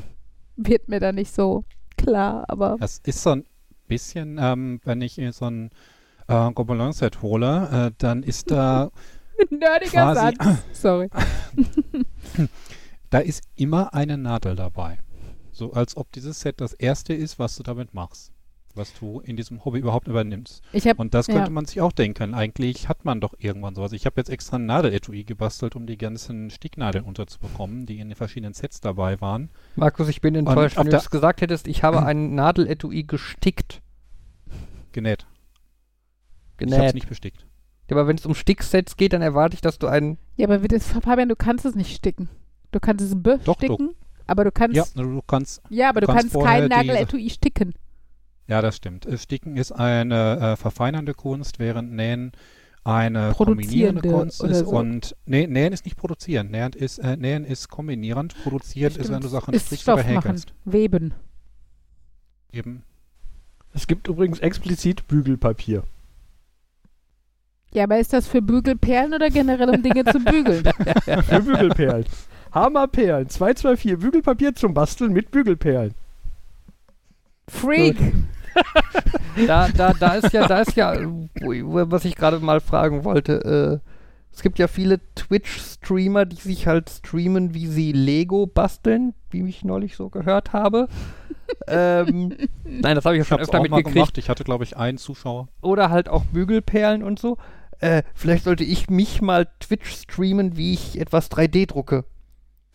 wird 0.55 0.87
mir 0.89 0.99
da 0.99 1.11
nicht 1.11 1.33
so 1.33 1.63
klar, 1.97 2.45
aber 2.47 2.77
Das 2.79 2.99
ist 3.05 3.21
so 3.21 3.31
ein 3.31 3.43
bisschen, 3.87 4.37
ähm, 4.41 4.79
wenn 4.83 5.01
ich 5.01 5.19
so 5.31 5.45
ein 5.45 5.69
äh, 6.27 6.51
Gobelin-Set 6.51 7.21
hole, 7.21 7.87
äh, 7.89 7.91
dann 7.97 8.23
ist 8.23 8.51
da, 8.51 8.89
nerdiger 9.49 10.13
Quasi- 10.13 10.35
Satz. 10.37 10.57
Sorry. 10.73 11.09
da 13.09 13.19
ist 13.19 13.43
immer 13.55 13.93
eine 13.93 14.17
Nadel 14.17 14.55
dabei. 14.55 14.99
So 15.51 15.73
als 15.73 15.97
ob 15.97 16.11
dieses 16.11 16.39
Set 16.39 16.61
das 16.61 16.73
erste 16.73 17.13
ist, 17.13 17.39
was 17.39 17.55
du 17.55 17.63
damit 17.63 17.93
machst. 17.93 18.31
Was 18.77 18.93
du 18.93 19.19
in 19.21 19.35
diesem 19.35 19.65
Hobby 19.65 19.79
überhaupt 19.79 20.07
übernimmst. 20.07 20.61
Ich 20.71 20.87
habe 20.87 21.01
Und 21.01 21.13
das 21.13 21.25
könnte 21.27 21.41
Ja. 21.43 21.49
man 21.49 21.65
sich 21.65 21.81
auch 21.81 21.91
denken. 21.91 22.33
Eigentlich 22.33 22.87
hat 22.87 23.03
man 23.05 23.19
doch 23.19 23.33
irgendwann 23.39 23.75
sowas. 23.75 23.91
Ich 23.91 24.05
habe 24.05 24.15
jetzt 24.21 24.29
extra 24.29 24.57
ein 24.57 24.65
Nadeletui 24.65 25.23
gebastelt, 25.23 25.75
um 25.75 25.87
die 25.87 25.97
ganzen 25.97 26.49
Sticknadeln 26.49 27.03
unterzubekommen, 27.05 27.85
die 27.85 27.99
in 27.99 28.09
den 28.09 28.15
verschiedenen 28.15 28.53
Sets 28.53 28.79
dabei 28.81 29.19
waren. 29.19 29.49
Markus, 29.75 30.07
ich 30.09 30.21
bin 30.21 30.35
enttäuscht, 30.35 30.77
wenn 30.77 30.85
du 30.85 30.91
der- 30.91 30.99
jetzt 30.99 31.09
gesagt 31.11 31.41
hättest, 31.41 31.67
ich 31.67 31.83
habe 31.83 32.01
ein 32.05 32.35
Nadeletui 32.35 33.03
gestickt. 33.03 33.81
Genäht. 34.91 35.25
Ich 36.59 36.65
habe 36.65 36.71
es 36.71 36.77
Genäht. 36.79 36.93
nicht 36.95 37.09
bestickt. 37.09 37.45
Ja, 37.89 37.95
aber 37.95 38.07
wenn 38.07 38.17
es 38.17 38.25
um 38.25 38.35
Sticksets 38.35 38.97
geht, 38.97 39.13
dann 39.13 39.21
erwarte 39.21 39.53
ich, 39.55 39.61
dass 39.61 39.79
du 39.79 39.87
einen. 39.87 40.17
Ja, 40.35 40.47
aber 40.47 40.61
wie 40.63 40.67
das, 40.67 40.87
Fabian, 40.87 41.29
du 41.29 41.35
kannst 41.35 41.65
es 41.65 41.75
nicht 41.75 41.95
sticken. 41.95 42.29
Du 42.71 42.79
kannst 42.79 43.03
es 43.05 43.15
besticken, 43.15 43.91
aber 44.25 44.43
du 44.43 44.51
kannst, 44.51 44.75
Ja, 44.75 44.83
ja, 44.93 45.03
du 45.03 45.21
kannst. 45.25 45.61
aber 45.65 46.01
du 46.01 46.07
du 46.07 46.13
kannst, 46.13 46.33
kannst 46.33 46.33
kein 46.33 46.41
vorher 46.41 46.61
diese- 46.69 46.75
Nageletui 46.93 47.29
sticken. 47.29 47.73
Ja, 48.47 48.61
das 48.61 48.77
stimmt. 48.77 49.05
Äh, 49.05 49.17
Sticken 49.17 49.57
ist 49.57 49.71
eine 49.71 50.39
äh, 50.39 50.55
verfeinernde 50.55 51.13
Kunst, 51.13 51.59
während 51.59 51.91
Nähen 51.93 52.31
eine 52.83 53.33
kombinierende 53.35 54.09
Kunst 54.09 54.41
oder 54.41 54.51
ist. 54.51 54.59
so. 54.59 54.69
Und 54.69 55.15
nee, 55.25 55.45
Nähen 55.45 55.73
ist 55.73 55.83
nicht 55.83 55.97
produzieren. 55.97 56.49
Nähen 56.51 56.71
ist, 56.71 56.99
äh, 56.99 57.17
Nähen 57.17 57.43
ist 57.43 57.67
kombinierend. 57.67 58.35
Produziert 58.43 58.95
ist, 58.95 59.11
wenn 59.11 59.19
du 59.19 59.27
Sachen 59.27 59.53
ist 59.53 59.65
strichst 59.65 59.87
oder 59.89 59.99
Stoff 60.01 60.13
machen, 60.13 60.23
häkelst. 60.23 60.53
weben. 60.63 61.13
Eben. 62.53 62.83
Es 63.73 63.87
gibt 63.87 64.07
übrigens 64.07 64.39
explizit 64.39 65.05
Bügelpapier. 65.07 65.83
Ja, 67.73 67.83
aber 67.83 67.99
ist 67.99 68.13
das 68.13 68.27
für 68.27 68.41
Bügelperlen 68.41 69.13
oder 69.13 69.29
generell 69.29 69.69
um 69.69 69.83
Dinge 69.83 70.05
zu 70.05 70.19
bügeln? 70.19 70.63
Für 71.25 71.41
Bügelperlen. 71.41 72.05
Hammerperlen. 72.53 73.27
224 73.27 73.99
Bügelpapier 73.99 74.55
zum 74.55 74.73
Basteln 74.73 75.11
mit 75.11 75.29
Bügelperlen. 75.31 75.93
Freak! 77.49 77.97
Da, 79.45 79.67
da, 79.69 79.93
da 79.93 80.13
ist 80.15 80.33
ja, 80.33 80.47
da 80.47 80.59
ist 80.61 80.75
ja, 80.75 80.95
was 81.41 82.05
ich 82.05 82.15
gerade 82.15 82.39
mal 82.39 82.59
fragen 82.59 83.03
wollte, 83.03 83.81
äh, 83.83 83.87
es 84.33 84.41
gibt 84.43 84.59
ja 84.59 84.67
viele 84.67 84.99
Twitch-Streamer, 85.15 86.25
die 86.25 86.35
sich 86.35 86.67
halt 86.67 86.89
streamen, 86.89 87.53
wie 87.55 87.67
sie 87.67 87.91
Lego 87.91 88.45
basteln, 88.45 89.13
wie 89.31 89.47
ich 89.47 89.63
neulich 89.63 89.95
so 89.95 90.09
gehört 90.09 90.53
habe. 90.53 90.87
ähm, 91.67 92.35
nein, 92.63 92.95
das 92.95 93.05
habe 93.05 93.15
ich 93.15 93.19
ja 93.19 93.21
Ich 93.23 93.27
schon 93.27 93.39
es 93.39 93.43
öfter 93.47 93.61
mitgekriegt. 93.61 93.93
gemacht. 93.95 94.17
Ich 94.17 94.29
hatte, 94.29 94.43
glaube 94.43 94.63
ich, 94.63 94.77
einen 94.77 94.97
Zuschauer. 94.97 95.47
Oder 95.61 95.89
halt 95.89 96.09
auch 96.09 96.23
Bügelperlen 96.25 97.01
und 97.03 97.17
so. 97.19 97.37
Äh, 97.79 98.03
vielleicht 98.15 98.43
sollte 98.43 98.63
ich 98.63 98.89
mich 98.89 99.21
mal 99.21 99.47
Twitch 99.59 99.89
streamen, 99.89 100.57
wie 100.57 100.73
ich 100.73 100.99
etwas 100.99 101.31
3D 101.31 101.67
drucke. 101.67 102.05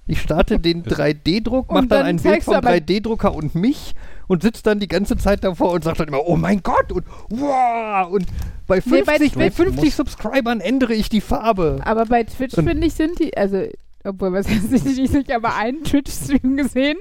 Ich 0.06 0.20
starte 0.20 0.58
den 0.58 0.82
3D-Druck, 0.84 1.68
Und 1.70 1.74
mache 1.74 1.86
dann 1.86 1.98
dann 2.00 2.06
ein 2.06 2.16
Bild 2.16 2.42
vom 2.42 2.54
aber- 2.54 2.70
3D-Drucker 2.70 3.34
und 3.34 3.54
mich 3.54 3.94
und 4.32 4.42
sitze 4.42 4.62
dann 4.62 4.80
die 4.80 4.88
ganze 4.88 5.16
Zeit 5.18 5.44
davor 5.44 5.72
und 5.72 5.84
sage 5.84 5.98
dann 5.98 6.08
immer, 6.08 6.26
oh 6.26 6.36
mein 6.36 6.62
Gott 6.62 6.90
und 6.90 7.04
wow 7.28 8.08
und 8.10 8.26
bei 8.66 8.76
Nee, 8.76 9.02
50, 9.04 9.04
bei 9.04 9.38
bei 9.40 9.50
Twitch 9.50 9.56
50 9.56 9.84
musst- 9.84 9.96
Subscribern 9.96 10.60
ändere 10.60 10.94
ich 10.94 11.10
die 11.10 11.20
Farbe. 11.20 11.80
Aber 11.84 12.06
bei 12.06 12.24
Twitch, 12.24 12.54
finde 12.54 12.86
ich, 12.86 12.94
sind 12.94 13.18
die, 13.18 13.36
also, 13.36 13.64
obwohl, 14.04 14.32
was 14.32 14.48
heißt 14.48 14.70
nicht, 14.70 14.86
ich 14.86 15.12
nicht, 15.12 15.30
aber 15.32 15.54
einen 15.56 15.84
Twitch-Stream 15.84 16.56
gesehen. 16.56 16.96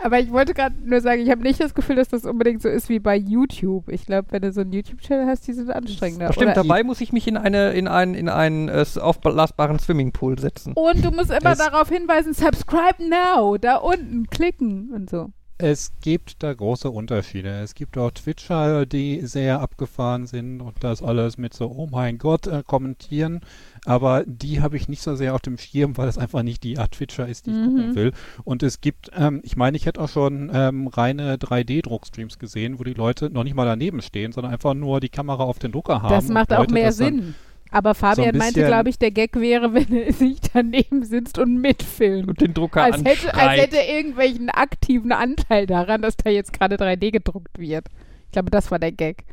Aber 0.00 0.20
ich 0.20 0.30
wollte 0.30 0.54
gerade 0.54 0.74
nur 0.84 1.00
sagen, 1.00 1.20
ich 1.22 1.28
habe 1.30 1.42
nicht 1.42 1.60
das 1.60 1.74
Gefühl, 1.74 1.96
dass 1.96 2.08
das 2.08 2.24
unbedingt 2.24 2.62
so 2.62 2.68
ist 2.68 2.88
wie 2.88 3.00
bei 3.00 3.16
YouTube. 3.16 3.88
Ich 3.88 4.06
glaube, 4.06 4.28
wenn 4.30 4.42
du 4.42 4.52
so 4.52 4.60
einen 4.60 4.72
YouTube-Channel 4.72 5.26
hast, 5.26 5.46
die 5.48 5.52
sind 5.52 5.70
anstrengender. 5.70 6.32
Stimmt, 6.32 6.56
dabei 6.56 6.84
muss 6.84 7.00
ich 7.00 7.12
mich 7.12 7.26
in 7.26 7.36
eine 7.36 7.72
in 7.72 7.88
einen 7.88 8.14
in 8.14 8.28
einen 8.28 8.68
äh, 8.68 8.84
aufblasbaren 9.00 9.78
Swimmingpool 9.80 10.38
setzen. 10.38 10.72
Und 10.74 11.04
du 11.04 11.10
musst 11.10 11.30
immer 11.30 11.56
darauf 11.56 11.88
hinweisen, 11.88 12.32
subscribe 12.32 13.02
now, 13.08 13.56
da 13.58 13.76
unten 13.76 14.28
klicken 14.28 14.90
und 14.94 15.10
so. 15.10 15.30
Es 15.60 15.90
gibt 16.02 16.42
da 16.44 16.54
große 16.54 16.88
Unterschiede. 16.88 17.48
Es 17.62 17.74
gibt 17.74 17.98
auch 17.98 18.12
Twitcher, 18.12 18.86
die 18.86 19.26
sehr 19.26 19.60
abgefahren 19.60 20.28
sind 20.28 20.60
und 20.60 20.74
das 20.84 21.02
alles 21.02 21.36
mit 21.36 21.52
so, 21.52 21.66
oh 21.66 21.88
mein 21.90 22.18
Gott, 22.18 22.46
äh, 22.46 22.62
kommentieren. 22.64 23.40
Aber 23.84 24.22
die 24.24 24.60
habe 24.60 24.76
ich 24.76 24.88
nicht 24.88 25.02
so 25.02 25.16
sehr 25.16 25.34
auf 25.34 25.40
dem 25.40 25.58
Schirm, 25.58 25.96
weil 25.96 26.06
das 26.06 26.16
einfach 26.16 26.44
nicht 26.44 26.62
die 26.62 26.78
Art 26.78 26.92
Twitcher 26.92 27.26
ist, 27.26 27.46
die 27.46 27.50
ich 27.50 27.56
Mhm. 27.56 27.64
gucken 27.76 27.94
will. 27.96 28.12
Und 28.44 28.62
es 28.62 28.80
gibt, 28.80 29.10
ähm, 29.16 29.40
ich 29.42 29.56
meine, 29.56 29.76
ich 29.76 29.86
hätte 29.86 30.00
auch 30.00 30.08
schon 30.08 30.48
ähm, 30.54 30.86
reine 30.86 31.36
3D-Druckstreams 31.38 32.38
gesehen, 32.38 32.78
wo 32.78 32.84
die 32.84 32.94
Leute 32.94 33.28
noch 33.28 33.42
nicht 33.42 33.56
mal 33.56 33.66
daneben 33.66 34.00
stehen, 34.00 34.30
sondern 34.30 34.52
einfach 34.52 34.74
nur 34.74 35.00
die 35.00 35.08
Kamera 35.08 35.42
auf 35.42 35.58
den 35.58 35.72
Drucker 35.72 36.02
haben. 36.02 36.14
Das 36.14 36.28
macht 36.28 36.52
auch 36.52 36.68
mehr 36.68 36.92
Sinn. 36.92 37.34
Aber 37.70 37.94
Fabian 37.94 38.36
meinte, 38.36 38.54
bisschen- 38.54 38.66
glaube 38.68 38.88
ich, 38.88 38.98
der 38.98 39.10
Gag 39.10 39.36
wäre, 39.38 39.74
wenn 39.74 39.92
er 39.92 40.12
sich 40.12 40.40
daneben 40.52 41.04
sitzt 41.04 41.38
und 41.38 41.56
mitfilmt. 41.60 42.28
Und 42.28 42.40
den 42.40 42.54
Drucker 42.54 42.82
Als 42.84 43.04
hätte, 43.04 43.34
als 43.34 43.60
hätte 43.60 43.76
er 43.76 43.96
irgendwelchen 43.96 44.48
aktiven 44.50 45.12
Anteil 45.12 45.66
daran, 45.66 46.02
dass 46.02 46.16
da 46.16 46.30
jetzt 46.30 46.52
gerade 46.52 46.76
3D 46.76 47.10
gedruckt 47.10 47.58
wird. 47.58 47.86
Ich 48.26 48.32
glaube, 48.32 48.50
das 48.50 48.70
war 48.70 48.78
der 48.78 48.92
Gag. 48.92 49.24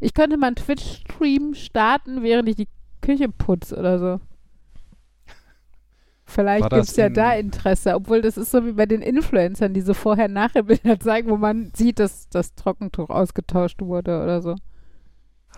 Ich 0.00 0.14
könnte 0.14 0.36
mal 0.36 0.48
einen 0.48 0.56
Twitch-Stream 0.56 1.54
starten, 1.54 2.22
während 2.22 2.48
ich 2.48 2.56
die 2.56 2.68
Küche 3.00 3.28
putze 3.28 3.76
oder 3.76 3.98
so. 3.98 4.20
Vielleicht 6.24 6.70
gibt 6.70 6.82
es 6.84 6.96
ja 6.96 7.06
in- 7.06 7.14
da 7.14 7.34
Interesse, 7.34 7.94
obwohl 7.94 8.22
das 8.22 8.36
ist 8.36 8.50
so 8.50 8.64
wie 8.64 8.72
bei 8.72 8.86
den 8.86 9.02
Influencern, 9.02 9.74
diese 9.74 9.92
Vorher-Nachher-Bilder 9.94 10.98
zeigen, 11.00 11.28
wo 11.28 11.36
man 11.36 11.70
sieht, 11.74 11.98
dass 11.98 12.28
das 12.30 12.54
Trockentuch 12.54 13.10
ausgetauscht 13.10 13.80
wurde 13.82 14.22
oder 14.22 14.40
so. 14.40 14.54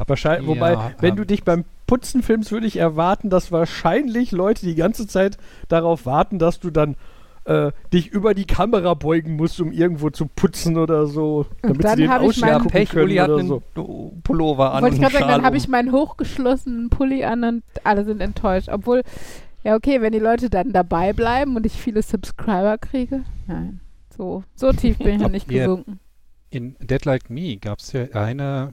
Wahrscheinlich, 0.06 0.48
Ja, 0.48 0.54
wobei, 0.54 0.92
wenn 1.00 1.10
ähm, 1.10 1.16
du 1.16 1.26
dich 1.26 1.44
beim 1.44 1.64
Putzen 1.86 2.22
filmst, 2.22 2.50
würde 2.50 2.66
ich 2.66 2.76
erwarten, 2.78 3.30
dass 3.30 3.52
wahrscheinlich 3.52 4.32
Leute 4.32 4.66
die 4.66 4.74
ganze 4.74 5.06
Zeit 5.06 5.36
darauf 5.68 6.06
warten, 6.06 6.38
dass 6.38 6.58
du 6.60 6.70
dann 6.70 6.96
äh, 7.44 7.72
dich 7.92 8.08
über 8.08 8.34
die 8.34 8.46
Kamera 8.46 8.94
beugen 8.94 9.36
musst, 9.36 9.60
um 9.60 9.70
irgendwo 9.70 10.10
zu 10.10 10.26
putzen 10.26 10.78
oder 10.78 11.06
so. 11.06 11.46
Damit 11.62 11.84
dann 11.84 11.96
sie 11.98 12.02
den 12.04 12.10
ja, 12.10 12.54
gucken 12.56 12.70
Pech, 12.70 12.88
können 12.88 13.04
Uli 13.04 13.16
hat 13.16 13.28
oder 13.28 13.38
einen 13.38 13.48
so. 13.48 13.62
Do- 13.74 14.12
Pullover 14.24 14.72
an 14.72 14.82
Wollte 14.82 14.96
ich 14.96 15.02
und 15.02 15.08
gerade 15.08 15.18
sagen, 15.18 15.28
dann 15.28 15.44
habe 15.44 15.56
ich 15.58 15.68
meinen 15.68 15.92
hochgeschlossenen 15.92 16.88
Pulli 16.90 17.24
an 17.24 17.44
und 17.44 17.62
alle 17.84 18.04
sind 18.04 18.20
enttäuscht. 18.22 18.68
Obwohl, 18.70 19.02
ja 19.62 19.76
okay, 19.76 20.00
wenn 20.00 20.12
die 20.12 20.18
Leute 20.20 20.48
dann 20.48 20.72
dabei 20.72 21.12
bleiben 21.12 21.54
und 21.56 21.66
ich 21.66 21.74
viele 21.74 22.02
Subscriber 22.02 22.78
kriege. 22.78 23.24
Nein, 23.46 23.80
so, 24.16 24.42
so 24.54 24.72
tief 24.72 24.96
bin 24.98 25.16
ich 25.16 25.20
noch 25.20 25.28
nicht 25.30 25.50
Ja. 25.50 25.66
gesunken. 25.66 26.00
In 26.50 26.76
Dead 26.80 27.04
Like 27.04 27.28
Me 27.30 27.58
gab 27.58 27.80
es 27.80 27.92
ja 27.92 28.04
eine, 28.14 28.72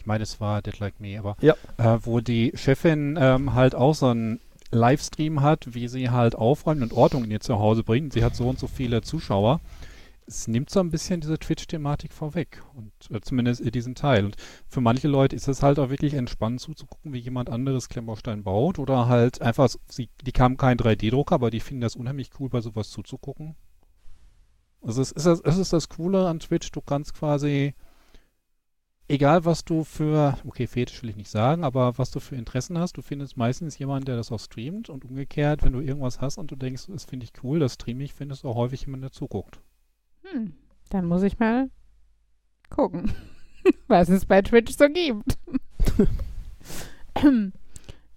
ich, 0.00 0.06
meine, 0.06 0.22
es 0.22 0.40
war 0.40 0.62
Dead 0.62 0.78
Like 0.78 0.98
Me, 1.00 1.18
aber 1.18 1.36
Ja. 1.40 1.54
äh, 1.76 1.98
wo 2.02 2.20
die 2.20 2.52
Chefin 2.54 3.18
ähm, 3.20 3.54
halt 3.54 3.74
auch 3.74 3.94
so 3.94 4.06
einen 4.08 4.40
Livestream 4.72 5.42
hat, 5.42 5.74
wie 5.74 5.88
sie 5.88 6.10
halt 6.10 6.34
aufräumt 6.34 6.82
und 6.82 6.92
Ordnung 6.92 7.24
in 7.24 7.30
ihr 7.30 7.40
Zuhause 7.40 7.82
bringt. 7.84 8.12
Sie 8.12 8.24
hat 8.24 8.34
so 8.34 8.48
und 8.48 8.58
so 8.58 8.66
viele 8.66 9.02
Zuschauer. 9.02 9.60
Es 10.26 10.46
nimmt 10.46 10.70
so 10.70 10.78
ein 10.78 10.90
bisschen 10.92 11.20
diese 11.20 11.38
Twitch-Thematik 11.40 12.12
vorweg 12.12 12.62
und 12.76 12.92
äh, 13.10 13.20
zumindest 13.20 13.60
in 13.60 13.72
diesen 13.72 13.96
Teil. 13.96 14.24
Und 14.24 14.36
für 14.68 14.80
manche 14.80 15.08
Leute 15.08 15.34
ist 15.34 15.48
es 15.48 15.62
halt 15.62 15.80
auch 15.80 15.90
wirklich 15.90 16.14
entspannend 16.14 16.60
zuzugucken, 16.60 17.12
wie 17.12 17.18
jemand 17.18 17.50
anderes 17.50 17.88
Klemmbaustein 17.88 18.44
baut 18.44 18.78
oder 18.78 19.08
halt 19.08 19.42
einfach, 19.42 19.68
sie, 19.88 20.08
die 20.24 20.32
haben 20.40 20.56
keinen 20.56 20.78
3D-Drucker, 20.78 21.34
aber 21.34 21.50
die 21.50 21.58
finden 21.60 21.80
das 21.80 21.96
unheimlich 21.96 22.30
cool, 22.38 22.48
bei 22.48 22.60
sowas 22.60 22.90
zuzugucken. 22.90 23.56
Also 24.82 25.02
es 25.02 25.10
ist, 25.10 25.26
das, 25.26 25.40
es 25.40 25.58
ist 25.58 25.72
das 25.72 25.88
Coole 25.88 26.26
an 26.28 26.38
Twitch, 26.38 26.70
du 26.70 26.80
kannst 26.80 27.12
quasi, 27.14 27.74
egal 29.10 29.44
was 29.44 29.64
du 29.64 29.84
für, 29.84 30.38
okay, 30.46 30.66
Fetisch 30.66 31.02
will 31.02 31.10
ich 31.10 31.16
nicht 31.16 31.30
sagen, 31.30 31.64
aber 31.64 31.98
was 31.98 32.10
du 32.10 32.20
für 32.20 32.36
Interessen 32.36 32.78
hast, 32.78 32.96
du 32.96 33.02
findest 33.02 33.36
meistens 33.36 33.76
jemanden, 33.78 34.06
der 34.06 34.16
das 34.16 34.30
auch 34.30 34.38
streamt 34.38 34.88
und 34.88 35.04
umgekehrt, 35.04 35.62
wenn 35.64 35.72
du 35.72 35.80
irgendwas 35.80 36.20
hast 36.20 36.38
und 36.38 36.50
du 36.50 36.56
denkst, 36.56 36.86
das 36.88 37.04
finde 37.04 37.24
ich 37.24 37.32
cool, 37.42 37.58
das 37.58 37.74
streame 37.74 38.04
ich, 38.04 38.14
findest 38.14 38.44
du 38.44 38.48
auch 38.48 38.56
häufig 38.56 38.82
jemanden, 38.82 39.02
der 39.02 39.12
zuguckt. 39.12 39.60
Hm, 40.22 40.54
dann 40.90 41.06
muss 41.06 41.22
ich 41.22 41.38
mal 41.38 41.70
gucken, 42.70 43.12
was 43.88 44.08
es 44.08 44.24
bei 44.24 44.42
Twitch 44.42 44.76
so 44.76 44.86
gibt. 44.86 45.38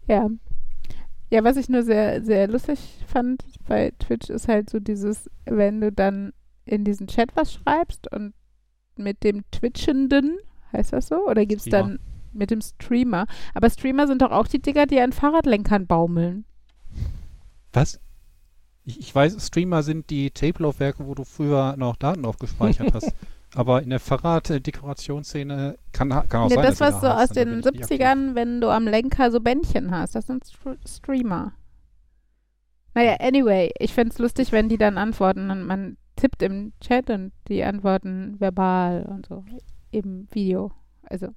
ja. 0.08 0.30
Ja, 1.32 1.44
was 1.44 1.58
ich 1.58 1.68
nur 1.68 1.82
sehr, 1.82 2.24
sehr 2.24 2.48
lustig 2.48 3.04
fand 3.08 3.44
bei 3.68 3.92
Twitch 3.98 4.30
ist 4.30 4.48
halt 4.48 4.70
so 4.70 4.80
dieses, 4.80 5.30
wenn 5.46 5.82
du 5.82 5.92
dann 5.92 6.34
in 6.66 6.84
diesen 6.84 7.08
Chat 7.08 7.36
was 7.36 7.54
schreibst 7.54 8.12
und 8.12 8.34
mit 8.96 9.24
dem 9.24 9.44
Twitchenden, 9.52 10.38
heißt 10.74 10.94
das 10.94 11.08
so? 11.08 11.28
Oder 11.28 11.46
gibt 11.46 11.62
es 11.62 11.70
dann 11.70 12.00
mit 12.34 12.52
dem 12.52 12.62
Streamer? 12.62 13.26
Aber 13.54 13.70
Streamer 13.70 14.08
sind 14.08 14.22
doch 14.22 14.32
auch 14.32 14.48
die 14.48 14.62
Dinger, 14.62 14.86
die 14.86 15.00
an 15.00 15.14
Fahrradlenkern 15.14 15.88
baumeln. 15.88 16.46
Was? 17.72 18.00
Ich, 18.86 19.00
ich 19.00 19.16
weiß, 19.16 19.48
Streamer 19.48 19.84
sind 19.84 20.10
die 20.10 20.32
Tape-Laufwerke, 20.32 21.08
wo 21.08 21.16
du 21.16 21.24
früher 21.24 21.76
noch 21.78 21.96
Daten 21.96 22.24
drauf 22.24 22.38
gespeichert 22.38 22.94
hast. 22.94 23.14
Aber 23.56 23.84
in 23.84 23.92
der 23.92 24.00
Fahrrad-Dekorationsszene 24.00 25.78
kann, 25.92 26.10
kann 26.10 26.42
auch 26.42 26.50
Nee, 26.50 26.56
sein, 26.56 26.66
das 26.66 26.80
was 26.80 27.02
so 27.02 27.08
aus 27.08 27.30
den 27.30 27.50
bin 27.50 27.60
ich 27.60 27.66
nicht 27.66 27.84
aktiv. 27.84 28.00
70ern, 28.00 28.36
wenn 28.36 28.62
du 28.62 28.70
am 28.70 28.88
Lenker 28.88 29.32
so 29.32 29.40
Bändchen 29.40 29.92
hast. 29.92 30.16
Das 30.16 30.26
sind 30.28 30.44
Str 30.46 30.76
Streamer. 30.88 31.54
Naja, 32.96 33.16
anyway, 33.20 33.72
ich 33.80 33.94
find's 33.94 34.20
lustig, 34.20 34.52
wenn 34.52 34.70
die 34.70 34.78
dann 34.78 34.98
antworten 34.98 35.50
und 35.50 35.66
man 35.66 35.98
tippt 36.16 36.42
im 36.44 36.74
Chat 36.80 37.10
und 37.10 37.32
die 37.48 37.64
antworten 37.64 38.40
verbal 38.40 39.04
und 39.04 39.26
so 39.26 39.44
im 39.94 40.28
Video. 40.32 40.72
Also, 41.04 41.30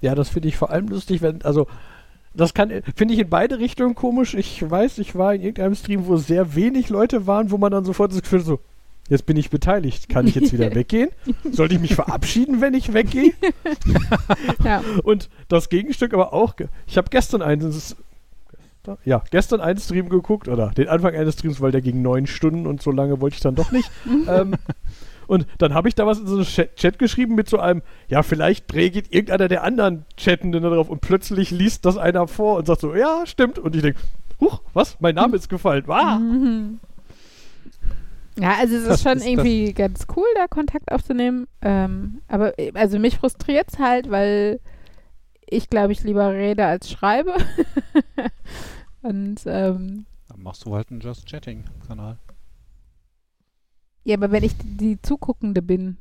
Ja, 0.00 0.14
das 0.14 0.30
finde 0.30 0.48
ich 0.48 0.56
vor 0.56 0.70
allem 0.70 0.88
lustig, 0.88 1.22
wenn, 1.22 1.42
also, 1.42 1.66
das 2.34 2.54
kann, 2.54 2.70
finde 2.94 3.14
ich 3.14 3.20
in 3.20 3.28
beide 3.28 3.58
Richtungen 3.58 3.94
komisch. 3.94 4.34
Ich 4.34 4.68
weiß, 4.68 4.98
ich 4.98 5.16
war 5.16 5.34
in 5.34 5.42
irgendeinem 5.42 5.74
Stream, 5.74 6.06
wo 6.06 6.16
sehr 6.16 6.54
wenig 6.54 6.88
Leute 6.88 7.26
waren, 7.26 7.50
wo 7.50 7.58
man 7.58 7.72
dann 7.72 7.84
sofort 7.84 8.12
das 8.12 8.22
Gefühl 8.22 8.40
so, 8.40 8.60
jetzt 9.08 9.26
bin 9.26 9.36
ich 9.36 9.50
beteiligt. 9.50 10.08
Kann 10.08 10.28
ich 10.28 10.36
jetzt 10.36 10.52
wieder 10.52 10.72
weggehen? 10.74 11.10
Sollte 11.50 11.74
ich 11.74 11.80
mich 11.80 11.94
verabschieden, 11.94 12.60
wenn 12.60 12.74
ich 12.74 12.94
weggehe? 12.94 13.32
ja. 14.64 14.82
Und 15.02 15.28
das 15.48 15.68
Gegenstück 15.68 16.14
aber 16.14 16.32
auch, 16.32 16.54
ich 16.86 16.96
habe 16.96 17.10
gestern 17.10 17.42
einen, 17.42 17.74
ja, 19.04 19.22
gestern 19.32 19.60
einen 19.60 19.80
Stream 19.80 20.08
geguckt, 20.08 20.46
oder 20.46 20.70
den 20.70 20.88
Anfang 20.88 21.14
eines 21.14 21.34
Streams, 21.34 21.60
weil 21.60 21.72
der 21.72 21.82
ging 21.82 22.00
neun 22.00 22.28
Stunden 22.28 22.66
und 22.68 22.80
so 22.80 22.92
lange 22.92 23.20
wollte 23.20 23.34
ich 23.34 23.42
dann 23.42 23.56
doch 23.56 23.72
nicht. 23.72 23.90
ähm, 24.28 24.54
und 25.30 25.46
dann 25.58 25.74
habe 25.74 25.86
ich 25.88 25.94
da 25.94 26.08
was 26.08 26.18
in 26.18 26.26
so 26.26 26.38
einen 26.38 26.44
Chat, 26.44 26.98
geschrieben 26.98 27.36
mit 27.36 27.48
so 27.48 27.60
einem, 27.60 27.82
ja, 28.08 28.24
vielleicht 28.24 28.74
reagiert 28.74 29.14
irgendeiner 29.14 29.46
der 29.46 29.62
anderen 29.62 30.04
Chattenden 30.16 30.60
darauf 30.64 30.90
und 30.90 31.02
plötzlich 31.02 31.52
liest 31.52 31.84
das 31.86 31.96
einer 31.96 32.26
vor 32.26 32.58
und 32.58 32.66
sagt 32.66 32.80
so, 32.80 32.96
ja, 32.96 33.24
stimmt. 33.26 33.56
Und 33.60 33.76
ich 33.76 33.82
denke, 33.82 34.00
huch, 34.40 34.60
was? 34.72 34.96
Mein 34.98 35.14
Name 35.14 35.36
ist 35.36 35.48
gefallen. 35.48 35.84
Ah! 35.86 36.18
Mhm. 36.18 36.80
Ja, 38.40 38.56
also 38.58 38.74
es 38.74 38.82
ist 38.82 38.88
Das 38.88 39.02
schon 39.02 39.18
ist 39.18 39.26
irgendwie 39.26 39.72
ganz 39.72 40.08
cool, 40.16 40.26
da 40.34 40.48
Kontakt 40.48 40.90
aufzunehmen. 40.90 41.46
Ähm, 41.62 42.22
aber 42.26 42.52
also 42.74 42.98
mich 42.98 43.16
frustriert 43.16 43.68
es 43.72 43.78
halt, 43.78 44.10
weil 44.10 44.58
ich 45.48 45.70
glaube, 45.70 45.92
ich 45.92 46.02
lieber 46.02 46.32
rede 46.32 46.66
als 46.66 46.90
schreibe. 46.90 47.34
Und 49.02 49.42
ähm, 49.46 50.06
Dann 50.26 50.42
machst 50.42 50.66
du 50.66 50.74
halt 50.74 50.90
einen 50.90 50.98
Just 50.98 51.26
Chatting-Kanal. 51.26 52.18
Ja, 54.04 54.16
aber 54.16 54.32
wenn 54.32 54.42
ich 54.44 54.52
die 54.62 55.00
Zuguckende 55.02 55.62
bin, 55.62 55.96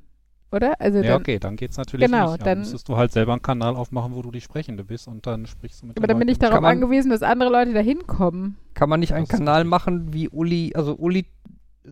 oder? 0.52 0.80
Also 0.82 0.98
Ja, 1.00 1.04
dann, 1.14 1.22
okay, 1.22 1.38
dann 1.40 1.56
geht's 1.56 1.78
natürlich 1.78 2.08
Genau, 2.10 2.32
nicht. 2.32 2.42
dann- 2.42 2.46
Dann 2.46 2.60
müsstest 2.60 2.90
du 2.90 2.98
halt 2.98 3.12
selber 3.12 3.34
einen 3.34 3.42
Kanal 3.42 3.76
aufmachen, 3.76 4.16
wo 4.16 4.22
du 4.22 4.32
die 4.32 4.42
Sprechende 4.42 4.84
bist 4.84 5.08
und 5.08 5.28
dann 5.28 5.46
sprichst 5.46 5.82
du 5.82 5.88
mit 5.88 5.98
aber 5.98 6.08
dann 6.08 6.18
bin 6.18 6.28
ich 6.28 6.36
Leuten. 6.38 6.42
darauf 6.52 6.62
man- 6.62 6.72
angewiesen, 6.72 7.12
dass 7.12 7.22
andere 7.22 7.50
Leute 7.52 7.74
da 7.74 7.82
hinkommen. 7.82 8.56
Kann 8.74 8.90
man 8.90 9.00
nicht 9.00 9.14
einen 9.14 9.28
Kanal 9.28 9.64
machen, 9.64 10.14
wie 10.14 10.28
Uli, 10.30 10.72
also 10.76 10.96
Uli, 10.96 11.26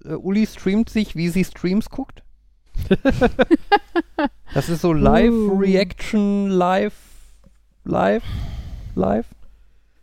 äh, 0.05 0.13
Uli 0.13 0.47
streamt 0.47 0.89
sich, 0.89 1.15
wie 1.15 1.29
sie 1.29 1.43
Streams 1.45 1.89
guckt? 1.89 2.23
das 4.53 4.69
ist 4.69 4.81
so 4.81 4.93
Live-Reaction, 4.93 6.49
live, 6.49 6.93
live, 7.85 8.23
live. 8.95 9.25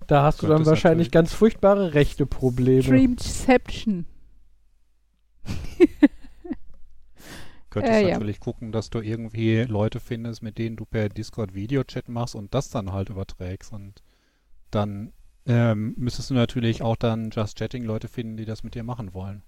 Da 0.07 0.23
hast 0.25 0.43
du 0.43 0.47
dann 0.47 0.67
wahrscheinlich 0.67 1.11
ganz 1.11 1.33
furchtbare 1.33 1.95
rechte 1.95 2.27
Probleme. 2.27 2.83
Streamception. 2.83 4.07
Könntest 7.71 7.95
Äh, 7.95 8.09
ja. 8.09 8.11
natürlich 8.15 8.41
gucken, 8.41 8.71
dass 8.71 8.91
du 8.91 9.01
irgendwie 9.01 9.63
Leute 9.63 10.01
findest, 10.01 10.43
mit 10.43 10.59
denen 10.59 10.77
du 10.77 10.85
per 10.85 11.09
Discord 11.09 11.55
Videochat 11.55 12.09
machst 12.09 12.35
und 12.35 12.55
das 12.55 12.71
dann 12.71 12.93
halt 12.93 13.09
überträgst. 13.09 13.73
Und 13.73 14.03
dann 14.71 15.13
ähm, 15.47 15.95
müsstest 15.97 16.31
du 16.31 16.35
natürlich 16.35 16.83
auch 16.83 16.97
dann 16.97 17.31
Just 17.31 17.59
Chatting 17.59 17.85
Leute 17.85 18.09
finden, 18.09 18.37
die 18.37 18.45
das 18.45 18.63
mit 18.63 18.75
dir 18.75 18.85
machen 18.85 19.13
wollen. 19.13 19.43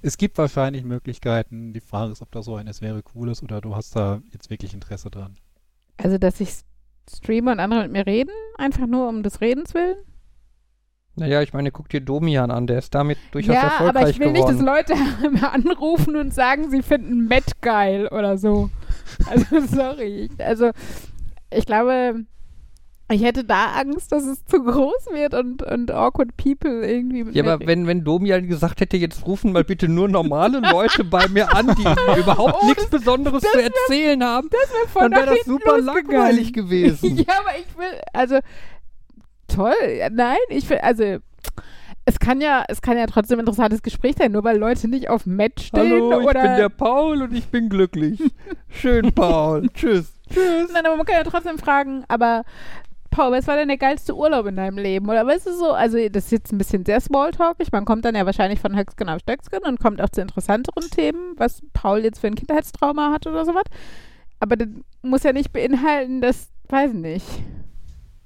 Es 0.00 0.18
gibt 0.18 0.36
wahrscheinlich 0.36 0.84
Möglichkeiten. 0.84 1.72
Die 1.72 1.80
Frage 1.80 2.12
ist, 2.12 2.20
ob 2.20 2.30
da 2.30 2.42
so 2.42 2.56
eines 2.56 2.82
wäre 2.82 3.02
cool 3.14 3.30
ist 3.30 3.42
oder 3.42 3.60
du 3.60 3.74
hast 3.74 3.96
da 3.96 4.20
jetzt 4.32 4.50
wirklich 4.50 4.74
Interesse 4.74 5.10
dran. 5.10 5.36
Also, 5.96 6.18
dass 6.18 6.40
ich 6.40 6.50
streame 7.10 7.52
und 7.52 7.60
andere 7.60 7.82
mit 7.82 7.92
mir 7.92 8.06
reden, 8.06 8.32
einfach 8.56 8.86
nur 8.86 9.08
um 9.08 9.22
des 9.22 9.40
Redens 9.40 9.72
willen. 9.74 9.96
Naja, 11.16 11.42
ich 11.42 11.52
meine, 11.52 11.70
guck 11.70 11.88
dir 11.88 12.00
Domian 12.00 12.50
an, 12.50 12.66
der 12.66 12.78
ist 12.78 12.94
damit 12.94 13.18
durchaus 13.30 13.54
ja, 13.54 13.62
erfolgreich 13.62 14.02
aber 14.02 14.10
ich 14.10 14.18
will 14.18 14.32
geworden. 14.32 14.56
nicht, 14.56 14.66
dass 14.66 14.88
Leute 14.88 15.46
anrufen 15.52 16.16
und 16.16 16.34
sagen, 16.34 16.70
sie 16.70 16.82
finden 16.82 17.26
Matt 17.28 17.60
geil 17.60 18.08
oder 18.08 18.36
so. 18.38 18.70
Also, 19.30 19.60
sorry. 19.72 20.28
Also, 20.38 20.70
ich 21.52 21.66
glaube, 21.66 22.24
ich 23.12 23.22
hätte 23.22 23.44
da 23.44 23.66
Angst, 23.76 24.10
dass 24.10 24.24
es 24.24 24.44
zu 24.46 24.60
groß 24.64 25.08
wird 25.12 25.34
und, 25.34 25.62
und 25.62 25.90
awkward 25.92 26.36
people 26.36 26.84
irgendwie. 26.84 27.24
ja, 27.32 27.44
aber 27.44 27.64
wenn, 27.64 27.86
wenn 27.86 28.02
Domian 28.02 28.48
gesagt 28.48 28.80
hätte, 28.80 28.96
jetzt 28.96 29.24
rufen 29.26 29.52
mal 29.52 29.62
bitte 29.62 29.88
nur 29.88 30.08
normale 30.08 30.58
Leute 30.72 31.04
bei 31.04 31.28
mir 31.28 31.54
an, 31.54 31.66
die 31.78 32.18
überhaupt 32.20 32.56
Oh, 32.62 32.66
nichts 32.66 32.86
Besonderes 32.88 33.42
das 33.42 33.52
zu 33.52 33.58
wär- 33.58 33.66
erzählen 33.66 34.24
haben, 34.24 34.48
mir 34.50 34.88
voll 34.88 35.02
dann 35.02 35.12
wäre 35.12 35.36
das 35.36 35.44
super 35.44 35.78
langweilig 35.78 36.52
gewesen. 36.54 37.16
Ja, 37.18 37.34
aber 37.40 37.56
ich 37.58 37.78
will, 37.78 38.00
also 38.14 38.38
toll. 39.54 39.74
Nein, 40.10 40.36
ich 40.48 40.68
will, 40.68 40.78
also 40.78 41.18
es 42.06 42.18
kann 42.18 42.40
ja, 42.40 42.64
es 42.68 42.82
kann 42.82 42.98
ja 42.98 43.06
trotzdem 43.06 43.38
ein 43.38 43.40
interessantes 43.40 43.82
Gespräch 43.82 44.16
sein, 44.18 44.32
nur 44.32 44.44
weil 44.44 44.58
Leute 44.58 44.88
nicht 44.88 45.08
auf 45.08 45.24
Matt 45.26 45.60
stehen 45.60 45.90
Hallo, 45.90 46.20
ich 46.20 46.26
oder. 46.26 46.42
bin 46.42 46.56
der 46.56 46.68
Paul 46.68 47.22
und 47.22 47.34
ich 47.34 47.48
bin 47.48 47.68
glücklich. 47.68 48.20
Schön, 48.68 49.12
Paul. 49.12 49.68
Tschüss. 49.72 50.12
Tschüss. 50.28 50.70
Nein, 50.72 50.84
aber 50.84 50.96
man 50.96 51.06
kann 51.06 51.16
ja 51.16 51.30
trotzdem 51.30 51.58
fragen, 51.58 52.04
aber 52.08 52.44
Paul, 53.10 53.32
was 53.32 53.46
war 53.46 53.56
denn 53.56 53.68
der 53.68 53.78
geilste 53.78 54.14
Urlaub 54.14 54.46
in 54.46 54.56
deinem 54.56 54.76
Leben? 54.76 55.08
Oder 55.08 55.26
weißt 55.26 55.46
du 55.46 55.52
so, 55.52 55.72
also 55.72 55.96
das 56.08 56.24
ist 56.24 56.32
jetzt 56.32 56.52
ein 56.52 56.58
bisschen 56.58 56.84
sehr 56.84 57.00
smalltalkig, 57.00 57.72
man 57.72 57.84
kommt 57.84 58.04
dann 58.04 58.16
ja 58.16 58.26
wahrscheinlich 58.26 58.60
von 58.60 58.76
Höcksken 58.76 59.08
auf 59.08 59.20
Stöcksken 59.20 59.60
und 59.64 59.80
kommt 59.80 60.02
auch 60.02 60.10
zu 60.10 60.20
interessanteren 60.20 60.90
Themen, 60.90 61.34
was 61.36 61.62
Paul 61.72 62.00
jetzt 62.00 62.18
für 62.18 62.26
ein 62.26 62.34
Kindheitstrauma 62.34 63.12
hat 63.12 63.26
oder 63.26 63.44
sowas. 63.44 63.64
Aber 64.40 64.56
das 64.56 64.68
muss 65.02 65.22
ja 65.22 65.32
nicht 65.32 65.52
beinhalten, 65.52 66.20
dass, 66.20 66.48
weiß 66.68 66.92
nicht, 66.92 67.24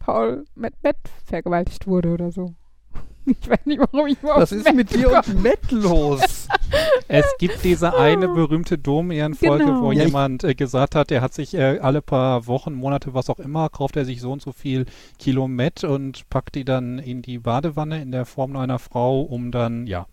Paul 0.09 0.45
mit 0.55 0.73
Matt 0.83 0.97
vergewaltigt 1.27 1.87
wurde 1.87 2.13
oder 2.15 2.31
so. 2.33 2.55
Ich 3.27 3.47
weiß 3.47 3.67
nicht, 3.67 3.79
warum 3.79 4.07
ich 4.07 4.19
überhaupt 4.23 4.41
Was 4.41 4.53
ist 4.53 4.65
Matt 4.65 4.75
mit 4.75 4.95
dir 4.95 5.11
und 5.11 5.43
Matt 5.43 5.71
los? 5.71 6.49
Es 7.09 7.27
gibt 7.39 7.63
diese 7.63 7.95
eine 7.95 8.27
berühmte 8.29 8.79
Dom-Ehrenfolge, 8.79 9.65
Genau. 9.67 9.83
wo 9.83 9.93
Ja, 9.93 10.05
jemand 10.05 10.45
äh, 10.45 10.55
gesagt 10.55 10.95
hat, 10.95 11.11
er 11.11 11.21
hat 11.21 11.35
sich 11.35 11.53
äh, 11.53 11.79
alle 11.81 12.01
paar 12.01 12.47
Wochen, 12.47 12.73
Monate, 12.73 13.13
was 13.13 13.29
auch 13.29 13.39
immer, 13.39 13.69
kauft 13.69 13.97
er 13.97 14.07
sich 14.07 14.23
so 14.23 14.33
und 14.33 14.41
so 14.41 14.53
viel 14.53 14.87
Kilo 15.19 15.47
Met 15.47 15.85
und 15.85 16.27
packt 16.31 16.55
die 16.55 16.65
dann 16.65 16.99
in 16.99 17.21
die 17.21 17.39
Badewanne 17.39 18.01
in 18.01 18.11
der 18.11 18.25
Form 18.25 18.57
einer 18.57 18.79
Frau, 18.79 19.21
um 19.21 19.51
dann, 19.53 19.87
ja, 19.87 20.07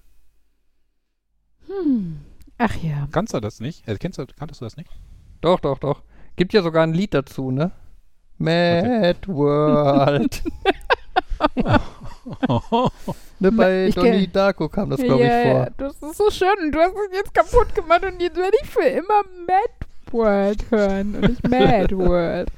Hm. 1.68 2.18
Ach 2.58 2.76
ja. 2.84 3.08
kannst 3.12 3.34
du 3.34 3.40
das 3.40 3.60
nicht? 3.62 3.88
Äh, 3.88 3.96
kennst 3.98 4.20
du, 4.20 4.26
kanntest 4.38 4.60
du 4.62 4.66
das 4.66 4.76
nicht? 4.78 4.90
Doch, 5.42 5.60
doch, 5.62 5.80
doch. 5.80 6.04
Gibt 6.36 6.52
ja 6.54 6.62
sogar 6.62 6.84
ein 6.84 6.94
Lied 6.94 7.14
dazu, 7.14 7.50
ne? 7.52 7.72
Mad 8.38 9.28
World. 9.28 10.44
ne, 13.40 13.52
bei 13.52 13.86
Ich 13.88 13.96
Donnie 13.96 14.28
Darko 14.28 14.68
kam 14.70 14.90
das, 14.90 15.00
glaube 15.02 15.24
ja, 15.24 15.42
ich, 15.42 15.48
vor. 15.50 15.60
Ja, 15.62 15.70
das 15.78 15.94
ist 16.02 16.18
so 16.18 16.30
schön. 16.32 16.72
Du 16.72 16.80
hast 16.80 16.94
es 16.94 17.18
jetzt 17.18 17.34
kaputt 17.34 17.74
gemacht 17.76 18.04
und 18.06 18.22
jetzt 18.22 18.38
werde 18.38 18.58
ich 18.62 18.70
für 18.70 18.84
immer 18.84 19.24
Mad 19.48 19.70
World 20.12 20.66
hören 20.72 21.16
und 21.16 21.30
nicht 21.30 21.48
Mad 21.50 21.96
World. 21.98 22.50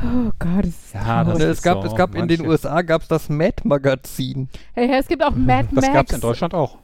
Oh 0.00 0.30
Gott, 0.38 0.62
das 0.64 0.68
ist 0.68 0.94
Ja, 0.94 1.24
das 1.24 1.38
Ne, 1.38 1.44
ist 1.44 1.58
es 1.58 1.62
gab, 1.62 1.82
so. 1.82 1.88
es 1.88 1.94
gab 1.96 2.14
in 2.14 2.28
den 2.28 2.46
USA 2.46 2.82
gab's 2.82 3.08
das 3.08 3.28
Mad 3.28 3.56
Magazin. 3.64 4.48
Hey, 4.74 4.86
hey, 4.88 5.00
es 5.00 5.08
gibt 5.08 5.22
auch 5.24 5.34
Mad 5.34 5.68
Das 5.72 5.82
Max. 5.82 5.94
gab 5.94 6.06
es 6.08 6.14
in 6.14 6.20
Deutschland 6.20 6.54
auch. 6.54 6.78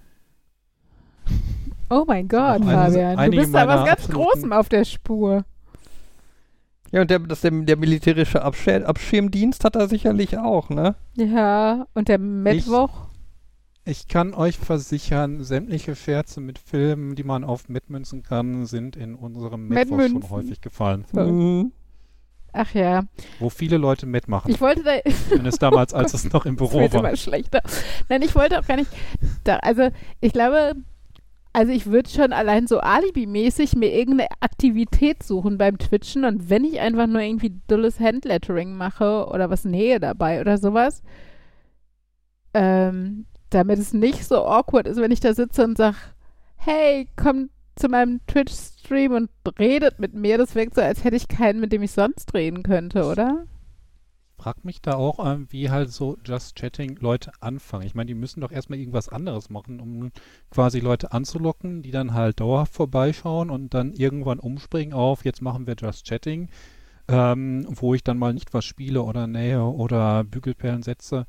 Oh 1.90 2.04
mein 2.06 2.26
Gott, 2.28 2.64
Fabian. 2.64 3.30
Du 3.30 3.36
bist 3.36 3.54
da 3.54 3.68
was 3.68 3.84
ganz 3.86 4.08
Großem 4.08 4.52
auf 4.52 4.68
der 4.68 4.84
Spur. 4.84 5.44
Ja, 6.94 7.00
und 7.00 7.10
der, 7.10 7.18
das, 7.18 7.40
der, 7.40 7.50
der 7.50 7.76
militärische 7.76 8.42
Abschir 8.42 8.88
Abschirmdienst 8.88 9.64
hat 9.64 9.74
er 9.74 9.88
sicherlich 9.88 10.38
auch, 10.38 10.70
ne? 10.70 10.94
Ja, 11.16 11.88
und 11.92 12.06
der 12.06 12.18
Mittwoch. 12.18 13.08
Ich 13.84 14.06
kann 14.06 14.32
euch 14.32 14.58
versichern, 14.58 15.42
sämtliche 15.42 15.96
Scherze 15.96 16.40
mit 16.40 16.56
Filmen, 16.56 17.16
die 17.16 17.24
man 17.24 17.42
auf 17.42 17.68
Mitmünzen 17.68 18.22
kann, 18.22 18.66
sind 18.66 18.94
in 18.94 19.16
unserem 19.16 19.66
Mittwoch 19.66 20.02
schon 20.02 20.30
häufig 20.30 20.60
gefallen. 20.60 21.04
Mhm. 21.12 21.72
Ach 22.52 22.72
ja, 22.74 23.02
Wo 23.40 23.50
viele 23.50 23.76
Leute 23.76 24.06
mitmachen. 24.06 24.52
ich 24.52 24.60
wollte 24.60 24.84
da. 24.84 24.92
Zumindest 25.28 25.60
damals, 25.60 25.92
als 25.94 26.14
es 26.14 26.32
noch 26.32 26.46
im 26.46 26.54
Das 26.56 26.68
Büro 26.68 26.80
wird 26.80 26.92
war. 26.92 27.00
immer 27.00 27.16
schlechter. 27.16 27.60
Nein, 28.08 28.22
ich 28.22 28.36
wollte 28.36 28.60
auch 28.60 28.66
gar 28.68 28.76
nicht. 28.76 28.90
Da, 29.42 29.56
also, 29.56 29.88
ich 30.20 30.32
glaube, 30.32 30.74
also 31.54 31.72
ich 31.72 31.86
würde 31.86 32.10
schon 32.10 32.32
allein 32.32 32.66
so 32.66 32.80
alibimäßig 32.80 33.76
mir 33.76 33.92
irgendeine 33.94 34.28
Aktivität 34.40 35.22
suchen 35.22 35.56
beim 35.56 35.78
Twitchen 35.78 36.24
und 36.24 36.50
wenn 36.50 36.64
ich 36.64 36.80
einfach 36.80 37.06
nur 37.06 37.22
irgendwie 37.22 37.60
dulles 37.68 38.00
Handlettering 38.00 38.76
mache 38.76 39.26
oder 39.28 39.50
was 39.50 39.64
Nähe 39.64 40.00
dabei 40.00 40.40
oder 40.40 40.58
sowas, 40.58 41.02
ähm, 42.54 43.26
damit 43.50 43.78
es 43.78 43.92
nicht 43.92 44.24
so 44.24 44.44
awkward 44.44 44.88
ist, 44.88 45.00
wenn 45.00 45.12
ich 45.12 45.20
da 45.20 45.32
sitze 45.32 45.64
und 45.64 45.78
sage, 45.78 45.96
hey, 46.56 47.08
komm 47.14 47.50
zu 47.76 47.88
meinem 47.88 48.20
Twitch-Stream 48.26 49.12
und 49.12 49.30
redet 49.58 50.00
mit 50.00 50.14
mir. 50.14 50.38
Das 50.38 50.56
wirkt 50.56 50.74
so, 50.74 50.80
als 50.80 51.04
hätte 51.04 51.16
ich 51.16 51.28
keinen, 51.28 51.60
mit 51.60 51.72
dem 51.72 51.82
ich 51.82 51.92
sonst 51.92 52.34
reden 52.34 52.64
könnte, 52.64 53.04
oder? 53.04 53.46
Frag 54.36 54.64
mich 54.64 54.82
da 54.82 54.94
auch, 54.94 55.24
ähm, 55.24 55.46
wie 55.50 55.70
halt 55.70 55.90
so 55.90 56.18
Just 56.24 56.56
Chatting 56.56 56.96
Leute 57.00 57.32
anfangen. 57.40 57.86
Ich 57.86 57.94
meine, 57.94 58.08
die 58.08 58.14
müssen 58.14 58.40
doch 58.40 58.50
erstmal 58.50 58.78
irgendwas 58.78 59.08
anderes 59.08 59.48
machen, 59.48 59.80
um 59.80 60.10
quasi 60.50 60.80
Leute 60.80 61.12
anzulocken, 61.12 61.82
die 61.82 61.92
dann 61.92 62.14
halt 62.14 62.40
dauerhaft 62.40 62.74
vorbeischauen 62.74 63.50
und 63.50 63.74
dann 63.74 63.92
irgendwann 63.92 64.40
umspringen 64.40 64.92
auf, 64.92 65.24
jetzt 65.24 65.40
machen 65.40 65.66
wir 65.66 65.76
Just 65.78 66.06
Chatting, 66.06 66.48
ähm, 67.08 67.66
wo 67.68 67.94
ich 67.94 68.02
dann 68.02 68.18
mal 68.18 68.34
nicht 68.34 68.52
was 68.54 68.64
spiele 68.64 69.02
oder 69.02 69.26
nähe 69.26 69.62
oder 69.62 70.24
Bügelperlen 70.24 70.82
setze. 70.82 71.26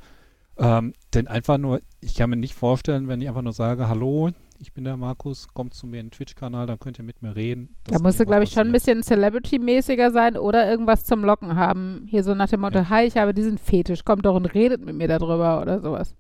Ähm, 0.58 0.94
denn 1.14 1.28
einfach 1.28 1.58
nur, 1.58 1.82
ich 2.02 2.16
kann 2.16 2.30
mir 2.30 2.38
nicht 2.38 2.56
vorstellen, 2.56 3.08
wenn 3.08 3.22
ich 3.22 3.28
einfach 3.28 3.42
nur 3.42 3.54
sage, 3.54 3.88
hallo, 3.88 4.32
ich 4.60 4.74
bin 4.74 4.84
der 4.84 4.98
Markus, 4.98 5.48
kommt 5.54 5.74
zu 5.74 5.88
mir 5.88 6.00
in 6.00 6.08
den 6.08 6.12
Twitch-Kanal, 6.12 6.68
dann 6.68 6.80
könnt 6.80 6.98
ihr 7.00 7.04
mit 7.04 7.22
mir 7.22 7.36
reden. 7.36 7.76
Da 7.86 8.00
musst 8.00 8.20
du, 8.20 8.26
glaube 8.26 8.44
ich, 8.44 8.52
schon 8.52 8.68
ein 8.68 8.72
bisschen 8.72 9.04
Celebrity-mäßiger 9.04 10.12
sein 10.12 10.38
oder 10.38 10.70
irgendwas 10.70 11.06
zum 11.06 11.24
Locken 11.24 11.56
haben. 11.56 12.06
Hier 12.10 12.24
so 12.24 12.34
nach 12.36 12.50
dem 12.50 12.62
Motto, 12.62 12.80
Ja. 12.80 12.90
hi, 12.90 13.06
ich 13.06 13.18
habe 13.18 13.34
diesen 13.34 13.58
Fetisch, 13.58 14.06
kommt 14.06 14.26
doch 14.26 14.36
und 14.36 14.46
redet 14.48 14.84
mit 14.84 14.96
mir 14.96 15.08
darüber 15.08 15.62
oder 15.62 15.82
sowas. 15.82 16.16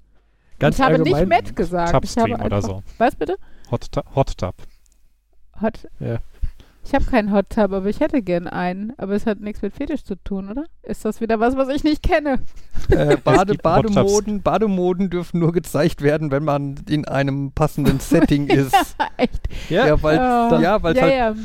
Ganz 0.60 0.78
ich 0.78 0.86
habe 0.86 1.00
nicht 1.00 1.28
Matt 1.28 1.56
gesagt. 1.56 1.90
Ich 1.90 1.94
habe 1.94 2.08
Tubstream 2.08 2.36
oder 2.36 2.58
einfach, 2.58 2.62
so. 2.62 2.84
Was 2.98 3.16
bitte? 3.16 3.38
Hot, 3.72 3.88
Hot 4.16 4.38
Tub. 4.38 4.56
Hot. 5.62 5.88
Ja. 6.00 6.20
Ich 6.86 6.94
habe 6.94 7.06
keinen 7.06 7.32
Hot 7.34 7.50
Tub, 7.50 7.74
aber 7.74 7.88
ich 7.88 8.00
hätte 8.00 8.22
gern 8.22 8.48
einen. 8.48 8.94
Aber 8.98 9.14
es 9.14 9.26
hat 9.26 9.40
nichts 9.40 9.62
mit 9.64 9.74
Fetisch 9.74 10.04
zu 10.04 10.16
tun, 10.24 10.50
oder? 10.52 10.66
Ist 10.84 11.04
das 11.04 11.20
wieder 11.20 11.40
was, 11.40 11.58
was 11.58 11.68
ich 11.70 11.84
nicht 11.84 12.04
kenne? 12.04 12.40
Äh, 12.90 13.18
Bade. 13.18 13.56
Bademoden, 13.56 14.44
Bademoden 14.44 15.10
dürfen 15.10 15.40
nur 15.40 15.52
gezeigt 15.52 16.02
werden, 16.04 16.30
wenn 16.30 16.44
man 16.44 16.76
in 16.88 17.06
einem 17.08 17.52
passenden 17.54 18.00
Setting 18.00 18.48
ist. 18.50 18.76
Echt? 19.18 19.48
Ja, 19.70 19.88
Ja, 19.88 20.04
weil 20.04 20.18
Oh. 20.18 20.60
ja, 20.62 20.84
weil 20.84 20.94
es 20.94 21.00
ja, 21.00 21.04
halt 21.04 21.14
ja. 21.14 21.36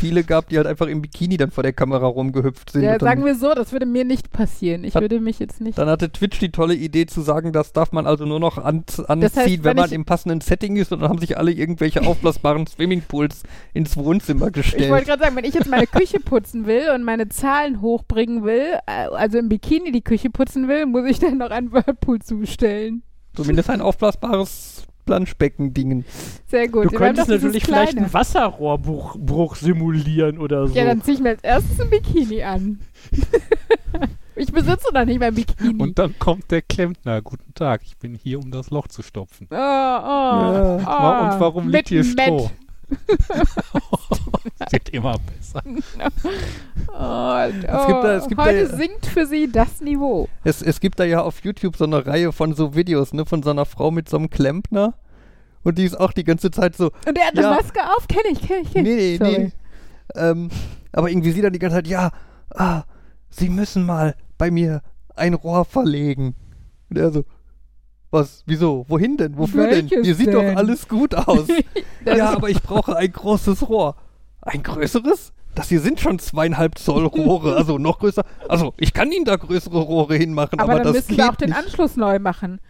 Viele 0.00 0.24
gab, 0.24 0.48
die 0.48 0.56
halt 0.56 0.66
einfach 0.66 0.86
im 0.86 1.02
Bikini 1.02 1.36
dann 1.36 1.50
vor 1.50 1.62
der 1.62 1.72
Kamera 1.72 2.06
rumgehüpft 2.06 2.70
sind. 2.70 2.82
ja 2.82 2.98
sagen 2.98 3.24
wir 3.24 3.34
so, 3.34 3.52
das 3.54 3.72
würde 3.72 3.86
mir 3.86 4.04
nicht 4.04 4.32
passieren. 4.32 4.82
Ich 4.84 4.94
Hat- 4.94 5.02
würde 5.02 5.20
mich 5.20 5.38
jetzt 5.38 5.60
nicht. 5.60 5.78
dann 5.78 5.88
hatte 5.88 6.10
Twitch 6.10 6.38
die 6.38 6.50
tolle 6.50 6.74
Idee 6.74 7.06
zu 7.06 7.20
sagen, 7.20 7.52
das 7.52 7.72
darf 7.72 7.92
man 7.92 8.06
also 8.06 8.24
nur 8.24 8.40
noch 8.40 8.58
an, 8.58 8.84
anziehen, 9.06 9.20
Das 9.20 9.36
heißt, 9.36 9.48
wenn, 9.50 9.64
wenn 9.64 9.76
man 9.76 9.92
im 9.92 10.04
passenden 10.04 10.40
Setting 10.40 10.76
ist. 10.76 10.92
Und 10.92 11.00
dann 11.00 11.08
haben 11.10 11.18
sich 11.18 11.36
alle 11.38 11.52
irgendwelche 11.52 12.02
aufblasbaren 12.06 12.66
Swimmingpools 12.66 13.42
ins 13.74 13.96
Wohnzimmer 13.96 14.46
Ich 14.48 14.54
wollte 14.54 14.60
gestellt. 14.62 15.04
gerade 15.06 15.22
sagen, 15.22 15.36
wenn 15.36 15.44
ich 15.44 15.54
jetzt 15.54 15.68
meine 15.68 15.86
Küche 15.86 16.18
putzen 16.20 16.66
will 16.66 16.90
und 16.94 17.04
meine 17.04 17.28
Zahlen 17.28 17.80
hochbringen 17.80 18.42
will, 18.44 18.78
äh, 18.86 19.06
also 19.12 19.38
im 19.38 19.48
Bikini 19.48 19.92
die 19.92 20.02
Küche 20.02 20.30
putzen 20.30 20.66
will, 20.68 20.86
muss 20.86 21.06
ich 21.08 21.18
dann 21.18 21.38
noch 21.38 21.50
einen 21.50 21.72
Whirlpool 21.72 22.20
zustellen. 22.20 23.02
Zumindest 23.34 23.70
ein 23.70 23.80
aufblasbares 23.80 24.84
Planschbecken-Dingen. 25.10 26.04
Sehr 26.46 26.68
gut. 26.68 26.84
Du 26.84 26.90
Wir 26.92 26.98
könntest 26.98 27.28
natürlich 27.28 27.64
vielleicht 27.64 27.96
einen 27.98 28.12
Wasserrohrbruch 28.12 29.16
Bruch 29.18 29.56
simulieren 29.56 30.38
oder 30.38 30.68
so. 30.68 30.74
Ja, 30.74 30.84
dann 30.84 31.02
zieh 31.02 31.14
ich 31.14 31.20
mir 31.20 31.30
als 31.30 31.42
erstes 31.42 31.80
ein 31.80 31.90
Bikini 31.90 32.44
an. 32.44 32.78
ich 34.36 34.52
besitze 34.52 34.86
noch 34.94 35.04
nicht 35.04 35.18
mein 35.18 35.34
Bikini. 35.34 35.82
Und 35.82 35.98
dann 35.98 36.16
kommt 36.20 36.48
der 36.52 36.62
Klempner. 36.62 37.22
Guten 37.22 37.52
Tag, 37.54 37.80
ich 37.84 37.96
bin 37.98 38.14
hier, 38.14 38.38
um 38.38 38.52
das 38.52 38.70
Loch 38.70 38.86
zu 38.86 39.02
stopfen. 39.02 39.48
oh, 39.50 39.54
oh, 39.54 39.58
Ja. 39.58 40.76
oh. 40.76 41.34
Und 41.34 41.40
warum 41.40 41.66
Mit 41.66 41.74
liegt 41.74 41.88
hier. 41.88 42.04
Stroh? 42.04 42.48
Wird 44.70 44.88
immer 44.90 45.16
besser. 45.18 45.62
Oh, 46.88 47.36
Es 47.38 47.52
gibt 47.86 48.04
da- 48.04 48.14
es 48.16 48.28
gibt 48.28 48.40
da 48.40 48.44
heute 48.44 48.58
ja- 48.60 48.66
sinkt 48.76 49.06
für 49.06 49.26
sie 49.26 49.50
das 49.50 49.80
Niveau. 49.80 50.28
Es, 50.44 50.62
es 50.62 50.80
gibt 50.80 50.98
da 50.98 51.04
ja 51.04 51.22
auf 51.22 51.40
YouTube 51.44 51.76
so 51.76 51.84
eine 51.84 52.04
Reihe 52.06 52.32
von 52.32 52.54
so 52.54 52.74
Videos, 52.74 53.12
ne, 53.12 53.26
von 53.26 53.42
so 53.42 53.50
einer 53.50 53.64
Frau 53.66 53.90
mit 53.90 54.08
so 54.08 54.16
einem 54.16 54.30
Klempner. 54.30 54.94
Und 55.62 55.76
die 55.78 55.84
ist 55.84 55.98
auch 55.98 56.12
die 56.12 56.24
ganze 56.24 56.50
Zeit 56.50 56.74
so, 56.76 56.86
Und 57.06 57.18
er 57.18 57.26
hat 57.26 57.32
eine 57.36 57.42
Ja. 57.42 57.50
Maske 57.54 57.80
auf, 57.96 58.08
kenne 58.08 58.30
ich, 58.32 58.40
kenne 58.40 58.60
ich, 58.62 58.72
kenn 58.72 58.86
ich. 58.86 58.92
nee, 58.96 58.96
nee, 58.96 59.16
Sorry. 59.18 59.38
nee. 59.38 59.52
Ähm, 60.14 60.48
aber 60.92 61.10
irgendwie 61.10 61.32
sie 61.32 61.42
dann 61.42 61.52
die 61.52 61.58
ganze 61.58 61.76
Zeit, 61.76 61.86
ja, 61.86 62.10
ah, 62.54 62.82
sie 63.28 63.48
müssen 63.50 63.84
mal 63.84 64.14
bei 64.38 64.50
mir 64.50 64.82
ein 65.14 65.34
Rohr 65.34 65.64
verlegen. 65.64 66.34
Und 66.88 66.98
er 66.98 67.10
so, 67.12 67.24
was, 68.10 68.42
wieso, 68.46 68.84
wohin 68.88 69.16
denn, 69.18 69.36
wofür 69.36 69.68
denn? 69.68 69.90
Welches 69.90 70.06
Mir 70.06 70.14
sieht 70.14 70.26
denn? 70.28 70.34
doch 70.34 70.56
alles 70.56 70.88
gut 70.88 71.14
aus. 71.28 71.46
Ja, 72.04 72.30
aber 72.32 72.48
ich 72.48 72.60
brauche 72.62 72.96
ein 72.96 73.12
großes 73.12 73.68
Rohr. 73.68 73.96
Ein 74.42 74.62
größeres? 74.62 75.32
Das 75.54 75.68
hier 75.68 75.80
sind 75.80 76.00
schon 76.00 76.18
zweieinhalb 76.18 76.78
Zoll 76.78 77.06
Rohre, 77.06 77.56
also 77.56 77.78
noch 77.78 77.98
größer. 77.98 78.24
Also 78.48 78.72
ich 78.76 78.92
kann 78.94 79.10
Ihnen 79.10 79.24
da 79.24 79.36
größere 79.36 79.80
Rohre 79.80 80.14
hinmachen, 80.14 80.60
aber, 80.60 80.72
aber, 80.74 80.82
dann 80.84 80.92
das 80.92 81.02
müssen 81.02 81.08
geht 81.08 81.18
wir 81.18 81.30
auch 81.30 81.36
den 81.36 81.48
nicht. 81.50 81.58
Anschluss 81.58 81.96
neu 81.96 82.18
machen. 82.18 82.60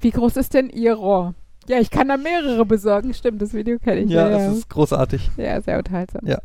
Wie 0.00 0.10
groß 0.10 0.36
ist 0.36 0.52
denn 0.54 0.68
Ihr 0.68 0.94
Rohr? 0.94 1.34
Ja, 1.68 1.78
ich 1.78 1.90
kann 1.90 2.08
da 2.08 2.16
mehrere 2.16 2.66
besorgen. 2.66 3.14
Stimmt, 3.14 3.40
das 3.40 3.54
Video 3.54 3.78
kenne 3.78 4.00
ich. 4.00 4.10
Ja, 4.10 4.28
ja, 4.28 4.36
es 4.50 4.58
ist 4.58 4.68
großartig. 4.68 5.30
ja, 5.36 5.60
sehr 5.60 5.78
unterhaltsam. 5.78 6.26
Ja. 6.26 6.38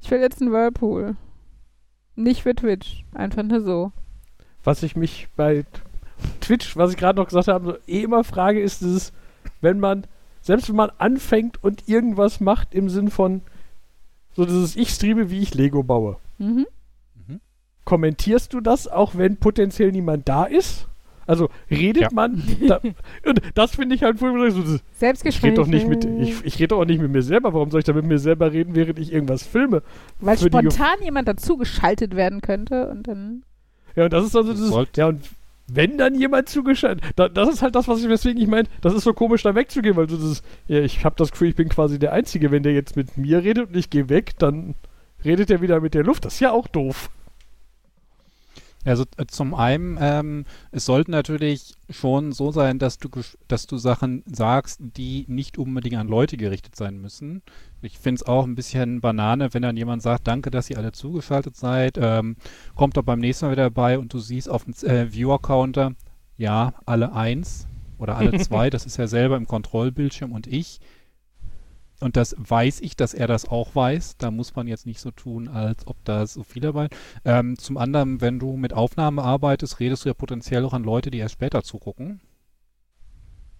Ich 0.00 0.10
will 0.10 0.20
jetzt 0.20 0.40
einen 0.40 0.52
Whirlpool. 0.52 1.16
Nicht 2.16 2.42
für 2.42 2.54
Twitch. 2.54 3.04
Einfach 3.14 3.42
nur 3.42 3.60
so. 3.60 3.92
was 4.64 4.82
ich 4.82 4.96
mich 4.96 5.28
bei 5.36 5.64
Twitch, 6.40 6.76
was 6.76 6.90
ich 6.90 6.96
gerade 6.96 7.20
noch 7.20 7.28
gesagt 7.28 7.48
habe, 7.48 7.66
so 7.86 7.92
eh 7.92 8.02
immer 8.02 8.24
frage, 8.24 8.60
ist 8.60 8.80
dieses, 8.80 9.12
wenn 9.60 9.78
man, 9.78 10.06
selbst 10.40 10.68
wenn 10.68 10.76
man 10.76 10.90
anfängt 10.98 11.62
und 11.62 11.88
irgendwas 11.88 12.40
macht 12.40 12.74
im 12.74 12.88
Sinn 12.88 13.10
von, 13.10 13.42
so 14.38 14.44
dieses 14.46 14.76
Ich 14.76 14.90
streame, 14.90 15.30
wie 15.30 15.40
ich 15.40 15.52
Lego 15.54 15.82
baue. 15.82 16.16
Mhm. 16.38 16.64
Mhm. 17.26 17.40
Kommentierst 17.84 18.54
du 18.54 18.60
das, 18.60 18.86
auch 18.86 19.16
wenn 19.16 19.36
potenziell 19.36 19.90
niemand 19.90 20.28
da 20.28 20.44
ist? 20.44 20.86
Also 21.26 21.50
redet 21.68 22.04
Ja. 22.04 22.08
man, 22.12 22.40
da, 22.68 22.80
und 23.26 23.42
das 23.56 23.74
finde 23.74 23.96
ich 23.96 24.04
halt 24.04 24.20
voll 24.20 24.50
so, 24.52 24.62
ich 25.24 25.42
rede 25.42 25.56
doch 25.56 25.66
nicht 25.66 25.88
mit, 25.88 26.04
ich, 26.04 26.44
ich 26.44 26.54
rede 26.60 26.68
doch 26.68 26.78
auch 26.78 26.84
nicht 26.84 27.02
mit 27.02 27.10
mir 27.10 27.22
selber, 27.22 27.52
warum 27.52 27.72
soll 27.72 27.80
ich 27.80 27.84
da 27.84 27.92
mit 27.92 28.06
mir 28.06 28.20
selber 28.20 28.52
reden, 28.52 28.76
während 28.76 29.00
ich 29.00 29.12
irgendwas 29.12 29.42
filme? 29.42 29.82
Weil 30.20 30.36
für 30.36 30.46
spontan 30.46 31.02
jemand 31.02 31.26
dazu 31.26 31.56
geschaltet 31.56 32.14
werden 32.14 32.40
könnte 32.40 32.88
und 32.88 33.08
dann. 33.08 33.42
Ja, 33.96 34.04
und 34.04 34.12
das 34.12 34.24
ist 34.24 34.36
also 34.36 34.52
dieses, 34.52 34.72
ja, 34.94 35.08
und 35.08 35.20
wenn 35.70 35.98
dann 35.98 36.14
jemand 36.14 36.48
zugeschaltet, 36.48 37.04
da, 37.16 37.28
das 37.28 37.48
ist 37.48 37.62
halt 37.62 37.74
das, 37.74 37.88
was 37.88 38.02
ich, 38.02 38.08
weswegen 38.08 38.40
ich 38.40 38.48
meine, 38.48 38.68
das 38.80 38.94
ist 38.94 39.04
so 39.04 39.12
komisch, 39.12 39.42
da 39.42 39.54
wegzugehen, 39.54 39.96
weil 39.96 40.06
du 40.06 40.16
das, 40.16 40.42
ja, 40.66 40.80
ich 40.80 41.04
habe 41.04 41.16
das 41.16 41.30
Gefühl, 41.30 41.48
ich 41.48 41.56
bin 41.56 41.68
quasi 41.68 41.98
der 41.98 42.12
Einzige, 42.12 42.50
wenn 42.50 42.62
der 42.62 42.72
jetzt 42.72 42.96
mit 42.96 43.16
mir 43.16 43.42
redet 43.42 43.68
und 43.68 43.76
ich 43.76 43.90
gehe 43.90 44.08
weg, 44.08 44.32
dann 44.38 44.74
redet 45.24 45.50
er 45.50 45.60
wieder 45.60 45.80
mit 45.80 45.94
der 45.94 46.04
Luft, 46.04 46.24
das 46.24 46.34
ist 46.34 46.40
ja 46.40 46.52
auch 46.52 46.66
doof. 46.68 47.10
Also 48.84 49.04
äh, 49.16 49.26
zum 49.26 49.54
einen, 49.54 49.98
ähm, 50.00 50.44
es 50.70 50.86
sollte 50.86 51.10
natürlich 51.10 51.74
schon 51.90 52.32
so 52.32 52.52
sein, 52.52 52.78
dass 52.78 52.98
du, 52.98 53.08
dass 53.48 53.66
du 53.66 53.76
Sachen 53.76 54.22
sagst, 54.26 54.80
die 54.80 55.24
nicht 55.28 55.58
unbedingt 55.58 55.96
an 55.96 56.08
Leute 56.08 56.36
gerichtet 56.36 56.76
sein 56.76 57.00
müssen. 57.00 57.42
Ich 57.82 57.98
finde 57.98 58.20
es 58.20 58.26
auch 58.26 58.44
ein 58.44 58.54
bisschen 58.54 59.00
Banane, 59.00 59.52
wenn 59.52 59.62
dann 59.62 59.76
jemand 59.76 60.02
sagt, 60.02 60.26
danke, 60.26 60.50
dass 60.50 60.70
ihr 60.70 60.78
alle 60.78 60.92
zugeschaltet 60.92 61.56
seid, 61.56 61.98
ähm, 62.00 62.36
kommt 62.74 62.96
doch 62.96 63.02
beim 63.02 63.20
nächsten 63.20 63.46
Mal 63.46 63.52
wieder 63.52 63.64
dabei 63.64 63.98
und 63.98 64.12
du 64.12 64.18
siehst 64.18 64.48
auf 64.48 64.64
dem 64.64 64.74
äh, 64.88 65.12
Viewer-Counter, 65.12 65.92
ja, 66.36 66.74
alle 66.86 67.12
eins 67.12 67.66
oder 67.98 68.16
alle 68.16 68.38
zwei, 68.38 68.70
das 68.70 68.86
ist 68.86 68.96
ja 68.96 69.06
selber 69.06 69.36
im 69.36 69.46
Kontrollbildschirm 69.46 70.32
und 70.32 70.46
ich. 70.46 70.80
Und 72.00 72.16
das 72.16 72.34
weiß 72.38 72.80
ich, 72.80 72.96
dass 72.96 73.12
er 73.12 73.26
das 73.26 73.48
auch 73.48 73.74
weiß. 73.74 74.18
Da 74.18 74.30
muss 74.30 74.54
man 74.54 74.68
jetzt 74.68 74.86
nicht 74.86 75.00
so 75.00 75.10
tun, 75.10 75.48
als 75.48 75.86
ob 75.86 75.96
da 76.04 76.26
so 76.26 76.44
viel 76.44 76.62
dabei 76.62 76.88
ähm, 77.24 77.58
zum 77.58 77.76
anderen, 77.76 78.20
wenn 78.20 78.38
du 78.38 78.56
mit 78.56 78.72
Aufnahmen 78.72 79.18
arbeitest, 79.18 79.80
redest 79.80 80.04
du 80.04 80.10
ja 80.10 80.14
potenziell 80.14 80.64
auch 80.64 80.74
an 80.74 80.84
Leute, 80.84 81.10
die 81.10 81.18
erst 81.18 81.34
später 81.34 81.62
zugucken. 81.62 82.20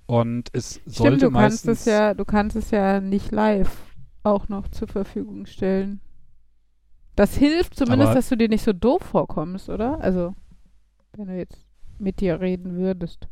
Und 0.07 0.51
es 0.53 0.81
sollte 0.87 1.19
Stimmt, 1.19 1.23
du 1.23 1.31
kannst 1.31 1.67
meistens 1.67 1.81
es 1.81 1.85
ja, 1.87 2.15
du 2.15 2.25
kannst 2.25 2.57
es 2.57 2.71
ja 2.71 3.01
nicht 3.01 3.31
live 3.31 3.77
auch 4.23 4.49
noch 4.49 4.69
zur 4.69 4.89
Verfügung 4.89 5.47
stellen. 5.47 6.01
Das 7.17 7.37
hilft 7.37 7.75
zumindest, 7.75 8.15
dass 8.15 8.29
du 8.29 8.37
dir 8.37 8.49
nicht 8.49 8.63
so 8.63 8.73
doof 8.73 9.03
vorkommst, 9.03 9.69
oder? 9.69 10.01
Also, 10.01 10.35
wenn 11.15 11.27
du 11.27 11.37
jetzt 11.37 11.67
mit 11.99 12.21
dir 12.21 12.41
reden 12.41 12.77
würdest. 12.77 13.29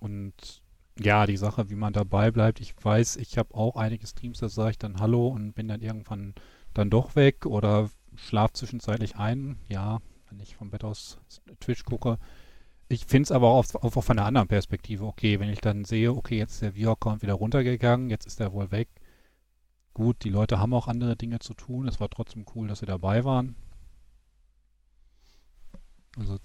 und 0.00 0.59
ja, 1.02 1.26
die 1.26 1.36
Sache, 1.36 1.70
wie 1.70 1.76
man 1.76 1.92
dabei 1.92 2.30
bleibt. 2.30 2.60
Ich 2.60 2.74
weiß, 2.82 3.16
ich 3.16 3.38
habe 3.38 3.54
auch 3.54 3.76
einige 3.76 4.06
Streams, 4.06 4.40
da 4.40 4.48
sage 4.48 4.72
ich 4.72 4.78
dann 4.78 5.00
Hallo 5.00 5.28
und 5.28 5.52
bin 5.54 5.68
dann 5.68 5.80
irgendwann 5.80 6.34
dann 6.74 6.90
doch 6.90 7.16
weg 7.16 7.46
oder 7.46 7.90
schlaf 8.16 8.52
zwischenzeitlich 8.52 9.16
ein. 9.16 9.56
Ja, 9.68 10.00
wenn 10.28 10.40
ich 10.40 10.56
vom 10.56 10.70
Bett 10.70 10.84
aus 10.84 11.18
Twitch 11.60 11.84
gucke. 11.84 12.18
Ich 12.88 13.06
finde 13.06 13.24
es 13.24 13.32
aber 13.32 13.48
auch, 13.48 13.64
auch, 13.74 13.96
auch 13.96 14.04
von 14.04 14.18
einer 14.18 14.26
anderen 14.26 14.48
Perspektive 14.48 15.04
okay, 15.04 15.38
wenn 15.40 15.48
ich 15.48 15.60
dann 15.60 15.84
sehe, 15.84 16.12
okay, 16.12 16.38
jetzt 16.38 16.54
ist 16.54 16.62
der 16.62 16.74
Viewer-Account 16.74 17.22
wieder 17.22 17.34
runtergegangen, 17.34 18.10
jetzt 18.10 18.26
ist 18.26 18.40
er 18.40 18.52
wohl 18.52 18.70
weg. 18.70 18.88
Gut, 19.94 20.24
die 20.24 20.30
Leute 20.30 20.58
haben 20.58 20.74
auch 20.74 20.88
andere 20.88 21.16
Dinge 21.16 21.38
zu 21.38 21.54
tun. 21.54 21.88
Es 21.88 22.00
war 22.00 22.08
trotzdem 22.10 22.44
cool, 22.54 22.68
dass 22.68 22.80
sie 22.80 22.86
dabei 22.86 23.24
waren. 23.24 23.54
Also 26.18 26.38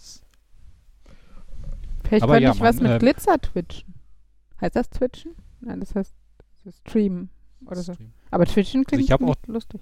Vielleicht 2.03 2.23
Aber 2.23 2.33
könnte 2.33 2.43
ja, 2.43 2.53
ich 2.53 2.59
was 2.59 2.75
Mann, 2.75 2.83
mit 2.83 2.91
ähm, 2.93 2.99
Glitzer 2.99 3.41
twitchen. 3.41 3.94
Heißt 4.65 4.75
das 4.75 4.89
twitchen? 4.89 5.35
Nein, 5.61 5.79
das 5.79 5.93
heißt 5.93 6.13
das 6.63 6.77
streamen 6.79 7.29
oder 7.67 7.83
so. 7.83 7.93
Stream. 7.93 8.13
Aber 8.31 8.45
twitchen 8.45 8.83
klingt 8.83 9.11
hab 9.11 9.21
auch- 9.21 9.35
lustig. 9.45 9.81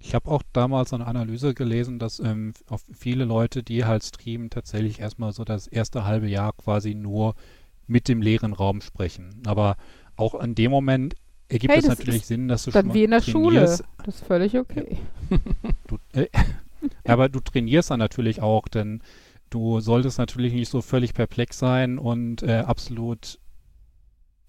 Ich 0.00 0.14
habe 0.14 0.28
auch 0.30 0.42
damals 0.52 0.92
eine 0.92 1.06
Analyse 1.06 1.54
gelesen, 1.54 1.98
dass 1.98 2.18
ähm, 2.20 2.52
viele 2.92 3.24
Leute, 3.24 3.62
die 3.62 3.84
halt 3.84 4.04
streamen, 4.04 4.50
tatsächlich 4.50 5.00
erstmal 5.00 5.32
so 5.32 5.44
das 5.44 5.66
erste 5.68 6.04
halbe 6.04 6.26
Jahr 6.28 6.52
quasi 6.52 6.94
nur 6.94 7.34
mit 7.86 8.08
dem 8.08 8.20
leeren 8.20 8.52
Raum 8.52 8.80
sprechen. 8.82 9.40
Aber 9.46 9.76
auch 10.16 10.34
in 10.34 10.54
dem 10.54 10.70
Moment 10.72 11.14
ergibt 11.48 11.72
Hey, 11.72 11.78
es 11.80 11.86
natürlich 11.88 12.26
Sinn, 12.26 12.48
dass 12.48 12.64
du 12.64 12.72
schon 12.72 12.80
Dann 12.80 12.88
mal 12.88 12.94
wie 12.94 13.04
in 13.04 13.10
der 13.12 13.22
Schule. 13.22 13.58
trainierst. 13.60 13.84
Das 14.04 14.16
ist 14.16 14.26
völlig 14.26 14.58
okay. 14.58 14.98
Du, 15.86 15.98
äh, 16.12 16.26
aber 17.04 17.28
du 17.28 17.38
trainierst 17.40 17.90
dann 17.90 17.98
natürlich 18.00 18.42
auch, 18.42 18.66
denn 18.68 19.00
du 19.48 19.78
solltest 19.80 20.18
natürlich 20.18 20.52
nicht 20.52 20.68
so 20.70 20.82
völlig 20.82 21.14
perplex 21.14 21.58
sein 21.58 21.98
und 21.98 22.42
äh, 22.42 22.58
absolut 22.66 23.38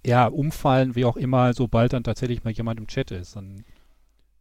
ja, 0.06 0.28
umfallen, 0.28 0.96
wie 0.96 1.06
auch 1.06 1.18
immer, 1.18 1.54
sobald 1.54 1.94
dann 1.94 2.04
tatsächlich 2.04 2.44
mal 2.44 2.52
jemand 2.52 2.80
im 2.80 2.88
Chat 2.88 3.12
ist. 3.12 3.36
Und 3.36 3.64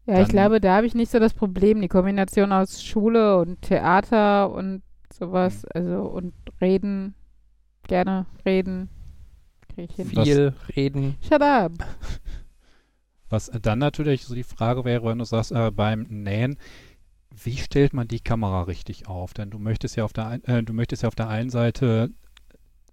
Ja, 0.08 0.14
ich 0.20 0.28
Dann- 0.28 0.28
glaube, 0.28 0.60
da 0.60 0.76
habe 0.76 0.86
ich 0.86 0.94
nicht 0.94 1.10
so 1.10 1.18
das 1.18 1.34
Problem. 1.34 1.80
Die 1.82 1.88
Kombination 1.88 2.52
aus 2.52 2.80
Schule 2.84 3.38
und 3.38 3.60
Theater 3.62 4.52
und 4.52 4.82
sowas, 5.12 5.62
Mhm. 5.64 5.68
also 5.74 6.02
und 6.02 6.32
reden, 6.60 7.14
gerne 7.88 8.26
reden, 8.44 8.88
kriege 9.74 9.88
ich 9.90 9.96
hin. 9.96 10.10
Das- 10.14 10.24
Viel 10.28 10.54
reden. 10.76 11.16
Shut 11.28 11.42
up. 11.42 11.72
Was 13.28 13.50
dann 13.62 13.80
natürlich 13.80 14.24
so 14.24 14.34
die 14.36 14.44
Frage 14.44 14.84
wäre, 14.84 15.04
wenn 15.04 15.18
du 15.18 15.24
sagst, 15.24 15.50
äh, 15.50 15.70
beim 15.72 16.02
Nähen, 16.08 16.56
wie 17.34 17.56
stellt 17.56 17.92
man 17.92 18.06
die 18.06 18.20
Kamera 18.20 18.62
richtig 18.62 19.08
auf? 19.08 19.34
Denn 19.34 19.50
du 19.50 19.58
möchtest 19.58 19.96
ja 19.96 20.04
auf 20.04 20.12
der 20.12 20.28
ein, 20.28 20.44
äh, 20.44 20.62
du 20.62 20.72
möchtest 20.72 21.02
ja 21.02 21.08
auf 21.08 21.16
der 21.16 21.28
einen 21.28 21.50
Seite 21.50 22.10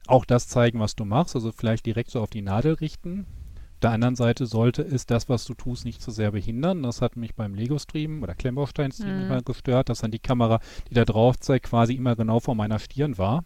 auch 0.07 0.25
das 0.25 0.47
zeigen, 0.47 0.79
was 0.79 0.95
du 0.95 1.05
machst, 1.05 1.35
also 1.35 1.51
vielleicht 1.51 1.85
direkt 1.85 2.11
so 2.11 2.21
auf 2.21 2.29
die 2.29 2.41
Nadel 2.41 2.73
richten. 2.73 3.25
Auf 3.55 3.79
der 3.81 3.91
anderen 3.91 4.15
Seite 4.15 4.45
sollte 4.45 4.81
es 4.81 5.05
das, 5.05 5.27
was 5.27 5.43
du 5.45 5.53
tust, 5.53 5.83
nicht 5.85 6.01
zu 6.01 6.11
sehr 6.11 6.31
behindern. 6.31 6.83
Das 6.83 7.01
hat 7.01 7.17
mich 7.17 7.35
beim 7.35 7.53
Lego-Stream 7.53 8.23
oder 8.23 8.33
Klemmbaustein-Stream 8.33 9.15
Mhm. 9.15 9.23
immer 9.23 9.41
gestört, 9.41 9.89
dass 9.89 9.99
dann 9.99 10.11
die 10.11 10.19
Kamera, 10.19 10.59
die 10.89 10.93
da 10.93 11.03
drauf 11.03 11.37
zeigt, 11.39 11.65
quasi 11.65 11.93
immer 11.95 12.15
genau 12.15 12.39
vor 12.39 12.55
meiner 12.55 12.79
Stirn 12.79 13.17
war. 13.17 13.43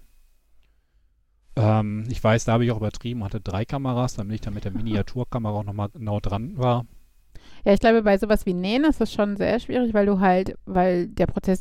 Ähm, 1.56 2.06
ich 2.10 2.24
weiß, 2.24 2.46
da 2.46 2.54
habe 2.54 2.66
ich 2.66 2.72
auch 2.72 2.78
übertrieben, 2.78 3.24
hatte 3.24 3.42
drei 3.42 3.66
Kameras, 3.66 4.14
damit 4.14 4.36
ich 4.36 4.42
dann 4.42 4.54
mit 4.54 4.64
der 4.66 4.72
Miniaturkamera 4.72 5.54
auch 5.60 5.64
nochmal 5.64 5.90
genau 5.90 6.20
dran 6.20 6.58
war. 6.58 6.86
Ja, 7.68 7.74
ich 7.74 7.82
glaube, 7.82 8.02
bei 8.02 8.18
sowas 8.18 8.46
wie 8.46 8.54
Nähen 8.54 8.86
ist 8.86 9.02
das 9.02 9.12
schon 9.12 9.36
sehr 9.36 9.60
schwierig, 9.60 9.94
weil 9.94 10.06
du 10.06 10.22
halt, 10.22 10.58
weil 10.66 11.08
der 11.08 11.28
Prozess 11.28 11.60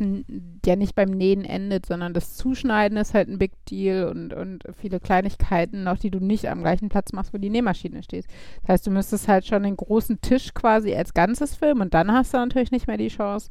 ja 0.64 0.76
nicht 0.76 0.94
beim 0.94 1.10
Nähen 1.10 1.44
endet, 1.44 1.84
sondern 1.84 2.14
das 2.14 2.36
Zuschneiden 2.36 2.96
ist 2.96 3.12
halt 3.12 3.28
ein 3.28 3.40
Big 3.40 3.54
Deal 3.64 4.06
und, 4.06 4.32
und 4.32 4.62
viele 4.80 5.00
Kleinigkeiten 5.00 5.82
noch, 5.82 5.98
die 5.98 6.12
du 6.12 6.20
nicht 6.20 6.48
am 6.48 6.62
gleichen 6.62 6.90
Platz 6.90 7.12
machst, 7.12 7.34
wo 7.34 7.38
die 7.38 7.50
Nähmaschine 7.50 8.04
steht. 8.04 8.26
Das 8.60 8.68
heißt, 8.68 8.86
du 8.86 8.92
müsstest 8.92 9.26
halt 9.26 9.46
schon 9.46 9.64
den 9.64 9.76
großen 9.76 10.20
Tisch 10.20 10.54
quasi 10.54 10.94
als 10.94 11.12
Ganzes 11.12 11.56
filmen 11.56 11.80
und 11.80 11.92
dann 11.92 12.12
hast 12.12 12.32
du 12.32 12.38
natürlich 12.38 12.70
nicht 12.70 12.86
mehr 12.86 12.98
die 12.98 13.08
Chance, 13.08 13.50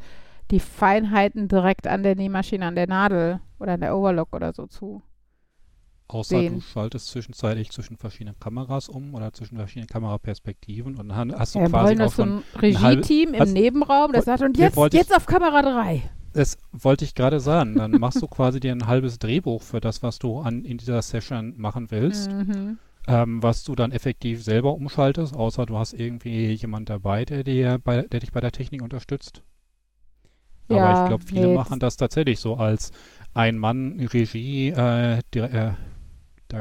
die 0.50 0.62
Feinheiten 0.62 1.50
direkt 1.50 1.88
an 1.88 2.04
der 2.04 2.16
Nähmaschine, 2.16 2.68
an 2.68 2.76
der 2.76 2.88
Nadel 2.88 3.42
oder 3.60 3.74
an 3.74 3.82
der 3.82 3.98
Overlock 3.98 4.34
oder 4.34 4.54
so 4.54 4.66
zu 4.66 5.02
Außer 6.08 6.40
sehen. 6.40 6.54
du 6.56 6.62
schaltest 6.62 7.08
zwischenzeitlich 7.08 7.72
zwischen 7.72 7.98
verschiedenen 7.98 8.38
Kameras 8.40 8.90
um 8.90 9.16
oder 9.16 9.34
zwischen 9.34 9.58
verschiedenen 9.58 9.88
Kameraperspektiven 9.88 10.96
und 10.98 11.10
dann 11.10 11.34
hast 11.34 11.56
du 11.56 11.60
Ja, 11.60 11.68
quasi 11.68 11.98
wollen 11.98 12.02
auch 12.08 12.14
so 12.14 12.22
ein 12.24 12.44
Regie-Team 12.62 13.34
im 13.34 13.54
Nebenraum, 13.54 14.12
das 14.14 14.26
sagt, 14.26 14.44
und 14.44 14.56
jetzt, 14.58 14.78
ich- 14.78 14.94
jetzt 14.94 15.16
auf 15.16 15.26
Kamera 15.26 15.62
3. 15.64 16.04
Das 16.34 16.58
wollte 16.74 17.06
ich 17.06 17.16
gerade 17.16 17.40
sagen. 17.40 17.76
Dann 17.78 17.92
machst 17.92 18.22
du 18.22 18.28
quasi 18.28 18.60
dir 18.60 18.74
ein 18.74 18.86
halbes 18.88 19.18
Drehbuch 19.20 19.64
für 19.64 19.80
das, 19.80 20.04
was 20.04 20.20
du 20.20 20.40
an, 20.40 20.64
in 20.66 20.78
dieser 20.78 21.02
Session 21.02 21.54
machen 21.58 21.90
willst, 21.92 22.34
Mhm. 22.34 22.78
ähm, 23.08 23.42
was 23.42 23.64
du 23.64 23.74
dann 23.74 23.92
effektiv 23.92 24.44
selber 24.44 24.74
umschaltest, 24.76 25.34
außer 25.36 25.66
du 25.66 25.78
hast 25.78 25.94
irgendwie 25.94 26.52
jemand 26.52 26.90
dabei, 26.90 27.26
der, 27.26 27.44
dir 27.44 27.80
bei, 27.84 28.02
der 28.04 28.20
dich 28.20 28.32
bei 28.32 28.42
der 28.42 28.52
Technik 28.52 28.82
unterstützt. 28.84 29.42
Aber 30.68 30.78
Ja, 30.78 30.92
ich 30.92 31.08
glaube, 31.08 31.24
viele 31.26 31.48
nee, 31.48 31.54
machen 31.56 31.80
das 31.80 31.96
tatsächlich 31.96 32.40
so 32.40 32.56
als 32.58 32.92
Ein-Mann-Regie. 33.34 34.70
Äh, 34.70 35.22
dir- 35.34 35.54
äh, 35.54 35.72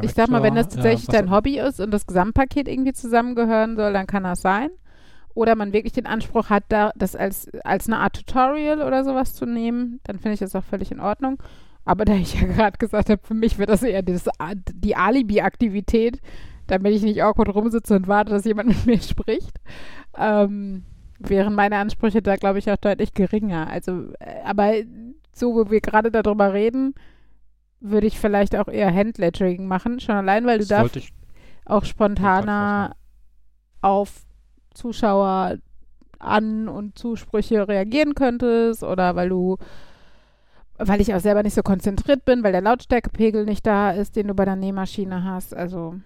Ich 0.02 0.14
sag 0.14 0.28
mal, 0.28 0.42
wenn 0.42 0.54
das 0.54 0.68
Director, 0.68 0.82
tatsächlich 0.82 1.08
äh, 1.08 1.12
was 1.12 1.20
dein 1.20 1.30
Hobby 1.30 1.58
ist 1.58 1.80
und 1.80 1.90
das 1.90 2.06
Gesamtpaket 2.06 2.68
irgendwie 2.68 2.92
zusammengehören 2.92 3.76
soll, 3.76 3.92
dann 3.92 4.06
kann 4.06 4.24
das 4.24 4.40
sein. 4.40 4.70
Oder 5.34 5.56
man 5.56 5.72
wirklich 5.72 5.92
den 5.92 6.06
Anspruch 6.06 6.48
hat, 6.48 6.64
da 6.68 6.92
das 6.96 7.16
als, 7.16 7.50
als 7.64 7.86
eine 7.86 7.98
Art 7.98 8.16
Tutorial 8.16 8.82
oder 8.82 9.04
sowas 9.04 9.34
zu 9.34 9.46
nehmen, 9.46 10.00
dann 10.04 10.18
finde 10.18 10.34
ich 10.34 10.40
das 10.40 10.54
auch 10.54 10.64
völlig 10.64 10.92
in 10.92 11.00
Ordnung. 11.00 11.42
Aber 11.84 12.04
da 12.04 12.14
ich 12.14 12.40
ja 12.40 12.46
gerade 12.46 12.78
gesagt 12.78 13.10
habe, 13.10 13.20
für 13.22 13.34
mich 13.34 13.58
wird 13.58 13.68
das 13.68 13.82
eher 13.82 14.02
das, 14.02 14.28
die 14.72 14.96
Alibi-Aktivität, 14.96 16.20
damit 16.66 16.94
ich 16.94 17.02
nicht 17.02 17.22
awkward 17.22 17.54
rumsitze 17.54 17.96
und 17.96 18.08
warte, 18.08 18.30
dass 18.30 18.44
jemand 18.44 18.68
mit 18.86 18.86
mir 18.86 19.00
spricht, 19.00 19.58
ähm, 20.16 20.84
wären 21.18 21.54
meine 21.54 21.76
Ansprüche 21.76 22.22
da, 22.22 22.36
glaube 22.36 22.58
ich, 22.58 22.70
auch 22.70 22.76
deutlich 22.76 23.12
geringer. 23.12 23.68
Also, 23.68 24.12
äh, 24.20 24.42
aber 24.44 24.72
so, 25.32 25.54
wo 25.54 25.70
wir 25.70 25.80
gerade 25.80 26.10
darüber 26.10 26.52
reden, 26.52 26.94
würde 27.84 28.06
ich 28.06 28.18
vielleicht 28.18 28.56
auch 28.56 28.68
eher 28.68 28.92
Handlettering 28.92 29.66
machen, 29.66 30.00
schon 30.00 30.14
allein, 30.14 30.46
weil 30.46 30.58
du 30.58 30.66
das 30.66 30.92
da 30.92 31.00
auch 31.66 31.84
spontaner 31.84 32.96
auf 33.82 34.24
Zuschauer 34.72 35.58
an 36.18 36.68
und 36.68 36.98
Zusprüche 36.98 37.68
reagieren 37.68 38.14
könntest 38.14 38.82
oder 38.82 39.14
weil 39.16 39.28
du 39.28 39.58
weil 40.76 41.00
ich 41.00 41.14
auch 41.14 41.20
selber 41.20 41.42
nicht 41.42 41.54
so 41.54 41.62
konzentriert 41.62 42.24
bin, 42.24 42.42
weil 42.42 42.50
der 42.50 42.60
Lautstärkepegel 42.60 43.44
nicht 43.44 43.64
da 43.64 43.92
ist, 43.92 44.16
den 44.16 44.26
du 44.26 44.34
bei 44.34 44.44
der 44.44 44.56
Nähmaschine 44.56 45.22
hast. 45.22 45.54
Also 45.54 46.00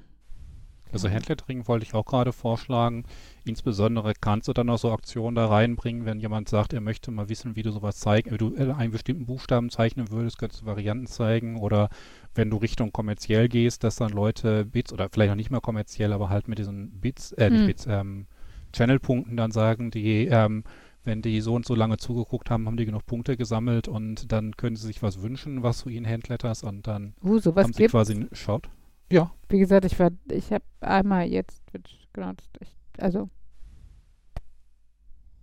Also 0.92 1.10
Handlettering 1.10 1.68
wollte 1.68 1.84
ich 1.84 1.94
auch 1.94 2.04
gerade 2.04 2.32
vorschlagen. 2.32 3.04
Insbesondere 3.44 4.12
kannst 4.18 4.48
du 4.48 4.52
dann 4.52 4.66
noch 4.66 4.78
so 4.78 4.92
Aktionen 4.92 5.34
da 5.34 5.46
reinbringen, 5.46 6.04
wenn 6.04 6.20
jemand 6.20 6.48
sagt, 6.48 6.72
er 6.72 6.80
möchte 6.80 7.10
mal 7.10 7.28
wissen, 7.28 7.56
wie 7.56 7.62
du 7.62 7.70
sowas 7.70 7.98
zeigen, 7.98 8.30
wie 8.30 8.38
du 8.38 8.54
äh, 8.54 8.72
einen 8.72 8.92
bestimmten 8.92 9.26
Buchstaben 9.26 9.70
zeichnen 9.70 10.10
würdest, 10.10 10.38
könntest 10.38 10.62
du 10.62 10.66
Varianten 10.66 11.06
zeigen. 11.06 11.58
Oder 11.58 11.88
wenn 12.34 12.50
du 12.50 12.56
Richtung 12.56 12.92
kommerziell 12.92 13.48
gehst, 13.48 13.84
dass 13.84 13.96
dann 13.96 14.10
Leute 14.10 14.64
Bits 14.64 14.92
oder 14.92 15.08
vielleicht 15.10 15.30
noch 15.30 15.36
nicht 15.36 15.50
mal 15.50 15.60
kommerziell, 15.60 16.12
aber 16.12 16.30
halt 16.30 16.48
mit 16.48 16.58
diesen 16.58 16.90
Bits, 17.00 17.32
äh, 17.32 17.50
nicht 17.50 17.60
Hm. 17.60 17.66
Bits, 17.66 17.86
ähm, 17.86 18.26
Channel-Punkten 18.72 19.36
dann 19.36 19.50
sagen, 19.50 19.90
die, 19.90 20.26
ähm, 20.26 20.64
wenn 21.04 21.22
die 21.22 21.40
so 21.40 21.54
und 21.54 21.66
so 21.66 21.74
lange 21.74 21.96
zugeguckt 21.96 22.50
haben, 22.50 22.66
haben 22.66 22.76
die 22.76 22.84
genug 22.84 23.06
Punkte 23.06 23.36
gesammelt 23.36 23.88
und 23.88 24.30
dann 24.30 24.56
können 24.56 24.76
sie 24.76 24.86
sich 24.86 25.02
was 25.02 25.22
wünschen, 25.22 25.62
was 25.62 25.82
du 25.82 25.88
ihnen 25.88 26.06
handletterst 26.06 26.64
und 26.64 26.86
dann 26.86 27.14
uh, 27.22 27.38
sowas 27.38 27.64
haben 27.64 27.72
sie 27.72 27.82
gibt 27.82 27.92
quasi 27.92 28.26
schaut. 28.32 28.68
Ja, 29.10 29.30
Wie 29.48 29.58
gesagt, 29.58 29.84
ich 29.84 29.98
war, 29.98 30.10
ich 30.30 30.52
habe 30.52 30.64
einmal 30.80 31.26
jetzt 31.26 31.66
Twitch 31.68 32.08
genutzt. 32.12 32.50
Ich, 32.60 32.76
also 32.98 33.30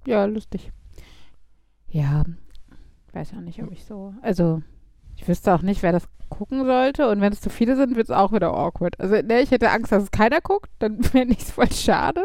ja, 0.06 0.26
lustig. 0.26 0.72
Ja, 1.88 2.24
weiß 3.14 3.34
auch 3.34 3.42
nicht, 3.42 3.62
ob 3.64 3.72
ich 3.72 3.86
so, 3.86 4.14
also 4.22 4.62
ich 5.16 5.28
wüsste 5.28 5.54
auch 5.54 5.62
nicht, 5.62 5.82
wer 5.82 5.92
das 5.92 6.08
gucken 6.30 6.66
sollte 6.66 7.10
und 7.10 7.22
wenn 7.22 7.32
es 7.34 7.42
zu 7.42 7.50
viele 7.50 7.76
sind, 7.76 7.96
wird 7.96 8.10
es 8.10 8.16
auch 8.16 8.32
wieder 8.32 8.54
awkward. 8.54 9.00
Also 9.00 9.16
ne, 9.16 9.42
ich 9.42 9.52
hätte 9.52 9.72
Angst, 9.72 9.92
dass 9.92 10.04
es 10.04 10.12
keiner 10.12 10.42
guckt, 10.42 10.70
dann 10.80 11.02
fände 11.04 11.34
ich 11.34 11.42
es 11.42 11.52
voll 11.52 11.72
schade. 11.72 12.24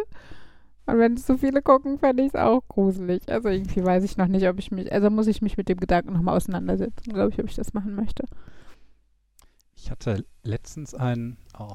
Und 0.86 0.98
wenn 0.98 1.14
es 1.14 1.24
zu 1.24 1.38
viele 1.38 1.62
gucken, 1.62 1.98
fände 1.98 2.22
ich 2.22 2.30
es 2.30 2.34
auch 2.34 2.62
gruselig. 2.68 3.22
Also 3.30 3.48
irgendwie 3.48 3.84
weiß 3.84 4.02
ich 4.04 4.16
noch 4.16 4.26
nicht, 4.26 4.48
ob 4.48 4.58
ich 4.58 4.70
mich, 4.72 4.92
also 4.92 5.08
muss 5.10 5.28
ich 5.28 5.40
mich 5.40 5.56
mit 5.56 5.68
dem 5.68 5.78
Gedanken 5.78 6.12
nochmal 6.12 6.36
auseinandersetzen, 6.36 7.12
glaube 7.12 7.30
ich, 7.30 7.38
ob 7.38 7.46
ich 7.48 7.54
das 7.54 7.72
machen 7.72 7.94
möchte. 7.94 8.24
Ich 9.82 9.90
hatte 9.90 10.24
letztens 10.42 10.94
einen. 10.94 11.38
Oh. 11.58 11.72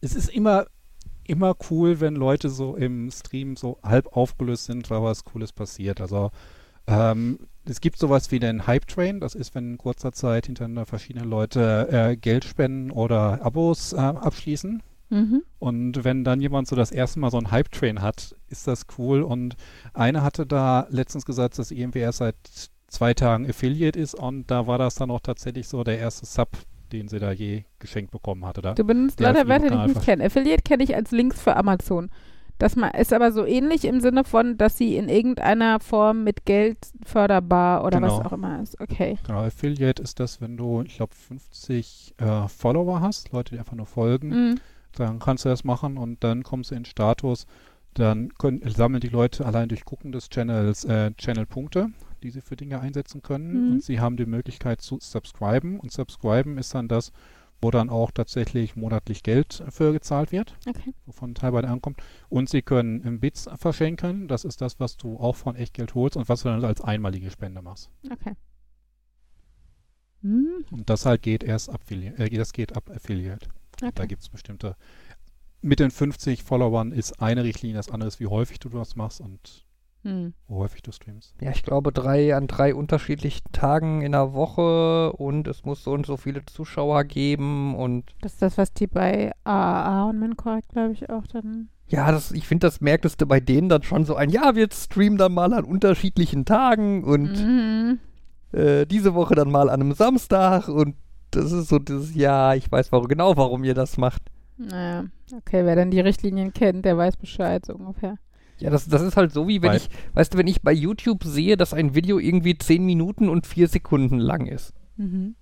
Es 0.00 0.14
ist 0.14 0.28
immer, 0.28 0.66
immer 1.26 1.56
cool, 1.70 2.00
wenn 2.00 2.14
Leute 2.14 2.50
so 2.50 2.76
im 2.76 3.10
Stream 3.10 3.56
so 3.56 3.78
halb 3.82 4.14
aufgelöst 4.14 4.66
sind, 4.66 4.90
weil 4.90 5.02
was 5.02 5.24
Cooles 5.24 5.52
passiert. 5.52 6.00
Also 6.02 6.30
ähm, 6.86 7.38
es 7.64 7.80
gibt 7.80 7.98
sowas 7.98 8.30
wie 8.30 8.38
den 8.38 8.66
Hype 8.66 8.86
Train. 8.86 9.20
Das 9.20 9.34
ist, 9.34 9.54
wenn 9.54 9.72
in 9.72 9.78
kurzer 9.78 10.12
Zeit 10.12 10.46
hintereinander 10.46 10.84
verschiedene 10.84 11.24
Leute 11.24 11.88
äh, 11.90 12.16
Geld 12.16 12.44
spenden 12.44 12.90
oder 12.90 13.42
Abos 13.42 13.94
äh, 13.94 13.96
abschließen. 13.96 14.82
Mhm. 15.08 15.42
Und 15.58 16.04
wenn 16.04 16.22
dann 16.22 16.42
jemand 16.42 16.68
so 16.68 16.76
das 16.76 16.90
erste 16.90 17.18
Mal 17.18 17.30
so 17.30 17.38
einen 17.38 17.50
Hype 17.50 17.72
Train 17.72 18.02
hat, 18.02 18.36
ist 18.48 18.66
das 18.66 18.86
cool. 18.98 19.22
Und 19.22 19.56
eine 19.94 20.22
hatte 20.22 20.44
da 20.44 20.86
letztens 20.90 21.24
gesagt, 21.24 21.58
dass 21.58 21.70
irgendwie 21.70 22.00
erst 22.00 22.18
seit 22.18 22.36
zwei 22.88 23.14
Tagen 23.14 23.48
Affiliate 23.48 23.98
ist 23.98 24.14
und 24.14 24.50
da 24.50 24.66
war 24.66 24.78
das 24.78 24.94
dann 24.94 25.10
auch 25.10 25.20
tatsächlich 25.20 25.68
so 25.68 25.82
der 25.84 25.98
erste 25.98 26.26
Sub, 26.26 26.48
den 26.94 27.08
sie 27.08 27.18
da 27.18 27.32
je 27.32 27.64
geschenkt 27.78 28.10
bekommen 28.10 28.44
hatte. 28.46 28.62
Da. 28.62 28.74
Du 28.74 28.84
benutzt 28.84 29.20
Der 29.20 29.28
lauter 29.32 29.42
auf 29.42 29.48
ihrem 29.48 29.62
Wörter, 29.62 29.76
die 29.84 29.90
ich 29.90 29.96
nicht 29.96 30.04
kenne. 30.06 30.24
Affiliate 30.24 30.62
kenne 30.62 30.82
ich 30.84 30.94
als 30.94 31.10
Links 31.10 31.40
für 31.40 31.56
Amazon. 31.56 32.10
Das 32.58 32.76
ist 32.98 33.12
aber 33.12 33.32
so 33.32 33.44
ähnlich 33.44 33.84
im 33.84 34.00
Sinne 34.00 34.22
von, 34.22 34.56
dass 34.56 34.78
sie 34.78 34.96
in 34.96 35.08
irgendeiner 35.08 35.80
Form 35.80 36.22
mit 36.22 36.44
Geld 36.44 36.78
förderbar 37.04 37.84
oder 37.84 38.00
Genau. 38.00 38.18
was 38.20 38.26
auch 38.26 38.32
immer 38.32 38.62
ist. 38.62 38.80
Okay. 38.80 39.18
Genau, 39.26 39.40
Affiliate 39.44 40.00
ist 40.00 40.20
das, 40.20 40.40
wenn 40.40 40.56
du, 40.56 40.82
ich 40.82 40.96
glaube, 40.96 41.14
50 41.16 42.14
äh, 42.18 42.46
Follower 42.48 43.00
hast, 43.00 43.32
Leute, 43.32 43.54
die 43.54 43.58
einfach 43.58 43.74
nur 43.74 43.86
folgen, 43.86 44.28
Mhm. 44.28 44.60
dann 44.96 45.18
kannst 45.18 45.44
du 45.44 45.48
das 45.48 45.64
machen 45.64 45.98
und 45.98 46.22
dann 46.22 46.44
kommst 46.44 46.70
du 46.70 46.76
in 46.76 46.84
Status. 46.84 47.46
Dann 47.94 48.28
können, 48.38 48.60
sammeln 48.70 49.00
die 49.00 49.08
Leute 49.08 49.44
allein 49.44 49.68
durch 49.68 49.84
Gucken 49.84 50.12
des 50.12 50.28
Channels 50.28 50.84
äh, 50.84 51.10
Channel-Punkte, 51.16 51.88
die 52.24 52.30
sie 52.30 52.40
für 52.40 52.56
Dinge 52.56 52.80
einsetzen 52.80 53.22
können. 53.22 53.52
Mhm. 53.68 53.72
Und 53.74 53.82
sie 53.84 54.00
haben 54.00 54.16
die 54.16 54.26
Möglichkeit 54.26 54.80
zu 54.80 54.98
subscriben. 55.00 55.78
Und 55.78 55.92
subscriben 55.92 56.58
ist 56.58 56.74
dann 56.74 56.88
das, 56.88 57.12
wo 57.62 57.70
dann 57.70 57.88
auch 57.88 58.10
tatsächlich 58.10 58.74
monatlich 58.76 59.22
Geld 59.22 59.62
für 59.70 59.92
gezahlt 59.92 60.32
wird, 60.32 60.56
Okay. 60.68 60.92
wovon 61.06 61.30
ein 61.30 61.34
Teil 61.34 61.52
bei 61.52 61.62
dir 61.62 61.68
ankommt. 61.68 62.02
Und 62.28 62.48
sie 62.50 62.62
können 62.62 63.00
im 63.02 63.20
Bits 63.20 63.48
verschenken. 63.56 64.26
Das 64.28 64.44
ist 64.44 64.60
das, 64.60 64.80
was 64.80 64.96
du 64.96 65.16
auch 65.18 65.36
von 65.36 65.54
Echtgeld 65.56 65.94
holst 65.94 66.16
und 66.16 66.28
was 66.28 66.42
du 66.42 66.48
dann 66.48 66.64
als 66.64 66.80
einmalige 66.80 67.30
Spende 67.30 67.62
machst. 67.62 67.90
Okay. 68.10 68.34
Und 70.22 70.84
das 70.86 71.04
halt 71.04 71.22
geht 71.22 71.44
erst 71.44 71.68
Affiliate, 71.70 72.16
äh, 72.22 72.30
das 72.30 72.52
geht 72.52 72.74
ab 72.76 72.90
Affiliate. 72.90 73.48
Da 73.78 73.88
Okay. 73.88 74.06
gibt 74.06 74.22
es 74.22 74.28
bestimmte. 74.30 74.76
Mit 75.60 75.80
den 75.80 75.90
50 75.90 76.42
Followern 76.42 76.92
ist 76.92 77.20
eine 77.20 77.44
Richtlinie, 77.44 77.76
das 77.76 77.90
andere 77.90 78.08
ist, 78.08 78.20
wie 78.20 78.26
häufig 78.26 78.58
du 78.58 78.68
das 78.70 78.96
machst 78.96 79.20
und 79.20 79.66
Hm. 80.04 80.34
wie 80.48 80.54
häufig 80.54 80.82
du 80.82 80.92
streamst. 80.92 81.34
Ja, 81.40 81.50
ich 81.50 81.62
glaube 81.62 81.90
drei 81.92 82.36
an 82.36 82.46
drei 82.46 82.74
unterschiedlichen 82.74 83.50
Tagen 83.52 84.02
in 84.02 84.12
der 84.12 84.34
Woche 84.34 85.12
und 85.14 85.48
es 85.48 85.64
muss 85.64 85.82
so 85.82 85.92
und 85.92 86.04
so 86.06 86.16
viele 86.16 86.44
Zuschauer 86.46 87.04
geben 87.04 87.74
und 87.74 88.04
Das 88.20 88.34
ist 88.34 88.42
das, 88.42 88.58
was 88.58 88.72
die 88.72 88.86
bei 88.86 89.32
AAA 89.44 90.10
und 90.10 90.20
Mincorrect, 90.20 90.68
glaube 90.68 90.92
ich, 90.92 91.08
auch 91.10 91.26
dann. 91.26 91.68
ja, 91.88 92.12
das, 92.12 92.32
ich 92.32 92.46
finde, 92.46 92.66
das 92.66 92.80
merktest 92.80 93.20
du 93.20 93.26
bei 93.26 93.40
denen 93.40 93.68
dann 93.68 93.82
schon 93.82 94.04
so 94.04 94.14
ein, 94.14 94.28
ja, 94.30 94.54
wir 94.54 94.68
streamen 94.70 95.16
dann 95.18 95.32
mal 95.32 95.52
an 95.54 95.64
unterschiedlichen 95.64 96.44
Tagen 96.44 97.02
und 97.04 97.32
Mhm. 97.42 97.98
äh, 98.52 98.84
diese 98.86 99.14
Woche 99.14 99.34
dann 99.34 99.50
mal 99.50 99.70
an 99.70 99.80
einem 99.80 99.92
Samstag 99.92 100.68
und 100.68 100.96
das 101.30 101.50
ist 101.50 101.68
so 101.68 101.78
dieses, 101.78 102.14
ja, 102.14 102.54
ich 102.54 102.70
weiß 102.70 102.92
warum, 102.92 103.08
genau, 103.08 103.36
warum 103.36 103.64
ihr 103.64 103.74
das 103.74 103.96
macht. 103.96 104.22
Naja, 104.56 105.04
okay, 105.36 105.64
wer 105.64 105.74
dann 105.76 105.90
die 105.90 105.98
Richtlinien 106.00 106.52
kennt, 106.52 106.84
der 106.84 106.96
weiß 106.96 107.16
Bescheid, 107.16 107.64
so 107.66 107.74
ungefähr. 107.74 108.16
Ja, 108.58 108.70
das, 108.70 108.86
das 108.88 109.02
ist 109.02 109.16
halt 109.16 109.32
so, 109.32 109.48
wie 109.48 109.62
wenn 109.62 109.70
Weil- 109.70 109.76
ich, 109.78 109.88
weißt 110.14 110.34
du, 110.34 110.38
wenn 110.38 110.46
ich 110.46 110.62
bei 110.62 110.72
YouTube 110.72 111.24
sehe, 111.24 111.56
dass 111.56 111.74
ein 111.74 111.94
Video 111.94 112.18
irgendwie 112.18 112.56
10 112.56 112.84
Minuten 112.84 113.28
und 113.28 113.46
4 113.46 113.68
Sekunden 113.68 114.18
lang 114.18 114.46
ist. 114.46 114.72
Mhm. 114.96 115.34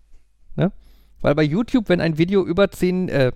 Weil 1.20 1.36
bei 1.36 1.44
YouTube, 1.44 1.88
wenn 1.88 2.00
ein 2.00 2.18
Video 2.18 2.44
über 2.44 2.70
10, 2.70 3.08
äh, 3.08 3.30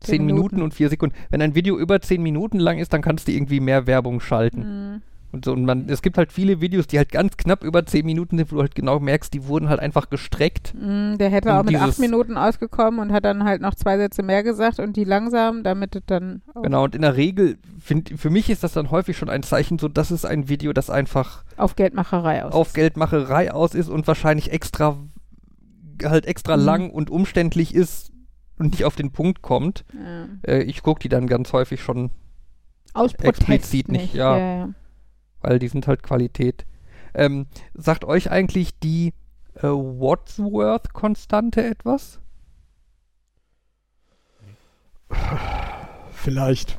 10 0.00 0.16
Zehn 0.16 0.26
Minuten. 0.26 0.56
Minuten 0.56 0.62
und 0.62 0.74
4 0.74 0.88
Sekunden, 0.88 1.14
wenn 1.30 1.40
ein 1.40 1.54
Video 1.54 1.78
über 1.78 2.00
10 2.00 2.20
Minuten 2.20 2.58
lang 2.58 2.78
ist, 2.78 2.92
dann 2.92 3.00
kannst 3.00 3.28
du 3.28 3.32
irgendwie 3.32 3.60
mehr 3.60 3.86
Werbung 3.86 4.18
schalten. 4.20 4.60
Mhm. 4.94 5.02
Und 5.32 5.46
so, 5.46 5.52
und 5.52 5.64
man, 5.64 5.88
es 5.88 6.02
gibt 6.02 6.18
halt 6.18 6.30
viele 6.30 6.60
Videos, 6.60 6.86
die 6.86 6.98
halt 6.98 7.10
ganz 7.10 7.38
knapp 7.38 7.64
über 7.64 7.86
10 7.86 8.04
Minuten 8.04 8.36
sind, 8.36 8.52
wo 8.52 8.56
du 8.56 8.60
halt 8.62 8.74
genau 8.74 9.00
merkst, 9.00 9.32
die 9.32 9.46
wurden 9.46 9.70
halt 9.70 9.80
einfach 9.80 10.10
gestreckt. 10.10 10.74
Mhm, 10.74 11.16
Der 11.18 11.30
hätte 11.30 11.54
auch 11.54 11.62
mit 11.64 11.70
dieses- 11.70 11.82
acht 11.88 11.98
Minuten 12.00 12.36
ausgekommen 12.36 13.00
und 13.00 13.12
hat 13.12 13.24
dann 13.24 13.42
halt 13.44 13.62
noch 13.62 13.74
zwei 13.74 13.96
Sätze 13.96 14.22
mehr 14.22 14.42
gesagt 14.42 14.78
und 14.78 14.94
die 14.94 15.04
langsam, 15.04 15.62
damit 15.62 15.96
es 15.96 16.02
dann. 16.06 16.42
Genau, 16.62 16.84
und 16.84 16.94
in 16.94 17.00
der 17.00 17.16
Regel, 17.16 17.56
find, 17.80 18.10
für 18.20 18.28
mich 18.28 18.50
ist 18.50 18.62
das 18.62 18.74
dann 18.74 18.90
häufig 18.90 19.16
schon 19.16 19.30
ein 19.30 19.42
Zeichen, 19.42 19.78
so, 19.78 19.88
das 19.88 20.10
ist 20.10 20.26
ein 20.26 20.50
Video, 20.50 20.74
das 20.74 20.90
einfach 20.90 21.44
auf 21.56 21.76
Geldmacherei 21.76 22.44
aus. 22.44 22.52
auf 22.52 22.74
Geldmacherei 22.74 23.52
aus 23.52 23.74
ist 23.74 23.88
und 23.88 24.06
wahrscheinlich 24.06 24.52
extra, 24.52 24.98
halt 26.04 26.26
extra 26.26 26.58
Mhm. 26.58 26.62
lang 26.64 26.90
und 26.90 27.08
umständlich 27.08 27.74
ist 27.74 28.12
und 28.58 28.72
nicht 28.72 28.84
auf 28.84 28.96
den 28.96 29.12
Punkt 29.12 29.40
kommt. 29.40 29.84
Ja. 29.94 30.52
Äh, 30.52 30.62
ich 30.64 30.82
gucke 30.82 31.00
die 31.00 31.08
dann 31.08 31.26
ganz 31.26 31.54
häufig 31.54 31.80
schon, 31.82 32.10
Aus 32.92 33.14
Protest 33.14 33.48
explizit 33.48 33.88
nicht, 33.88 34.12
ja. 34.14 34.36
ja, 34.36 34.56
ja 34.56 34.68
weil 35.42 35.58
die 35.58 35.68
sind 35.68 35.86
halt 35.86 36.02
Qualität. 36.02 36.66
Ähm, 37.14 37.46
sagt 37.74 38.04
euch 38.04 38.30
eigentlich 38.30 38.78
die 38.78 39.14
äh, 39.56 39.64
Wadsworth-Konstante 39.64 41.64
etwas? 41.64 42.20
Vielleicht. 46.22 46.76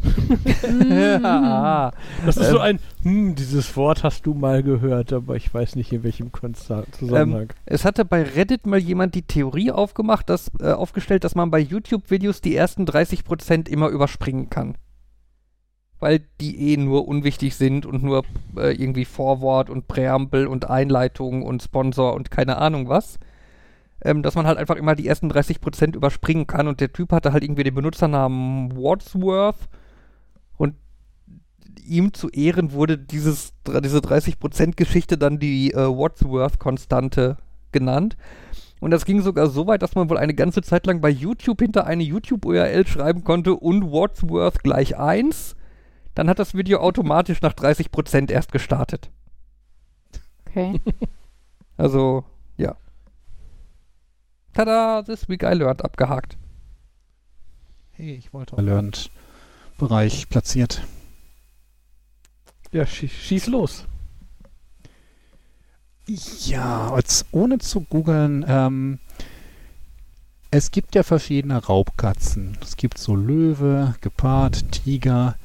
ja. 0.89 1.91
Das 2.26 2.38
ist 2.38 2.47
ähm, 2.47 2.51
so 2.51 2.59
ein, 2.59 2.80
hm, 3.03 3.36
dieses 3.36 3.76
Wort 3.76 4.03
hast 4.03 4.26
du 4.26 4.34
mal 4.34 4.64
gehört, 4.64 5.11
aber 5.11 5.36
ich 5.36 5.53
weiß 5.53 5.76
nicht 5.76 5.91
in 5.91 6.03
welchem 6.03 6.32
Konsta 6.32 6.84
Zusammenhang. 6.93 7.41
Ähm, 7.41 7.47
es 7.66 7.84
hatte 7.84 8.05
bei 8.05 8.24
Reddit 8.24 8.66
mal 8.66 8.80
jemand 8.80 9.16
die 9.16 9.24
Theorie 9.24 9.72
aufgemacht, 9.72 10.30
dass, 10.30 10.49
äh, 10.61 10.72
aufgestellt, 10.72 11.26
dass 11.26 11.36
man 11.36 11.51
bei 11.51 11.59
YouTube-Videos 11.59 12.39
die 12.39 12.55
ersten 12.55 12.86
30% 12.86 13.68
immer 13.68 13.89
überspringen 13.89 14.49
kann. 14.49 14.76
Weil 16.04 16.20
die 16.41 16.74
eh 16.74 16.76
nur 16.76 17.08
unwichtig 17.08 17.56
sind 17.56 17.86
und 17.86 18.04
nur 18.04 18.26
äh, 18.58 18.76
irgendwie 18.76 19.06
Vorwort 19.06 19.70
und 19.70 19.88
Präambel 19.88 20.47
und 20.47 20.70
Einleitung 20.70 21.43
und 21.43 21.64
Sponsor 21.64 22.14
und 22.14 22.30
keine 22.30 22.58
Ahnung 22.58 22.89
was. 22.89 23.20
Ähm, 24.04 24.22
dass 24.22 24.36
man 24.36 24.45
halt 24.45 24.58
einfach 24.58 24.76
immer 24.76 24.95
die 24.95 25.08
ersten 25.08 25.32
30% 25.32 25.95
überspringen 25.95 26.45
kann 26.45 26.68
und 26.68 26.82
der 26.82 26.91
Typ 26.91 27.14
hatte 27.14 27.32
halt 27.32 27.41
irgendwie 27.41 27.64
den 27.64 27.76
Benutzernamen 27.76 28.76
Wadsworth 28.76 29.70
und 30.58 30.76
ihm 31.86 32.14
zu 32.14 32.28
Ehren 32.28 32.74
wurde 32.74 32.97
dieses, 32.97 33.54
diese 33.66 33.99
30%-Geschichte 33.99 35.18
dann 35.18 35.39
die 35.39 35.72
äh, 35.72 35.88
Wadsworth-Konstante 35.88 37.38
genannt. 37.72 38.18
Und 38.82 38.91
das 38.91 39.06
ging 39.06 39.22
sogar 39.22 39.47
so 39.47 39.68
weit, 39.68 39.82
dass 39.82 39.95
man 39.95 40.10
wohl 40.10 40.18
eine 40.18 40.34
ganze 40.34 40.62
Zeit 40.64 40.86
lang 40.86 40.99
bei 40.99 41.10
YouTube 41.10 41.62
hinter 41.62 41.88
eine 41.88 42.04
YouTube-URL 42.04 42.86
schreiben 42.86 43.24
konnte 43.24 43.56
und 43.56 43.89
Wadsworth 43.89 44.64
gleich 44.64 44.97
1. 44.97 45.56
Dann 46.16 46.30
hat 46.30 46.39
das 46.39 46.53
Video 46.53 46.80
automatisch 46.80 47.41
nach 47.41 47.53
30% 47.53 48.32
erst 48.32 48.51
gestartet. 48.51 49.09
Okay. 50.47 50.80
Also, 51.76 52.24
ja. 52.55 52.78
Tada, 54.53 55.01
this 55.01 55.28
week 55.28 55.41
I 55.41 55.53
learned 55.53 55.84
abgehakt. 55.84 56.38
Hey, 57.93 58.14
ich 58.14 58.32
wollte 58.32 58.55
Learned 58.61 59.09
Bereich 59.80 60.30
platziert. 60.30 60.84
Ja, 62.72 62.86
schieß, 62.86 63.11
schieß 63.11 63.47
los. 63.47 63.86
Ja, 66.07 66.91
als, 66.91 67.26
ohne 67.32 67.57
zu 67.59 67.82
googeln, 67.82 68.45
ähm, 68.47 68.99
es 70.51 70.70
gibt 70.72 70.95
ja 70.95 71.03
verschiedene 71.03 71.57
Raubkatzen. 71.57 72.57
Es 72.61 72.78
gibt 72.78 72.97
so 72.97 73.16
Löwe, 73.16 73.95
Gepard, 74.01 74.72
Tiger, 74.72 75.38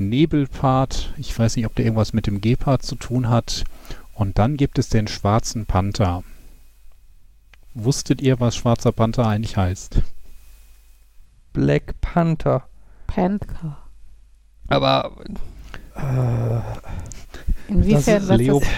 Nebelpart. 0.00 1.14
Ich 1.18 1.36
weiß 1.38 1.56
nicht, 1.56 1.66
ob 1.66 1.74
der 1.74 1.84
irgendwas 1.84 2.12
mit 2.12 2.26
dem 2.26 2.40
Gepard 2.40 2.82
zu 2.82 2.96
tun 2.96 3.28
hat. 3.28 3.64
Und 4.14 4.38
dann 4.38 4.56
gibt 4.56 4.78
es 4.78 4.88
den 4.88 5.06
schwarzen 5.08 5.66
Panther. 5.66 6.24
Wusstet 7.74 8.20
ihr, 8.20 8.40
was 8.40 8.56
schwarzer 8.56 8.92
Panther 8.92 9.26
eigentlich 9.26 9.56
heißt? 9.56 10.02
Black 11.52 12.00
Panther. 12.00 12.64
Panther. 13.06 13.78
Aber 14.68 15.16
Inwiefern 17.68 18.22
ist 18.22 18.28
was 18.28 18.38
Leo- 18.38 18.60
das? 18.60 18.68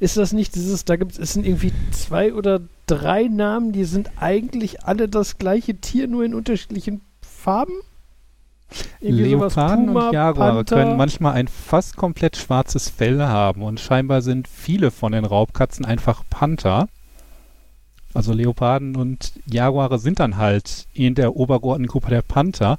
Ist 0.00 0.16
das 0.16 0.32
nicht 0.32 0.54
dieses, 0.54 0.84
da 0.84 0.94
gibt 0.94 1.18
es 1.18 1.32
sind 1.32 1.44
irgendwie 1.44 1.72
zwei 1.90 2.32
oder 2.32 2.60
drei 2.86 3.24
Namen, 3.24 3.72
die 3.72 3.84
sind 3.84 4.10
eigentlich 4.16 4.84
alle 4.84 5.08
das 5.08 5.38
gleiche 5.38 5.74
Tier, 5.80 6.06
nur 6.06 6.24
in 6.24 6.34
unterschiedlichen 6.34 7.00
Farben? 7.20 7.74
Irgendwie 9.00 9.24
Leoparden 9.24 9.86
Puma, 9.86 10.08
und 10.08 10.12
Jaguare 10.12 10.54
Panther. 10.56 10.76
können 10.76 10.96
manchmal 10.96 11.34
ein 11.34 11.48
fast 11.48 11.96
komplett 11.96 12.36
schwarzes 12.36 12.88
Fell 12.88 13.22
haben 13.22 13.62
und 13.62 13.80
scheinbar 13.80 14.22
sind 14.22 14.48
viele 14.48 14.90
von 14.90 15.12
den 15.12 15.24
Raubkatzen 15.24 15.84
einfach 15.84 16.22
Panther. 16.28 16.88
Also 18.14 18.32
Leoparden 18.32 18.96
und 18.96 19.32
Jaguare 19.46 19.98
sind 19.98 20.20
dann 20.20 20.36
halt 20.36 20.86
in 20.92 21.14
der 21.14 21.36
obergeordneten 21.36 21.90
Gruppe 21.90 22.10
der 22.10 22.22
Panther. 22.22 22.78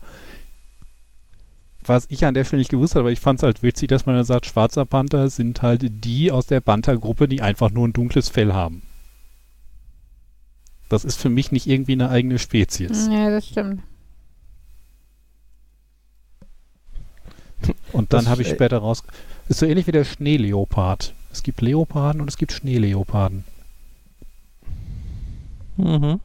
Was 1.86 2.06
ich 2.10 2.26
an 2.26 2.34
der 2.34 2.44
Stelle 2.44 2.60
nicht 2.60 2.72
gewusst 2.72 2.96
habe, 2.96 3.02
aber 3.02 3.12
ich 3.12 3.20
fand 3.20 3.40
es 3.40 3.44
halt 3.44 3.64
witzig, 3.64 3.90
dass 3.90 4.06
man 4.06 4.16
dann 4.16 4.26
sagt, 4.26 4.46
schwarzer 4.46 4.86
Panther 4.86 5.30
sind 5.30 5.62
halt 5.62 5.82
die 6.04 6.32
aus 6.32 6.46
der 6.46 6.62
Panther-Gruppe, 6.62 7.28
die 7.28 7.42
einfach 7.42 7.72
nur 7.72 7.88
ein 7.88 7.94
dunkles 7.94 8.30
Fell 8.30 8.54
haben. 8.54 8.84
Das 10.90 11.06
ist 11.06 11.20
für 11.20 11.30
mich 11.30 11.52
nicht 11.52 11.68
irgendwie 11.68 11.94
eine 11.94 12.10
eigene 12.10 12.38
Spezies. 12.40 13.08
Ja, 13.12 13.30
das 13.30 13.48
stimmt. 13.48 13.82
Und 18.00 18.14
dann 18.14 18.28
habe 18.30 18.42
ich 18.42 18.48
äh, 18.50 18.52
später 18.56 18.78
raus. 18.80 19.04
Ist 19.48 19.60
so 19.60 19.66
ähnlich 19.66 19.88
wie 19.88 19.92
der 19.92 20.06
Schneeleopard. 20.06 21.14
Es 21.32 21.44
gibt 21.44 21.62
Leoparden 21.62 22.22
und 22.22 22.28
es 22.28 22.38
gibt 22.38 22.52
Schneeleoparden. 22.54 23.44
mhm. 25.78 26.20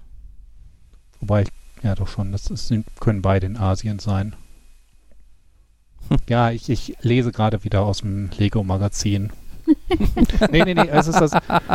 Wobei, 1.20 1.42
ich- 1.42 1.48
ja 1.82 1.94
doch 1.94 2.08
schon, 2.08 2.32
das 2.32 2.48
ist, 2.48 2.72
können 3.00 3.22
beide 3.22 3.46
in 3.46 3.56
Asien 3.56 3.98
sein. 3.98 4.34
Ja, 6.28 6.50
ich, 6.50 6.68
ich 6.68 6.96
lese 7.00 7.32
gerade 7.32 7.64
wieder 7.64 7.80
aus 7.80 7.98
dem 8.00 8.28
Lego-Magazin. 8.36 9.32
nee, 10.50 10.62
nee, 10.62 10.74
nee, 10.74 10.86
es 10.88 11.08
ist 11.08 11.18
das, 11.18 11.30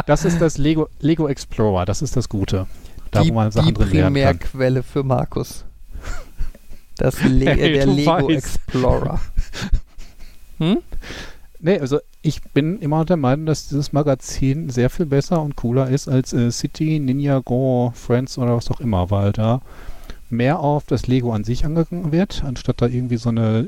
das 0.06 0.24
ist 0.24 0.40
das 0.40 0.60
Lego, 0.60 0.88
Lego 1.00 1.28
Explorer, 1.28 1.86
das 1.86 2.04
ist 2.04 2.16
das 2.16 2.30
Gute. 2.30 2.68
Da, 3.10 3.24
die, 3.24 3.30
wo 3.30 3.34
man 3.34 3.52
Sachen 3.52 3.70
die 3.70 3.74
drin. 3.74 3.90
Primärquelle 3.90 4.84
für 4.84 5.02
Markus. 5.04 5.66
Das 6.98 7.20
Le 7.24 7.46
Hey, 7.56 7.74
der 7.74 7.88
Lego 7.88 8.12
weißt. 8.12 8.30
Explorer. 8.30 9.20
Hm? 10.60 10.78
Nee, 11.62 11.80
also 11.80 12.00
ich 12.22 12.42
bin 12.42 12.80
immer 12.80 13.04
der 13.04 13.18
Meinung, 13.18 13.46
dass 13.46 13.68
dieses 13.68 13.92
Magazin 13.92 14.70
sehr 14.70 14.90
viel 14.90 15.06
besser 15.06 15.42
und 15.42 15.56
cooler 15.56 15.90
ist 15.90 16.08
als 16.08 16.32
äh, 16.32 16.52
City, 16.52 17.00
Ninja, 17.00 17.40
Go, 17.40 17.92
Friends 17.96 18.38
oder 18.38 18.56
was 18.56 18.72
auch 18.72 18.80
immer, 18.80 19.12
weil 19.12 19.34
da 19.34 19.62
mehr 20.30 20.60
auf 20.60 20.86
das 20.86 21.08
Lego 21.08 21.34
an 21.34 21.44
sich 21.44 21.66
angegangen 21.66 22.12
wird, 22.12 22.44
anstatt 22.46 22.82
da 22.82 22.88
irgendwie 22.88 23.18
so 23.18 23.30
eine 23.30 23.68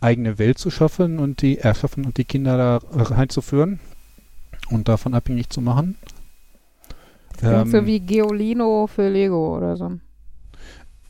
eigene 0.00 0.38
Welt 0.38 0.58
zu 0.58 0.70
schaffen 0.70 1.18
und 1.18 1.42
die 1.42 1.58
erschaffen 1.58 2.06
und 2.06 2.16
die 2.16 2.24
Kinder 2.24 2.56
da 2.56 2.80
reinzuführen 2.92 3.80
und 4.70 4.88
davon 4.88 5.14
abhängig 5.14 5.50
zu 5.50 5.60
machen. 5.60 5.96
Das 7.32 7.50
klingt 7.50 7.70
so 7.70 7.76
Ähm, 7.78 7.86
wie 7.86 8.00
Geolino 8.00 8.86
für 8.86 9.08
Lego 9.08 9.56
oder 9.56 9.76
so. 9.76 9.92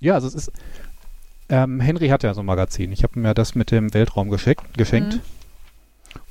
Ja, 0.00 0.14
also 0.14 0.26
es 0.26 0.34
ist. 0.34 0.52
Ähm, 1.50 1.80
Henry 1.80 2.08
hat 2.08 2.22
ja 2.22 2.32
so 2.32 2.40
ein 2.40 2.46
Magazin. 2.46 2.92
Ich 2.92 3.02
habe 3.02 3.18
mir 3.18 3.34
das 3.34 3.54
mit 3.54 3.70
dem 3.70 3.92
Weltraum 3.92 4.30
geschenkt. 4.30 4.78
geschenkt. 4.78 5.14
Mhm. 5.14 5.20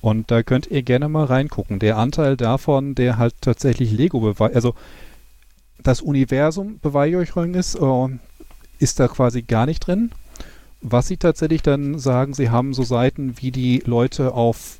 Und 0.02 0.32
da 0.32 0.44
könnt 0.44 0.68
ihr 0.68 0.82
gerne 0.82 1.10
mal 1.10 1.26
reingucken. 1.26 1.80
Der 1.80 1.98
Anteil 1.98 2.38
davon, 2.38 2.96
der 2.96 3.18
halt 3.18 3.36
tatsächlich 3.42 3.92
Lego 3.92 4.22
beweist, 4.22 4.56
also 4.56 4.74
das 5.84 6.02
Universum 6.02 6.80
Beweihräucherung 6.82 7.54
ist, 7.54 7.76
äh, 7.76 8.08
ist 8.80 9.00
da 9.00 9.08
quasi 9.08 9.42
gar 9.42 9.66
nicht 9.66 9.82
drin. 9.82 10.12
Was 10.82 11.08
sie 11.08 11.18
tatsächlich 11.18 11.62
dann 11.62 12.00
sagen, 12.00 12.34
sie 12.34 12.50
haben 12.50 12.74
so 12.74 12.84
Seiten, 12.84 13.36
wie 13.42 13.52
die 13.52 13.84
Leute 13.86 14.34
auf 14.34 14.80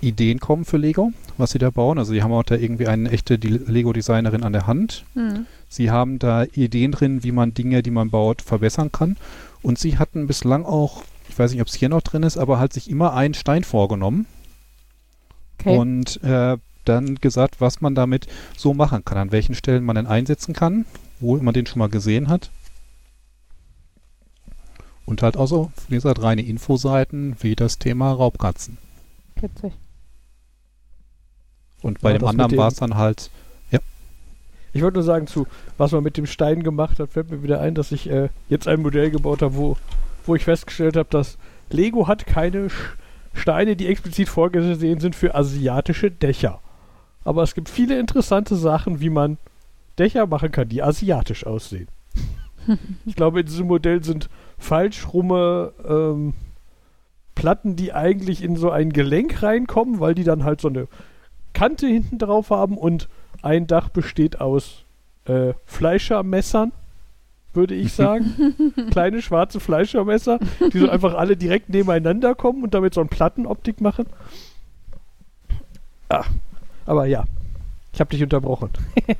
Ideen 0.00 0.40
kommen 0.40 0.64
für 0.64 0.78
Lego, 0.78 1.12
was 1.36 1.50
sie 1.50 1.58
da 1.58 1.70
bauen. 1.70 1.98
Also 1.98 2.12
sie 2.12 2.22
haben 2.22 2.32
auch 2.32 2.42
da 2.42 2.54
irgendwie 2.54 2.86
eine 2.86 3.10
echte 3.10 3.34
Lego-Designerin 3.34 4.42
an 4.42 4.52
der 4.52 4.66
Hand. 4.66 5.04
Hm. 5.14 5.46
Sie 5.68 5.90
haben 5.90 6.18
da 6.18 6.44
Ideen 6.44 6.92
drin, 6.92 7.22
wie 7.22 7.32
man 7.32 7.52
Dinge, 7.52 7.82
die 7.82 7.90
man 7.90 8.10
baut, 8.10 8.40
verbessern 8.40 8.90
kann. 8.92 9.16
Und 9.62 9.78
sie 9.78 9.98
hatten 9.98 10.26
bislang 10.26 10.64
auch, 10.64 11.02
ich 11.28 11.38
weiß 11.38 11.52
nicht, 11.52 11.60
ob 11.60 11.68
es 11.68 11.74
hier 11.74 11.88
noch 11.88 12.02
drin 12.02 12.22
ist, 12.22 12.36
aber 12.38 12.58
halt 12.58 12.72
sich 12.72 12.88
immer 12.90 13.14
einen 13.14 13.34
Stein 13.34 13.64
vorgenommen 13.64 14.26
Okay. 15.60 15.76
und 15.76 16.22
äh, 16.22 16.56
dann 16.84 17.16
gesagt, 17.16 17.60
was 17.60 17.80
man 17.80 17.94
damit 17.94 18.28
so 18.56 18.74
machen 18.74 19.04
kann, 19.04 19.18
an 19.18 19.32
welchen 19.32 19.54
Stellen 19.56 19.84
man 19.84 19.96
den 19.96 20.06
einsetzen 20.06 20.54
kann, 20.54 20.86
wo 21.20 21.36
man 21.36 21.52
den 21.52 21.66
schon 21.66 21.80
mal 21.80 21.88
gesehen 21.88 22.28
hat. 22.28 22.50
Und 25.04 25.22
halt 25.22 25.36
auch 25.36 25.46
so, 25.46 25.72
wie 25.88 25.96
gesagt, 25.96 26.22
reine 26.22 26.42
Infoseiten 26.42 27.36
wie 27.40 27.56
das 27.56 27.78
Thema 27.78 28.12
Raubkatzen. 28.12 28.78
Witzig. 29.40 29.72
Und 31.80 32.00
bei 32.00 32.12
Ja, 32.12 32.18
dem 32.18 32.24
anderen 32.24 32.56
war 32.56 32.68
es 32.68 32.76
dann 32.76 32.94
halt, 32.96 33.30
Ich 34.72 34.82
wollte 34.82 34.98
nur 34.98 35.04
sagen, 35.04 35.26
zu 35.26 35.46
was 35.76 35.92
man 35.92 36.02
mit 36.02 36.16
dem 36.16 36.26
Stein 36.26 36.62
gemacht 36.62 36.98
hat, 36.98 37.10
fällt 37.10 37.30
mir 37.30 37.42
wieder 37.42 37.60
ein, 37.60 37.74
dass 37.74 37.92
ich 37.92 38.10
äh, 38.10 38.28
jetzt 38.48 38.68
ein 38.68 38.82
Modell 38.82 39.10
gebaut 39.10 39.42
habe, 39.42 39.56
wo, 39.56 39.76
wo 40.26 40.34
ich 40.34 40.44
festgestellt 40.44 40.96
habe, 40.96 41.08
dass 41.10 41.38
Lego 41.70 42.08
hat 42.08 42.26
keine 42.26 42.70
Sch 42.70 42.96
Steine, 43.34 43.76
die 43.76 43.86
explizit 43.86 44.28
vorgesehen 44.28 44.98
sind 44.98 45.14
für 45.14 45.34
asiatische 45.34 46.10
Dächer. 46.10 46.60
Aber 47.24 47.42
es 47.42 47.54
gibt 47.54 47.68
viele 47.68 47.98
interessante 47.98 48.56
Sachen, 48.56 49.00
wie 49.00 49.10
man 49.10 49.38
Dächer 49.98 50.26
machen 50.26 50.50
kann, 50.50 50.68
die 50.68 50.82
asiatisch 50.82 51.46
aussehen. 51.46 51.88
ich 53.06 53.14
glaube, 53.14 53.40
in 53.40 53.46
diesem 53.46 53.66
Modell 53.66 54.02
sind 54.02 54.28
falsch 54.58 55.12
rumme 55.12 55.72
ähm, 55.86 56.34
Platten, 57.34 57.76
die 57.76 57.92
eigentlich 57.92 58.42
in 58.42 58.56
so 58.56 58.70
ein 58.70 58.92
Gelenk 58.92 59.42
reinkommen, 59.42 60.00
weil 60.00 60.14
die 60.14 60.24
dann 60.24 60.42
halt 60.42 60.60
so 60.60 60.68
eine 60.68 60.88
Kante 61.52 61.86
hinten 61.86 62.18
drauf 62.18 62.50
haben 62.50 62.76
und 62.76 63.08
ein 63.42 63.66
Dach 63.66 63.88
besteht 63.88 64.40
aus 64.40 64.84
äh, 65.26 65.54
Fleischermessern, 65.66 66.72
würde 67.54 67.74
ich 67.74 67.92
sagen. 67.92 68.54
Kleine 68.90 69.22
schwarze 69.22 69.60
Fleischermesser, 69.60 70.38
die 70.72 70.78
so 70.78 70.88
einfach 70.88 71.14
alle 71.14 71.36
direkt 71.36 71.68
nebeneinander 71.68 72.34
kommen 72.34 72.62
und 72.62 72.74
damit 72.74 72.94
so 72.94 73.00
eine 73.00 73.08
Plattenoptik 73.08 73.80
machen. 73.80 74.06
Ah, 76.08 76.24
aber 76.86 77.06
ja, 77.06 77.24
ich 77.92 78.00
habe 78.00 78.10
dich 78.10 78.22
unterbrochen. 78.22 78.70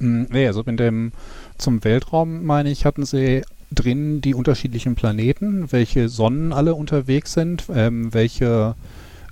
Mm, 0.00 0.26
Nee, 0.30 0.46
also 0.46 0.62
in 0.62 0.76
dem 0.76 1.10
zum 1.56 1.82
Weltraum, 1.82 2.44
meine 2.44 2.70
ich, 2.70 2.84
hatten 2.84 3.04
sie 3.04 3.42
drin 3.72 4.20
die 4.20 4.34
unterschiedlichen 4.34 4.94
Planeten, 4.94 5.70
welche 5.72 6.08
Sonnen 6.08 6.52
alle 6.52 6.74
unterwegs 6.74 7.32
sind, 7.32 7.64
ähm, 7.74 8.14
welche 8.14 8.76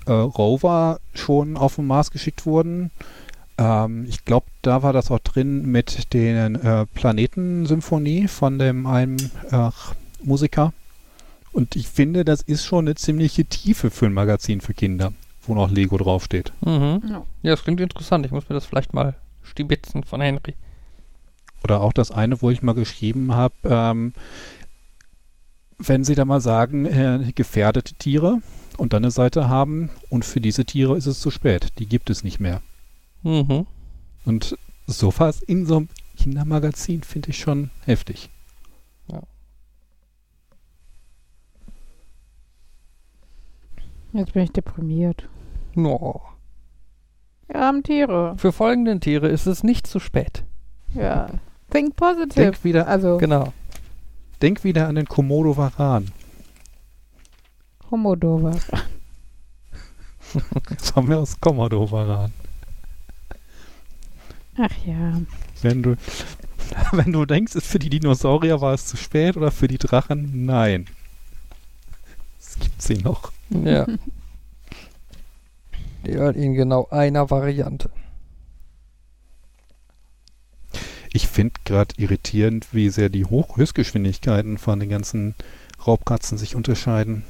äh, 0.07 0.11
Rover 0.11 0.99
schon 1.13 1.57
auf 1.57 1.75
den 1.75 1.87
Mars 1.87 2.11
geschickt 2.11 2.45
wurden. 2.45 2.91
Ähm, 3.57 4.05
ich 4.07 4.25
glaube, 4.25 4.47
da 4.61 4.83
war 4.83 4.93
das 4.93 5.11
auch 5.11 5.19
drin 5.19 5.65
mit 5.65 6.13
den 6.13 6.55
äh, 6.55 6.85
Planetensymphonie 6.93 8.27
von 8.27 8.59
dem 8.59 8.85
einen 8.85 9.31
äh, 9.51 9.69
Musiker. 10.23 10.73
Und 11.51 11.75
ich 11.75 11.87
finde, 11.87 12.23
das 12.23 12.41
ist 12.41 12.65
schon 12.65 12.85
eine 12.85 12.95
ziemliche 12.95 13.45
Tiefe 13.45 13.89
für 13.89 14.05
ein 14.05 14.13
Magazin 14.13 14.61
für 14.61 14.73
Kinder, 14.73 15.13
wo 15.41 15.55
noch 15.55 15.71
Lego 15.71 15.97
draufsteht. 15.97 16.51
Mhm. 16.61 17.01
Ja. 17.09 17.23
Ja, 17.41 17.51
das 17.51 17.63
klingt 17.63 17.81
interessant. 17.81 18.25
Ich 18.25 18.31
muss 18.31 18.47
mir 18.47 18.55
das 18.55 18.65
vielleicht 18.65 18.93
mal 18.93 19.15
stibitzen 19.43 20.03
von 20.03 20.21
Henry. 20.21 20.55
Oder 21.63 21.81
auch 21.81 21.93
das 21.93 22.11
eine, 22.11 22.41
wo 22.41 22.51
ich 22.51 22.61
mal 22.61 22.75
geschrieben 22.75 23.33
habe, 23.33 23.55
ähm, 23.63 24.13
wenn 25.79 26.03
Sie 26.03 26.15
da 26.15 26.25
mal 26.25 26.41
sagen, 26.41 26.85
äh, 26.85 27.31
gefährdete 27.33 27.95
Tiere 27.95 28.41
und 28.77 28.93
dann 28.93 29.03
eine 29.03 29.11
Seite 29.11 29.49
haben 29.49 29.89
und 30.09 30.25
für 30.25 30.41
diese 30.41 30.65
Tiere 30.65 30.95
ist 30.97 31.05
es 31.05 31.19
zu 31.19 31.31
spät. 31.31 31.73
Die 31.79 31.87
gibt 31.87 32.09
es 32.09 32.23
nicht 32.23 32.39
mehr. 32.39 32.61
Mhm. 33.23 33.65
Und 34.25 34.57
sowas 34.85 35.41
in 35.41 35.65
so 35.65 35.77
einem 35.77 35.89
Kindermagazin 36.17 37.03
finde 37.03 37.29
ich 37.29 37.37
schon 37.39 37.69
heftig. 37.85 38.29
Jetzt 44.13 44.33
bin 44.33 44.43
ich 44.43 44.51
deprimiert. 44.51 45.27
No. 45.75 46.21
Wir 47.47 47.59
haben 47.59 47.83
Tiere. 47.83 48.35
Für 48.37 48.51
folgende 48.51 48.99
Tiere 48.99 49.27
ist 49.27 49.45
es 49.45 49.63
nicht 49.63 49.85
zu 49.87 49.99
spät. 49.99 50.43
Ja. 50.93 51.27
Think 51.69 51.95
positive. 51.95 52.33
Denk 52.35 52.63
wieder, 52.63 52.87
also 52.87 53.17
Genau. 53.17 53.53
denk 54.41 54.63
wieder 54.63 54.87
an 54.87 54.95
den 54.95 55.05
Komodo-Varan. 55.05 56.07
Homodova. 56.07 56.16
Das 60.69 60.93
haben 60.95 61.07
wir 61.07 61.19
aus 61.19 61.39
Komodo-Varan. 61.39 62.33
Ach 64.57 64.85
ja. 64.85 65.21
Wenn 65.61 65.83
du, 65.83 65.95
wenn 66.91 67.11
du 67.13 67.25
denkst, 67.25 67.55
es 67.55 67.65
für 67.65 67.79
die 67.79 67.89
Dinosaurier 67.89 68.59
war 68.59 68.73
es 68.73 68.87
zu 68.87 68.97
spät 68.97 69.37
oder 69.37 69.51
für 69.51 69.67
die 69.67 69.77
Drachen, 69.77 70.45
nein. 70.45 70.87
Es 72.39 72.59
gibt 72.59 72.81
sie 72.81 72.97
noch. 72.97 73.31
Ja. 73.49 73.85
Ja, 76.05 76.29
in 76.29 76.53
genau 76.53 76.87
einer 76.89 77.29
Variante. 77.29 77.89
Ich 81.11 81.27
finde 81.27 81.55
gerade 81.65 81.95
irritierend, 81.97 82.67
wie 82.71 82.89
sehr 82.89 83.09
die 83.09 83.25
Hoch 83.25 83.57
Höchstgeschwindigkeiten 83.57 84.57
von 84.57 84.79
den 84.79 84.87
ganzen 84.87 85.35
Raubkatzen 85.85 86.37
sich 86.37 86.55
unterscheiden. 86.55 87.23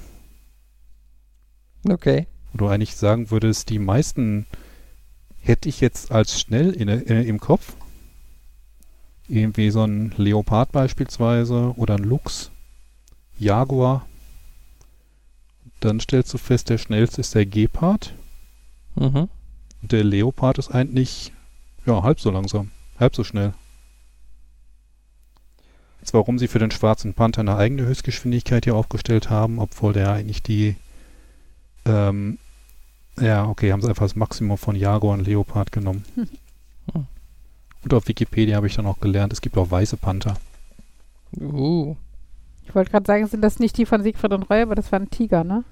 Okay. 1.90 2.28
Wo 2.52 2.60
du 2.60 2.68
eigentlich 2.68 2.96
sagen 2.96 3.32
würdest, 3.32 3.70
die 3.70 3.80
meisten 3.80 4.46
hätte 5.40 5.70
ich 5.70 5.80
jetzt 5.82 6.12
als 6.12 6.40
schnell 6.40 6.72
in, 6.72 6.88
äh, 6.88 7.24
im 7.24 7.40
Kopf. 7.40 7.74
Irgendwie 9.28 9.72
so 9.72 9.84
ein 9.84 10.14
Leopard 10.18 10.72
beispielsweise 10.72 11.74
oder 11.76 11.96
ein 11.96 12.04
Luchs, 12.04 12.52
Jaguar. 13.38 14.06
Dann 15.80 16.00
stellst 16.00 16.34
du 16.34 16.38
fest, 16.38 16.70
der 16.70 16.78
schnellste 16.78 17.22
ist 17.22 17.36
der 17.36 17.46
Gepard. 17.46 18.14
Mhm. 18.96 19.30
Und 19.82 19.92
der 19.92 20.04
Leopard 20.04 20.58
ist 20.58 20.72
eigentlich 20.72 21.32
ja, 21.86 22.04
halb 22.04 22.20
so 22.20 22.32
langsam, 22.32 22.72
halb 23.00 23.16
so 23.16 23.24
schnell. 23.24 23.54
Jetzt 26.00 26.14
warum 26.14 26.40
sie 26.40 26.48
für 26.48 26.60
den 26.60 26.72
schwarzen 26.72 27.14
Panther 27.14 27.42
eine 27.42 27.58
eigene 27.58 27.86
Höchstgeschwindigkeit 27.86 28.66
hier 28.66 28.76
aufgestellt 28.76 29.30
haben, 29.30 29.60
obwohl 29.60 29.94
der 29.94 30.12
eigentlich 30.12 30.42
die 30.42 30.76
ähm, 31.88 32.38
ja, 33.20 33.48
okay, 33.48 33.72
haben 33.72 33.82
sie 33.82 33.90
einfach 33.90 34.06
das 34.06 34.16
Maximum 34.16 34.58
von 34.58 34.76
Jaguar 34.76 35.14
und 35.14 35.26
Leopard 35.26 35.72
genommen. 35.72 36.06
Hm. 36.16 36.28
Hm. 36.94 37.06
Und 37.84 37.94
auf 37.94 38.08
Wikipedia 38.08 38.56
habe 38.56 38.68
ich 38.68 38.76
dann 38.76 38.86
auch 38.86 39.00
gelernt, 39.00 39.34
es 39.34 39.42
gibt 39.42 39.58
auch 39.58 39.72
weiße 39.72 39.98
Panther. 39.98 40.38
Uh. 41.40 41.96
Ich 42.66 42.76
wollte 42.76 42.92
gerade 42.92 43.06
sagen, 43.06 43.28
sind 43.28 43.42
das 43.42 43.60
nicht 43.60 43.78
die 43.78 43.86
von 43.86 44.04
Siegfried 44.04 44.34
und 44.34 44.50
Roy, 44.50 44.62
aber 44.62 44.76
das 44.76 44.92
war 44.92 45.00
ein 45.00 45.10
Tiger, 45.10 45.44
ne? 45.44 45.64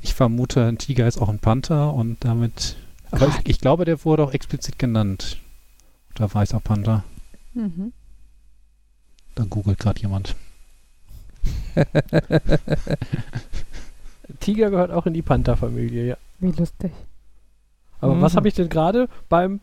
Ich 0.00 0.14
vermute, 0.14 0.64
ein 0.64 0.78
Tiger 0.78 1.06
ist 1.06 1.18
auch 1.18 1.28
ein 1.28 1.38
Panther 1.38 1.92
und 1.92 2.24
damit. 2.24 2.76
Aber 3.10 3.28
ich, 3.28 3.34
ich 3.44 3.60
glaube, 3.60 3.84
der 3.84 4.02
wurde 4.04 4.24
auch 4.24 4.32
explizit 4.32 4.78
genannt. 4.78 5.38
Der 6.18 6.32
weißer 6.32 6.60
Panther. 6.60 7.04
Mhm. 7.52 7.92
Da 9.34 9.44
googelt 9.44 9.78
gerade 9.78 10.00
jemand. 10.00 10.34
Tiger 14.40 14.70
gehört 14.70 14.90
auch 14.90 15.06
in 15.06 15.14
die 15.14 15.22
Panther-Familie, 15.22 16.04
ja. 16.06 16.16
Wie 16.40 16.50
lustig. 16.52 16.92
Aber 18.00 18.14
Mhm. 18.14 18.20
was 18.22 18.36
habe 18.36 18.48
ich 18.48 18.54
denn 18.54 18.68
gerade 18.68 19.08
beim 19.28 19.60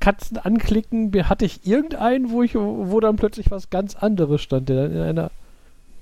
Katzen 0.00 0.38
anklicken? 0.38 1.12
Hatte 1.28 1.44
ich 1.44 1.66
irgendeinen, 1.66 2.30
wo 2.30 2.42
ich, 2.42 2.54
wo 2.54 2.98
dann 3.00 3.16
plötzlich 3.16 3.50
was 3.50 3.70
ganz 3.70 3.94
anderes 3.96 4.40
stand, 4.42 4.68
der 4.68 4.88
dann 4.88 4.92
in 4.92 5.00
einer 5.00 5.26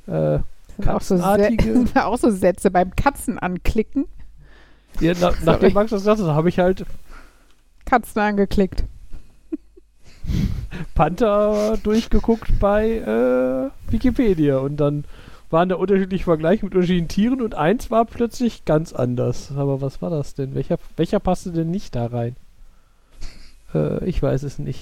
äh, 0.06 0.40
Das 0.40 0.76
sind 0.76 0.88
auch 0.88 1.00
so, 1.00 1.14
Katzenartige- 1.16 1.86
auch 2.04 2.18
so 2.18 2.30
Sätze 2.30 2.70
beim 2.70 2.94
Katzen 2.96 3.38
anklicken. 3.38 4.06
ja, 5.00 5.12
na, 5.20 5.32
nachdem 5.44 5.72
Max 5.72 5.90
das 5.90 6.00
gesagt 6.02 6.20
hat, 6.20 6.26
habe 6.28 6.48
ich 6.48 6.58
halt 6.58 6.84
Katzen 7.84 8.20
angeklickt. 8.22 8.84
Panther 10.94 11.76
durchgeguckt 11.82 12.58
bei 12.60 12.98
äh, 12.98 13.90
Wikipedia 13.92 14.58
und 14.58 14.76
dann 14.76 15.04
waren 15.50 15.68
da 15.68 15.76
unterschiedliche 15.76 16.24
Vergleiche 16.24 16.64
mit 16.64 16.74
unterschiedlichen 16.74 17.08
Tieren 17.08 17.42
und 17.42 17.54
eins 17.54 17.90
war 17.90 18.04
plötzlich 18.04 18.64
ganz 18.64 18.92
anders. 18.92 19.52
Aber 19.56 19.80
was 19.80 20.00
war 20.00 20.10
das 20.10 20.34
denn? 20.34 20.54
Welcher, 20.54 20.78
welcher 20.96 21.20
passte 21.20 21.52
denn 21.52 21.70
nicht 21.70 21.94
da 21.94 22.06
rein? 22.06 22.36
Äh, 23.72 24.04
ich 24.04 24.20
weiß 24.20 24.42
es 24.42 24.58
nicht. 24.58 24.80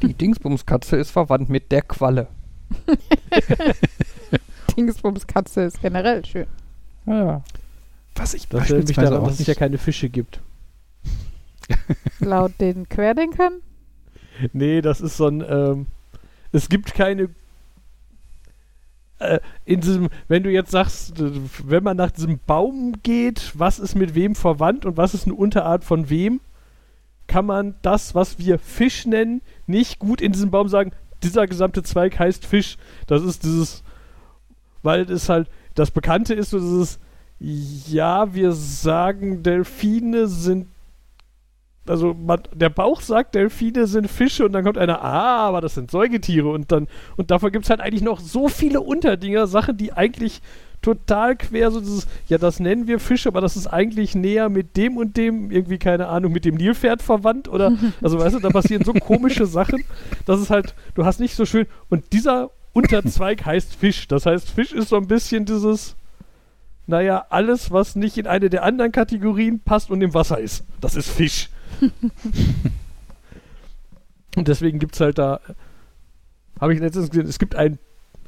Die 0.00 0.14
Dingsbumskatze 0.14 0.96
ist 0.96 1.10
verwandt 1.10 1.50
mit 1.50 1.70
der 1.70 1.82
Qualle. 1.82 2.28
Dingsbums 4.78 5.26
Katze 5.26 5.62
ist 5.62 5.82
generell 5.82 6.24
schön. 6.24 6.46
Ja. 7.04 7.42
Was 8.14 8.34
ich 8.34 8.48
Das 8.48 8.60
mich 8.60 8.70
beispielsweise 8.70 9.10
daran, 9.10 9.24
auch 9.24 9.28
dass 9.28 9.40
es 9.40 9.46
ja 9.46 9.54
keine 9.54 9.78
Fische 9.78 10.08
gibt. 10.08 10.40
Laut 12.20 12.52
den 12.60 12.88
Querdenkern. 12.88 13.60
Nee, 14.52 14.80
das 14.80 15.00
ist 15.00 15.16
so 15.16 15.26
ein. 15.26 15.44
Ähm, 15.48 15.86
es 16.52 16.68
gibt 16.68 16.94
keine. 16.94 17.28
Äh, 19.18 19.40
in 19.64 19.80
diesem, 19.80 20.08
wenn 20.28 20.42
du 20.42 20.50
jetzt 20.50 20.70
sagst, 20.70 21.14
wenn 21.64 21.82
man 21.82 21.96
nach 21.96 22.10
diesem 22.10 22.38
Baum 22.46 22.94
geht, 23.02 23.52
was 23.54 23.78
ist 23.78 23.94
mit 23.94 24.14
wem 24.14 24.34
verwandt 24.34 24.84
und 24.84 24.96
was 24.96 25.14
ist 25.14 25.26
eine 25.26 25.34
Unterart 25.34 25.84
von 25.84 26.08
wem, 26.08 26.40
kann 27.26 27.44
man 27.44 27.74
das, 27.82 28.14
was 28.14 28.38
wir 28.38 28.58
Fisch 28.58 29.06
nennen, 29.06 29.42
nicht 29.66 29.98
gut 29.98 30.20
in 30.20 30.32
diesem 30.32 30.50
Baum 30.50 30.68
sagen, 30.68 30.92
dieser 31.22 31.46
gesamte 31.46 31.82
Zweig 31.82 32.18
heißt 32.18 32.46
Fisch. 32.46 32.76
Das 33.06 33.22
ist 33.22 33.42
dieses, 33.44 33.82
weil 34.82 35.02
es 35.10 35.28
halt, 35.28 35.48
das 35.74 35.90
Bekannte 35.90 36.34
ist 36.34 36.52
dieses, 36.52 36.98
ja, 37.38 38.34
wir 38.34 38.52
sagen, 38.52 39.42
Delfine 39.42 40.26
sind 40.26 40.68
also 41.88 42.14
man, 42.14 42.42
der 42.54 42.70
Bauch 42.70 43.00
sagt, 43.00 43.34
Delfine 43.34 43.86
sind 43.86 44.10
Fische 44.10 44.44
und 44.44 44.52
dann 44.52 44.64
kommt 44.64 44.78
einer, 44.78 45.02
ah, 45.02 45.46
aber 45.46 45.60
das 45.60 45.74
sind 45.74 45.90
Säugetiere. 45.90 46.48
Und 46.48 46.72
dann, 46.72 46.88
und 47.16 47.30
davon 47.30 47.52
gibt 47.52 47.64
es 47.64 47.70
halt 47.70 47.80
eigentlich 47.80 48.02
noch 48.02 48.20
so 48.20 48.48
viele 48.48 48.80
Unterdinger, 48.80 49.46
Sachen, 49.46 49.76
die 49.76 49.92
eigentlich 49.92 50.40
total 50.82 51.36
quer 51.36 51.70
so 51.70 51.80
dieses, 51.80 52.06
ja, 52.28 52.38
das 52.38 52.60
nennen 52.60 52.86
wir 52.86 53.00
Fische, 53.00 53.28
aber 53.28 53.40
das 53.40 53.56
ist 53.56 53.66
eigentlich 53.66 54.14
näher 54.14 54.48
mit 54.48 54.76
dem 54.76 54.96
und 54.96 55.16
dem, 55.16 55.50
irgendwie, 55.50 55.78
keine 55.78 56.08
Ahnung, 56.08 56.32
mit 56.32 56.44
dem 56.44 56.54
Nilpferd 56.54 57.02
verwandt 57.02 57.48
oder, 57.48 57.72
also 58.02 58.18
weißt 58.18 58.36
du, 58.36 58.40
da 58.40 58.50
passieren 58.50 58.84
so 58.84 58.92
komische 58.92 59.46
Sachen, 59.46 59.82
dass 60.24 60.40
es 60.40 60.50
halt, 60.50 60.74
du 60.94 61.04
hast 61.04 61.20
nicht 61.20 61.34
so 61.34 61.46
schön, 61.46 61.66
und 61.88 62.12
dieser 62.12 62.50
Unterzweig 62.72 63.44
heißt 63.44 63.74
Fisch, 63.74 64.06
das 64.06 64.26
heißt, 64.26 64.50
Fisch 64.50 64.72
ist 64.72 64.90
so 64.90 64.96
ein 64.96 65.08
bisschen 65.08 65.44
dieses, 65.44 65.96
naja, 66.86 67.26
alles, 67.28 67.70
was 67.70 67.96
nicht 67.96 68.16
in 68.16 68.26
eine 68.26 68.48
der 68.48 68.62
anderen 68.62 68.92
Kategorien 68.92 69.60
passt 69.60 69.90
und 69.90 70.00
im 70.00 70.14
Wasser 70.14 70.38
ist, 70.38 70.64
das 70.80 70.94
ist 70.94 71.10
Fisch. 71.10 71.48
Und 74.36 74.48
deswegen 74.48 74.78
gibt 74.78 74.94
es 74.94 75.00
halt 75.00 75.18
da, 75.18 75.40
habe 76.60 76.74
ich 76.74 76.80
letztens 76.80 77.10
gesehen, 77.10 77.28
es 77.28 77.38
gibt 77.38 77.54
ein, 77.54 77.78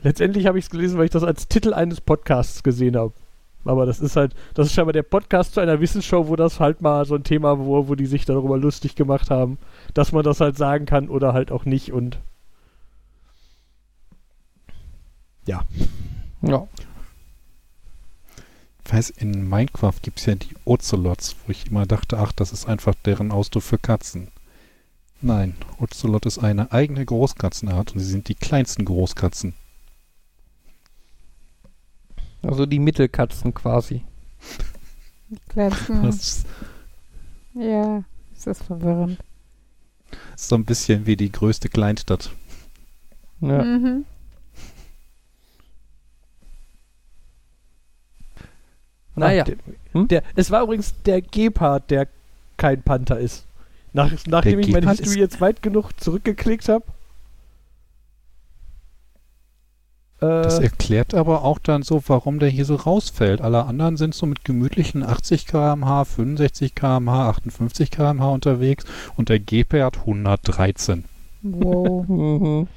letztendlich 0.02 0.46
habe 0.46 0.58
ich 0.58 0.64
es 0.66 0.70
gelesen, 0.70 0.98
weil 0.98 1.06
ich 1.06 1.10
das 1.10 1.24
als 1.24 1.48
Titel 1.48 1.74
eines 1.74 2.00
Podcasts 2.00 2.62
gesehen 2.62 2.96
habe. 2.96 3.12
Aber 3.64 3.84
das 3.84 4.00
ist 4.00 4.16
halt, 4.16 4.34
das 4.54 4.68
ist 4.68 4.72
scheinbar 4.72 4.94
der 4.94 5.02
Podcast 5.02 5.52
zu 5.54 5.60
einer 5.60 5.80
Wissensshow, 5.80 6.28
wo 6.28 6.36
das 6.36 6.60
halt 6.60 6.80
mal 6.80 7.04
so 7.04 7.14
ein 7.14 7.24
Thema, 7.24 7.58
wo, 7.58 7.88
wo 7.88 7.94
die 7.94 8.06
sich 8.06 8.24
darüber 8.24 8.56
lustig 8.56 8.94
gemacht 8.96 9.30
haben, 9.30 9.58
dass 9.92 10.12
man 10.12 10.22
das 10.24 10.40
halt 10.40 10.56
sagen 10.56 10.86
kann 10.86 11.08
oder 11.08 11.34
halt 11.34 11.52
auch 11.52 11.66
nicht 11.66 11.92
und 11.92 12.18
Ja. 16.42 16.66
ich 16.78 16.79
weiß, 18.92 19.10
in 19.10 19.48
Minecraft 19.48 19.94
gibt 20.02 20.18
es 20.20 20.26
ja 20.26 20.34
die 20.34 20.54
Ocelots, 20.64 21.36
wo 21.46 21.52
ich 21.52 21.66
immer 21.68 21.86
dachte, 21.86 22.18
ach, 22.18 22.32
das 22.32 22.52
ist 22.52 22.66
einfach 22.66 22.94
deren 23.04 23.32
Ausdruck 23.32 23.62
für 23.62 23.78
Katzen. 23.78 24.28
Nein, 25.22 25.54
Ocelot 25.78 26.24
ist 26.26 26.38
eine 26.38 26.72
eigene 26.72 27.04
Großkatzenart 27.04 27.92
und 27.92 28.00
sie 28.00 28.06
sind 28.10 28.28
die 28.28 28.34
kleinsten 28.34 28.84
Großkatzen. 28.86 29.54
Also 32.42 32.66
die 32.66 32.78
Mittelkatzen 32.78 33.52
quasi. 33.54 34.02
Die 35.28 35.38
kleinsten. 35.48 36.02
Das 36.02 36.44
Ja, 37.54 38.04
ist 38.32 38.46
das 38.46 38.62
verwirrend. 38.62 39.18
ist 40.34 40.48
so 40.48 40.54
ein 40.56 40.64
bisschen 40.64 41.06
wie 41.06 41.16
die 41.16 41.30
größte 41.32 41.68
Kleinstadt. 41.68 42.30
Ja. 43.40 43.62
Mhm. 43.62 44.04
Naja. 49.20 49.42
Ah, 49.42 49.46
der, 49.46 49.56
Hm? 49.92 50.08
der, 50.08 50.22
es 50.36 50.50
war 50.50 50.62
übrigens 50.62 50.94
der 51.04 51.20
Gepard, 51.22 51.90
der 51.90 52.08
kein 52.56 52.82
Panther 52.82 53.18
ist. 53.18 53.44
Nach, 53.92 54.10
nachdem 54.26 54.60
ich 54.60 54.68
meine 54.68 54.80
Gepard 54.82 54.98
History 54.98 55.14
ist- 55.16 55.32
jetzt 55.32 55.40
weit 55.40 55.62
genug 55.62 55.90
zurückgeklickt 56.00 56.68
habe. 56.68 56.84
Das 60.20 60.58
Äh, 60.58 60.64
erklärt 60.64 61.14
aber 61.14 61.44
auch 61.44 61.58
dann 61.58 61.82
so, 61.82 62.02
warum 62.06 62.38
der 62.40 62.50
hier 62.50 62.66
so 62.66 62.74
rausfällt. 62.74 63.40
Alle 63.40 63.64
anderen 63.64 63.96
sind 63.96 64.14
so 64.14 64.26
mit 64.26 64.44
gemütlichen 64.44 65.02
80 65.02 65.46
km/h, 65.46 66.04
65 66.04 66.74
km/h, 66.74 67.30
58 67.30 67.90
km/h 67.90 68.28
unterwegs 68.30 68.84
und 69.16 69.30
der 69.30 69.40
Gepard 69.40 69.98
113. 70.00 71.04
Wow. 71.42 72.06
Mhm. 72.08 72.68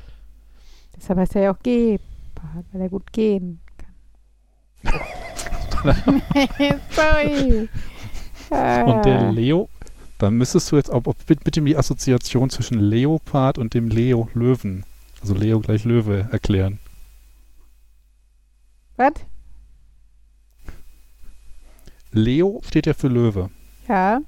Deshalb 0.96 1.20
heißt 1.20 1.36
er 1.36 1.42
ja 1.42 1.52
auch 1.52 1.60
Gepard, 1.62 2.64
weil 2.72 2.82
er 2.82 2.90
gut 2.90 3.12
gehen 3.12 3.60
kann. 3.78 4.94
Sorry. 6.92 7.70
Und 8.50 9.06
der 9.06 9.20
Ah. 9.22 9.30
Leo, 9.32 9.70
dann 10.20 10.36
müsstest 10.36 10.72
du 10.72 10.76
jetzt 10.76 10.92
auch 10.92 11.02
bitte 11.02 11.44
bitte 11.44 11.62
die 11.62 11.76
Assoziation 11.78 12.50
zwischen 12.50 12.80
Leopard 12.80 13.58
und 13.58 13.74
dem 13.74 13.88
Leo 13.88 14.30
Löwen, 14.34 14.86
also 15.22 15.34
Leo 15.34 15.60
gleich 15.60 15.84
Löwe, 15.86 16.28
erklären. 16.32 16.80
Was? 18.98 19.14
Leo 22.12 22.62
steht 22.66 22.86
ja 22.86 22.94
für 22.94 23.08
Löwe. 23.08 23.50
Ja. 23.88 24.22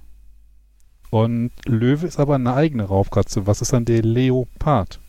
Und 1.11 1.51
Löwe 1.65 2.07
ist 2.07 2.19
aber 2.19 2.35
eine 2.35 2.53
eigene 2.55 2.83
Raubkatze. 2.83 3.45
Was 3.47 3.61
ist 3.61 3.73
dann 3.73 3.85
der 3.85 4.01
Leopard? 4.01 4.99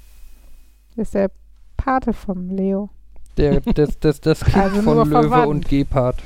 Das 0.94 1.09
ist 1.09 1.14
der 1.14 1.30
Pate 1.76 2.12
vom 2.12 2.51
Leo. 2.51 2.90
Der, 3.38 3.61
das, 3.61 3.99
das, 3.99 4.20
das 4.20 4.44
Kind 4.44 4.57
Also 4.57 4.82
von 4.82 4.99
Löwe 4.99 5.11
verwandt. 5.11 5.47
und 5.49 5.68
Gepard. 5.68 6.22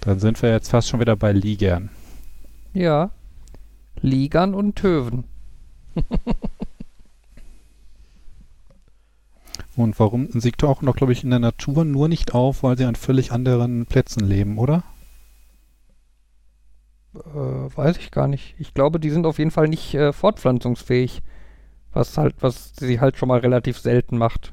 Dann 0.00 0.18
sind 0.18 0.40
wir 0.42 0.50
jetzt 0.50 0.70
fast 0.70 0.88
schon 0.88 1.00
wieder 1.00 1.16
bei 1.16 1.32
Ligern. 1.32 1.90
Ja. 2.72 3.10
Ligern 4.00 4.54
und 4.54 4.76
Töven. 4.76 5.24
Und 9.76 9.98
warum 9.98 10.28
sie 10.32 10.52
tauchen 10.52 10.86
doch, 10.86 10.96
glaube 10.96 11.12
ich, 11.12 11.24
in 11.24 11.30
der 11.30 11.38
Natur 11.38 11.84
nur 11.84 12.08
nicht 12.08 12.34
auf, 12.34 12.62
weil 12.62 12.76
sie 12.76 12.84
an 12.84 12.96
völlig 12.96 13.32
anderen 13.32 13.86
Plätzen 13.86 14.26
leben, 14.26 14.58
oder? 14.58 14.82
Äh, 17.14 17.18
weiß 17.76 17.96
ich 17.96 18.10
gar 18.10 18.28
nicht. 18.28 18.54
Ich 18.58 18.74
glaube, 18.74 19.00
die 19.00 19.10
sind 19.10 19.26
auf 19.26 19.38
jeden 19.38 19.50
Fall 19.50 19.68
nicht 19.68 19.94
äh, 19.94 20.12
fortpflanzungsfähig. 20.12 21.22
Was 21.92 22.18
halt, 22.18 22.36
was 22.40 22.72
sie 22.76 23.00
halt 23.00 23.16
schon 23.16 23.28
mal 23.28 23.40
relativ 23.40 23.78
selten 23.78 24.16
macht. 24.16 24.52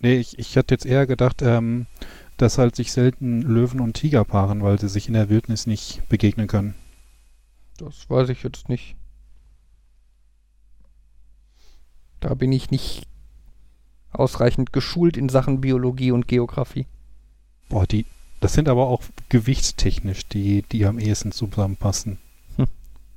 Nee, 0.00 0.16
ich, 0.16 0.38
ich 0.38 0.54
hätte 0.54 0.74
jetzt 0.74 0.86
eher 0.86 1.06
gedacht, 1.06 1.42
ähm, 1.42 1.86
dass 2.40 2.56
halt 2.56 2.74
sich 2.74 2.90
selten 2.92 3.42
Löwen 3.42 3.80
und 3.80 3.94
Tiger 3.94 4.24
paaren, 4.24 4.62
weil 4.62 4.80
sie 4.80 4.88
sich 4.88 5.08
in 5.08 5.14
der 5.14 5.28
Wildnis 5.28 5.66
nicht 5.66 6.08
begegnen 6.08 6.46
können. 6.46 6.74
Das 7.76 8.08
weiß 8.08 8.30
ich 8.30 8.42
jetzt 8.42 8.70
nicht. 8.70 8.96
Da 12.20 12.32
bin 12.34 12.50
ich 12.52 12.70
nicht 12.70 13.06
ausreichend 14.10 14.72
geschult 14.72 15.18
in 15.18 15.28
Sachen 15.28 15.60
Biologie 15.60 16.12
und 16.12 16.28
Geografie. 16.28 16.86
Boah, 17.68 17.86
die, 17.86 18.06
das 18.40 18.54
sind 18.54 18.68
aber 18.68 18.86
auch 18.86 19.02
gewichtstechnisch 19.28 20.26
die, 20.26 20.62
die 20.62 20.86
am 20.86 20.98
ehesten 20.98 21.32
zusammenpassen. 21.32 22.18
Hm. 22.56 22.66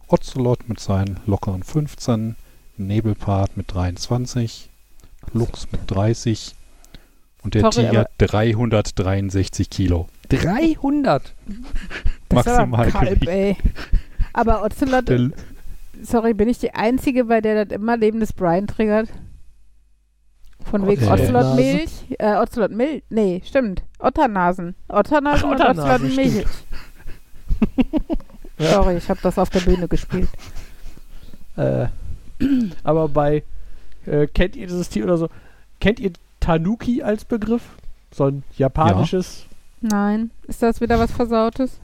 Ocelot 0.07 0.67
mit 0.67 0.81
seinen 0.81 1.19
lockeren 1.25 1.63
15, 1.63 2.35
Nebelpart 2.75 3.55
mit 3.55 3.73
23, 3.73 4.69
Luchs 5.31 5.71
mit 5.71 5.89
30 5.89 6.55
und 7.43 7.53
der 7.55 7.61
Sorry, 7.61 7.87
Tiger 7.87 7.99
aber- 8.01 8.09
363 8.17 9.69
Kilo. 9.69 10.07
300! 10.29 11.33
Das 12.29 12.47
ist 12.47 12.53
aber 12.53 12.65
Maximal 12.65 12.91
Kalb, 12.91 13.27
ey. 13.27 13.55
Aber 14.33 14.63
Ocelot, 14.63 15.07
Der, 15.07 15.29
sorry, 16.01 16.33
bin 16.33 16.49
ich 16.49 16.57
die 16.57 16.73
Einzige, 16.73 17.25
bei 17.25 17.41
der 17.41 17.65
das 17.65 17.75
immer 17.77 17.95
Leben 17.95 18.19
des 18.19 18.33
Brian 18.33 18.65
triggert? 18.65 19.09
Von 20.65 20.87
wegen 20.87 21.03
Otter- 21.03 21.13
Ocelot 21.13 21.43
Nase. 21.43 21.55
Milch? 21.61 21.91
Äh, 22.17 22.35
Ocelot 22.37 22.71
Milch? 22.71 23.03
Nee, 23.09 23.41
stimmt. 23.45 23.83
Otternasen. 23.99 24.73
Otternasen 24.87 25.45
Ach, 25.45 25.51
und 25.51 25.61
Otternasen, 25.61 26.05
Ocelot 26.07 26.15
Milch. 26.15 26.45
Sorry, 28.57 28.97
ich 28.97 29.09
habe 29.09 29.19
das 29.21 29.37
auf 29.37 29.49
der 29.51 29.59
Bühne 29.61 29.87
gespielt. 29.87 30.29
äh, 31.57 31.85
aber 32.83 33.09
bei, 33.09 33.43
äh, 34.07 34.27
kennt 34.27 34.55
ihr 34.55 34.67
dieses 34.67 34.89
Tier 34.89 35.03
oder 35.03 35.17
so? 35.17 35.29
Kennt 35.79 35.99
ihr 35.99 36.13
Tanuki 36.43 37.01
als 37.01 37.23
Begriff? 37.23 37.61
So 38.11 38.25
ein 38.25 38.43
japanisches. 38.57 39.45
Nein. 39.79 40.31
Ist 40.47 40.61
das 40.61 40.81
wieder 40.81 40.99
was 40.99 41.11
Versautes? 41.11 41.79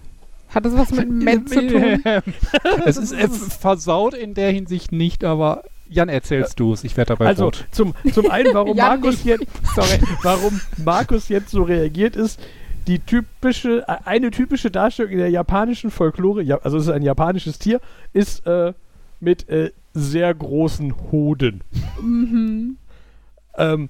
Hat 0.50 0.66
das 0.66 0.76
was 0.76 0.92
mit 0.92 1.10
Ment 1.10 1.50
zu 1.50 1.66
tun? 1.66 2.04
es 2.86 2.98
ist 2.98 3.14
äh, 3.14 3.30
versaut 3.30 4.14
in 4.14 4.34
der 4.34 4.52
Hinsicht 4.52 4.92
nicht, 4.92 5.24
aber 5.24 5.64
Jan, 5.88 6.10
erzählst 6.10 6.60
du 6.60 6.74
es. 6.74 6.84
Ich 6.84 6.98
werde 6.98 7.10
dabei 7.10 7.28
Also 7.28 7.46
rot. 7.46 7.66
zum, 7.72 7.94
zum 8.14 8.30
einen, 8.30 8.54
warum 8.54 8.78
Ja, 8.78 8.90
Markus 8.90 9.24
jetzt, 9.24 9.48
sorry, 9.76 10.00
warum 10.24 10.60
Markus 10.78 11.30
jetzt 11.30 11.50
so 11.52 11.64
reagiert 11.64 12.16
ist, 12.16 12.40
die 12.88 13.00
typische, 13.00 13.86
eine 14.06 14.30
typische 14.30 14.72
Darstellung 14.72 15.12
in 15.14 15.20
der 15.20 15.30
japanischen 15.30 15.90
Folklore, 15.90 16.44
ja, 16.44 16.58
also 16.64 16.78
es 16.78 16.84
ist 16.84 16.92
ein 16.92 17.02
japanisches 17.02 17.60
Tier, 17.60 17.80
ist 18.14 18.46
äh, 18.46 18.74
mit 19.20 19.48
äh, 19.50 19.72
sehr 19.94 20.34
großen 20.34 20.94
Hoden. 21.12 21.62
Mhm. 22.02 22.78
Ähm, 23.58 23.90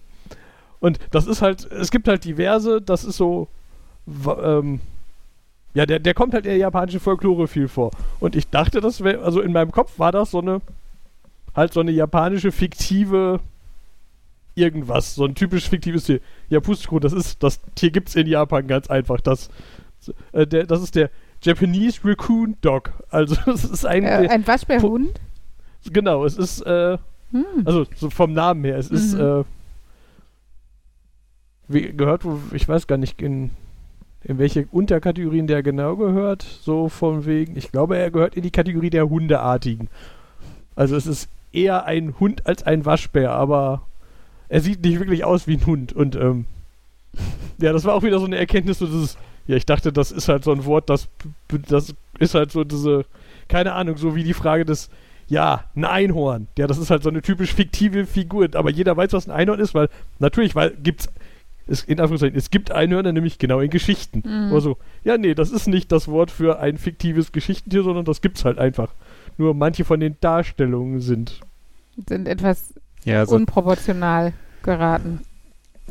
und 0.79 0.99
das 1.11 1.27
ist 1.27 1.41
halt, 1.41 1.69
es 1.71 1.91
gibt 1.91 2.07
halt 2.07 2.23
diverse, 2.25 2.81
das 2.81 3.03
ist 3.03 3.17
so, 3.17 3.47
ähm, 4.41 4.79
ja, 5.73 5.85
der, 5.85 5.99
der 5.99 6.13
kommt 6.13 6.33
halt 6.33 6.45
in 6.45 6.51
der 6.51 6.57
japanischen 6.57 6.99
Folklore 6.99 7.47
viel 7.47 7.67
vor. 7.67 7.91
Und 8.19 8.35
ich 8.35 8.49
dachte, 8.49 8.81
das 8.81 9.03
wäre, 9.03 9.21
also 9.23 9.41
in 9.41 9.51
meinem 9.53 9.71
Kopf 9.71 9.99
war 9.99 10.11
das 10.11 10.31
so 10.31 10.39
eine, 10.39 10.61
halt 11.55 11.73
so 11.73 11.79
eine 11.79 11.91
japanische 11.91 12.51
fiktive 12.51 13.39
irgendwas, 14.55 15.15
so 15.15 15.25
ein 15.25 15.35
typisch 15.35 15.69
fiktives 15.69 16.05
Tier. 16.05 16.19
Ja, 16.49 16.59
Pustekuchen, 16.59 17.01
das 17.01 17.13
ist, 17.13 17.41
das 17.43 17.59
Tier 17.75 17.91
gibt's 17.91 18.15
in 18.15 18.27
Japan 18.27 18.67
ganz 18.67 18.89
einfach. 18.89 19.21
Das, 19.21 19.49
äh, 20.33 20.45
der, 20.47 20.65
das 20.65 20.81
ist 20.81 20.95
der 20.95 21.09
Japanese 21.43 21.99
Raccoon 22.03 22.57
Dog. 22.61 22.91
Also 23.09 23.35
es 23.53 23.63
ist 23.63 23.85
ein, 23.85 24.03
Äh, 24.03 24.27
ein 24.29 24.45
Waschbärhund? 24.45 25.19
genau, 25.91 26.25
es 26.25 26.37
ist, 26.37 26.61
äh, 26.61 26.97
Hm. 27.31 27.45
also 27.63 27.85
so 27.95 28.09
vom 28.09 28.33
Namen 28.33 28.63
her, 28.63 28.77
es 28.77 28.89
ist 28.89 29.13
Mhm. 29.13 29.19
äh, 29.21 29.43
wie 29.43 29.45
gehört, 31.69 32.23
ich 32.53 32.67
weiß 32.67 32.87
gar 32.87 32.97
nicht, 32.97 33.21
in, 33.21 33.51
in 34.23 34.37
welche 34.37 34.67
Unterkategorien 34.71 35.47
der 35.47 35.63
genau 35.63 35.95
gehört, 35.95 36.41
so 36.41 36.89
von 36.89 37.25
wegen, 37.25 37.55
ich 37.55 37.71
glaube, 37.71 37.97
er 37.97 38.11
gehört 38.11 38.35
in 38.35 38.43
die 38.43 38.51
Kategorie 38.51 38.89
der 38.89 39.09
Hundeartigen. 39.09 39.89
Also 40.75 40.95
es 40.95 41.07
ist 41.07 41.29
eher 41.53 41.85
ein 41.85 42.19
Hund 42.19 42.45
als 42.45 42.63
ein 42.63 42.85
Waschbär, 42.85 43.31
aber 43.31 43.83
er 44.49 44.61
sieht 44.61 44.81
nicht 44.83 44.99
wirklich 44.99 45.23
aus 45.23 45.47
wie 45.47 45.57
ein 45.57 45.65
Hund 45.65 45.93
und 45.93 46.15
ähm, 46.15 46.45
ja, 47.59 47.73
das 47.73 47.85
war 47.85 47.93
auch 47.93 48.03
wieder 48.03 48.19
so 48.19 48.25
eine 48.25 48.37
Erkenntnis, 48.37 48.79
so 48.79 48.85
dieses, 48.85 49.17
ja, 49.47 49.55
ich 49.55 49.65
dachte, 49.65 49.91
das 49.91 50.11
ist 50.11 50.27
halt 50.27 50.43
so 50.43 50.51
ein 50.51 50.65
Wort, 50.65 50.89
das, 50.89 51.07
das 51.67 51.95
ist 52.19 52.35
halt 52.35 52.51
so 52.51 52.63
diese, 52.63 53.05
keine 53.47 53.73
Ahnung, 53.73 53.97
so 53.97 54.15
wie 54.15 54.23
die 54.23 54.33
Frage 54.33 54.65
des, 54.65 54.89
ja, 55.27 55.65
ein 55.75 55.85
Einhorn. 55.85 56.47
Ja, 56.57 56.67
das 56.67 56.77
ist 56.77 56.89
halt 56.89 57.03
so 57.03 57.09
eine 57.09 57.21
typisch 57.21 57.53
fiktive 57.53 58.05
Figur. 58.05 58.49
Aber 58.53 58.71
jeder 58.71 58.97
weiß, 58.97 59.13
was 59.13 59.27
ein 59.27 59.31
Einhorn 59.35 59.59
ist, 59.59 59.75
weil 59.75 59.89
natürlich 60.17 60.55
weil, 60.55 60.71
gibt's 60.71 61.07
es, 61.69 61.83
in 61.83 61.99
Anführungszeichen, 61.99 62.37
es 62.37 62.49
gibt 62.49 62.71
Einhörner 62.71 63.11
nämlich 63.11 63.37
genau 63.37 63.59
in 63.59 63.69
Geschichten. 63.69 64.23
Mhm. 64.25 64.51
Oder 64.51 64.61
so, 64.61 64.77
ja, 65.03 65.17
nee, 65.17 65.35
das 65.35 65.51
ist 65.51 65.67
nicht 65.67 65.91
das 65.91 66.07
Wort 66.07 66.31
für 66.31 66.59
ein 66.59 66.77
fiktives 66.77 67.31
Geschichtentier, 67.31 67.83
sondern 67.83 68.05
das 68.05 68.21
gibt's 68.21 68.43
halt 68.43 68.57
einfach. 68.57 68.93
Nur 69.37 69.53
manche 69.53 69.85
von 69.85 69.99
den 69.99 70.17
Darstellungen 70.19 70.99
sind. 70.99 71.39
Sind 72.07 72.27
etwas 72.27 72.73
Ja, 73.03 73.19
also 73.19 73.35
unproportional 73.35 74.33
geraten. 74.63 75.21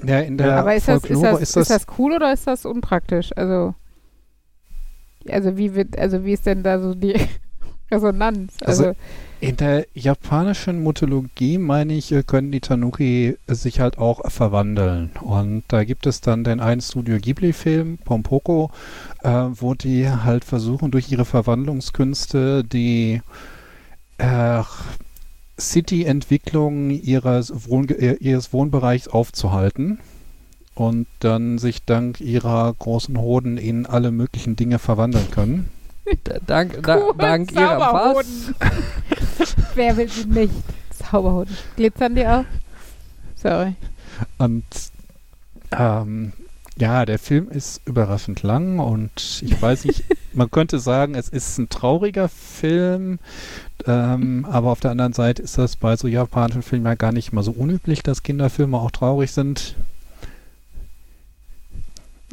ja, 0.03 0.21
in 0.21 0.37
der 0.37 0.57
Aber 0.59 0.75
ist 0.75 0.89
das, 0.89 1.05
ist, 1.05 1.07
Folklore 1.07 1.41
das, 1.41 1.57
ist, 1.57 1.71
das, 1.71 1.87
cool 1.99 2.13
oder 2.13 2.33
ist 2.33 2.47
das 2.47 2.67
unpraktisch? 2.67 3.31
Also, 3.37 3.75
also 5.29 5.57
wie 5.57 5.75
wird, 5.75 5.99
also 5.99 6.25
wie 6.25 6.33
ist 6.33 6.47
denn 6.47 6.63
da 6.63 6.81
so 6.81 6.95
die 6.95 7.15
Resonanz? 7.91 8.53
Also- 8.65 8.85
Also, 8.89 8.97
In 9.41 9.57
der 9.57 9.87
japanischen 9.95 10.83
Mythologie, 10.83 11.59
meine 11.59 11.95
ich, 11.95 12.11
äh, 12.11 12.25
können 12.25 12.51
die 12.51 12.59
Tanuki 12.59 13.37
sich 13.47 13.79
halt 13.79 13.97
auch 13.97 14.29
verwandeln. 14.29 15.11
Und 15.21 15.63
da 15.69 15.85
gibt 15.85 16.07
es 16.09 16.21
dann 16.21 16.43
den 16.43 16.59
einen 16.59 16.81
Studio 16.81 17.19
Ghibli-Film, 17.21 17.99
Pompoko, 18.05 18.73
äh, 19.23 19.31
wo 19.31 19.75
die 19.75 20.11
halt 20.11 20.45
versuchen, 20.45 20.91
durch 20.91 21.13
ihre 21.13 21.25
Verwandlungskünste 21.25 22.65
die 22.65 23.23
äh, 24.19 24.63
City-Entwicklung 25.61 26.91
ihres, 26.91 27.53
Wohn 27.69 27.87
ihres 28.21 28.53
Wohnbereichs 28.53 29.07
aufzuhalten 29.07 30.01
und 30.75 31.07
dann 31.21 31.59
sich 31.59 31.85
dank 31.85 32.21
ihrer 32.21 32.75
großen 32.77 33.17
Hoden 33.19 33.57
in 33.57 33.87
alle 33.87 34.11
möglichen 34.11 34.57
Dinge 34.57 34.79
verwandeln 34.81 35.31
können. 35.31 35.69
Da- 36.25 36.39
Dank, 36.47 36.83
da, 36.83 37.01
dank 37.17 37.53
ihrer 37.53 37.79
was? 37.81 38.25
Zauberhoden. 38.27 38.55
Wer 39.75 39.97
will 39.97 40.09
sie 40.09 40.25
nicht? 40.27 40.53
Zauberhoden. 40.91 41.57
Glitzern 41.77 42.15
die 42.15 42.27
auch? 42.27 42.45
Sorry. 43.37 43.75
Und 44.39 44.65
ähm, 45.73 46.33
ja, 46.77 47.05
der 47.05 47.19
Film 47.19 47.49
ist 47.51 47.81
überraschend 47.87 48.43
lang 48.43 48.79
und 48.79 49.43
ich 49.45 49.61
weiß 49.61 49.85
nicht, 49.85 50.05
man 50.33 50.51
könnte 50.51 50.79
sagen, 50.79 51.15
es 51.15 51.29
ist 51.29 51.59
ein 51.59 51.69
trauriger 51.69 52.29
Film, 52.29 53.19
ähm, 53.87 54.47
aber 54.51 54.71
auf 54.71 54.81
der 54.81 54.93
anderen 54.93 55.13
Seite 55.13 55.43
ist 55.43 55.59
das 55.59 55.77
bei 55.77 55.97
so 55.97 56.09
japanischen 56.09 56.63
Filmen 56.63 56.87
ja 56.87 56.95
gar 56.95 57.13
nicht 57.13 57.33
mal 57.33 57.43
so 57.43 57.51
unüblich, 57.53 58.03
dass 58.03 58.23
Kinderfilme 58.23 58.77
auch 58.77 58.91
traurig 58.91 59.33
sind. 59.33 59.75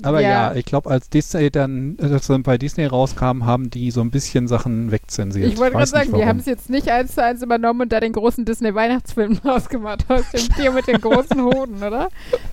Aber 0.02 0.20
ja, 0.20 0.54
ich 0.54 0.66
glaube, 0.66 0.90
als 0.90 1.10
Disney 1.10 1.50
dann, 1.50 1.98
äh, 2.00 2.20
dann 2.28 2.44
bei 2.44 2.58
Disney 2.58 2.86
rauskam, 2.86 3.46
haben 3.46 3.70
die 3.70 3.92
so 3.92 4.02
ein 4.02 4.12
bisschen 4.12 4.48
Sachen 4.48 4.92
wegzensiert. 4.92 5.48
Ich 5.48 5.58
wollte 5.58 5.74
gerade 5.74 5.88
sagen, 5.88 6.14
die 6.14 6.26
haben 6.26 6.40
es 6.40 6.46
jetzt 6.46 6.70
nicht 6.70 6.90
eins 6.90 7.16
zu 7.16 7.24
eins 7.24 7.42
übernommen 7.42 7.82
und 7.82 7.92
da 7.92 8.02
den 8.02 8.12
großen 8.12 8.44
Disney-Weihnachtsfilm 8.44 9.40
rausgemacht 9.46 10.10
aus 10.10 10.30
dem 10.32 10.50
Tier 10.56 10.72
mit 10.72 10.88
den 10.88 11.00
großen 11.00 11.42
Hoden, 11.42 11.78
oder? 11.78 12.10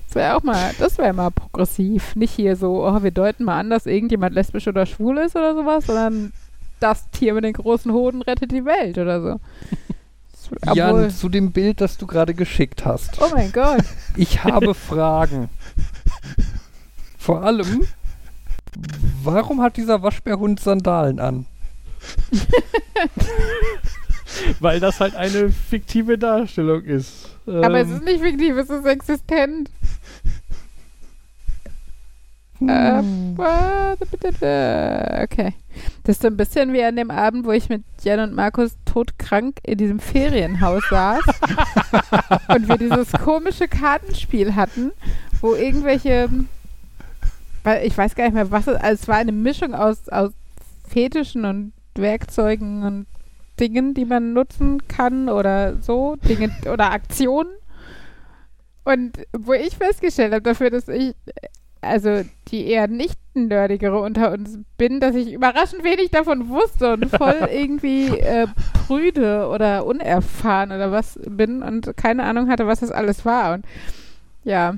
Das 0.07 0.15
wäre 0.15 0.37
auch 0.37 0.43
mal, 0.45 0.71
das 0.79 0.99
wäre 0.99 1.13
mal 1.13 1.31
progressiv. 1.31 2.15
Nicht 2.15 2.33
hier 2.33 2.55
so, 2.55 2.87
oh, 2.87 3.03
wir 3.03 3.11
deuten 3.11 3.45
mal 3.45 3.59
an, 3.59 3.71
dass 3.71 3.87
irgendjemand 3.87 4.35
lesbisch 4.35 4.69
oder 4.69 4.87
schwul 4.87 5.19
ist 5.19 5.35
oder 5.35 5.55
sowas, 5.55 5.87
sondern 5.87 6.33
das 6.79 7.11
Tier 7.11 7.35
mit 7.35 7.45
den 7.45 7.55
großen 7.55 7.93
Hoden 7.93 8.23
rettet 8.23 8.53
die 8.53 8.65
Welt 8.65 8.99
oder 8.99 9.21
so. 9.21 9.41
Jan, 10.75 10.91
Obwohl, 10.91 11.11
zu 11.11 11.29
dem 11.29 11.53
Bild, 11.53 11.81
das 11.81 11.97
du 11.97 12.07
gerade 12.07 12.35
geschickt 12.35 12.85
hast. 12.85 13.21
oh 13.21 13.31
mein 13.35 13.53
Gott. 13.53 13.85
Ich 14.17 14.45
habe 14.45 14.75
Fragen. 14.75 15.49
Vor 17.23 17.45
allem, 17.45 17.87
warum 19.23 19.63
hat 19.63 19.77
dieser 19.77 20.03
Waschbärhund 20.03 20.59
Sandalen 20.59 21.21
an? 21.21 21.47
Weil 24.59 24.81
das 24.81 24.99
halt 24.99 25.15
eine 25.15 25.51
fiktive 25.51 26.19
Darstellung 26.19 26.83
ist. 26.83 27.29
Aber 27.47 27.79
es 27.79 27.89
Ähm, 27.89 27.95
ist 27.97 28.05
nicht 28.05 28.23
fiktiv, 28.23 28.57
es 28.57 28.71
ist 28.71 28.85
existent. 28.87 29.71
Hm. 32.59 32.69
Äh, 32.69 33.97
Okay. 35.23 35.55
Das 36.03 36.17
ist 36.17 36.23
so 36.23 36.29
ein 36.29 36.37
bisschen 36.37 36.73
wie 36.73 36.83
an 36.83 36.97
dem 36.97 37.11
Abend, 37.13 37.47
wo 37.47 37.53
ich 37.53 37.69
mit 37.69 37.85
Jan 38.03 38.19
und 38.21 38.35
Markus 38.35 38.77
todkrank 38.85 39.59
in 39.63 39.79
diesem 39.79 40.01
Ferienhaus 40.01 40.83
saß 40.91 41.23
und 42.49 42.69
wir 42.69 42.79
dieses 42.79 43.13
komische 43.13 43.69
Kartenspiel 43.69 44.57
hatten, 44.57 44.91
wo 45.41 45.55
irgendwelche, 45.55 46.29
weil 47.63 47.87
ich 47.87 47.97
weiß 47.97 48.15
gar 48.15 48.25
nicht 48.25 48.35
mehr, 48.35 48.51
was 48.51 48.67
es, 48.67 48.77
also 48.77 49.03
es 49.03 49.09
war 49.09 49.17
eine 49.17 49.33
Mischung 49.33 49.75
aus, 49.75 50.09
aus 50.09 50.33
Fetischen 50.89 51.45
und 51.45 51.73
Werkzeugen 51.95 52.83
und 52.83 53.07
Dingen, 53.61 53.95
die 53.95 54.05
man 54.05 54.33
nutzen 54.33 54.87
kann 54.89 55.29
oder 55.29 55.77
so, 55.81 56.17
Dinge 56.17 56.51
oder 56.73 56.93
Aktionen. 56.93 57.53
Und 58.85 59.19
wo 59.33 59.53
ich 59.53 59.77
festgestellt 59.77 60.33
habe 60.33 60.43
dafür, 60.43 60.71
dass 60.71 60.89
ich 60.89 61.15
also 61.83 62.23
die 62.49 62.67
eher 62.69 62.87
nicht 62.87 63.19
nerdigere 63.35 64.01
unter 64.01 64.33
uns 64.33 64.59
bin, 64.79 65.01
dass 65.01 65.17
ich 65.17 65.33
überraschend 65.33 65.83
wenig 65.85 66.11
davon 66.11 66.49
wusste 66.49 66.95
und 66.95 67.11
voll 67.11 67.49
irgendwie 67.53 68.07
äh, 68.19 68.47
prüde 68.87 69.49
oder 69.49 69.85
unerfahren 69.85 70.71
oder 70.71 70.93
was 70.93 71.19
bin 71.27 71.63
und 71.63 71.97
keine 71.97 72.23
Ahnung 72.23 72.49
hatte, 72.49 72.67
was 72.67 72.81
das 72.81 72.93
alles 72.93 73.25
war. 73.25 73.55
Und 73.55 73.65
ja, 74.45 74.77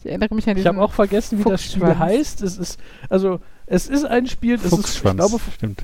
ich 0.00 0.06
erinnere 0.06 0.34
mich 0.34 0.46
an 0.46 0.52
ich 0.52 0.62
diesen 0.64 0.76
habe 0.76 0.82
auch 0.82 0.92
vergessen, 0.92 1.38
wie 1.38 1.48
das 1.48 1.62
Spiel 1.64 1.98
heißt. 1.98 2.42
Es 2.42 2.56
ist, 2.58 2.78
also, 3.08 3.40
es 3.66 3.88
ist 3.88 4.04
ein 4.04 4.26
Spiel, 4.26 4.56
das 4.58 4.72
ist, 4.72 4.96
ich 4.96 5.02
glaube, 5.02 5.38
stimmt. 5.54 5.82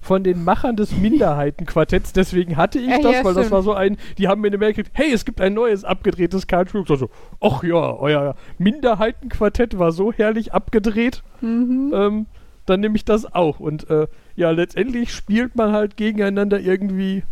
von 0.00 0.24
den 0.24 0.42
Machern 0.44 0.76
des 0.76 0.92
Minderheitenquartetts, 0.96 2.12
deswegen 2.12 2.56
hatte 2.56 2.78
ich 2.78 2.88
Ja, 2.90 2.98
das, 3.00 3.12
ja, 3.12 3.24
weil 3.24 3.34
das 3.34 3.44
stimmt. 3.44 3.50
war 3.52 3.62
so 3.62 3.72
ein, 3.74 3.96
die 4.18 4.28
haben 4.28 4.40
mir 4.40 4.48
eine 4.48 4.58
Mail 4.58 4.72
gekriegt, 4.72 4.90
hey, 4.94 5.12
es 5.12 5.24
gibt 5.24 5.40
ein 5.40 5.54
neues 5.54 5.84
abgedrehtes 5.84 6.46
Cardspiel. 6.46 6.82
Ich 6.82 6.88
so, 6.98 7.10
ach 7.40 7.62
ja, 7.62 7.74
euer 7.94 8.34
Minderheitenquartett 8.58 9.78
war 9.78 9.92
so 9.92 10.12
herrlich 10.12 10.52
abgedreht, 10.52 11.22
Mhm. 11.40 11.92
ähm, 11.94 12.26
dann 12.66 12.80
nehme 12.80 12.96
ich 12.96 13.04
das 13.04 13.32
auch. 13.34 13.58
Und 13.60 13.88
äh, 13.90 14.06
ja, 14.36 14.50
letztendlich 14.50 15.12
spielt 15.12 15.56
man 15.56 15.72
halt 15.72 15.96
gegeneinander 15.96 16.60
irgendwie 16.60 17.22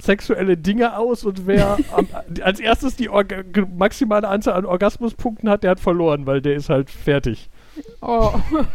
sexuelle 0.00 0.56
Dinge 0.56 0.96
aus 0.98 1.24
und 1.24 1.46
wer 1.46 1.78
am, 1.96 2.06
als 2.42 2.60
erstes 2.60 2.96
die 2.96 3.08
Orga 3.08 3.42
maximale 3.76 4.28
Anzahl 4.28 4.54
an 4.54 4.66
Orgasmuspunkten 4.66 5.48
hat, 5.48 5.62
der 5.62 5.72
hat 5.72 5.80
verloren, 5.80 6.26
weil 6.26 6.40
der 6.40 6.54
ist 6.54 6.68
halt 6.68 6.90
fertig. 6.90 7.48
Oh. 8.00 8.32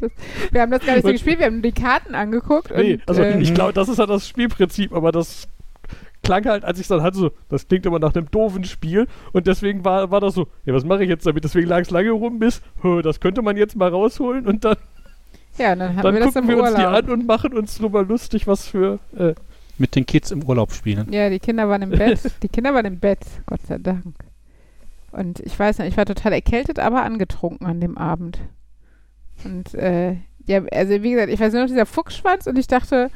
Das, 0.00 0.10
wir 0.50 0.60
haben 0.60 0.72
das 0.72 0.84
gar 0.84 0.94
nicht 0.94 1.02
so 1.02 1.08
Und- 1.08 1.14
gespielt, 1.14 1.38
wir 1.38 1.46
haben 1.46 1.62
die 1.62 1.70
Karten 1.70 2.16
angeguckt. 2.16 2.72
Nee, 2.76 2.94
und, 2.94 3.02
also 3.08 3.22
äh, 3.22 3.40
ich 3.40 3.54
glaube, 3.54 3.72
das 3.72 3.88
ist 3.88 4.00
halt 4.00 4.10
das 4.10 4.26
Spielprinzip, 4.28 4.92
aber 4.92 5.12
das 5.12 5.46
klang 6.24 6.44
halt, 6.46 6.64
als 6.64 6.78
ich 6.78 6.82
es 6.84 6.88
dann 6.88 7.00
hatte, 7.00 7.16
so, 7.16 7.30
das 7.48 7.68
klingt 7.68 7.86
immer 7.86 8.00
nach 8.00 8.12
einem 8.12 8.28
doofen 8.28 8.64
Spiel 8.64 9.06
und 9.32 9.46
deswegen 9.46 9.84
war, 9.84 10.10
war 10.10 10.20
das 10.20 10.34
so, 10.34 10.48
ja, 10.64 10.74
was 10.74 10.84
mache 10.84 11.04
ich 11.04 11.08
jetzt 11.08 11.24
damit? 11.26 11.44
Deswegen 11.44 11.68
lag 11.68 11.80
es 11.82 11.90
lange 11.92 12.10
rum 12.10 12.40
bis, 12.40 12.60
das 13.04 13.20
könnte 13.20 13.40
man 13.40 13.56
jetzt 13.56 13.76
mal 13.76 13.88
rausholen 13.88 14.48
und 14.48 14.64
dann, 14.64 14.76
ja, 15.58 15.76
dann 15.76 15.94
haben 15.94 16.02
dann 16.02 16.14
wir 16.14 16.20
das 16.22 16.34
gucken 16.34 16.50
im 16.50 16.56
wir 16.56 16.62
uns 16.64 16.74
die 16.74 16.82
an 16.82 17.08
und 17.08 17.26
machen 17.26 17.56
uns 17.56 17.78
drüber 17.78 18.02
lustig, 18.02 18.48
was 18.48 18.66
für, 18.66 18.98
äh, 19.16 19.34
Mit 19.78 19.96
den 19.96 20.06
Kids 20.06 20.30
im 20.30 20.42
Urlaub 20.44 20.72
spielen. 20.72 21.12
Ja, 21.12 21.28
die 21.30 21.40
Kinder 21.40 21.68
waren 21.68 21.82
im 21.82 21.90
Bett. 21.98 22.20
Die 22.42 22.48
Kinder 22.48 22.74
waren 22.74 22.86
im 22.86 22.98
Bett, 23.00 23.20
Gott 23.46 23.60
sei 23.66 23.78
Dank. 23.78 24.14
Und 25.12 25.40
ich 25.40 25.58
weiß 25.58 25.78
nicht, 25.78 25.88
ich 25.88 25.96
war 25.96 26.06
total 26.06 26.32
erkältet, 26.32 26.78
aber 26.78 27.02
angetrunken 27.02 27.66
an 27.66 27.80
dem 27.80 27.96
Abend. 27.98 28.38
Und 29.44 29.74
äh, 29.74 30.16
ja, 30.46 30.62
also 30.72 31.02
wie 31.02 31.12
gesagt, 31.12 31.30
ich 31.32 31.40
weiß 31.40 31.52
nur 31.52 31.62
noch 31.62 31.68
dieser 31.68 31.86
Fuchsschwanz 31.86 32.46
und 32.46 32.58
ich 32.58 32.66
dachte, 32.66 33.10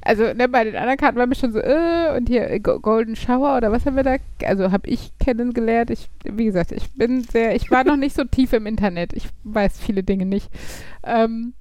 also 0.00 0.32
ne, 0.34 0.48
bei 0.48 0.64
den 0.64 0.76
anderen 0.76 0.96
Karten 0.98 1.16
war 1.18 1.26
mir 1.26 1.34
schon 1.34 1.52
so, 1.52 1.60
äh, 1.60 2.14
und 2.16 2.28
hier 2.28 2.50
äh, 2.50 2.60
Go- 2.60 2.78
Golden 2.80 3.16
Shower 3.16 3.56
oder 3.56 3.72
was 3.72 3.86
haben 3.86 3.96
wir 3.96 4.02
da, 4.02 4.16
also 4.44 4.70
habe 4.70 4.88
ich 4.88 5.12
kennengelernt. 5.18 5.90
Ich, 5.90 6.08
wie 6.24 6.44
gesagt, 6.44 6.72
ich 6.72 6.92
bin 6.94 7.22
sehr, 7.22 7.54
ich 7.56 7.70
war 7.70 7.84
noch 7.84 7.96
nicht 7.96 8.14
so 8.14 8.24
tief 8.24 8.52
im 8.52 8.66
Internet. 8.66 9.12
Ich 9.12 9.28
weiß 9.44 9.78
viele 9.78 10.02
Dinge 10.02 10.26
nicht. 10.26 10.50
Ähm, 11.04 11.54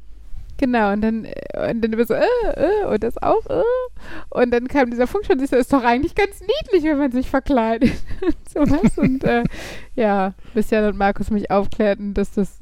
Genau, 0.63 0.93
und 0.93 1.01
dann, 1.01 1.25
äh, 1.25 1.71
und 1.71 1.81
dann 1.81 1.91
immer 1.91 2.05
so, 2.05 2.13
äh, 2.13 2.23
äh, 2.55 2.85
und 2.85 3.03
das 3.03 3.21
auch, 3.21 3.45
äh. 3.47 3.63
Und 4.29 4.51
dann 4.51 4.69
kam 4.69 4.89
dieser 4.91 5.07
Funkschwanz, 5.07 5.41
ich 5.43 5.49
so, 5.49 5.57
ist 5.57 5.73
doch 5.73 5.83
eigentlich 5.83 6.15
ganz 6.15 6.39
niedlich, 6.39 6.85
wenn 6.85 6.99
man 6.99 7.11
sich 7.11 7.29
verkleidet. 7.29 7.91
und 8.21 8.49
sowas. 8.49 8.97
Und 8.97 9.25
äh, 9.25 9.43
ja, 9.95 10.35
bis 10.53 10.69
Jan 10.69 10.85
und 10.85 10.97
Markus 10.97 11.31
mich 11.31 11.51
aufklärten, 11.51 12.13
dass 12.13 12.31
das 12.31 12.59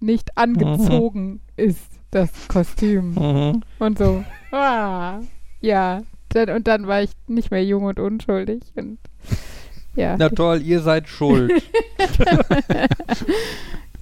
nicht 0.00 0.36
angezogen 0.36 1.42
ist, 1.56 1.86
das 2.10 2.48
Kostüm. 2.48 3.14
Mhm. 3.14 3.62
Und 3.78 3.98
so, 3.98 4.24
ah, 4.50 5.20
ja. 5.60 6.02
Dann, 6.30 6.50
und 6.50 6.66
dann 6.66 6.88
war 6.88 7.02
ich 7.02 7.12
nicht 7.28 7.52
mehr 7.52 7.64
jung 7.64 7.84
und 7.84 8.00
unschuldig. 8.00 8.62
Und 8.74 8.98
ja. 9.94 10.16
Na 10.18 10.28
toll, 10.28 10.60
ihr 10.60 10.80
seid 10.80 11.08
schuld. 11.08 11.52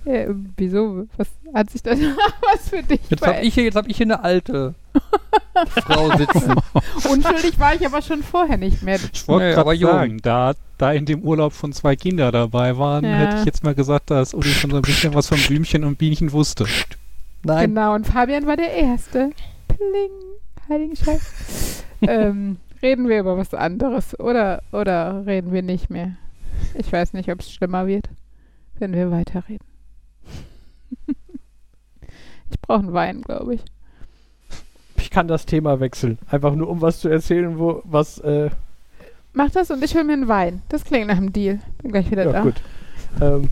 ja 0.04 0.26
wieso? 0.56 1.06
Was 1.16 1.28
hat 1.54 1.70
sich 1.70 1.82
da 1.82 1.90
was 2.52 2.68
für 2.68 2.82
dich 2.82 3.00
Jetzt 3.08 3.26
habe 3.26 3.40
ich, 3.40 3.54
hier- 3.54 3.64
jetzt 3.64 3.76
hab 3.76 3.86
ich 3.88 3.96
hier 3.96 4.06
eine 4.06 4.22
alte 4.22 4.74
Frau 5.84 6.16
sitzen. 6.16 6.54
Unschuldig 7.10 7.58
war 7.58 7.74
ich 7.74 7.84
aber 7.86 8.02
schon 8.02 8.22
vorher 8.22 8.56
nicht 8.56 8.82
mehr. 8.82 8.98
Ich 9.12 9.26
wollte 9.28 9.44
Nee, 9.46 9.50
gerade 9.52 9.60
aber 9.62 9.74
jung. 9.74 9.90
sagen, 9.90 10.18
da, 10.22 10.52
da 10.78 10.92
in 10.92 11.06
dem 11.06 11.22
Urlaub 11.22 11.54
schon 11.54 11.72
zwei 11.72 11.96
Kinder 11.96 12.30
dabei 12.32 12.76
waren, 12.78 13.04
Ja. 13.04 13.16
hätte 13.16 13.36
ich 13.38 13.44
jetzt 13.44 13.64
mal 13.64 13.74
gesagt, 13.74 14.10
dass 14.10 14.34
Uli 14.34 14.48
schon 14.50 14.70
so 14.70 14.76
ein 14.76 14.82
bisschen 14.82 15.14
was 15.14 15.28
von 15.28 15.38
Blümchen 15.38 15.84
und 15.84 15.98
Bienchen 15.98 16.32
wusste. 16.32 16.66
Nein, 17.44 17.70
Genau, 17.74 17.94
und 17.94 18.06
Fabian 18.06 18.46
war 18.46 18.56
der 18.56 18.72
Erste. 18.72 19.30
Pling, 19.68 20.10
heiligen 20.68 20.96
Scheiß. 20.96 21.84
ähm, 22.02 22.56
reden 22.82 23.08
wir 23.08 23.20
über 23.20 23.36
was 23.38 23.54
anderes 23.54 24.18
oder, 24.20 24.62
oder 24.72 25.24
reden 25.26 25.52
wir 25.52 25.62
nicht 25.62 25.90
mehr? 25.90 26.12
Ich 26.74 26.92
weiß 26.92 27.12
nicht, 27.14 27.30
ob 27.30 27.40
es 27.40 27.50
schlimmer 27.52 27.86
wird, 27.86 28.08
wenn 28.78 28.92
wir 28.94 29.10
weiterreden. 29.10 29.66
Ich 32.50 32.60
brauche 32.60 32.80
einen 32.80 32.92
Wein, 32.92 33.22
glaube 33.22 33.54
ich. 33.54 33.64
ich 34.96 35.10
kann 35.10 35.28
das 35.28 35.46
Thema 35.46 35.80
wechseln. 35.80 36.18
Einfach 36.30 36.54
nur, 36.54 36.68
um 36.68 36.80
was 36.80 37.00
zu 37.00 37.08
erzählen, 37.08 37.58
wo, 37.58 37.82
was, 37.84 38.18
äh, 38.18 38.50
Mach 39.34 39.50
das 39.50 39.70
und 39.70 39.82
ich 39.82 39.94
hol 39.94 40.04
mir 40.04 40.12
einen 40.12 40.28
Wein. 40.28 40.62
Das 40.68 40.84
klingt 40.84 41.06
nach 41.06 41.16
einem 41.16 41.32
Deal. 41.32 41.60
Bin 41.80 41.90
gleich 41.90 42.10
wieder 42.10 42.24
ja 42.26 42.32
da. 42.32 42.42
gut. 42.42 42.62
Ähm, 43.20 43.48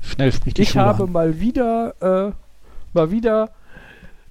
Schnell 0.00 0.32
spricht 0.32 0.58
die 0.58 0.62
ich 0.62 0.70
Schule 0.70 0.84
habe 0.84 1.04
an. 1.04 1.12
mal 1.12 1.40
wieder, 1.40 1.94
äh, 2.00 2.32
mal 2.92 3.10
wieder 3.10 3.50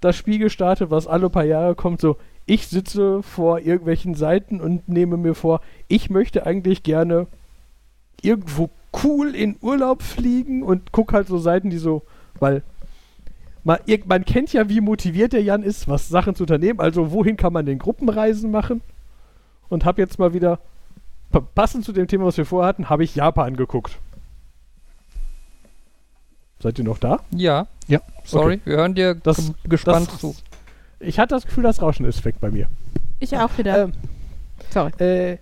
das 0.01 0.15
Spiel 0.15 0.39
gestartet, 0.39 0.91
was 0.91 1.07
alle 1.07 1.29
paar 1.29 1.45
Jahre 1.45 1.75
kommt, 1.75 2.01
so, 2.01 2.17
ich 2.45 2.67
sitze 2.67 3.21
vor 3.21 3.59
irgendwelchen 3.59 4.15
Seiten 4.15 4.59
und 4.59 4.89
nehme 4.89 5.17
mir 5.17 5.35
vor, 5.35 5.61
ich 5.87 6.09
möchte 6.09 6.45
eigentlich 6.45 6.83
gerne 6.83 7.27
irgendwo 8.21 8.69
cool 9.03 9.35
in 9.35 9.57
Urlaub 9.61 10.01
fliegen 10.01 10.63
und 10.63 10.91
guck 10.91 11.13
halt 11.13 11.27
so 11.27 11.37
Seiten, 11.37 11.69
die 11.69 11.77
so, 11.77 12.03
weil 12.39 12.63
ihr- 13.85 13.99
man 14.05 14.25
kennt 14.25 14.53
ja, 14.53 14.69
wie 14.69 14.81
motiviert 14.81 15.33
der 15.33 15.43
Jan 15.43 15.63
ist, 15.63 15.87
was 15.87 16.09
Sachen 16.09 16.35
zu 16.35 16.43
unternehmen. 16.43 16.79
Also 16.79 17.11
wohin 17.11 17.37
kann 17.37 17.53
man 17.53 17.65
denn 17.65 17.77
Gruppenreisen 17.79 18.51
machen? 18.51 18.81
Und 19.69 19.85
habe 19.85 20.01
jetzt 20.01 20.17
mal 20.17 20.33
wieder, 20.33 20.59
pa- 21.31 21.41
passend 21.41 21.85
zu 21.85 21.91
dem 21.91 22.07
Thema, 22.07 22.25
was 22.25 22.37
wir 22.37 22.45
vorhatten, 22.45 22.89
habe 22.89 23.03
ich 23.03 23.15
Japan 23.15 23.55
geguckt. 23.55 23.99
Seid 26.61 26.77
ihr 26.77 26.85
noch 26.85 26.97
da? 26.97 27.19
Ja. 27.31 27.67
Ja. 27.87 28.01
Sorry, 28.23 28.55
Okay. 28.55 28.61
wir 28.65 28.77
hören 28.77 28.95
dir 28.95 29.15
Das- 29.15 29.37
ge- 29.37 29.53
gespannt 29.63 30.09
das- 30.11 30.19
zu. 30.19 30.35
Ich 30.99 31.17
hatte 31.19 31.35
das 31.35 31.45
Gefühl, 31.45 31.63
das 31.63 31.81
Rauschen 31.81 32.05
ist 32.05 32.25
weg 32.25 32.35
bei 32.41 32.51
mir. 32.51 32.67
Ich 33.19 33.35
auch 33.37 33.57
wieder. 33.57 33.83
Ähm, 33.83 33.93
Sorry. 34.69 34.91
Äh, 34.99 35.37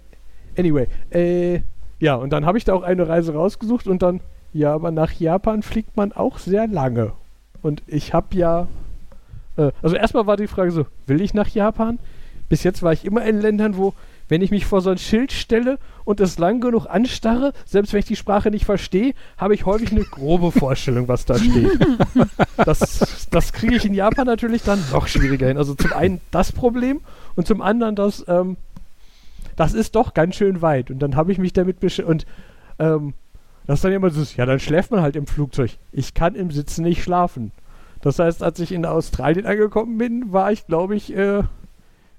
anyway, 0.58 0.88
äh, 1.10 1.62
ja, 2.00 2.16
und 2.16 2.30
dann 2.32 2.46
habe 2.46 2.58
ich 2.60 2.64
da 2.66 2.74
auch 2.74 2.84
eine 2.84 3.08
Reise 3.08 3.34
rausgesucht 3.34 3.88
und 3.88 4.02
dann, 4.04 4.22
ja, 4.58 4.74
aber 4.74 4.92
nach 4.92 5.12
Japan 5.14 5.62
fliegt 5.62 5.96
man 5.96 6.12
auch 6.12 6.40
sehr 6.40 6.68
lange. 6.68 7.12
Und 7.62 7.84
ich 7.86 8.14
habe 8.14 8.36
ja, 8.36 8.68
äh, 9.56 9.72
also 9.82 9.96
erstmal 9.96 10.26
war 10.26 10.36
die 10.36 10.48
Frage 10.48 10.72
so, 10.72 10.88
will 11.06 11.22
ich 11.22 11.34
nach 11.34 11.48
Japan? 11.48 12.00
Bis 12.50 12.64
jetzt 12.64 12.82
war 12.82 12.92
ich 12.92 13.06
immer 13.06 13.24
in 13.24 13.40
Ländern, 13.40 13.78
wo, 13.78 13.94
wenn 14.30 14.42
ich 14.42 14.52
mich 14.52 14.66
vor 14.66 14.82
so 14.82 14.90
ein 14.90 14.98
Schild 14.98 15.32
stelle 15.32 15.78
und 16.06 16.20
es 16.20 16.40
lang 16.40 16.60
genug 16.60 16.88
anstarre, 16.88 17.54
selbst 17.66 17.94
wenn 17.94 18.00
ich 18.00 18.06
die 18.06 18.16
Sprache 18.16 18.50
nicht 18.50 18.66
verstehe, 18.66 19.14
habe 19.38 19.54
ich 19.54 19.66
häufig 19.66 19.92
eine 19.92 20.04
grobe 20.04 20.52
Vorstellung, 20.52 21.08
was 21.08 21.26
da 21.26 21.38
steht. 21.38 21.78
das 22.58 23.28
das 23.30 23.54
kriege 23.54 23.76
ich 23.76 23.86
in 23.86 23.94
Japan 23.94 24.26
natürlich 24.26 24.64
dann 24.64 24.84
noch 24.92 25.08
schwieriger 25.08 25.48
hin. 25.48 25.58
Also 25.58 25.76
zum 25.76 25.94
einen 25.94 26.20
das 26.32 26.52
Problem 26.52 27.02
und 27.36 27.46
zum 27.46 27.62
anderen 27.62 27.96
das, 27.96 28.26
ähm, 28.28 28.58
das 29.56 29.74
ist 29.74 29.96
doch 29.96 30.16
ganz 30.16 30.36
schön 30.36 30.64
weit. 30.64 30.90
Und 30.90 31.00
dann 31.00 31.16
habe 31.16 31.32
ich 31.32 31.38
mich 31.38 31.54
damit 31.54 31.80
beschäftigt. 31.80 32.10
Und 32.10 32.26
ähm, 32.80 33.14
das 33.68 33.80
ist 33.80 33.84
dann 33.84 33.92
immer 33.92 34.10
so, 34.10 34.24
ja, 34.38 34.46
dann 34.46 34.60
schläft 34.60 34.92
man 34.92 35.02
halt 35.02 35.16
im 35.16 35.28
Flugzeug. 35.28 35.72
Ich 35.92 36.14
kann 36.14 36.36
im 36.36 36.52
Sitzen 36.52 36.84
nicht 36.84 37.04
schlafen. 37.04 37.52
Das 38.02 38.20
heißt, 38.20 38.42
als 38.42 38.60
ich 38.60 38.72
in 38.72 38.86
Australien 38.86 39.46
angekommen 39.46 39.98
bin, 39.98 40.32
war 40.32 40.52
ich, 40.52 40.66
glaube 40.68 40.96
ich, 40.96 41.14
äh, 41.14 41.44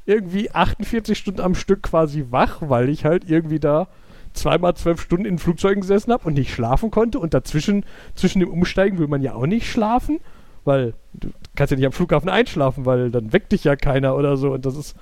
irgendwie 0.05 0.51
48 0.51 1.17
Stunden 1.17 1.41
am 1.41 1.55
Stück 1.55 1.83
quasi 1.83 2.27
wach, 2.31 2.59
weil 2.61 2.89
ich 2.89 3.05
halt 3.05 3.29
irgendwie 3.29 3.61
da 3.61 3.89
zweimal 4.35 4.75
zwölf 4.75 5.01
Stunden 5.01 5.25
in 5.25 5.39
Flugzeugen 5.39 5.81
gesessen 5.81 6.13
habe 6.13 6.27
und 6.27 6.35
nicht 6.35 6.53
schlafen 6.53 6.91
konnte. 6.91 7.19
Und 7.19 7.35
dazwischen, 7.35 7.85
zwischen 8.15 8.41
dem 8.41 8.51
Umsteigen 8.51 8.99
will 8.99 9.09
man 9.09 9.23
ja 9.23 9.35
auch 9.35 9.47
nicht 9.47 9.71
schlafen, 9.71 10.21
weil 10.65 10.95
du 11.15 11.31
kannst 11.57 11.71
ja 11.71 11.77
nicht 11.77 11.87
am 11.87 11.93
Flughafen 11.93 12.29
einschlafen, 12.29 12.85
weil 12.85 13.11
dann 13.11 13.33
weckt 13.33 13.53
dich 13.53 13.65
ja 13.65 13.77
keiner 13.77 14.17
oder 14.17 14.37
so. 14.37 14.53
Und 14.53 14.67
das 14.67 14.77
ist, 14.77 14.97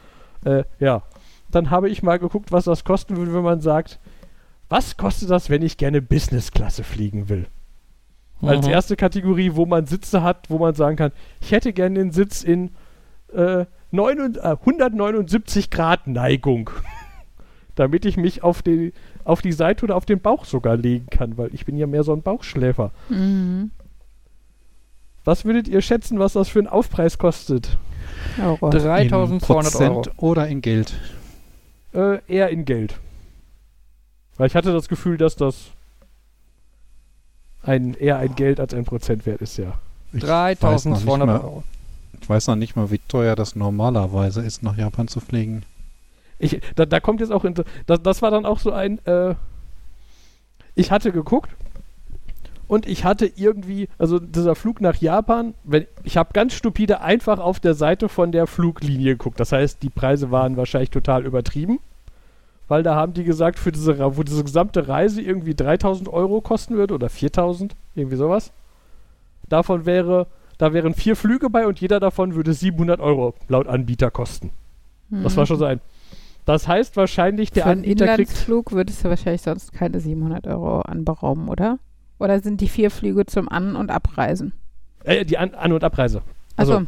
äh, 0.44 0.64
ja. 0.78 1.02
Dann 1.50 1.70
habe 1.70 1.88
ich 1.88 2.02
mal 2.02 2.18
geguckt, 2.18 2.50
was 2.50 2.64
das 2.64 2.84
kosten 2.84 3.16
würde, 3.16 3.32
wenn 3.32 3.44
man 3.44 3.60
sagt, 3.60 4.00
was 4.68 4.96
kostet 4.96 5.30
das, 5.30 5.50
wenn 5.50 5.62
ich 5.62 5.76
gerne 5.76 6.02
Business-Klasse 6.02 6.84
fliegen 6.84 7.28
will? 7.28 7.46
Als 8.42 8.66
Mhm. 8.66 8.72
erste 8.72 8.96
Kategorie, 8.96 9.52
wo 9.54 9.64
man 9.64 9.86
Sitze 9.86 10.22
hat, 10.22 10.50
wo 10.50 10.58
man 10.58 10.74
sagen 10.74 10.96
kann, 10.96 11.12
ich 11.40 11.52
hätte 11.52 11.72
gerne 11.72 11.98
den 11.98 12.10
Sitz 12.10 12.42
in 12.42 12.70
äh, 13.34 13.64
9, 13.90 14.36
äh, 14.36 14.56
179 14.60 15.70
Grad 15.70 16.06
Neigung. 16.06 16.70
Damit 17.74 18.04
ich 18.04 18.16
mich 18.16 18.42
auf 18.42 18.62
die, 18.62 18.92
auf 19.24 19.42
die 19.42 19.52
Seite 19.52 19.84
oder 19.84 19.96
auf 19.96 20.06
den 20.06 20.20
Bauch 20.20 20.44
sogar 20.44 20.76
legen 20.76 21.06
kann, 21.10 21.36
weil 21.38 21.54
ich 21.54 21.64
bin 21.64 21.76
ja 21.76 21.86
mehr 21.86 22.04
so 22.04 22.12
ein 22.12 22.22
Bauchschläfer. 22.22 22.92
Mhm. 23.08 23.70
Was 25.24 25.44
würdet 25.44 25.66
ihr 25.68 25.80
schätzen, 25.82 26.18
was 26.18 26.34
das 26.34 26.48
für 26.48 26.60
einen 26.60 26.68
Aufpreis 26.68 27.18
kostet? 27.18 27.78
Oh 28.40 28.58
in 28.66 28.70
3200 28.70 29.74
Euro. 29.80 30.02
Oder 30.18 30.46
in 30.48 30.60
Geld? 30.60 30.94
Äh, 31.92 32.20
eher 32.28 32.50
in 32.50 32.64
Geld. 32.64 33.00
Weil 34.36 34.46
ich 34.48 34.54
hatte 34.56 34.72
das 34.72 34.88
Gefühl, 34.88 35.16
dass 35.16 35.36
das 35.36 35.56
ein, 37.62 37.94
eher 37.94 38.18
ein 38.18 38.34
Geld 38.34 38.60
als 38.60 38.74
ein 38.74 38.84
Prozentwert 38.84 39.40
ist, 39.42 39.56
ja. 39.58 39.74
Ich 40.12 40.22
weiß 40.22 40.84
noch 40.84 40.94
nicht 40.96 41.06
3200 41.06 41.26
mal- 41.26 41.40
Euro. 41.40 41.62
Ich 42.20 42.28
weiß 42.28 42.46
noch 42.46 42.56
nicht 42.56 42.76
mal, 42.76 42.90
wie 42.90 42.98
teuer 43.08 43.36
das 43.36 43.56
normalerweise 43.56 44.40
ist, 44.40 44.62
nach 44.62 44.76
Japan 44.76 45.06
zu 45.08 45.20
fliegen. 45.20 45.64
Ich, 46.38 46.60
da, 46.74 46.86
da 46.86 47.00
kommt 47.00 47.20
jetzt 47.20 47.32
auch, 47.32 47.44
inter- 47.44 47.64
das, 47.86 48.02
das 48.02 48.22
war 48.22 48.30
dann 48.30 48.46
auch 48.46 48.58
so 48.58 48.72
ein, 48.72 49.04
äh, 49.06 49.34
ich 50.74 50.90
hatte 50.90 51.12
geguckt 51.12 51.50
und 52.68 52.86
ich 52.86 53.04
hatte 53.04 53.26
irgendwie, 53.36 53.88
also 53.98 54.18
dieser 54.18 54.54
Flug 54.54 54.80
nach 54.80 54.96
Japan, 54.96 55.54
wenn, 55.64 55.86
ich 56.04 56.16
habe 56.16 56.30
ganz 56.32 56.54
stupide 56.54 57.00
einfach 57.00 57.38
auf 57.38 57.60
der 57.60 57.74
Seite 57.74 58.08
von 58.08 58.32
der 58.32 58.46
Fluglinie 58.46 59.12
geguckt. 59.12 59.40
Das 59.40 59.52
heißt, 59.52 59.82
die 59.82 59.90
Preise 59.90 60.30
waren 60.30 60.56
wahrscheinlich 60.56 60.90
total 60.90 61.24
übertrieben, 61.26 61.80
weil 62.68 62.82
da 62.82 62.94
haben 62.94 63.14
die 63.14 63.24
gesagt, 63.24 63.58
für 63.58 63.72
diese, 63.72 63.98
wo 64.16 64.22
diese 64.22 64.42
gesamte 64.42 64.88
Reise 64.88 65.22
irgendwie 65.22 65.54
3000 65.54 66.08
Euro 66.08 66.40
kosten 66.40 66.76
würde 66.76 66.94
oder 66.94 67.08
4000, 67.08 67.74
irgendwie 67.94 68.16
sowas. 68.16 68.52
Davon 69.48 69.86
wäre, 69.86 70.26
da 70.58 70.72
wären 70.72 70.94
vier 70.94 71.16
Flüge 71.16 71.50
bei 71.50 71.66
und 71.66 71.80
jeder 71.80 72.00
davon 72.00 72.34
würde 72.34 72.52
700 72.52 73.00
Euro 73.00 73.34
laut 73.48 73.68
Anbieter 73.68 74.10
kosten. 74.10 74.50
Das 75.10 75.36
war 75.36 75.46
schon 75.46 75.58
so 75.58 75.64
ein. 75.64 75.80
Das 76.46 76.66
heißt 76.66 76.96
wahrscheinlich, 76.96 77.50
der 77.50 77.64
Für 77.64 77.70
einen 77.70 77.82
Anbieter. 77.82 78.04
Inlandsflug 78.04 78.72
würdest 78.72 79.04
du 79.04 79.08
wahrscheinlich 79.08 79.42
sonst 79.42 79.72
keine 79.72 80.00
700 80.00 80.46
Euro 80.46 80.80
anberaumen, 80.80 81.48
oder? 81.48 81.78
Oder 82.18 82.40
sind 82.40 82.60
die 82.60 82.68
vier 82.68 82.90
Flüge 82.90 83.26
zum 83.26 83.48
An- 83.48 83.76
und 83.76 83.90
Abreisen? 83.90 84.52
Äh, 85.04 85.24
die 85.24 85.38
An-, 85.38 85.54
An 85.54 85.72
und 85.72 85.84
Abreise. 85.84 86.22
Also, 86.56 86.74
Achso, 86.74 86.86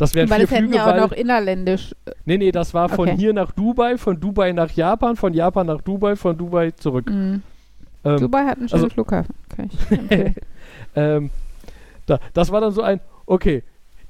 Das 0.00 0.14
wären 0.14 0.30
weil 0.30 0.46
vier 0.46 0.56
hätten 0.56 0.68
Flüge, 0.68 0.76
ja 0.78 0.90
auch 0.94 1.10
noch 1.10 1.12
innerländisch. 1.12 1.94
Nee, 2.24 2.38
nee, 2.38 2.50
das 2.52 2.72
war 2.72 2.88
von 2.88 3.06
Okay. 3.06 3.18
hier 3.18 3.32
nach 3.34 3.52
Dubai, 3.52 3.98
von 3.98 4.18
Dubai 4.18 4.50
nach 4.52 4.70
Japan, 4.70 5.14
von 5.14 5.34
Japan 5.34 5.66
nach 5.66 5.82
Dubai, 5.82 6.16
von 6.16 6.38
Dubai 6.38 6.70
zurück. 6.70 7.08
Mhm. 7.10 7.42
Ähm, 8.04 8.16
Dubai 8.18 8.46
hat 8.46 8.56
einen 8.58 8.68
schönen 8.70 8.84
also- 8.84 8.94
Flughafen. 8.94 9.34
Empfehlen. 9.90 10.34
ähm, 10.96 11.30
da, 12.06 12.18
das 12.32 12.50
war 12.50 12.62
dann 12.62 12.72
so 12.72 12.80
ein, 12.80 13.00
okay, 13.26 13.62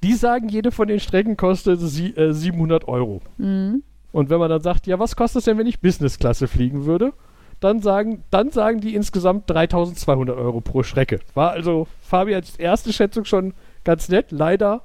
die 0.05 0.13
sagen, 0.15 0.49
jede 0.49 0.71
von 0.71 0.87
den 0.87 1.01
Strecken 1.01 1.37
kostet 1.37 1.81
sie, 1.81 2.17
äh, 2.17 2.33
700 2.33 2.87
Euro. 2.87 3.21
mhm. 3.39 3.83
Und 4.13 4.29
wenn 4.31 4.39
man 4.41 4.51
dann 4.51 4.61
sagt, 4.61 4.87
ja, 4.89 4.99
was 4.99 5.15
kostet 5.15 5.39
es 5.41 5.45
denn, 5.45 5.57
wenn 5.59 5.67
ich 5.69 5.81
Business-Klasse 5.81 6.49
fliegen 6.49 6.85
würde? 6.85 7.13
Dann 7.61 7.81
sagen, 7.81 8.25
dann 8.31 8.51
sagen 8.51 8.81
die 8.81 8.95
insgesamt 8.95 9.49
3200 9.51 10.37
Euro 10.37 10.61
pro 10.61 10.83
Strecke. 10.83 11.21
War 11.35 11.51
also 11.51 11.87
Fabi 12.01 12.35
als 12.35 12.57
erste 12.57 12.93
Schätzung 12.93 13.25
schon 13.25 13.55
ganz 13.85 14.09
nett. 14.09 14.33
Leider 14.33 14.83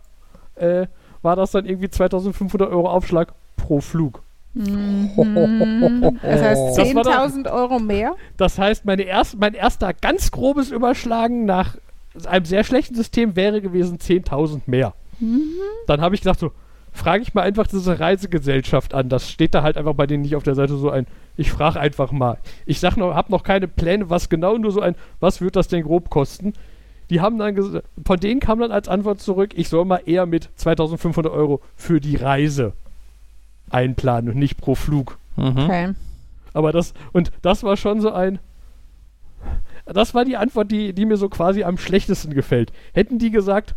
äh, 0.56 0.88
war 1.22 1.36
das 1.36 1.52
dann 1.52 1.66
irgendwie 1.66 1.90
2500 1.90 2.70
Euro 2.70 2.90
Aufschlag 2.90 3.34
pro 3.58 3.82
Flug. 3.82 4.22
Mhm. 4.54 5.12
Das 6.22 6.42
heißt 6.42 6.78
Das 6.78 6.96
war 6.96 7.04
dann- 7.04 7.32
10.000 7.46 7.52
Euro 7.52 7.80
mehr. 7.80 8.16
Das 8.38 8.58
heißt, 8.58 8.86
meine 8.86 9.04
erst, 9.04 9.38
mein 9.40 9.54
erster 9.54 9.94
ganz 9.94 10.32
grobes 10.32 10.72
Überschlagen 10.72 11.46
nach 11.46 11.76
einem 12.26 12.46
sehr 12.46 12.64
schlechten 12.64 12.96
System 12.96 13.36
wäre 13.36 13.62
gewesen 13.62 13.98
10.000 14.00 14.62
mehr. 14.68 14.94
Mhm. 15.20 15.50
Dann 15.88 16.02
habe 16.02 16.16
ich 16.16 16.22
gedacht 16.22 16.40
so, 16.40 16.52
frage 16.94 17.22
ich 17.24 17.34
mal 17.34 17.42
einfach 17.42 17.68
diese 17.68 18.00
Reisegesellschaft 18.00 18.94
an. 18.94 19.10
Das 19.10 19.30
steht 19.30 19.54
da 19.54 19.64
halt 19.64 19.78
einfach 19.78 19.94
bei 19.94 20.08
denen 20.08 20.24
nicht 20.24 20.36
auf 20.38 20.44
der 20.44 20.56
Seite 20.56 20.78
so 20.78 20.90
ein. 20.90 21.08
Ich 21.36 21.52
frage 21.52 21.80
einfach 21.80 22.12
mal. 22.14 22.38
Ich 22.66 22.80
sag 22.80 22.96
noch, 22.96 23.14
habe 23.14 23.32
noch 23.32 23.44
keine 23.44 23.68
Pläne, 23.68 24.10
was 24.10 24.30
genau, 24.30 24.58
nur 24.58 24.72
so 24.72 24.80
ein, 24.80 24.96
was 25.20 25.42
wird 25.42 25.58
das 25.58 25.68
denn 25.68 25.84
grob 25.84 26.10
kosten? 26.10 26.54
Die 27.10 27.22
haben 27.22 27.38
dann 27.38 27.56
gesagt, 27.56 27.86
von 28.06 28.20
denen 28.20 28.40
kam 28.40 28.60
dann 28.60 28.72
als 28.72 28.88
Antwort 28.88 29.22
zurück, 29.22 29.52
ich 29.56 29.70
soll 29.70 29.86
mal 29.86 30.02
eher 30.06 30.26
mit 30.26 30.50
2500 30.56 31.32
Euro 31.32 31.62
für 31.76 32.00
die 32.00 32.16
Reise 32.16 32.74
einplanen 33.70 34.32
und 34.32 34.38
nicht 34.38 34.58
pro 34.58 34.76
Flug. 34.76 35.18
Mhm. 35.36 35.58
Okay. 35.58 35.94
Aber 36.54 36.72
das, 36.72 36.94
und 37.12 37.32
das 37.42 37.64
war 37.64 37.78
schon 37.78 38.02
so 38.02 38.12
ein. 38.12 38.40
Das 39.86 40.16
war 40.16 40.26
die 40.26 40.38
Antwort, 40.38 40.72
die, 40.72 40.94
die 40.94 41.06
mir 41.06 41.18
so 41.18 41.30
quasi 41.30 41.64
am 41.64 41.78
schlechtesten 41.78 42.34
gefällt. 42.34 42.72
Hätten 42.94 43.20
die 43.20 43.30
gesagt 43.30 43.76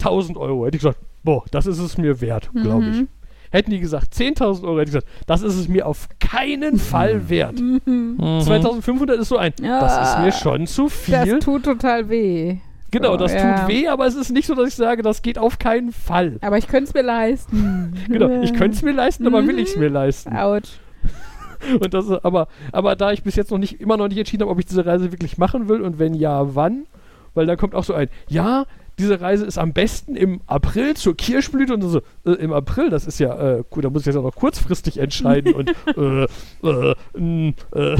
1000 0.00 0.36
Euro, 0.36 0.66
hätte 0.66 0.76
ich 0.76 0.82
gesagt, 0.82 0.98
boah, 1.22 1.44
das 1.50 1.66
ist 1.66 1.78
es 1.78 1.98
mir 1.98 2.20
wert, 2.20 2.50
glaube 2.54 2.88
ich. 2.88 2.96
Mhm. 3.02 3.08
Hätten 3.50 3.70
die 3.70 3.80
gesagt 3.80 4.12
10.000 4.14 4.62
Euro, 4.64 4.78
hätte 4.80 4.90
ich 4.90 4.94
gesagt, 4.94 5.08
das 5.26 5.42
ist 5.42 5.56
es 5.56 5.68
mir 5.68 5.86
auf 5.86 6.08
keinen 6.20 6.78
Fall 6.78 7.28
wert. 7.28 7.58
Mhm. 7.60 7.80
Mhm. 8.18 8.40
2500 8.42 9.18
ist 9.18 9.28
so 9.28 9.36
ein, 9.38 9.52
das 9.60 10.10
ist 10.10 10.18
mir 10.24 10.32
schon 10.32 10.66
zu 10.66 10.84
Das 10.84 11.24
viel. 11.24 11.38
tut 11.40 11.64
total 11.64 12.08
weh. 12.08 12.56
Genau, 12.90 13.16
das 13.18 13.34
ja. 13.34 13.58
tut 13.60 13.68
weh, 13.68 13.86
aber 13.88 14.06
es 14.06 14.14
ist 14.14 14.30
nicht 14.30 14.46
so, 14.46 14.54
dass 14.54 14.68
ich 14.68 14.74
sage, 14.74 15.02
das 15.02 15.20
geht 15.22 15.38
auf 15.38 15.58
keinen 15.58 15.92
Fall. 15.92 16.38
Aber 16.40 16.56
ich 16.56 16.68
könnte 16.68 16.84
es 16.88 16.94
mir 16.94 17.02
leisten. 17.02 17.92
Genau, 18.08 18.40
ich 18.42 18.54
könnte 18.54 18.76
es 18.76 18.82
mir 18.82 18.92
leisten, 18.92 19.26
aber 19.26 19.46
will 19.46 19.54
Mhm. 19.54 19.58
ich 19.60 19.68
es 19.70 19.76
mir 19.76 19.88
leisten. 19.90 20.34
Autsch. 20.34 20.70
Und 21.80 21.92
das, 21.92 22.06
ist- 22.06 22.24
aber, 22.24 22.48
aber 22.72 22.96
da 22.96 23.12
ich 23.12 23.22
bis 23.22 23.36
jetzt 23.36 23.50
noch 23.50 23.58
nicht, 23.58 23.80
immer 23.80 23.96
noch 23.96 24.08
nicht 24.08 24.16
entschieden 24.18 24.42
habe, 24.42 24.52
ob 24.52 24.58
ich 24.58 24.66
diese 24.66 24.86
Reise 24.86 25.12
wirklich 25.12 25.36
machen 25.38 25.68
will 25.68 25.82
und 25.82 25.98
wenn 25.98 26.14
ja, 26.14 26.54
wann, 26.54 26.86
weil 27.34 27.46
da 27.46 27.56
kommt 27.56 27.74
auch 27.74 27.84
so 27.84 27.94
ein, 27.94 28.08
ja, 28.28 28.64
diese 28.98 29.20
Reise 29.20 29.46
ist 29.46 29.58
am 29.58 29.72
besten 29.72 30.16
im 30.16 30.40
April 30.46 30.94
zur 30.96 31.16
Kirschblüte 31.16 31.74
und 31.74 31.82
so, 31.82 32.00
äh, 32.26 32.32
im 32.32 32.52
April, 32.52 32.90
das 32.90 33.06
ist 33.06 33.18
ja, 33.20 33.58
äh, 33.58 33.64
gut, 33.70 33.84
da 33.84 33.90
muss 33.90 34.02
ich 34.02 34.06
jetzt 34.06 34.16
auch 34.16 34.22
noch 34.24 34.34
kurzfristig 34.34 34.98
entscheiden 34.98 35.54
und, 35.54 35.70
äh, 35.96 36.24
äh, 36.62 36.94
mh, 37.16 37.52
äh, 37.74 37.96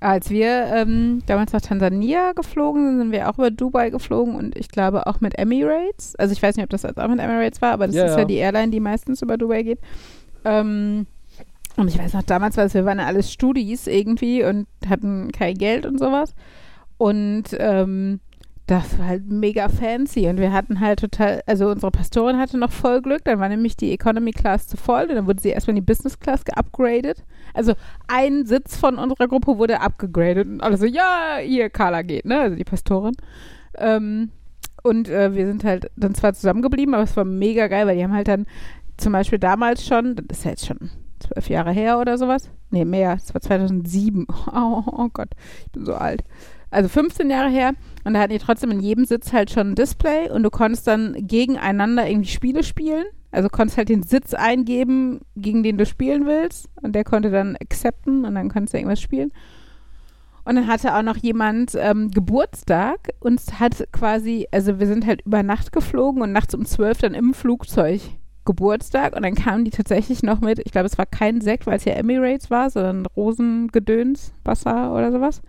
Als 0.00 0.30
wir 0.30 0.66
ähm, 0.72 1.22
damals 1.26 1.52
nach 1.52 1.60
Tansania 1.60 2.30
geflogen 2.32 2.86
sind, 2.86 2.98
sind 3.00 3.10
wir 3.12 3.28
auch 3.28 3.34
über 3.36 3.50
Dubai 3.50 3.90
geflogen 3.90 4.36
und 4.36 4.56
ich 4.56 4.68
glaube 4.68 5.08
auch 5.08 5.20
mit 5.20 5.36
Emirates. 5.36 6.14
Also 6.16 6.32
ich 6.32 6.40
weiß 6.42 6.54
nicht, 6.56 6.62
ob 6.62 6.70
das 6.70 6.82
jetzt 6.84 7.00
auch 7.00 7.08
mit 7.08 7.18
Emirates 7.18 7.60
war, 7.60 7.72
aber 7.72 7.88
das 7.88 7.96
Ja, 7.96 8.04
ist 8.04 8.14
ja 8.16 8.22
ja. 8.22 8.24
die 8.24 8.36
Airline, 8.36 8.70
die 8.70 8.78
meistens 8.78 9.22
über 9.22 9.36
Dubai 9.36 9.64
geht. 9.64 9.80
Ähm, 10.44 11.08
und 11.76 11.88
ich 11.88 11.98
weiß 11.98 12.14
noch, 12.14 12.22
damals 12.22 12.56
war 12.56 12.64
es, 12.64 12.74
wir 12.74 12.84
waren 12.84 12.98
ja 12.98 13.06
alles 13.06 13.32
Studis 13.32 13.86
irgendwie 13.88 14.44
und 14.44 14.68
hatten 14.88 15.32
kein 15.32 15.54
Geld 15.56 15.86
und 15.86 15.98
sowas. 15.98 16.34
Und 16.98 17.44
ähm, 17.58 18.20
das 18.68 18.98
war 18.98 19.06
halt 19.06 19.30
mega 19.30 19.70
fancy. 19.70 20.28
Und 20.28 20.38
wir 20.38 20.52
hatten 20.52 20.78
halt 20.78 21.00
total, 21.00 21.42
also 21.46 21.70
unsere 21.70 21.90
Pastorin 21.90 22.36
hatte 22.36 22.58
noch 22.58 22.70
voll 22.70 23.00
Glück, 23.00 23.24
dann 23.24 23.40
war 23.40 23.48
nämlich 23.48 23.78
die 23.78 23.92
Economy 23.92 24.32
Class 24.32 24.68
zu 24.68 24.76
voll 24.76 25.06
und 25.08 25.14
dann 25.14 25.26
wurde 25.26 25.40
sie 25.40 25.48
erstmal 25.48 25.76
in 25.76 25.82
die 25.82 25.90
Business 25.90 26.20
Class 26.20 26.44
geupgradet. 26.44 27.24
Also 27.54 27.72
ein 28.08 28.44
Sitz 28.44 28.76
von 28.76 28.98
unserer 28.98 29.26
Gruppe 29.26 29.56
wurde 29.56 29.80
abgegradet. 29.80 30.46
Und 30.46 30.60
alle 30.60 30.76
so, 30.76 30.84
ja, 30.84 31.40
ihr 31.40 31.70
Carla 31.70 32.02
geht, 32.02 32.26
ne, 32.26 32.40
also 32.40 32.56
die 32.56 32.64
Pastorin. 32.64 33.16
Ähm, 33.78 34.32
und 34.82 35.08
äh, 35.08 35.34
wir 35.34 35.46
sind 35.46 35.64
halt 35.64 35.90
dann 35.96 36.14
zwar 36.14 36.34
zusammengeblieben, 36.34 36.94
aber 36.94 37.04
es 37.04 37.16
war 37.16 37.24
mega 37.24 37.68
geil, 37.68 37.86
weil 37.86 37.96
die 37.96 38.04
haben 38.04 38.12
halt 38.12 38.28
dann 38.28 38.46
zum 38.98 39.14
Beispiel 39.14 39.38
damals 39.38 39.86
schon, 39.86 40.14
das 40.14 40.38
ist 40.38 40.44
ja 40.44 40.50
jetzt 40.50 40.66
schon 40.66 40.90
zwölf 41.20 41.48
Jahre 41.48 41.72
her 41.72 41.98
oder 41.98 42.18
sowas, 42.18 42.50
nee, 42.70 42.84
mehr, 42.84 43.14
es 43.14 43.32
war 43.32 43.40
2007, 43.40 44.26
oh, 44.52 44.82
oh 44.86 45.08
Gott, 45.12 45.30
ich 45.64 45.72
bin 45.72 45.86
so 45.86 45.94
alt 45.94 46.22
also 46.70 46.88
15 46.88 47.30
Jahre 47.30 47.48
her, 47.48 47.72
und 48.04 48.14
da 48.14 48.20
hatten 48.20 48.32
die 48.32 48.38
trotzdem 48.38 48.70
in 48.70 48.80
jedem 48.80 49.04
Sitz 49.04 49.32
halt 49.32 49.50
schon 49.50 49.70
ein 49.70 49.74
Display 49.74 50.30
und 50.30 50.42
du 50.42 50.50
konntest 50.50 50.86
dann 50.86 51.14
gegeneinander 51.18 52.08
irgendwie 52.08 52.30
Spiele 52.30 52.62
spielen. 52.62 53.04
Also 53.30 53.50
konntest 53.50 53.76
halt 53.76 53.90
den 53.90 54.02
Sitz 54.02 54.32
eingeben, 54.32 55.20
gegen 55.36 55.62
den 55.62 55.76
du 55.76 55.84
spielen 55.84 56.24
willst 56.24 56.70
und 56.80 56.94
der 56.94 57.04
konnte 57.04 57.30
dann 57.30 57.56
accepten 57.56 58.24
und 58.24 58.34
dann 58.34 58.48
konntest 58.48 58.72
du 58.72 58.78
irgendwas 58.78 59.02
spielen. 59.02 59.32
Und 60.46 60.54
dann 60.54 60.66
hatte 60.66 60.94
auch 60.96 61.02
noch 61.02 61.18
jemand 61.18 61.74
ähm, 61.74 62.10
Geburtstag 62.10 63.10
und 63.20 63.38
hat 63.60 63.86
quasi, 63.92 64.46
also 64.50 64.80
wir 64.80 64.86
sind 64.86 65.04
halt 65.04 65.20
über 65.26 65.42
Nacht 65.42 65.72
geflogen 65.72 66.22
und 66.22 66.32
nachts 66.32 66.54
um 66.54 66.64
12 66.64 66.98
dann 66.98 67.12
im 67.12 67.34
Flugzeug 67.34 68.00
Geburtstag 68.46 69.14
und 69.14 69.24
dann 69.24 69.34
kamen 69.34 69.66
die 69.66 69.70
tatsächlich 69.70 70.22
noch 70.22 70.40
mit, 70.40 70.60
ich 70.60 70.72
glaube, 70.72 70.86
es 70.86 70.96
war 70.96 71.04
kein 71.04 71.42
Sekt, 71.42 71.66
weil 71.66 71.76
es 71.76 71.84
ja 71.84 71.92
Emirates 71.92 72.50
war, 72.50 72.70
sondern 72.70 73.04
Rosengedöns, 73.04 74.32
Wasser 74.42 74.94
oder 74.94 75.12
sowas. 75.12 75.42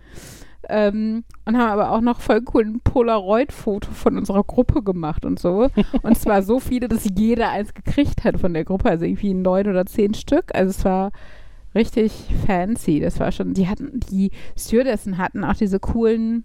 Ähm, 0.70 1.24
und 1.44 1.56
haben 1.58 1.70
aber 1.70 1.90
auch 1.92 2.00
noch 2.00 2.20
voll 2.20 2.42
cool 2.54 2.64
ein 2.64 2.80
Polaroid-Foto 2.80 3.90
von 3.90 4.16
unserer 4.16 4.44
Gruppe 4.44 4.82
gemacht 4.82 5.24
und 5.24 5.38
so. 5.38 5.68
und 6.02 6.18
zwar 6.18 6.42
so 6.42 6.60
viele, 6.60 6.88
dass 6.88 7.08
jeder 7.16 7.50
eins 7.50 7.74
gekriegt 7.74 8.24
hat 8.24 8.38
von 8.40 8.54
der 8.54 8.64
Gruppe, 8.64 8.88
also 8.88 9.04
irgendwie 9.04 9.34
neun 9.34 9.68
oder 9.68 9.86
zehn 9.86 10.14
Stück. 10.14 10.54
Also 10.54 10.70
es 10.70 10.84
war 10.84 11.12
richtig 11.74 12.12
fancy. 12.46 13.00
Das 13.00 13.20
war 13.20 13.32
schon, 13.32 13.54
die 13.54 13.68
hatten, 13.68 14.00
die 14.10 14.30
Stewardessen 14.56 15.18
hatten 15.18 15.44
auch 15.44 15.54
diese 15.54 15.80
coolen 15.80 16.44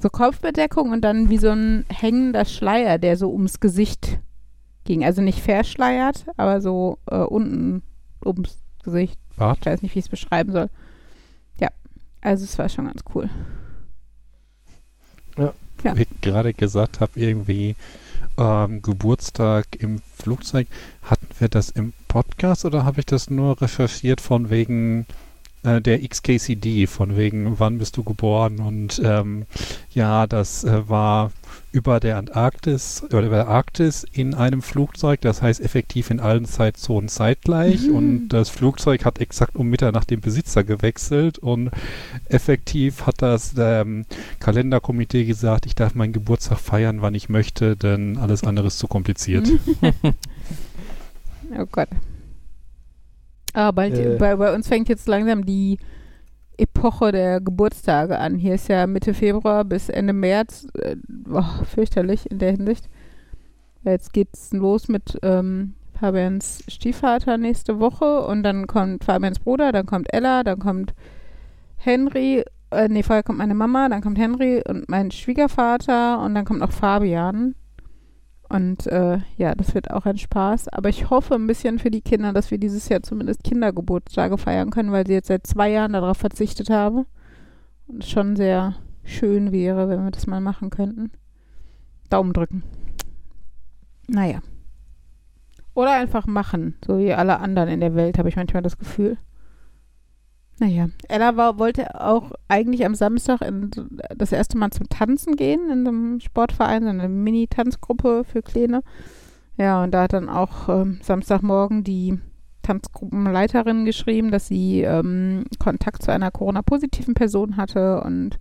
so 0.00 0.08
Kopfbedeckung 0.08 0.90
und 0.92 1.02
dann 1.02 1.28
wie 1.28 1.38
so 1.38 1.50
ein 1.50 1.84
hängender 1.88 2.44
Schleier, 2.44 2.98
der 2.98 3.16
so 3.16 3.30
ums 3.30 3.60
Gesicht 3.60 4.18
ging. 4.84 5.04
Also 5.04 5.22
nicht 5.22 5.40
verschleiert, 5.40 6.26
aber 6.36 6.60
so 6.60 6.98
äh, 7.06 7.18
unten 7.18 7.82
ums 8.24 8.58
Gesicht. 8.82 9.18
Bart? 9.36 9.58
Ich 9.60 9.66
weiß 9.66 9.82
nicht, 9.82 9.94
wie 9.94 9.98
ich 9.98 10.06
es 10.06 10.10
beschreiben 10.10 10.52
soll. 10.52 10.70
Also 12.20 12.44
es 12.44 12.58
war 12.58 12.68
schon 12.68 12.86
ganz 12.86 13.02
cool. 13.14 13.30
Ja. 15.38 15.54
Ja. 15.82 15.96
Wie 15.96 16.02
ich 16.02 16.20
gerade 16.20 16.52
gesagt 16.52 17.00
habe, 17.00 17.18
irgendwie 17.18 17.74
ähm, 18.36 18.82
Geburtstag 18.82 19.66
im 19.78 20.00
Flugzeug. 20.14 20.66
Hatten 21.02 21.28
wir 21.38 21.48
das 21.48 21.70
im 21.70 21.92
Podcast 22.08 22.64
oder 22.64 22.84
habe 22.84 23.00
ich 23.00 23.06
das 23.06 23.30
nur 23.30 23.60
recherchiert 23.60 24.20
von 24.20 24.50
wegen 24.50 25.06
äh, 25.62 25.80
der 25.80 26.06
XKCD, 26.06 26.86
von 26.86 27.16
wegen 27.16 27.58
wann 27.58 27.78
bist 27.78 27.96
du 27.96 28.02
geboren? 28.04 28.58
Und 28.60 29.00
ähm, 29.04 29.46
ja, 29.92 30.26
das 30.26 30.64
äh, 30.64 30.88
war 30.88 31.32
über 31.72 32.00
der 32.00 32.16
Antarktis 32.16 33.02
oder 33.04 33.22
über 33.26 33.36
der 33.36 33.48
Arktis 33.48 34.04
in 34.12 34.34
einem 34.34 34.60
Flugzeug, 34.62 35.20
das 35.20 35.40
heißt 35.42 35.60
effektiv 35.60 36.10
in 36.10 36.18
allen 36.18 36.44
Zeitzonen 36.44 37.08
zeitgleich 37.08 37.86
Mhm. 37.88 37.94
und 37.94 38.28
das 38.28 38.48
Flugzeug 38.50 39.04
hat 39.04 39.20
exakt 39.20 39.54
um 39.56 39.68
Mitternacht 39.68 40.10
den 40.10 40.20
Besitzer 40.20 40.64
gewechselt 40.64 41.38
und 41.38 41.70
effektiv 42.28 43.06
hat 43.06 43.22
das 43.22 43.54
ähm, 43.56 44.04
Kalenderkomitee 44.40 45.24
gesagt, 45.24 45.66
ich 45.66 45.74
darf 45.76 45.94
meinen 45.94 46.12
Geburtstag 46.12 46.58
feiern, 46.58 47.02
wann 47.02 47.14
ich 47.14 47.28
möchte, 47.28 47.76
denn 47.76 48.16
alles 48.18 48.42
andere 48.42 48.66
ist 48.66 48.78
zu 48.78 48.88
kompliziert. 48.88 49.48
oh 51.56 51.66
Gott. 51.70 51.88
Ah, 53.54 53.70
bald, 53.72 53.98
Äh. 53.98 54.16
bei, 54.18 54.36
bei 54.36 54.54
uns 54.54 54.68
fängt 54.68 54.88
jetzt 54.88 55.08
langsam 55.08 55.44
die 55.44 55.78
Epoche 56.56 57.10
der 57.10 57.40
Geburtstage 57.40 58.18
an. 58.18 58.36
Hier 58.36 58.54
ist 58.54 58.68
ja 58.68 58.86
Mitte 58.86 59.14
Februar 59.14 59.64
bis 59.64 59.88
Ende 59.88 60.12
März 60.12 60.66
äh, 60.74 60.96
oh, 61.32 61.42
fürchterlich 61.64 62.30
in 62.30 62.38
der 62.38 62.52
Hinsicht. 62.52 62.88
Jetzt 63.82 64.12
geht's 64.12 64.52
los 64.52 64.88
mit 64.88 65.18
ähm, 65.22 65.74
Fabians 65.98 66.62
Stiefvater 66.68 67.38
nächste 67.38 67.80
Woche 67.80 68.26
und 68.26 68.42
dann 68.42 68.66
kommt 68.66 69.04
Fabians 69.04 69.38
Bruder, 69.38 69.72
dann 69.72 69.86
kommt 69.86 70.12
Ella, 70.12 70.42
dann 70.44 70.58
kommt 70.58 70.92
Henry, 71.76 72.44
äh, 72.70 72.88
nee, 72.88 73.02
vorher 73.02 73.22
kommt 73.22 73.38
meine 73.38 73.54
Mama, 73.54 73.88
dann 73.88 74.02
kommt 74.02 74.18
Henry 74.18 74.62
und 74.68 74.88
mein 74.88 75.10
Schwiegervater 75.10 76.20
und 76.22 76.34
dann 76.34 76.44
kommt 76.44 76.60
noch 76.60 76.72
Fabian. 76.72 77.54
Und 78.50 78.88
äh, 78.88 79.18
ja, 79.36 79.54
das 79.54 79.76
wird 79.76 79.92
auch 79.92 80.06
ein 80.06 80.18
Spaß. 80.18 80.68
Aber 80.70 80.88
ich 80.88 81.08
hoffe 81.08 81.36
ein 81.36 81.46
bisschen 81.46 81.78
für 81.78 81.92
die 81.92 82.00
Kinder, 82.00 82.32
dass 82.32 82.50
wir 82.50 82.58
dieses 82.58 82.88
Jahr 82.88 83.00
zumindest 83.00 83.44
Kindergeburtstage 83.44 84.36
feiern 84.38 84.70
können, 84.70 84.90
weil 84.90 85.06
sie 85.06 85.12
jetzt 85.12 85.28
seit 85.28 85.46
zwei 85.46 85.70
Jahren 85.70 85.92
darauf 85.92 86.16
verzichtet 86.16 86.68
haben. 86.68 87.06
Und 87.86 88.02
es 88.02 88.10
schon 88.10 88.34
sehr 88.34 88.74
schön 89.04 89.52
wäre, 89.52 89.88
wenn 89.88 90.02
wir 90.02 90.10
das 90.10 90.26
mal 90.26 90.40
machen 90.40 90.70
könnten. 90.70 91.12
Daumen 92.08 92.32
drücken. 92.32 92.64
Naja. 94.08 94.40
Oder 95.74 95.92
einfach 95.92 96.26
machen, 96.26 96.74
so 96.84 96.98
wie 96.98 97.14
alle 97.14 97.38
anderen 97.38 97.68
in 97.68 97.78
der 97.78 97.94
Welt, 97.94 98.18
habe 98.18 98.28
ich 98.28 98.36
manchmal 98.36 98.64
das 98.64 98.78
Gefühl. 98.78 99.16
Naja, 100.60 100.90
Ella 101.08 101.38
war, 101.38 101.58
wollte 101.58 101.98
auch 101.98 102.32
eigentlich 102.46 102.84
am 102.84 102.94
Samstag 102.94 103.40
in, 103.40 103.70
das 104.14 104.30
erste 104.30 104.58
Mal 104.58 104.70
zum 104.70 104.90
Tanzen 104.90 105.34
gehen 105.34 105.70
in 105.70 105.88
einem 105.88 106.20
Sportverein, 106.20 106.82
so 106.82 106.90
eine 106.90 107.08
Mini-Tanzgruppe 107.08 108.24
für 108.24 108.42
Kleine. 108.42 108.82
Ja, 109.56 109.82
und 109.82 109.92
da 109.92 110.02
hat 110.02 110.12
dann 110.12 110.28
auch 110.28 110.68
ähm, 110.68 111.00
Samstagmorgen 111.02 111.82
die 111.82 112.18
Tanzgruppenleiterin 112.60 113.86
geschrieben, 113.86 114.30
dass 114.30 114.48
sie 114.48 114.82
ähm, 114.82 115.44
Kontakt 115.58 116.02
zu 116.02 116.12
einer 116.12 116.30
Corona-positiven 116.30 117.14
Person 117.14 117.56
hatte 117.56 118.02
und 118.02 118.38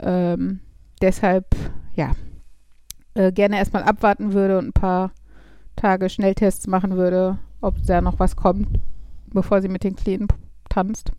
ähm, 0.00 0.58
deshalb, 1.00 1.54
ja, 1.94 2.10
äh, 3.14 3.30
gerne 3.30 3.58
erstmal 3.58 3.84
abwarten 3.84 4.32
würde 4.32 4.58
und 4.58 4.66
ein 4.66 4.72
paar 4.72 5.12
Tage 5.76 6.08
Schnelltests 6.08 6.66
machen 6.66 6.96
würde, 6.96 7.38
ob 7.60 7.76
da 7.86 8.00
noch 8.00 8.18
was 8.18 8.34
kommt, 8.34 8.80
bevor 9.28 9.62
sie 9.62 9.68
mit 9.68 9.84
den 9.84 9.94
Kleinen 9.94 10.26
tanzt. 10.68 11.12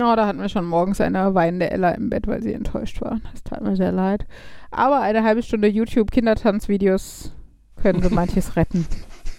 Oh, 0.00 0.16
da 0.16 0.26
hatten 0.26 0.40
wir 0.40 0.48
schon 0.48 0.64
morgens 0.64 1.00
eine 1.00 1.34
weinende 1.34 1.70
Ella 1.70 1.90
im 1.90 2.08
Bett, 2.08 2.26
weil 2.26 2.42
sie 2.42 2.52
enttäuscht 2.52 3.00
war. 3.00 3.20
Das 3.32 3.42
tat 3.42 3.62
mir 3.62 3.76
sehr 3.76 3.92
leid. 3.92 4.26
Aber 4.70 5.00
eine 5.00 5.22
halbe 5.22 5.42
Stunde 5.42 5.68
YouTube-Kindertanzvideos 5.68 7.32
können 7.76 8.02
so 8.02 8.10
manches 8.10 8.56
retten. 8.56 8.86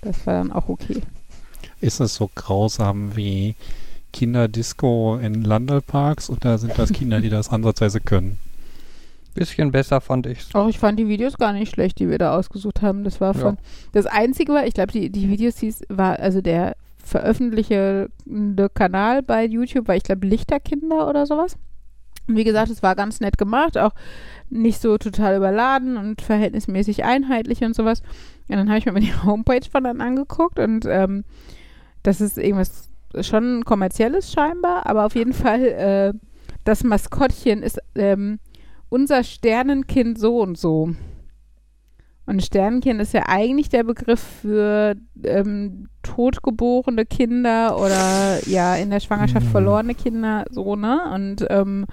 Das 0.02 0.26
war 0.28 0.36
dann 0.36 0.52
auch 0.52 0.70
okay. 0.70 1.02
Ist 1.82 2.00
es 2.00 2.16
so 2.16 2.30
grausam 2.36 3.16
wie 3.16 3.56
Kinderdisco 4.12 5.18
in 5.18 5.44
Landalparks 5.44 6.30
oder 6.30 6.58
sind 6.58 6.78
das 6.78 6.94
Kinder, 6.94 7.20
die 7.20 7.30
das 7.30 7.50
ansatzweise 7.50 8.00
können? 8.00 8.38
Bisschen 9.34 9.72
besser 9.72 10.00
fand 10.00 10.28
ich's. 10.28 10.54
Auch 10.54 10.68
ich 10.68 10.78
fand 10.78 11.00
die 11.00 11.08
Videos 11.08 11.38
gar 11.38 11.54
nicht 11.54 11.74
schlecht, 11.74 11.98
die 11.98 12.08
wir 12.08 12.20
da 12.20 12.38
ausgesucht 12.38 12.84
haben. 12.84 13.04
Das 13.04 13.20
war 13.20 13.34
von. 13.34 13.56
Ja. 13.56 13.62
Das 13.92 14.06
Einzige 14.06 14.54
war, 14.54 14.68
ich 14.68 14.76
glaube, 14.76 14.92
die, 14.92 15.10
die 15.10 15.28
Videos 15.28 15.58
hieß, 15.58 15.86
war, 15.90 16.20
also 16.20 16.42
der 16.42 16.76
veröffentlichte 17.04 18.10
Kanal 18.74 19.22
bei 19.22 19.46
YouTube 19.46 19.88
war, 19.88 19.96
ich 19.96 20.04
glaube, 20.04 20.28
Lichterkinder 20.28 21.08
oder 21.08 21.26
sowas. 21.26 21.58
Und 22.28 22.38
wie 22.38 22.44
gesagt, 22.44 22.72
es 22.72 22.82
war 22.82 22.96
ganz 22.96 23.20
nett 23.20 23.38
gemacht, 23.38 23.78
auch 23.78 23.92
nicht 24.50 24.82
so 24.82 24.98
total 24.98 25.38
überladen 25.38 25.98
und 25.98 26.22
verhältnismäßig 26.22 27.04
einheitlich 27.04 27.64
und 27.64 27.76
sowas. 27.76 28.02
Und 28.48 28.56
dann 28.58 28.70
habe 28.70 28.78
ich 28.78 28.86
mir 28.86 29.00
die 29.00 29.14
Homepage 29.24 29.70
von 29.70 29.84
dann 29.84 30.02
angeguckt 30.02 30.60
und 30.60 30.86
ähm, 30.88 31.26
das 32.02 32.22
ist 32.22 32.38
irgendwas 32.38 32.90
schon 33.22 33.64
kommerzielles 33.66 34.32
scheinbar, 34.32 34.88
aber 34.88 35.06
auf 35.06 35.16
jeden 35.16 35.34
Fall 35.34 35.62
äh, 35.62 36.14
das 36.64 36.84
Maskottchen 36.84 37.62
ist 37.62 37.80
ähm, 37.96 38.40
unser 38.90 39.24
Sternenkind 39.24 40.18
so 40.18 40.40
und 40.40 40.58
so. 40.58 40.96
Und 42.26 42.42
Sternenkind 42.44 43.02
ist 43.02 43.14
ja 43.14 43.24
eigentlich 43.28 43.68
der 43.68 43.84
Begriff 43.84 44.22
für 44.42 44.96
ähm, 45.26 45.90
totgeborene 46.04 47.06
Kinder 47.06 47.78
oder 47.78 48.40
ja 48.48 48.76
in 48.76 48.92
der 48.92 49.02
Schwangerschaft 49.02 49.46
Mhm. 49.48 49.52
verlorene 49.52 49.94
Kinder, 49.94 50.46
so, 50.50 50.76
ne? 50.78 51.02
Und 51.14 51.46
ähm, 51.50 51.86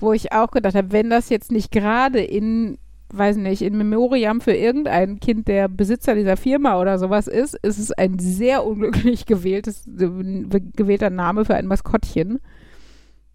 wo 0.00 0.12
ich 0.12 0.32
auch 0.32 0.50
gedacht 0.50 0.74
habe, 0.74 0.90
wenn 0.90 1.08
das 1.08 1.28
jetzt 1.28 1.52
nicht 1.52 1.70
gerade 1.70 2.20
in, 2.20 2.78
weiß 3.12 3.36
nicht, 3.36 3.62
in 3.62 3.78
Memoriam 3.78 4.40
für 4.40 4.52
irgendein 4.54 5.20
Kind 5.20 5.46
der 5.46 5.68
Besitzer 5.68 6.16
dieser 6.16 6.36
Firma 6.36 6.80
oder 6.80 6.98
sowas 6.98 7.28
ist, 7.28 7.54
ist 7.62 7.78
es 7.78 7.92
ein 7.92 8.18
sehr 8.18 8.66
unglücklich 8.66 9.24
gewähltes, 9.24 9.86
äh, 9.86 10.60
gewählter 10.74 11.10
Name 11.10 11.44
für 11.44 11.54
ein 11.54 11.66
Maskottchen. 11.68 12.40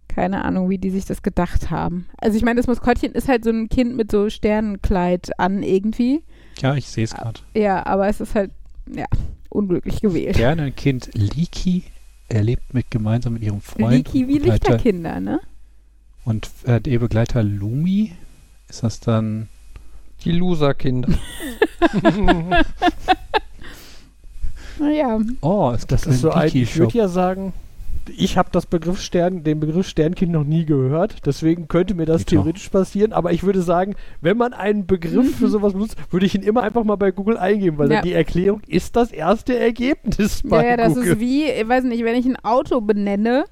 Keine 0.10 0.44
Ahnung, 0.44 0.70
wie 0.70 0.78
die 0.78 0.90
sich 0.90 1.06
das 1.06 1.22
gedacht 1.22 1.70
haben. 1.70 2.08
Also 2.18 2.36
ich 2.36 2.44
meine, 2.44 2.58
das 2.58 2.68
Maskottchen 2.68 3.14
ist 3.14 3.28
halt 3.30 3.44
so 3.46 3.52
ein 3.52 3.70
Kind 3.70 3.96
mit 3.96 4.12
so 4.12 4.30
Sternenkleid 4.30 5.40
an 5.40 5.64
irgendwie. 5.64 6.24
Ja, 6.60 6.76
ich 6.76 6.88
sehe 6.88 7.06
es 7.06 7.14
gerade. 7.14 7.40
Ja, 7.56 7.86
aber 7.86 8.08
es 8.10 8.20
ist 8.20 8.36
halt, 8.36 8.52
ja, 8.94 9.06
unglücklich 9.50 10.02
gewählt. 10.02 10.36
Gerne 10.36 10.64
ein 10.64 10.76
Kind 10.76 11.10
Leaky. 11.14 11.84
Er 12.28 12.44
lebt 12.44 12.74
mit, 12.74 12.92
gemeinsam 12.92 13.34
mit 13.34 13.44
ihrem 13.44 13.62
Freund 13.62 13.92
Leaky 13.94 14.28
wie 14.28 14.40
Begleiter- 14.40 14.74
Lichterkinder, 14.74 15.20
ne? 15.20 15.40
Und 16.26 16.50
äh, 16.66 16.82
der 16.82 17.00
Begleiter 17.00 17.42
Lumi 17.42 18.12
Ist 18.68 18.84
das 18.84 19.00
dann. 19.00 19.48
Die 20.26 20.32
Loser-Kinder. 20.34 21.08
Naja, 24.80 25.20
Oh, 25.42 25.72
es 25.76 25.86
Das 25.88 26.06
ist 26.06 26.22
so 26.22 26.32
ein, 26.32 26.50
ich 26.54 26.76
würde 26.78 26.98
ja 26.98 27.08
sagen, 27.08 27.54
ich 28.16 28.38
habe 28.38 28.50
das 28.52 28.66
Begriff 28.66 29.00
Stern, 29.02 29.44
den 29.44 29.60
Begriff 29.60 29.88
Sternkind 29.88 30.32
noch 30.32 30.44
nie 30.44 30.66
gehört, 30.66 31.26
deswegen 31.26 31.68
könnte 31.68 31.94
mir 31.94 32.06
das 32.06 32.22
Ich 32.22 32.26
theoretisch 32.28 32.70
passieren, 32.70 33.14
aber 33.14 33.32
ich 33.32 33.44
würde 33.44 33.62
sagen, 33.62 33.96
wenn 34.22 34.38
man 34.38 34.54
einen 34.54 34.86
Begriff 34.88 35.38
für 35.38 35.48
sowas 35.48 35.74
benutzt, 35.74 35.96
würde 36.12 36.26
ich 36.26 36.36
ihn 36.36 36.44
immer 36.44 36.64
einfach 36.64 36.84
mal 36.84 36.96
bei 36.96 37.12
Google 37.12 37.38
eingeben, 37.38 37.78
weil 37.78 37.90
Ja. 37.90 37.98
dann 37.98 38.06
die 38.06 38.14
Erklärung 38.14 38.62
ist 38.68 38.96
das 38.96 39.12
erste 39.12 39.58
Ergebnis 39.58 40.42
bei 40.44 40.64
ja, 40.64 40.70
ja, 40.72 40.78
das 40.78 40.94
Google. 40.96 41.14
ist 41.14 41.20
wie, 41.20 41.46
ich 41.46 41.68
weiß 41.68 41.84
nicht, 41.84 42.04
wenn 42.04 42.16
ich 42.16 42.26
ein 42.26 42.38
Auto 42.44 42.82
benenne 42.82 43.46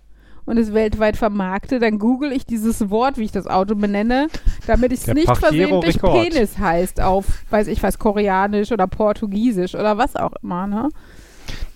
und 0.45 0.57
es 0.57 0.73
weltweit 0.73 1.17
vermarkte, 1.17 1.79
dann 1.79 1.99
google 1.99 2.31
ich 2.31 2.45
dieses 2.45 2.89
Wort, 2.89 3.17
wie 3.17 3.25
ich 3.25 3.31
das 3.33 3.47
Auto 3.47 3.75
benenne, 3.75 4.27
damit 4.65 4.93
es 4.93 5.05
nicht 5.07 5.27
versehentlich. 5.35 5.99
Penis 6.01 6.57
heißt 6.57 7.01
auf, 7.01 7.25
weiß 7.49 7.67
ich 7.67 7.83
was, 7.83 7.99
Koreanisch 7.99 8.71
oder 8.71 8.87
Portugiesisch 8.87 9.75
oder 9.75 9.97
was 9.97 10.15
auch 10.15 10.31
immer, 10.41 10.65
ne? 10.67 10.89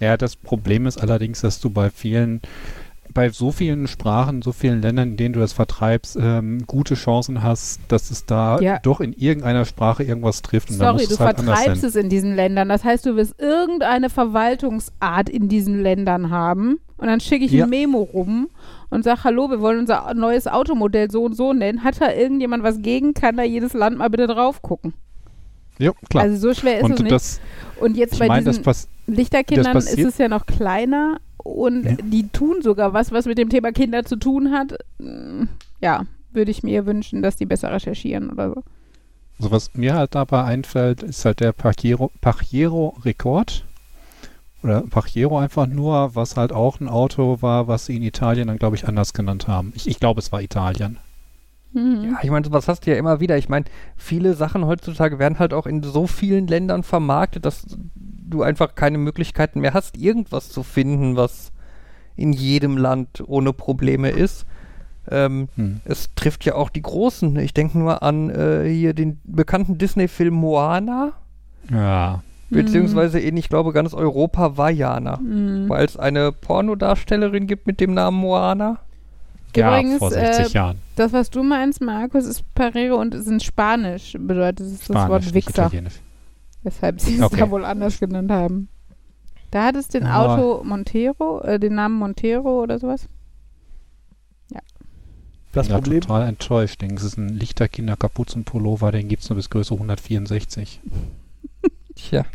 Ja, 0.02 0.18
das 0.18 0.36
Problem 0.36 0.88
ist 0.88 0.98
allerdings, 1.02 1.42
dass 1.42 1.60
du 1.60 1.70
bei 1.70 1.92
vielen, 1.92 2.42
bei 3.14 3.30
so 3.30 3.52
vielen 3.52 3.88
Sprachen, 3.88 4.42
so 4.42 4.52
vielen 4.52 4.82
Ländern, 4.82 5.10
in 5.12 5.18
denen 5.18 5.34
du 5.34 5.40
das 5.40 5.54
vertreibst, 5.54 6.18
ähm, 6.20 6.64
gute 6.66 6.96
Chancen 6.96 7.44
hast, 7.44 7.82
dass 7.88 8.10
es 8.10 8.26
da 8.26 8.60
Ja. 8.60 8.80
doch 8.80 9.00
in 9.00 9.14
irgendeiner 9.14 9.64
Sprache 9.66 10.04
irgendwas 10.04 10.42
trifft. 10.42 10.72
Und 10.72 10.78
Sorry, 10.78 11.06
du 11.06 11.20
halt 11.20 11.38
vertreibst 11.40 11.84
es 11.84 11.96
in 11.96 12.10
diesen 12.10 12.36
Ländern. 12.36 12.68
Das 12.70 12.84
heißt, 12.84 13.06
du 13.06 13.16
wirst 13.16 13.40
irgendeine 13.40 14.10
Verwaltungsart 14.10 15.30
in 15.30 15.48
diesen 15.50 15.82
Ländern 15.82 16.32
haben. 16.32 16.80
Und 16.98 17.08
dann 17.08 17.20
schicke 17.20 17.46
ich 17.46 17.52
Ja. 17.52 17.66
ein 17.66 17.70
Memo 17.70 18.00
rum 18.02 18.50
und 18.90 19.04
sage, 19.04 19.24
hallo, 19.24 19.50
wir 19.50 19.60
wollen 19.62 19.80
unser 19.80 20.14
neues 20.16 20.48
Automodell 20.48 21.12
so 21.12 21.24
und 21.26 21.36
so 21.36 21.54
nennen. 21.54 21.84
Hat 21.84 22.02
da 22.02 22.12
irgendjemand 22.12 22.64
was 22.64 22.82
gegen? 22.82 23.14
Kann 23.14 23.38
da 23.38 23.44
jedes 23.44 23.74
Land 23.74 23.98
mal 23.98 24.10
bitte 24.10 24.28
drauf 24.28 24.62
gucken? 24.62 24.94
Ja, 25.82 25.92
klar. 26.10 26.24
Also 26.24 26.38
so 26.50 26.54
schwer 26.54 26.80
ist 26.80 26.86
es 26.86 26.90
und 26.92 27.00
nicht. 27.02 27.12
das, 27.12 27.40
und 27.80 27.98
jetzt 27.98 28.20
bei 28.20 28.28
meine, 28.28 28.46
das 28.46 28.62
diesen. 28.62 28.88
Lichterkindern 29.08 29.78
ist 29.78 29.98
es 29.98 30.18
ja 30.18 30.28
noch 30.28 30.46
kleiner 30.46 31.20
und 31.38 31.84
Ja. 31.84 31.96
die 32.04 32.28
tun 32.30 32.62
sogar 32.62 32.94
was, 32.94 33.12
was 33.12 33.26
mit 33.26 33.38
dem 33.38 33.50
Thema 33.50 33.72
Kinder 33.72 34.06
zu 34.06 34.16
tun 34.16 34.52
hat. 34.52 34.78
Ja, 35.82 36.06
würde 36.32 36.52
ich 36.52 36.64
mir 36.64 36.86
wünschen, 36.86 37.22
dass 37.22 37.36
die 37.36 37.46
besser 37.46 37.72
recherchieren 37.72 38.30
oder 38.30 38.50
so. 38.50 38.64
Also 39.40 39.52
was 39.52 39.74
mir 39.74 39.96
halt 39.96 40.14
dabei 40.14 40.44
einfällt, 40.44 41.02
ist 41.02 41.26
halt 41.26 41.40
der 41.40 41.52
Pajero, 41.52 42.12
Pajero 42.22 42.96
Rekord. 43.04 43.66
Oder 44.64 44.82
Pajero 44.82 45.40
einfach 45.40 45.66
nur, 45.66 46.14
was 46.14 46.38
halt 46.38 46.54
auch 46.54 46.80
ein 46.80 46.88
Auto 46.88 47.42
war, 47.42 47.68
was 47.68 47.88
sie 47.88 47.96
in 47.96 48.04
Italien 48.04 48.48
dann, 48.48 48.60
glaube 48.60 48.76
ich, 48.76 48.88
anders 48.88 49.14
genannt 49.14 49.48
haben. 49.48 49.74
Ich, 49.76 49.88
ich 49.88 50.00
glaube, 50.00 50.20
es 50.20 50.32
war 50.32 50.44
Italien. 50.44 50.98
Mhm. 51.74 52.04
Ja, 52.12 52.20
ich 52.22 52.30
meine, 52.30 52.46
was 52.52 52.68
hast 52.68 52.86
du 52.86 52.92
ja 52.92 52.98
immer 52.98 53.20
wieder. 53.20 53.38
Ich 53.38 53.48
meine, 53.50 53.66
viele 53.96 54.34
Sachen 54.34 54.66
heutzutage 54.66 55.20
werden 55.20 55.40
halt 55.40 55.54
auch 55.54 55.66
in 55.68 55.84
so 55.84 56.08
vielen 56.08 56.48
Ländern 56.48 56.84
vermarktet, 56.84 57.46
dass 57.46 57.66
du 57.96 58.44
einfach 58.44 58.76
keine 58.76 58.98
Möglichkeiten 58.98 59.60
mehr 59.62 59.74
hast, 59.74 59.98
irgendwas 59.98 60.50
zu 60.50 60.64
finden, 60.64 61.16
was 61.16 61.52
in 62.16 62.34
jedem 62.34 62.78
Land 62.78 63.24
ohne 63.26 63.54
Probleme 63.54 64.10
ist. 64.10 64.46
Ähm, 65.10 65.48
Hm. 65.56 65.82
es 65.86 66.14
trifft 66.16 66.46
ja 66.46 66.56
auch 66.56 66.70
die 66.70 66.82
Großen. 66.84 67.38
Ich 67.40 67.54
denke 67.54 67.78
nur 67.80 68.04
an 68.04 68.30
äh, 68.30 68.70
hier 68.70 68.94
den 68.94 69.20
bekannten 69.24 69.78
Disney-Film 69.78 70.34
Moana, 70.34 71.14
Ja. 71.72 72.22
beziehungsweise 72.50 73.20
in, 73.20 73.36
ich 73.38 73.50
glaube, 73.50 73.72
ganz 73.74 73.94
Europa 73.94 74.58
Vajana, 74.58 75.18
Mhm. 75.18 75.70
weil 75.70 75.86
es 75.86 75.98
eine 75.98 76.32
Pornodarstellerin 76.32 77.48
gibt 77.48 77.66
mit 77.66 77.80
dem 77.80 77.94
Namen 77.94 78.18
Moana. 78.18 78.80
Ja, 79.56 79.70
Übrigens, 79.80 80.00
vor 80.00 80.12
60 80.12 80.46
äh, 80.46 80.58
Jahren. 80.58 80.78
Das, 80.96 81.14
was 81.14 81.30
du 81.30 81.44
meinst, 81.44 81.82
Markus, 81.82 82.26
ist 82.26 82.44
Parero 82.54 82.96
und 82.96 83.14
ist 83.16 83.28
in 83.28 83.40
Spanisch. 83.40 84.14
Bedeutet 84.20 84.68
es 84.68 84.88
das 84.88 85.10
Wort 85.10 85.34
Wichser. 85.34 85.66
Italienisch. 85.68 86.00
Weshalb 86.64 87.02
sie 87.02 87.16
es 87.16 87.22
Okay. 87.22 87.38
da 87.40 87.50
wohl 87.50 87.66
anders 87.66 88.00
genannt 88.00 88.32
haben. 88.32 88.70
Da 89.50 89.66
hat 89.66 89.76
es 89.76 89.88
den 89.88 90.06
Aber- 90.06 90.36
Auto 90.38 90.64
Montero, 90.64 91.42
äh, 91.42 91.60
den 91.60 91.76
Namen 91.76 91.98
Montero 91.98 92.62
oder 92.64 92.80
sowas. 92.80 93.08
Das 95.54 95.68
ja, 95.68 95.76
Problem, 95.76 96.02
total 96.02 96.28
enttäuscht. 96.30 96.82
Denk, 96.82 96.98
Es 96.98 97.04
ist 97.04 97.18
ein 97.18 97.28
Lichterkinder 97.30 97.98
Kapuzenpullover, 97.98 98.92
den 98.92 99.10
gibt 99.10 99.24
es 99.24 99.30
nur 99.30 99.36
bis 99.36 99.50
Größe 99.50 99.74
164. 99.74 100.80
Tja. 101.96 102.26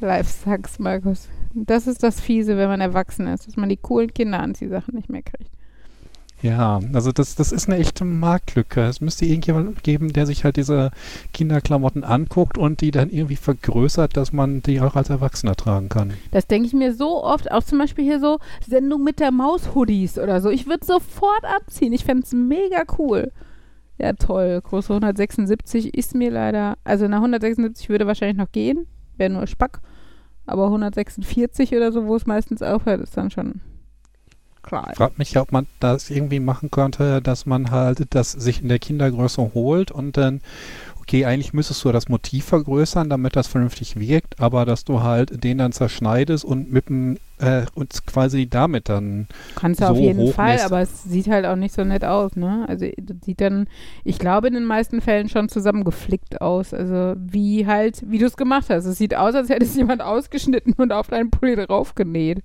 Live 0.00 0.28
sucks, 0.28 0.78
Markus. 0.80 1.28
Das 1.54 1.86
ist 1.86 2.02
das 2.02 2.20
Fiese, 2.20 2.56
wenn 2.56 2.68
man 2.68 2.80
erwachsen 2.80 3.26
ist, 3.28 3.46
dass 3.46 3.56
man 3.56 3.68
die 3.68 3.76
coolen 3.76 4.12
Kinderanziehsachen 4.12 4.94
nicht 4.96 5.08
mehr 5.08 5.22
kriegt. 5.22 5.50
Ja, 6.40 6.80
also 6.92 7.10
das, 7.10 7.34
das 7.34 7.50
ist 7.50 7.68
eine 7.68 7.78
echte 7.78 8.04
Marktlücke. 8.04 8.82
Es 8.82 9.00
müsste 9.00 9.24
irgendjemand 9.26 9.82
geben, 9.82 10.12
der 10.12 10.24
sich 10.26 10.44
halt 10.44 10.56
diese 10.56 10.92
Kinderklamotten 11.32 12.04
anguckt 12.04 12.56
und 12.56 12.80
die 12.80 12.92
dann 12.92 13.10
irgendwie 13.10 13.36
vergrößert, 13.36 14.16
dass 14.16 14.32
man 14.32 14.62
die 14.62 14.80
auch 14.80 14.94
als 14.94 15.10
Erwachsener 15.10 15.56
tragen 15.56 15.88
kann. 15.88 16.12
Das 16.30 16.46
denke 16.46 16.68
ich 16.68 16.74
mir 16.74 16.94
so 16.94 17.24
oft, 17.24 17.50
auch 17.50 17.64
zum 17.64 17.78
Beispiel 17.78 18.04
hier 18.04 18.20
so 18.20 18.38
Sendung 18.66 19.02
mit 19.02 19.18
der 19.18 19.32
Maus-Hoodies 19.32 20.18
oder 20.18 20.40
so. 20.40 20.50
Ich 20.50 20.66
würde 20.66 20.86
sofort 20.86 21.44
abziehen. 21.44 21.92
Ich 21.92 22.04
fände 22.04 22.22
es 22.24 22.32
mega 22.32 22.84
cool. 22.98 23.32
Ja, 23.98 24.12
toll. 24.12 24.60
Größe 24.62 24.92
176 24.92 25.94
ist 25.94 26.14
mir 26.14 26.30
leider, 26.30 26.78
also 26.84 27.04
eine 27.04 27.16
176 27.16 27.88
würde 27.88 28.06
wahrscheinlich 28.06 28.36
noch 28.36 28.52
gehen, 28.52 28.86
wäre 29.16 29.30
nur 29.30 29.48
Spack. 29.48 29.80
Aber 30.46 30.66
146 30.66 31.74
oder 31.74 31.90
so, 31.90 32.06
wo 32.06 32.14
es 32.14 32.26
meistens 32.26 32.62
aufhört, 32.62 33.00
ist 33.00 33.16
dann 33.16 33.30
schon 33.30 33.60
klar. 34.68 34.88
Ich 34.90 34.96
frage 34.96 35.14
mich, 35.16 35.36
ob 35.38 35.52
man 35.52 35.66
das 35.80 36.10
irgendwie 36.10 36.40
machen 36.40 36.70
könnte, 36.70 37.20
dass 37.22 37.46
man 37.46 37.70
halt 37.70 38.06
das 38.10 38.32
sich 38.32 38.62
in 38.62 38.68
der 38.68 38.78
Kindergröße 38.78 39.52
holt 39.54 39.90
und 39.90 40.16
dann, 40.16 40.40
okay, 41.00 41.24
eigentlich 41.24 41.54
müsstest 41.54 41.84
du 41.84 41.92
das 41.92 42.08
Motiv 42.08 42.44
vergrößern, 42.44 43.08
damit 43.08 43.34
das 43.34 43.46
vernünftig 43.46 43.98
wirkt, 43.98 44.40
aber 44.40 44.64
dass 44.66 44.84
du 44.84 45.02
halt 45.02 45.42
den 45.42 45.58
dann 45.58 45.72
zerschneidest 45.72 46.44
und 46.44 46.70
mit 46.70 46.90
dem, 46.90 47.16
äh, 47.38 47.62
und 47.74 48.04
quasi 48.06 48.46
damit 48.46 48.88
dann 48.90 49.26
Kannst 49.54 49.80
du 49.80 49.86
so 49.86 49.92
auf 49.92 49.98
jeden 49.98 50.32
Fall, 50.34 50.52
lässt. 50.54 50.66
aber 50.66 50.80
es 50.80 51.04
sieht 51.04 51.28
halt 51.28 51.46
auch 51.46 51.56
nicht 51.56 51.74
so 51.74 51.82
nett 51.82 52.04
aus, 52.04 52.36
ne? 52.36 52.66
Also 52.68 52.86
sieht 53.24 53.40
dann, 53.40 53.68
ich 54.04 54.18
glaube 54.18 54.48
in 54.48 54.54
den 54.54 54.64
meisten 54.66 55.00
Fällen 55.00 55.28
schon 55.30 55.48
zusammengeflickt 55.48 56.42
aus. 56.42 56.74
Also 56.74 57.14
wie 57.18 57.66
halt, 57.66 58.02
wie 58.06 58.18
du 58.18 58.26
es 58.26 58.36
gemacht 58.36 58.66
hast. 58.68 58.84
Es 58.84 58.98
sieht 58.98 59.14
aus, 59.14 59.34
als 59.34 59.48
hätte 59.48 59.64
es 59.64 59.76
jemand 59.76 60.02
ausgeschnitten 60.02 60.74
und 60.74 60.92
auf 60.92 61.08
deinen 61.08 61.30
Pulli 61.30 61.56
draufgenäht. 61.56 62.42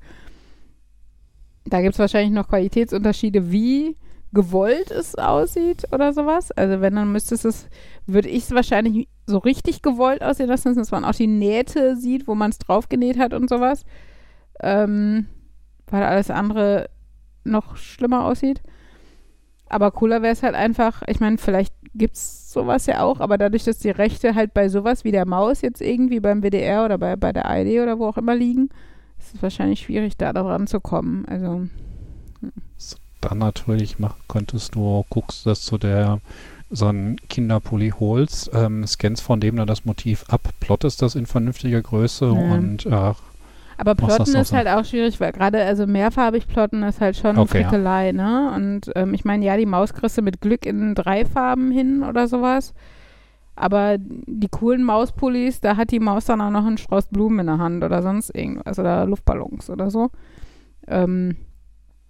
Da 1.65 1.81
gibt 1.81 1.94
es 1.94 1.99
wahrscheinlich 1.99 2.34
noch 2.34 2.48
Qualitätsunterschiede, 2.48 3.52
wie 3.52 3.98
gewollt 4.34 4.91
es 4.91 5.15
aussieht 5.15 5.88
oder 5.91 6.11
sowas. 6.11 6.52
Also 6.52 6.81
wenn, 6.81 6.95
dann 6.95 7.11
müsstest 7.11 7.45
es, 7.45 7.68
würde 8.07 8.30
ich 8.30 8.45
es 8.45 8.52
wahrscheinlich 8.52 9.07
so 9.27 9.38
richtig 9.38 9.81
gewollt 9.81 10.23
aussehen 10.23 10.49
lassen, 10.49 10.76
dass 10.76 10.91
man 10.91 11.06
auch 11.06 11.14
die 11.14 11.27
Nähte 11.27 11.95
sieht, 11.95 12.27
wo 12.27 12.35
man 12.35 12.49
es 12.49 12.57
draufgenäht 12.57 13.18
hat 13.19 13.34
und 13.34 13.49
sowas. 13.49 13.85
Ähm, 14.60 15.27
weil 15.88 16.03
alles 16.03 16.31
andere 16.31 16.90
noch 17.44 17.77
schlimmer 17.77 18.26
aussieht. 18.26 18.61
Aber 19.69 19.91
cooler 19.91 20.22
wäre 20.22 20.34
es 20.34 20.44
halt 20.44 20.56
einfach, 20.56 21.03
ich 21.07 21.19
meine, 21.19 21.38
vielleicht 21.38 21.73
gibt 21.95 22.15
es 22.15 22.52
sowas 22.52 22.85
ja 22.85 23.02
auch, 23.02 23.19
aber 23.19 23.38
dadurch, 23.38 23.64
dass 23.64 23.77
die 23.80 23.90
Rechte 23.90 24.35
halt 24.35 24.53
bei 24.53 24.69
sowas 24.69 25.03
wie 25.03 25.11
der 25.11 25.27
Maus 25.27 25.61
jetzt 25.61 25.81
irgendwie 25.81 26.19
beim 26.19 26.41
WDR 26.41 26.85
oder 26.85 26.98
bei, 26.98 27.15
bei 27.15 27.31
der 27.31 27.45
ARD 27.45 27.80
oder 27.81 27.99
wo 27.99 28.07
auch 28.07 28.18
immer 28.18 28.35
liegen, 28.35 28.69
ist 29.34 29.38
es 29.38 29.43
wahrscheinlich 29.43 29.81
schwierig, 29.81 30.18
da 30.18 30.31
dran 30.34 30.68
zu 30.68 30.80
kommen. 30.80 31.26
Also, 31.26 31.68
dann 33.22 33.38
natürlich 33.38 33.99
machen 33.99 34.22
könntest 34.27 34.76
du, 34.76 35.05
guckst, 35.10 35.45
dass 35.45 35.65
du 35.65 35.77
der 35.77 36.19
so 36.69 36.88
einen 36.88 37.18
Kinderpulli 37.30 37.93
holst, 37.99 38.51
ähm, 38.53 38.85
scannst 38.88 39.22
von 39.23 39.39
dem 39.39 39.55
dann 39.55 39.68
das 39.68 39.85
Motiv 39.85 40.26
ab, 40.27 40.41
plottest 40.60 41.01
das 41.01 41.15
in 41.15 41.26
vernünftiger 41.26 41.81
Größe 41.81 42.26
Ja. 42.26 42.31
und 42.31 42.85
äh, 42.85 43.14
aber 43.76 43.95
Plotten 43.95 44.35
ist 44.35 44.53
halt 44.53 44.68
auch 44.68 44.85
schwierig, 44.85 45.19
weil 45.19 45.31
gerade, 45.31 45.64
also 45.64 45.88
mehrfarbig 45.88 46.47
Plotten 46.47 46.84
ist 46.84 47.01
halt 47.01 47.18
schon 47.18 47.38
Okay, 47.38 47.61
ja. 47.61 47.69
Frickelei, 47.69 48.11
ne? 48.11 48.51
Und 48.55 48.91
ähm, 48.95 49.15
ich 49.15 49.26
meine, 49.26 49.43
ja, 49.43 49.57
die 49.57 49.65
Maus 49.65 49.93
kriegst 49.93 50.18
du 50.18 50.22
mit 50.22 50.41
Glück 50.41 50.65
in 50.65 50.93
drei 50.93 51.26
Farben 51.26 51.72
hin 51.72 52.03
oder 52.03 52.27
sowas. 52.27 52.73
Aber 53.55 53.97
die 53.99 54.47
coolen 54.49 54.84
Mauspullis, 54.84 55.61
da 55.61 55.77
hat 55.77 55.91
die 55.91 55.99
Maus 55.99 56.25
dann 56.25 56.41
auch 56.41 56.49
noch 56.49 56.65
einen 56.65 56.77
Strauß 56.77 57.07
Blumen 57.07 57.39
in 57.39 57.45
der 57.45 57.59
Hand 57.59 57.84
oder 57.84 58.01
sonst 58.01 58.35
irgendwas 58.35 58.80
oder 58.80 59.05
Luftballons 59.05 59.69
oder 59.69 59.91
so. 59.91 60.09
Ähm, 60.88 61.35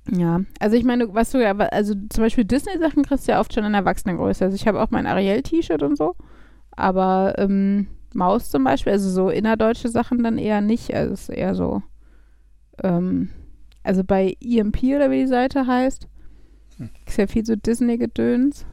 ja, 0.09 0.41
also 0.59 0.75
ich 0.75 0.83
meine, 0.83 1.13
was 1.13 1.31
du 1.31 1.41
ja, 1.41 1.51
also 1.51 1.95
zum 2.09 2.23
Beispiel 2.23 2.45
Disney-Sachen 2.45 3.03
kriegst 3.03 3.27
du 3.27 3.33
ja 3.33 3.39
oft 3.39 3.53
schon 3.53 3.65
in 3.65 3.73
Erwachsenengröße. 3.73 4.45
Also 4.45 4.55
ich 4.55 4.67
habe 4.67 4.81
auch 4.81 4.89
mein 4.89 5.05
Ariel-T-Shirt 5.05 5.83
und 5.83 5.97
so, 5.97 6.15
aber 6.71 7.35
ähm, 7.37 7.87
Maus 8.13 8.49
zum 8.49 8.63
Beispiel, 8.63 8.93
also 8.93 9.09
so 9.09 9.29
innerdeutsche 9.29 9.89
Sachen 9.89 10.23
dann 10.23 10.37
eher 10.37 10.61
nicht. 10.61 10.93
Also 10.93 11.13
es 11.13 11.21
ist 11.23 11.35
eher 11.35 11.55
so, 11.55 11.83
ähm, 12.81 13.29
also 13.83 14.03
bei 14.03 14.35
EMP 14.41 14.83
oder 14.95 15.11
wie 15.11 15.19
die 15.19 15.27
Seite 15.27 15.67
heißt, 15.67 16.07
Hm. 16.77 16.89
ist 17.05 17.17
ja 17.17 17.27
viel 17.27 17.45
so 17.45 17.55
Disney-Gedöns. 17.55 18.65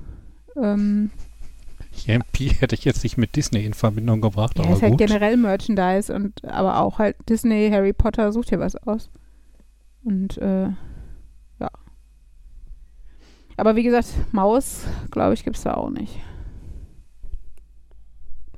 Ähm, 0.57 1.11
EMP 2.09 2.61
hätte 2.61 2.75
ich 2.75 2.85
jetzt 2.85 3.03
nicht 3.03 3.17
mit 3.17 3.37
Disney 3.37 3.65
in 3.65 3.75
Verbindung 3.75 4.21
gebracht, 4.21 4.59
ja, 4.59 4.65
aber 4.65 4.75
ist 4.75 4.83
halt 4.83 4.93
gut. 4.93 5.01
generell 5.01 5.37
Merchandise 5.37 6.15
und 6.15 6.45
aber 6.45 6.81
auch 6.81 6.99
halt 6.99 7.17
Disney, 7.29 7.71
Harry 7.71 7.93
Potter, 7.93 8.33
sucht 8.33 8.51
dir 8.51 8.61
was 8.61 8.77
aus. 8.77 9.11
Und 10.05 10.39
äh, 10.39 10.69
ja. 11.59 11.71
Aber 13.57 13.77
wie 13.77 13.83
gesagt, 13.83 14.09
Maus, 14.33 14.87
glaube 15.11 15.35
ich, 15.35 15.45
gibt 15.45 15.57
es 15.57 15.63
da 15.63 15.75
auch 15.75 15.91
nicht. 15.91 16.19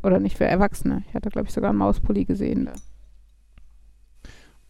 Oder 0.02 0.18
nicht 0.18 0.36
für 0.36 0.44
Erwachsene. 0.44 1.04
Ich 1.08 1.14
hatte, 1.14 1.30
glaube 1.30 1.48
ich, 1.48 1.54
sogar 1.54 1.70
einen 1.70 1.78
Mauspulli 1.78 2.24
gesehen. 2.24 2.66
Da. 2.66 2.72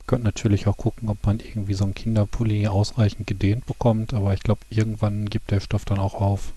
Könnt 0.06 0.24
natürlich 0.24 0.66
auch 0.66 0.76
gucken, 0.76 1.08
ob 1.08 1.24
man 1.24 1.40
irgendwie 1.40 1.74
so 1.74 1.84
einen 1.84 1.94
Kinderpulli 1.94 2.66
ausreichend 2.66 3.26
gedehnt 3.26 3.66
bekommt, 3.66 4.12
aber 4.14 4.34
ich 4.34 4.42
glaube, 4.42 4.60
irgendwann 4.68 5.26
gibt 5.26 5.50
der 5.50 5.60
Stoff 5.60 5.84
dann 5.84 5.98
auch 5.98 6.14
auf. 6.14 6.52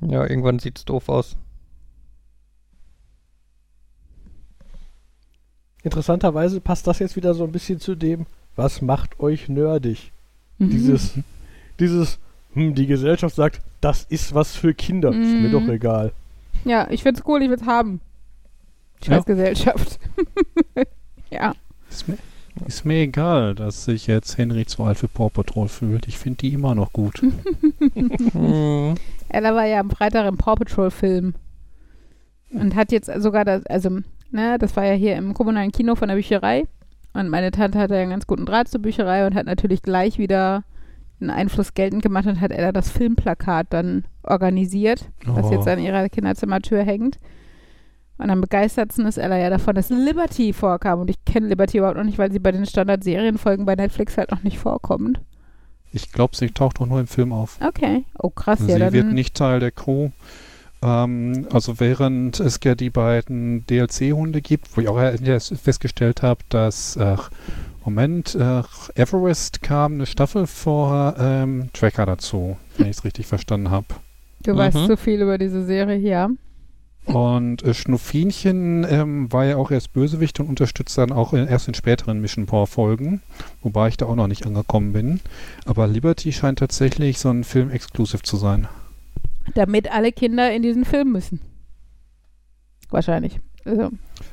Ja, 0.00 0.26
irgendwann 0.28 0.58
sieht's 0.58 0.84
doof 0.84 1.08
aus. 1.08 1.36
Interessanterweise 5.82 6.60
passt 6.60 6.86
das 6.86 6.98
jetzt 6.98 7.16
wieder 7.16 7.34
so 7.34 7.44
ein 7.44 7.52
bisschen 7.52 7.78
zu 7.78 7.94
dem, 7.94 8.26
was 8.56 8.80
macht 8.80 9.20
euch 9.20 9.48
nerdig? 9.48 10.12
Mhm. 10.58 10.70
Dieses, 10.70 11.14
dieses, 11.78 12.18
hm, 12.54 12.74
die 12.74 12.86
Gesellschaft 12.86 13.34
sagt, 13.36 13.60
das 13.80 14.04
ist 14.08 14.34
was 14.34 14.56
für 14.56 14.72
Kinder. 14.72 15.10
Ist 15.10 15.16
mir 15.18 15.48
Mhm. 15.48 15.52
doch 15.52 15.68
egal. 15.68 16.12
Ja, 16.64 16.88
ich 16.90 17.02
find's 17.02 17.22
cool, 17.26 17.42
ich 17.42 17.50
will's 17.50 17.66
haben. 17.66 18.00
Ja. 19.02 19.16
Scheiß 19.16 19.26
Gesellschaft. 19.26 19.98
ja. 21.30 21.52
Ist 21.90 22.08
mir, 22.08 22.16
ist 22.66 22.84
mir 22.84 22.98
egal, 23.00 23.54
dass 23.54 23.84
sich 23.84 24.06
jetzt 24.06 24.38
Henry 24.38 24.66
zu 24.66 24.82
alt 24.84 24.98
für 24.98 25.08
Paw 25.08 25.28
Patrol 25.30 25.68
fühlt. 25.68 26.06
Ich 26.08 26.18
finde 26.18 26.38
die 26.38 26.52
immer 26.52 26.74
noch 26.74 26.92
gut. 26.92 27.20
Hm. 28.32 28.94
Ella 29.28 29.54
war 29.54 29.64
ja 29.66 29.80
am 29.80 29.90
Freitag 29.90 30.26
im 30.26 30.36
Paw 30.36 30.54
Patrol 30.56 30.90
Film. 30.90 31.34
Und 32.50 32.74
hat 32.74 32.92
jetzt 32.92 33.10
sogar 33.20 33.44
das, 33.44 33.66
also, 33.66 33.90
ne, 34.30 34.58
das 34.58 34.76
war 34.76 34.84
ja 34.84 34.92
hier 34.92 35.16
im 35.16 35.34
kommunalen 35.34 35.72
Kino 35.72 35.94
von 35.96 36.08
der 36.08 36.14
Bücherei. 36.16 36.64
Und 37.12 37.28
meine 37.28 37.50
Tante 37.50 37.78
hatte 37.78 37.94
ja 37.94 38.00
einen 38.02 38.10
ganz 38.10 38.26
guten 38.26 38.46
Draht 38.46 38.68
zur 38.68 38.82
Bücherei 38.82 39.26
und 39.26 39.34
hat 39.34 39.46
natürlich 39.46 39.82
gleich 39.82 40.18
wieder 40.18 40.64
einen 41.20 41.30
Einfluss 41.30 41.74
geltend 41.74 42.02
gemacht 42.02 42.26
und 42.26 42.40
hat 42.40 42.50
Ella 42.52 42.72
das 42.72 42.90
Filmplakat 42.90 43.66
dann 43.70 44.04
organisiert, 44.22 45.08
das 45.24 45.46
Oh. 45.46 45.52
jetzt 45.52 45.68
an 45.68 45.78
ihrer 45.78 46.08
Kinderzimmertür 46.08 46.82
hängt. 46.82 47.18
Und 48.16 48.30
am 48.30 48.40
begeistertsten 48.40 49.06
ist 49.06 49.18
Ella 49.18 49.36
ja 49.38 49.50
davon, 49.50 49.74
dass 49.74 49.90
Liberty 49.90 50.52
vorkam. 50.52 51.00
Und 51.00 51.10
ich 51.10 51.24
kenne 51.24 51.48
Liberty 51.48 51.78
überhaupt 51.78 51.96
noch 51.96 52.04
nicht, 52.04 52.18
weil 52.18 52.30
sie 52.30 52.38
bei 52.38 52.52
den 52.52 52.64
Standard-Serienfolgen 52.66 53.66
bei 53.66 53.74
Netflix 53.74 54.16
halt 54.16 54.30
noch 54.30 54.42
nicht 54.44 54.58
vorkommt. 54.58 55.20
Ich 55.92 56.12
glaube, 56.12 56.36
sie 56.36 56.50
taucht 56.50 56.80
auch 56.80 56.86
nur 56.86 57.00
im 57.00 57.06
Film 57.06 57.32
auf. 57.32 57.58
Okay. 57.60 58.04
Oh, 58.18 58.30
krass. 58.30 58.60
sie 58.60 58.70
ja, 58.70 58.78
dann, 58.78 58.92
wird 58.92 59.12
nicht 59.12 59.34
Teil 59.36 59.60
der 59.60 59.70
Crew. 59.72 60.10
Ähm, 60.82 61.46
also 61.52 61.80
während 61.80 62.40
es 62.40 62.60
ja 62.62 62.74
die 62.74 62.90
beiden 62.90 63.66
DLC-Hunde 63.66 64.42
gibt, 64.42 64.76
wo 64.76 64.80
ich 64.80 64.88
auch 64.88 64.98
festgestellt 65.56 66.22
habe, 66.22 66.40
dass, 66.48 66.98
ach, 66.98 67.30
Moment, 67.84 68.36
ach, 68.40 68.90
Everest 68.94 69.62
kam 69.62 69.94
eine 69.94 70.06
Staffel 70.06 70.46
vor 70.46 71.14
ähm, 71.18 71.70
Tracker 71.72 72.06
dazu, 72.06 72.56
wenn 72.76 72.86
ich 72.86 72.96
es 72.98 73.04
richtig 73.04 73.26
verstanden 73.26 73.70
habe. 73.70 73.86
Du 74.42 74.56
weißt 74.56 74.76
Mhm. 74.76 74.86
so 74.86 74.96
viel 74.96 75.20
über 75.22 75.38
diese 75.38 75.64
Serie 75.64 75.96
hier. 75.96 76.30
Und 77.06 77.62
äh, 77.62 77.74
Schnuffinchen 77.74 78.86
ähm, 78.88 79.30
war 79.30 79.44
ja 79.44 79.56
auch 79.56 79.70
erst 79.70 79.92
Bösewicht 79.92 80.40
und 80.40 80.48
unterstützt 80.48 80.96
dann 80.96 81.12
auch 81.12 81.34
in, 81.34 81.46
erst 81.46 81.68
in 81.68 81.74
späteren 81.74 82.20
Mission 82.20 82.46
Power 82.46 82.66
Folgen, 82.66 83.20
wobei 83.62 83.88
ich 83.88 83.96
da 83.98 84.06
auch 84.06 84.14
noch 84.14 84.26
nicht 84.26 84.46
angekommen 84.46 84.92
bin. 84.94 85.20
Aber 85.66 85.86
Liberty 85.86 86.32
scheint 86.32 86.60
tatsächlich 86.60 87.18
so 87.18 87.28
ein 87.28 87.44
Film-Exclusive 87.44 88.22
zu 88.22 88.36
sein. 88.38 88.68
Damit 89.54 89.92
alle 89.92 90.12
Kinder 90.12 90.50
in 90.50 90.62
diesen 90.62 90.86
Film 90.86 91.12
müssen. 91.12 91.40
Wahrscheinlich. 92.88 93.38
Also, 93.66 93.90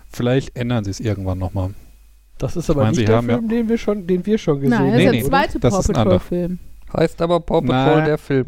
Vielleicht 0.10 0.56
ändern 0.56 0.86
sie 0.86 0.92
es 0.92 1.00
irgendwann 1.02 1.40
nochmal. 1.40 1.74
Das 2.38 2.56
ist 2.56 2.70
aber 2.70 2.82
meine, 2.84 2.92
nicht 2.92 3.00
sie 3.00 3.06
der 3.06 3.18
haben 3.18 3.30
ja- 3.30 3.38
Film, 3.38 3.50
den 3.50 3.70
wir 3.70 3.78
schon, 3.78 4.08
den 4.08 4.26
wir 4.26 4.38
schon 4.38 4.62
gesehen 4.62 4.78
nein, 4.78 4.88
das 4.92 4.98
nee, 4.98 5.06
ist 5.06 5.12
nee, 5.12 5.20
der 5.20 5.30
zweite 5.30 5.60
das 5.60 5.74
Paw 5.74 5.80
ist 5.82 5.90
ein 5.90 5.94
Patrol 5.94 6.02
anderer. 6.14 6.20
Film. 6.22 6.60
Heißt 6.96 7.22
aber 7.22 7.40
Paw 7.42 7.62
Patrol 7.62 8.00
Na. 8.00 8.06
der 8.06 8.18
Film. 8.18 8.46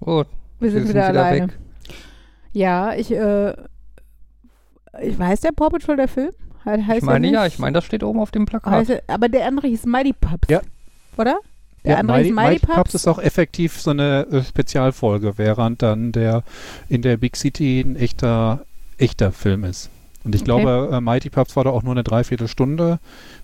Oh, 0.00 0.24
Wir 0.60 0.70
sind 0.70 0.88
wieder 0.88 1.06
sind 1.06 1.12
wieder 1.12 1.24
alleine. 1.24 1.48
weg. 1.48 1.58
Ja, 2.52 2.94
ich, 2.94 3.10
äh, 3.10 3.52
ich 5.02 5.18
weiß 5.18 5.40
der 5.40 5.52
Paw 5.52 5.70
Patrol 5.70 5.96
der 5.96 6.08
Film? 6.08 6.30
He- 6.64 6.70
Heißt 6.84 6.98
ich 6.98 7.02
meine 7.02 7.30
ja, 7.30 7.46
ich 7.46 7.58
meine, 7.58 7.74
das 7.74 7.84
steht 7.84 8.04
oben 8.04 8.20
auf 8.20 8.30
dem 8.30 8.46
Plakat. 8.46 8.72
Heißt 8.72 8.90
er, 8.90 9.02
aber 9.08 9.28
der 9.28 9.46
andere 9.46 9.66
hieß 9.68 9.86
Mighty 9.86 10.12
Pups. 10.12 10.48
Ja. 10.48 10.60
Oder? 11.16 11.38
Der 11.84 11.98
andere 11.98 12.18
Mighty, 12.18 12.28
hieß 12.28 12.34
Mighty, 12.36 12.50
Mighty 12.52 12.66
Pups. 12.66 12.76
Pups 12.76 12.94
ist 12.94 13.08
auch 13.08 13.18
effektiv 13.18 13.80
so 13.80 13.90
eine 13.90 14.26
äh, 14.30 14.42
Spezialfolge, 14.44 15.38
während 15.38 15.82
dann 15.82 16.12
der 16.12 16.44
in 16.88 17.02
der 17.02 17.16
Big 17.16 17.36
City 17.36 17.80
ein 17.80 17.96
echter, 17.96 18.64
echter 18.98 19.32
Film 19.32 19.64
ist. 19.64 19.90
Und 20.24 20.36
ich 20.36 20.42
Okay. 20.42 20.62
glaube, 20.62 20.90
äh, 20.94 21.00
Mighty 21.00 21.30
Pups 21.30 21.56
war 21.56 21.64
da 21.64 21.70
auch 21.70 21.82
nur 21.82 21.94
eine 21.94 22.04
Dreiviertelstunde, 22.04 23.00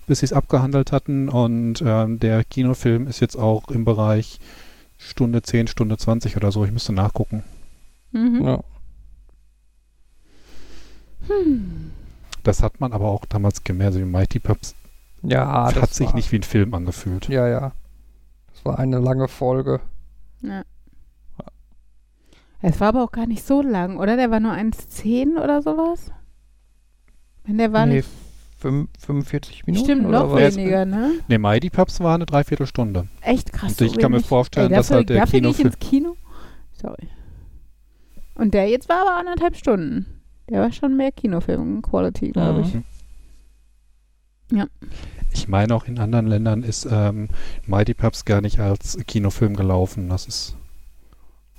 bis 0.07 0.19
sie 0.19 0.25
es 0.27 0.31
abgehandelt 0.33 0.93
hatten. 0.93 1.27
Und 1.27 1.83
ähm, 1.85 2.19
der 2.19 2.45
Kinofilm 2.45 3.07
ist 3.07 3.19
jetzt 3.19 3.35
auch 3.35 3.67
im 3.69 3.83
Bereich 3.83 4.39
Stunde 4.97 5.41
10, 5.41 5.67
Stunde 5.67 5.97
20 5.97 6.37
oder 6.37 6.53
so. 6.53 6.63
Ich 6.63 6.71
müsste 6.71 6.93
nachgucken. 6.93 7.43
Mhm. 8.13 8.45
Ja. 8.45 8.59
Hm. 11.27 11.91
Das 12.43 12.63
hat 12.63 12.79
man 12.79 12.93
aber 12.93 13.09
auch 13.09 13.25
damals 13.25 13.63
gemerkt. 13.63 13.95
Also 13.95 14.05
Mighty 14.05 14.39
Pups 14.39 14.75
Ja, 15.21 15.71
das 15.71 15.81
hat 15.81 15.93
sich 15.93 16.07
war, 16.07 16.15
nicht 16.15 16.31
wie 16.31 16.37
ein 16.37 16.43
Film 16.43 16.73
angefühlt. 16.73 17.27
Ja, 17.27 17.47
ja. 17.47 17.71
Das 18.53 18.65
war 18.65 18.79
eine 18.79 18.99
lange 18.99 19.27
Folge. 19.27 19.81
Ja. 20.41 20.63
Es 22.61 22.79
war 22.81 22.89
aber 22.89 23.03
auch 23.03 23.11
gar 23.11 23.25
nicht 23.25 23.45
so 23.45 23.61
lang, 23.61 23.97
oder? 23.97 24.17
Der 24.17 24.31
war 24.31 24.39
nur 24.41 24.51
1,10 24.51 25.41
oder 25.41 25.61
sowas? 25.61 26.11
Wenn 27.45 27.57
der 27.57 27.71
war 27.71 27.85
nee, 27.85 27.97
nicht. 27.97 28.09
fünf- 28.59 28.89
45 28.99 29.65
Minuten 29.65 29.85
Stimmt, 29.85 30.05
oder 30.05 30.19
noch 30.25 30.33
was? 30.33 30.57
weniger, 30.57 30.85
ne? 30.85 31.13
Ne, 31.29 31.39
Mighty 31.39 31.69
Pups 31.69 32.01
war 32.01 32.15
eine 32.15 32.25
Dreiviertelstunde. 32.25 33.07
Echt 33.21 33.53
krass. 33.53 33.71
Und 33.71 33.77
so 33.77 33.85
ich 33.85 33.97
kann 33.97 34.11
mir 34.11 34.19
vorstellen, 34.19 34.71
Ey, 34.71 34.75
dass 34.75 34.91
halt 34.91 35.09
der 35.09 35.21
dafür 35.21 35.39
gehe 35.39 35.49
ich 35.51 35.59
ins 35.59 35.79
Kino. 35.79 36.17
Sorry. 36.73 37.07
Und 38.35 38.53
der 38.53 38.67
jetzt 38.67 38.89
war 38.89 39.01
aber 39.01 39.17
anderthalb 39.17 39.55
Stunden. 39.55 40.18
Der 40.49 40.61
war 40.61 40.71
schon 40.71 40.97
mehr 40.97 41.11
Kinofilm-Quality, 41.11 42.31
glaube 42.31 42.61
ich. 42.61 42.73
Mhm. 42.73 42.83
Ich 45.31 45.47
meine, 45.47 45.75
auch 45.75 45.85
in 45.85 45.99
anderen 45.99 46.25
Ländern 46.27 46.63
ist 46.63 46.87
ähm, 46.89 47.29
Mighty 47.67 47.93
Pups 47.93 48.25
gar 48.25 48.41
nicht 48.41 48.59
als 48.59 48.97
Kinofilm 49.05 49.55
gelaufen. 49.55 50.09
Das 50.09 50.25
ist 50.25 50.55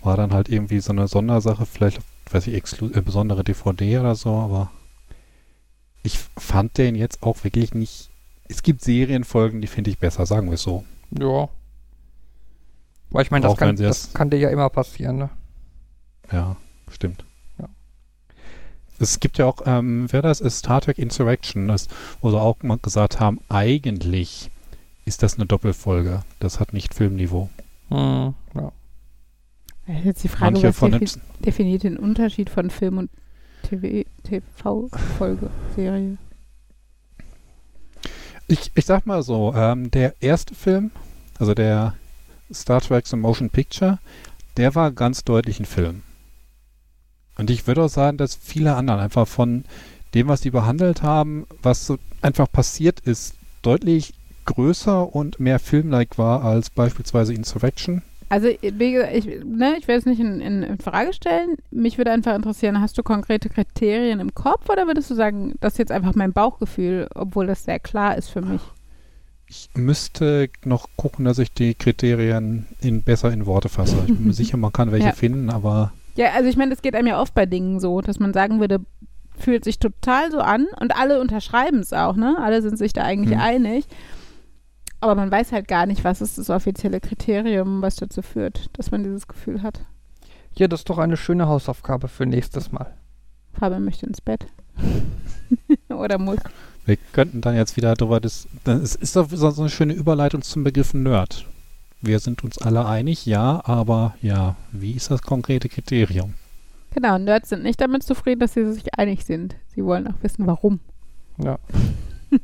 war 0.02 0.16
dann 0.16 0.32
halt 0.32 0.48
irgendwie 0.48 0.80
so 0.80 0.92
eine 0.92 1.08
Sondersache, 1.08 1.66
vielleicht, 1.66 2.00
weiß 2.30 2.46
ich, 2.46 2.54
exklu 2.54 2.88
äh, 2.90 3.02
besondere 3.02 3.44
DVD 3.44 3.98
oder 3.98 4.14
so, 4.14 4.30
aber 4.30 4.70
ich 6.02 6.18
fand 6.38 6.78
den 6.78 6.94
jetzt 6.94 7.22
auch 7.22 7.44
wirklich 7.44 7.74
nicht. 7.74 8.08
Es 8.48 8.62
gibt 8.62 8.80
Serienfolgen, 8.80 9.60
die 9.60 9.66
finde 9.68 9.90
ich 9.90 9.98
besser, 9.98 10.24
sagen 10.24 10.46
wir 10.46 10.54
es 10.54 10.62
so. 10.62 10.84
Ja. 11.10 11.50
Weil 13.10 13.22
ich 13.24 13.30
meine, 13.30 13.46
das, 13.46 13.56
kann, 13.58 13.76
das- 13.76 14.14
kann 14.14 14.30
dir 14.30 14.38
ja 14.38 14.48
immer 14.48 14.70
passieren, 14.70 15.18
ne? 15.18 15.30
Ja, 16.32 16.56
stimmt. 16.90 17.24
Es 19.00 19.18
gibt 19.18 19.38
ja 19.38 19.46
auch, 19.46 19.62
ähm, 19.66 20.06
wer 20.10 20.22
das 20.22 20.40
ist, 20.40 20.58
Star 20.58 20.80
Trek 20.80 20.98
Insurrection, 20.98 21.68
das, 21.68 21.88
wo 22.20 22.30
sie 22.30 22.40
auch 22.40 22.62
mal 22.62 22.78
gesagt 22.78 23.18
haben, 23.18 23.40
eigentlich 23.48 24.50
ist 25.04 25.22
das 25.22 25.34
eine 25.34 25.46
Doppelfolge. 25.46 26.22
Das 26.38 26.60
hat 26.60 26.72
nicht 26.72 26.94
Filmniveau. 26.94 27.48
Hm, 27.88 28.34
ja. 28.54 28.72
Das 29.86 29.98
ist 29.98 30.04
jetzt 30.04 30.24
die 30.24 30.28
Frage, 30.28 30.52
Manche 30.52 30.68
was 30.68 30.76
von 30.76 30.92
den, 30.92 31.00
defi 31.00 31.20
definiert 31.40 31.82
den 31.82 31.96
Unterschied 31.96 32.50
von 32.50 32.70
Film 32.70 32.98
und 32.98 33.10
TV-Folge, 34.22 35.50
Serie? 35.74 36.18
ich, 38.50 38.72
ich 38.74 38.84
sag 38.84 39.06
mal 39.06 39.22
so, 39.22 39.54
ähm, 39.54 39.90
der 39.90 40.20
erste 40.20 40.54
Film, 40.54 40.90
also 41.38 41.54
der 41.54 41.94
Star 42.52 42.80
Trek 42.80 43.06
The 43.06 43.16
Motion 43.16 43.48
Picture, 43.48 43.98
der 44.56 44.74
war 44.74 44.90
ganz 44.90 45.22
deutlich 45.22 45.60
ein 45.60 45.66
Film. 45.66 46.02
Und 47.40 47.48
ich 47.50 47.66
würde 47.66 47.82
auch 47.84 47.88
sagen, 47.88 48.18
dass 48.18 48.34
viele 48.36 48.74
anderen 48.76 49.00
einfach 49.00 49.26
von 49.26 49.64
dem, 50.12 50.28
was 50.28 50.42
die 50.42 50.50
behandelt 50.50 51.02
haben, 51.02 51.46
was 51.62 51.86
so 51.86 51.96
einfach 52.20 52.52
passiert 52.52 53.00
ist, 53.00 53.34
deutlich 53.62 54.12
größer 54.44 55.14
und 55.14 55.40
mehr 55.40 55.58
filmlike 55.58 56.18
war 56.18 56.44
als 56.44 56.68
beispielsweise 56.68 57.32
Insurrection. 57.32 58.02
Also, 58.28 58.48
wie 58.60 58.92
gesagt, 58.92 59.14
ich, 59.14 59.24
ne, 59.44 59.74
ich 59.78 59.88
will 59.88 59.96
es 59.96 60.04
nicht 60.04 60.20
in, 60.20 60.40
in, 60.40 60.62
in 60.62 60.78
Frage 60.78 61.14
stellen. 61.14 61.56
Mich 61.70 61.96
würde 61.96 62.12
einfach 62.12 62.34
interessieren, 62.36 62.80
hast 62.80 62.98
du 62.98 63.02
konkrete 63.02 63.48
Kriterien 63.48 64.20
im 64.20 64.34
Kopf 64.34 64.68
oder 64.68 64.86
würdest 64.86 65.10
du 65.10 65.14
sagen, 65.14 65.54
das 65.60 65.72
ist 65.74 65.78
jetzt 65.78 65.92
einfach 65.92 66.14
mein 66.14 66.32
Bauchgefühl, 66.34 67.08
obwohl 67.14 67.46
das 67.46 67.64
sehr 67.64 67.80
klar 67.80 68.18
ist 68.18 68.28
für 68.28 68.42
mich? 68.42 68.60
Ich 69.48 69.70
müsste 69.74 70.50
noch 70.64 70.88
gucken, 70.96 71.24
dass 71.24 71.38
ich 71.38 71.52
die 71.52 71.74
Kriterien 71.74 72.66
in, 72.82 73.02
besser 73.02 73.32
in 73.32 73.46
Worte 73.46 73.68
fasse. 73.70 73.96
Ich 74.06 74.14
bin 74.14 74.26
mir 74.26 74.32
sicher, 74.34 74.58
man 74.58 74.72
kann 74.72 74.92
welche 74.92 75.08
Ja. 75.08 75.12
finden, 75.12 75.48
aber 75.50 75.92
Ja, 76.16 76.30
also 76.34 76.48
ich 76.48 76.56
meine, 76.56 76.72
es 76.74 76.82
geht 76.82 76.94
einem 76.94 77.08
ja 77.08 77.20
oft 77.20 77.34
bei 77.34 77.46
Dingen 77.46 77.80
so, 77.80 78.00
dass 78.00 78.18
man 78.18 78.32
sagen 78.32 78.60
würde, 78.60 78.80
fühlt 79.38 79.64
sich 79.64 79.78
total 79.78 80.30
so 80.30 80.38
an 80.40 80.66
und 80.80 80.94
alle 80.96 81.20
unterschreiben 81.20 81.78
es 81.80 81.92
auch, 81.92 82.16
ne? 82.16 82.36
Alle 82.40 82.60
sind 82.62 82.76
sich 82.76 82.92
da 82.92 83.02
eigentlich 83.02 83.38
Hm. 83.38 83.40
einig. 83.44 83.86
Aber 85.00 85.14
man 85.14 85.30
weiß 85.30 85.52
halt 85.52 85.66
gar 85.66 85.86
nicht, 85.86 86.04
was 86.04 86.20
ist 86.20 86.36
das 86.36 86.50
offizielle 86.50 87.00
Kriterium, 87.00 87.80
was 87.80 87.96
dazu 87.96 88.20
führt, 88.20 88.68
dass 88.74 88.90
man 88.90 89.02
dieses 89.02 89.26
Gefühl 89.28 89.62
hat. 89.62 89.80
Ja, 90.56 90.68
das 90.68 90.80
ist 90.80 90.90
doch 90.90 90.98
eine 90.98 91.16
schöne 91.16 91.48
Hausaufgabe 91.48 92.08
für 92.08 92.26
nächstes 92.26 92.70
Mal. 92.70 92.94
Fabian 93.54 93.84
möchte 93.84 94.04
ins 94.04 94.20
Bett. 94.20 94.46
Oder 95.88 96.18
muss. 96.18 96.38
wir 96.84 96.96
könnten 97.12 97.40
dann 97.40 97.56
jetzt 97.56 97.76
wieder 97.76 97.94
drüber 97.94 98.20
das. 98.20 98.46
Es 98.64 98.94
ist 98.94 99.16
doch 99.16 99.28
so, 99.30 99.50
so 99.50 99.62
eine 99.62 99.70
schöne 99.70 99.94
Überleitung 99.94 100.42
zum 100.42 100.64
Begriff 100.64 100.92
Nerd. 100.92 101.46
Wir 102.02 102.18
sind 102.18 102.42
uns 102.44 102.58
alle 102.58 102.86
einig, 102.86 103.26
ja, 103.26 103.60
aber 103.64 104.14
ja, 104.22 104.56
wie 104.72 104.92
ist 104.92 105.10
das 105.10 105.22
konkrete 105.22 105.68
Kriterium? 105.68 106.34
Genau, 106.94 107.18
Nerds 107.18 107.50
sind 107.50 107.62
nicht 107.62 107.80
damit 107.80 108.02
zufrieden, 108.02 108.40
dass 108.40 108.54
sie 108.54 108.72
sich 108.72 108.94
einig 108.98 109.24
sind. 109.24 109.54
Sie 109.68 109.84
wollen 109.84 110.08
auch 110.08 110.22
wissen, 110.22 110.46
warum. 110.46 110.80
Ja. 111.42 111.58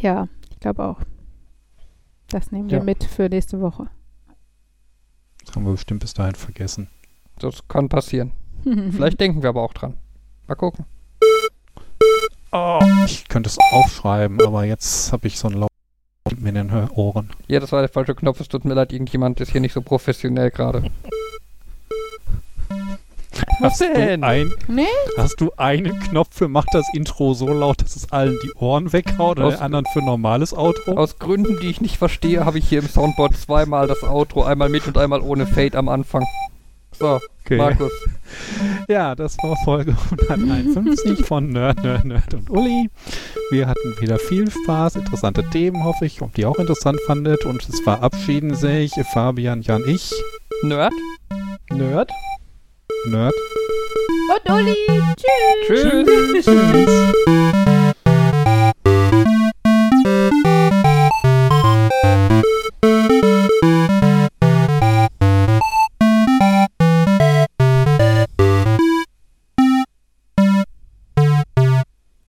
Ja, 0.00 0.28
ich 0.50 0.60
glaube 0.60 0.82
auch. 0.84 1.00
Das 2.28 2.50
nehmen 2.50 2.70
wir 2.70 2.78
Ja. 2.78 2.84
mit 2.84 3.04
für 3.04 3.28
nächste 3.28 3.60
Woche. 3.60 3.88
Das 5.44 5.54
haben 5.54 5.64
wir 5.66 5.72
bestimmt 5.72 6.00
bis 6.00 6.14
dahin 6.14 6.34
vergessen. 6.34 6.88
Das 7.38 7.68
kann 7.68 7.88
passieren. 7.88 8.32
Vielleicht 8.64 9.20
denken 9.20 9.42
wir 9.42 9.50
aber 9.50 9.62
auch 9.62 9.72
dran. 9.74 9.96
Mal 10.48 10.54
gucken. 10.56 10.84
Oh, 12.50 12.80
ich 13.04 13.28
könnte 13.28 13.48
es 13.48 13.58
aufschreiben, 13.72 14.40
aber 14.44 14.64
jetzt 14.64 15.12
habe 15.12 15.26
ich 15.26 15.38
so 15.38 15.48
einen 15.48 15.58
Laut 15.60 15.70
mir 16.38 16.48
in 16.48 16.54
den 16.54 16.70
Ohren. 16.90 17.30
Ja, 17.48 17.60
das 17.60 17.70
war 17.72 17.80
der 17.80 17.88
falsche 17.90 18.14
Knopf. 18.14 18.40
Es 18.40 18.48
tut 18.48 18.64
mir 18.64 18.72
leid, 18.74 18.92
irgendjemand 18.92 19.40
ist 19.40 19.52
hier 19.52 19.60
nicht 19.60 19.74
so 19.74 19.82
professionell 19.82 20.50
gerade. 20.50 20.84
Was 23.60 23.72
Hast 23.72 23.80
du, 23.82 23.92
denn? 23.94 24.24
ein, 24.24 24.52
Nee? 24.68 24.86
hast 25.16 25.40
du 25.40 25.50
einen 25.56 25.98
Knopf 26.00 26.28
für 26.32 26.48
macht 26.48 26.68
das 26.72 26.86
Intro 26.94 27.34
so 27.34 27.48
laut, 27.48 27.82
dass 27.82 27.96
es 27.96 28.10
allen 28.12 28.38
die 28.44 28.52
Ohren 28.54 28.92
weghaut 28.92 29.38
und 29.38 29.44
Aus- 29.44 29.54
den 29.54 29.62
anderen 29.62 29.86
für 29.92 30.00
normales 30.02 30.52
Outro? 30.54 30.92
Aus 30.96 31.18
Gründen, 31.18 31.58
die 31.60 31.68
ich 31.68 31.80
nicht 31.80 31.96
verstehe, 31.98 32.44
habe 32.44 32.58
ich 32.58 32.68
hier 32.68 32.78
im 32.80 32.88
Soundboard 32.88 33.36
zweimal 33.36 33.86
das 33.88 34.02
Outro, 34.04 34.44
einmal 34.44 34.68
mit 34.68 34.86
und 34.86 34.96
einmal 34.98 35.20
ohne 35.20 35.46
Fade 35.46 35.76
am 35.78 35.88
Anfang. 35.88 36.24
So, 36.98 37.20
Okay. 37.44 37.58
Markus. 37.58 37.92
Ja, 38.88 39.14
das 39.14 39.36
war 39.42 39.56
Folge 39.64 39.94
151 40.28 41.24
von 41.26 41.50
Nerd, 41.50 41.82
Nerd, 41.84 42.04
Nerd 42.04 42.34
und 42.34 42.50
Uli. 42.50 42.90
Wir 43.50 43.66
hatten 43.68 44.00
wieder 44.00 44.18
viel 44.18 44.50
Spaß, 44.50 44.96
interessante 44.96 45.48
Themen, 45.50 45.84
hoffe 45.84 46.06
ich, 46.06 46.20
ob 46.20 46.34
die 46.34 46.44
auch 46.46 46.56
interessant 46.56 46.98
fandet. 47.06 47.44
Und 47.44 47.66
es 47.68 47.80
verabschieden 47.80 48.54
sich 48.54 48.92
Fabian, 49.12 49.62
Jan, 49.62 49.84
ich, 49.86 50.10
Nerd. 50.62 50.92
Nerd. 51.70 52.10
Nerd. 53.06 53.34
Und 54.34 54.52
Uli, 54.52 54.76
tschüss! 55.16 55.82
Tschüss. 55.82 56.44
Tschüss. 56.44 57.14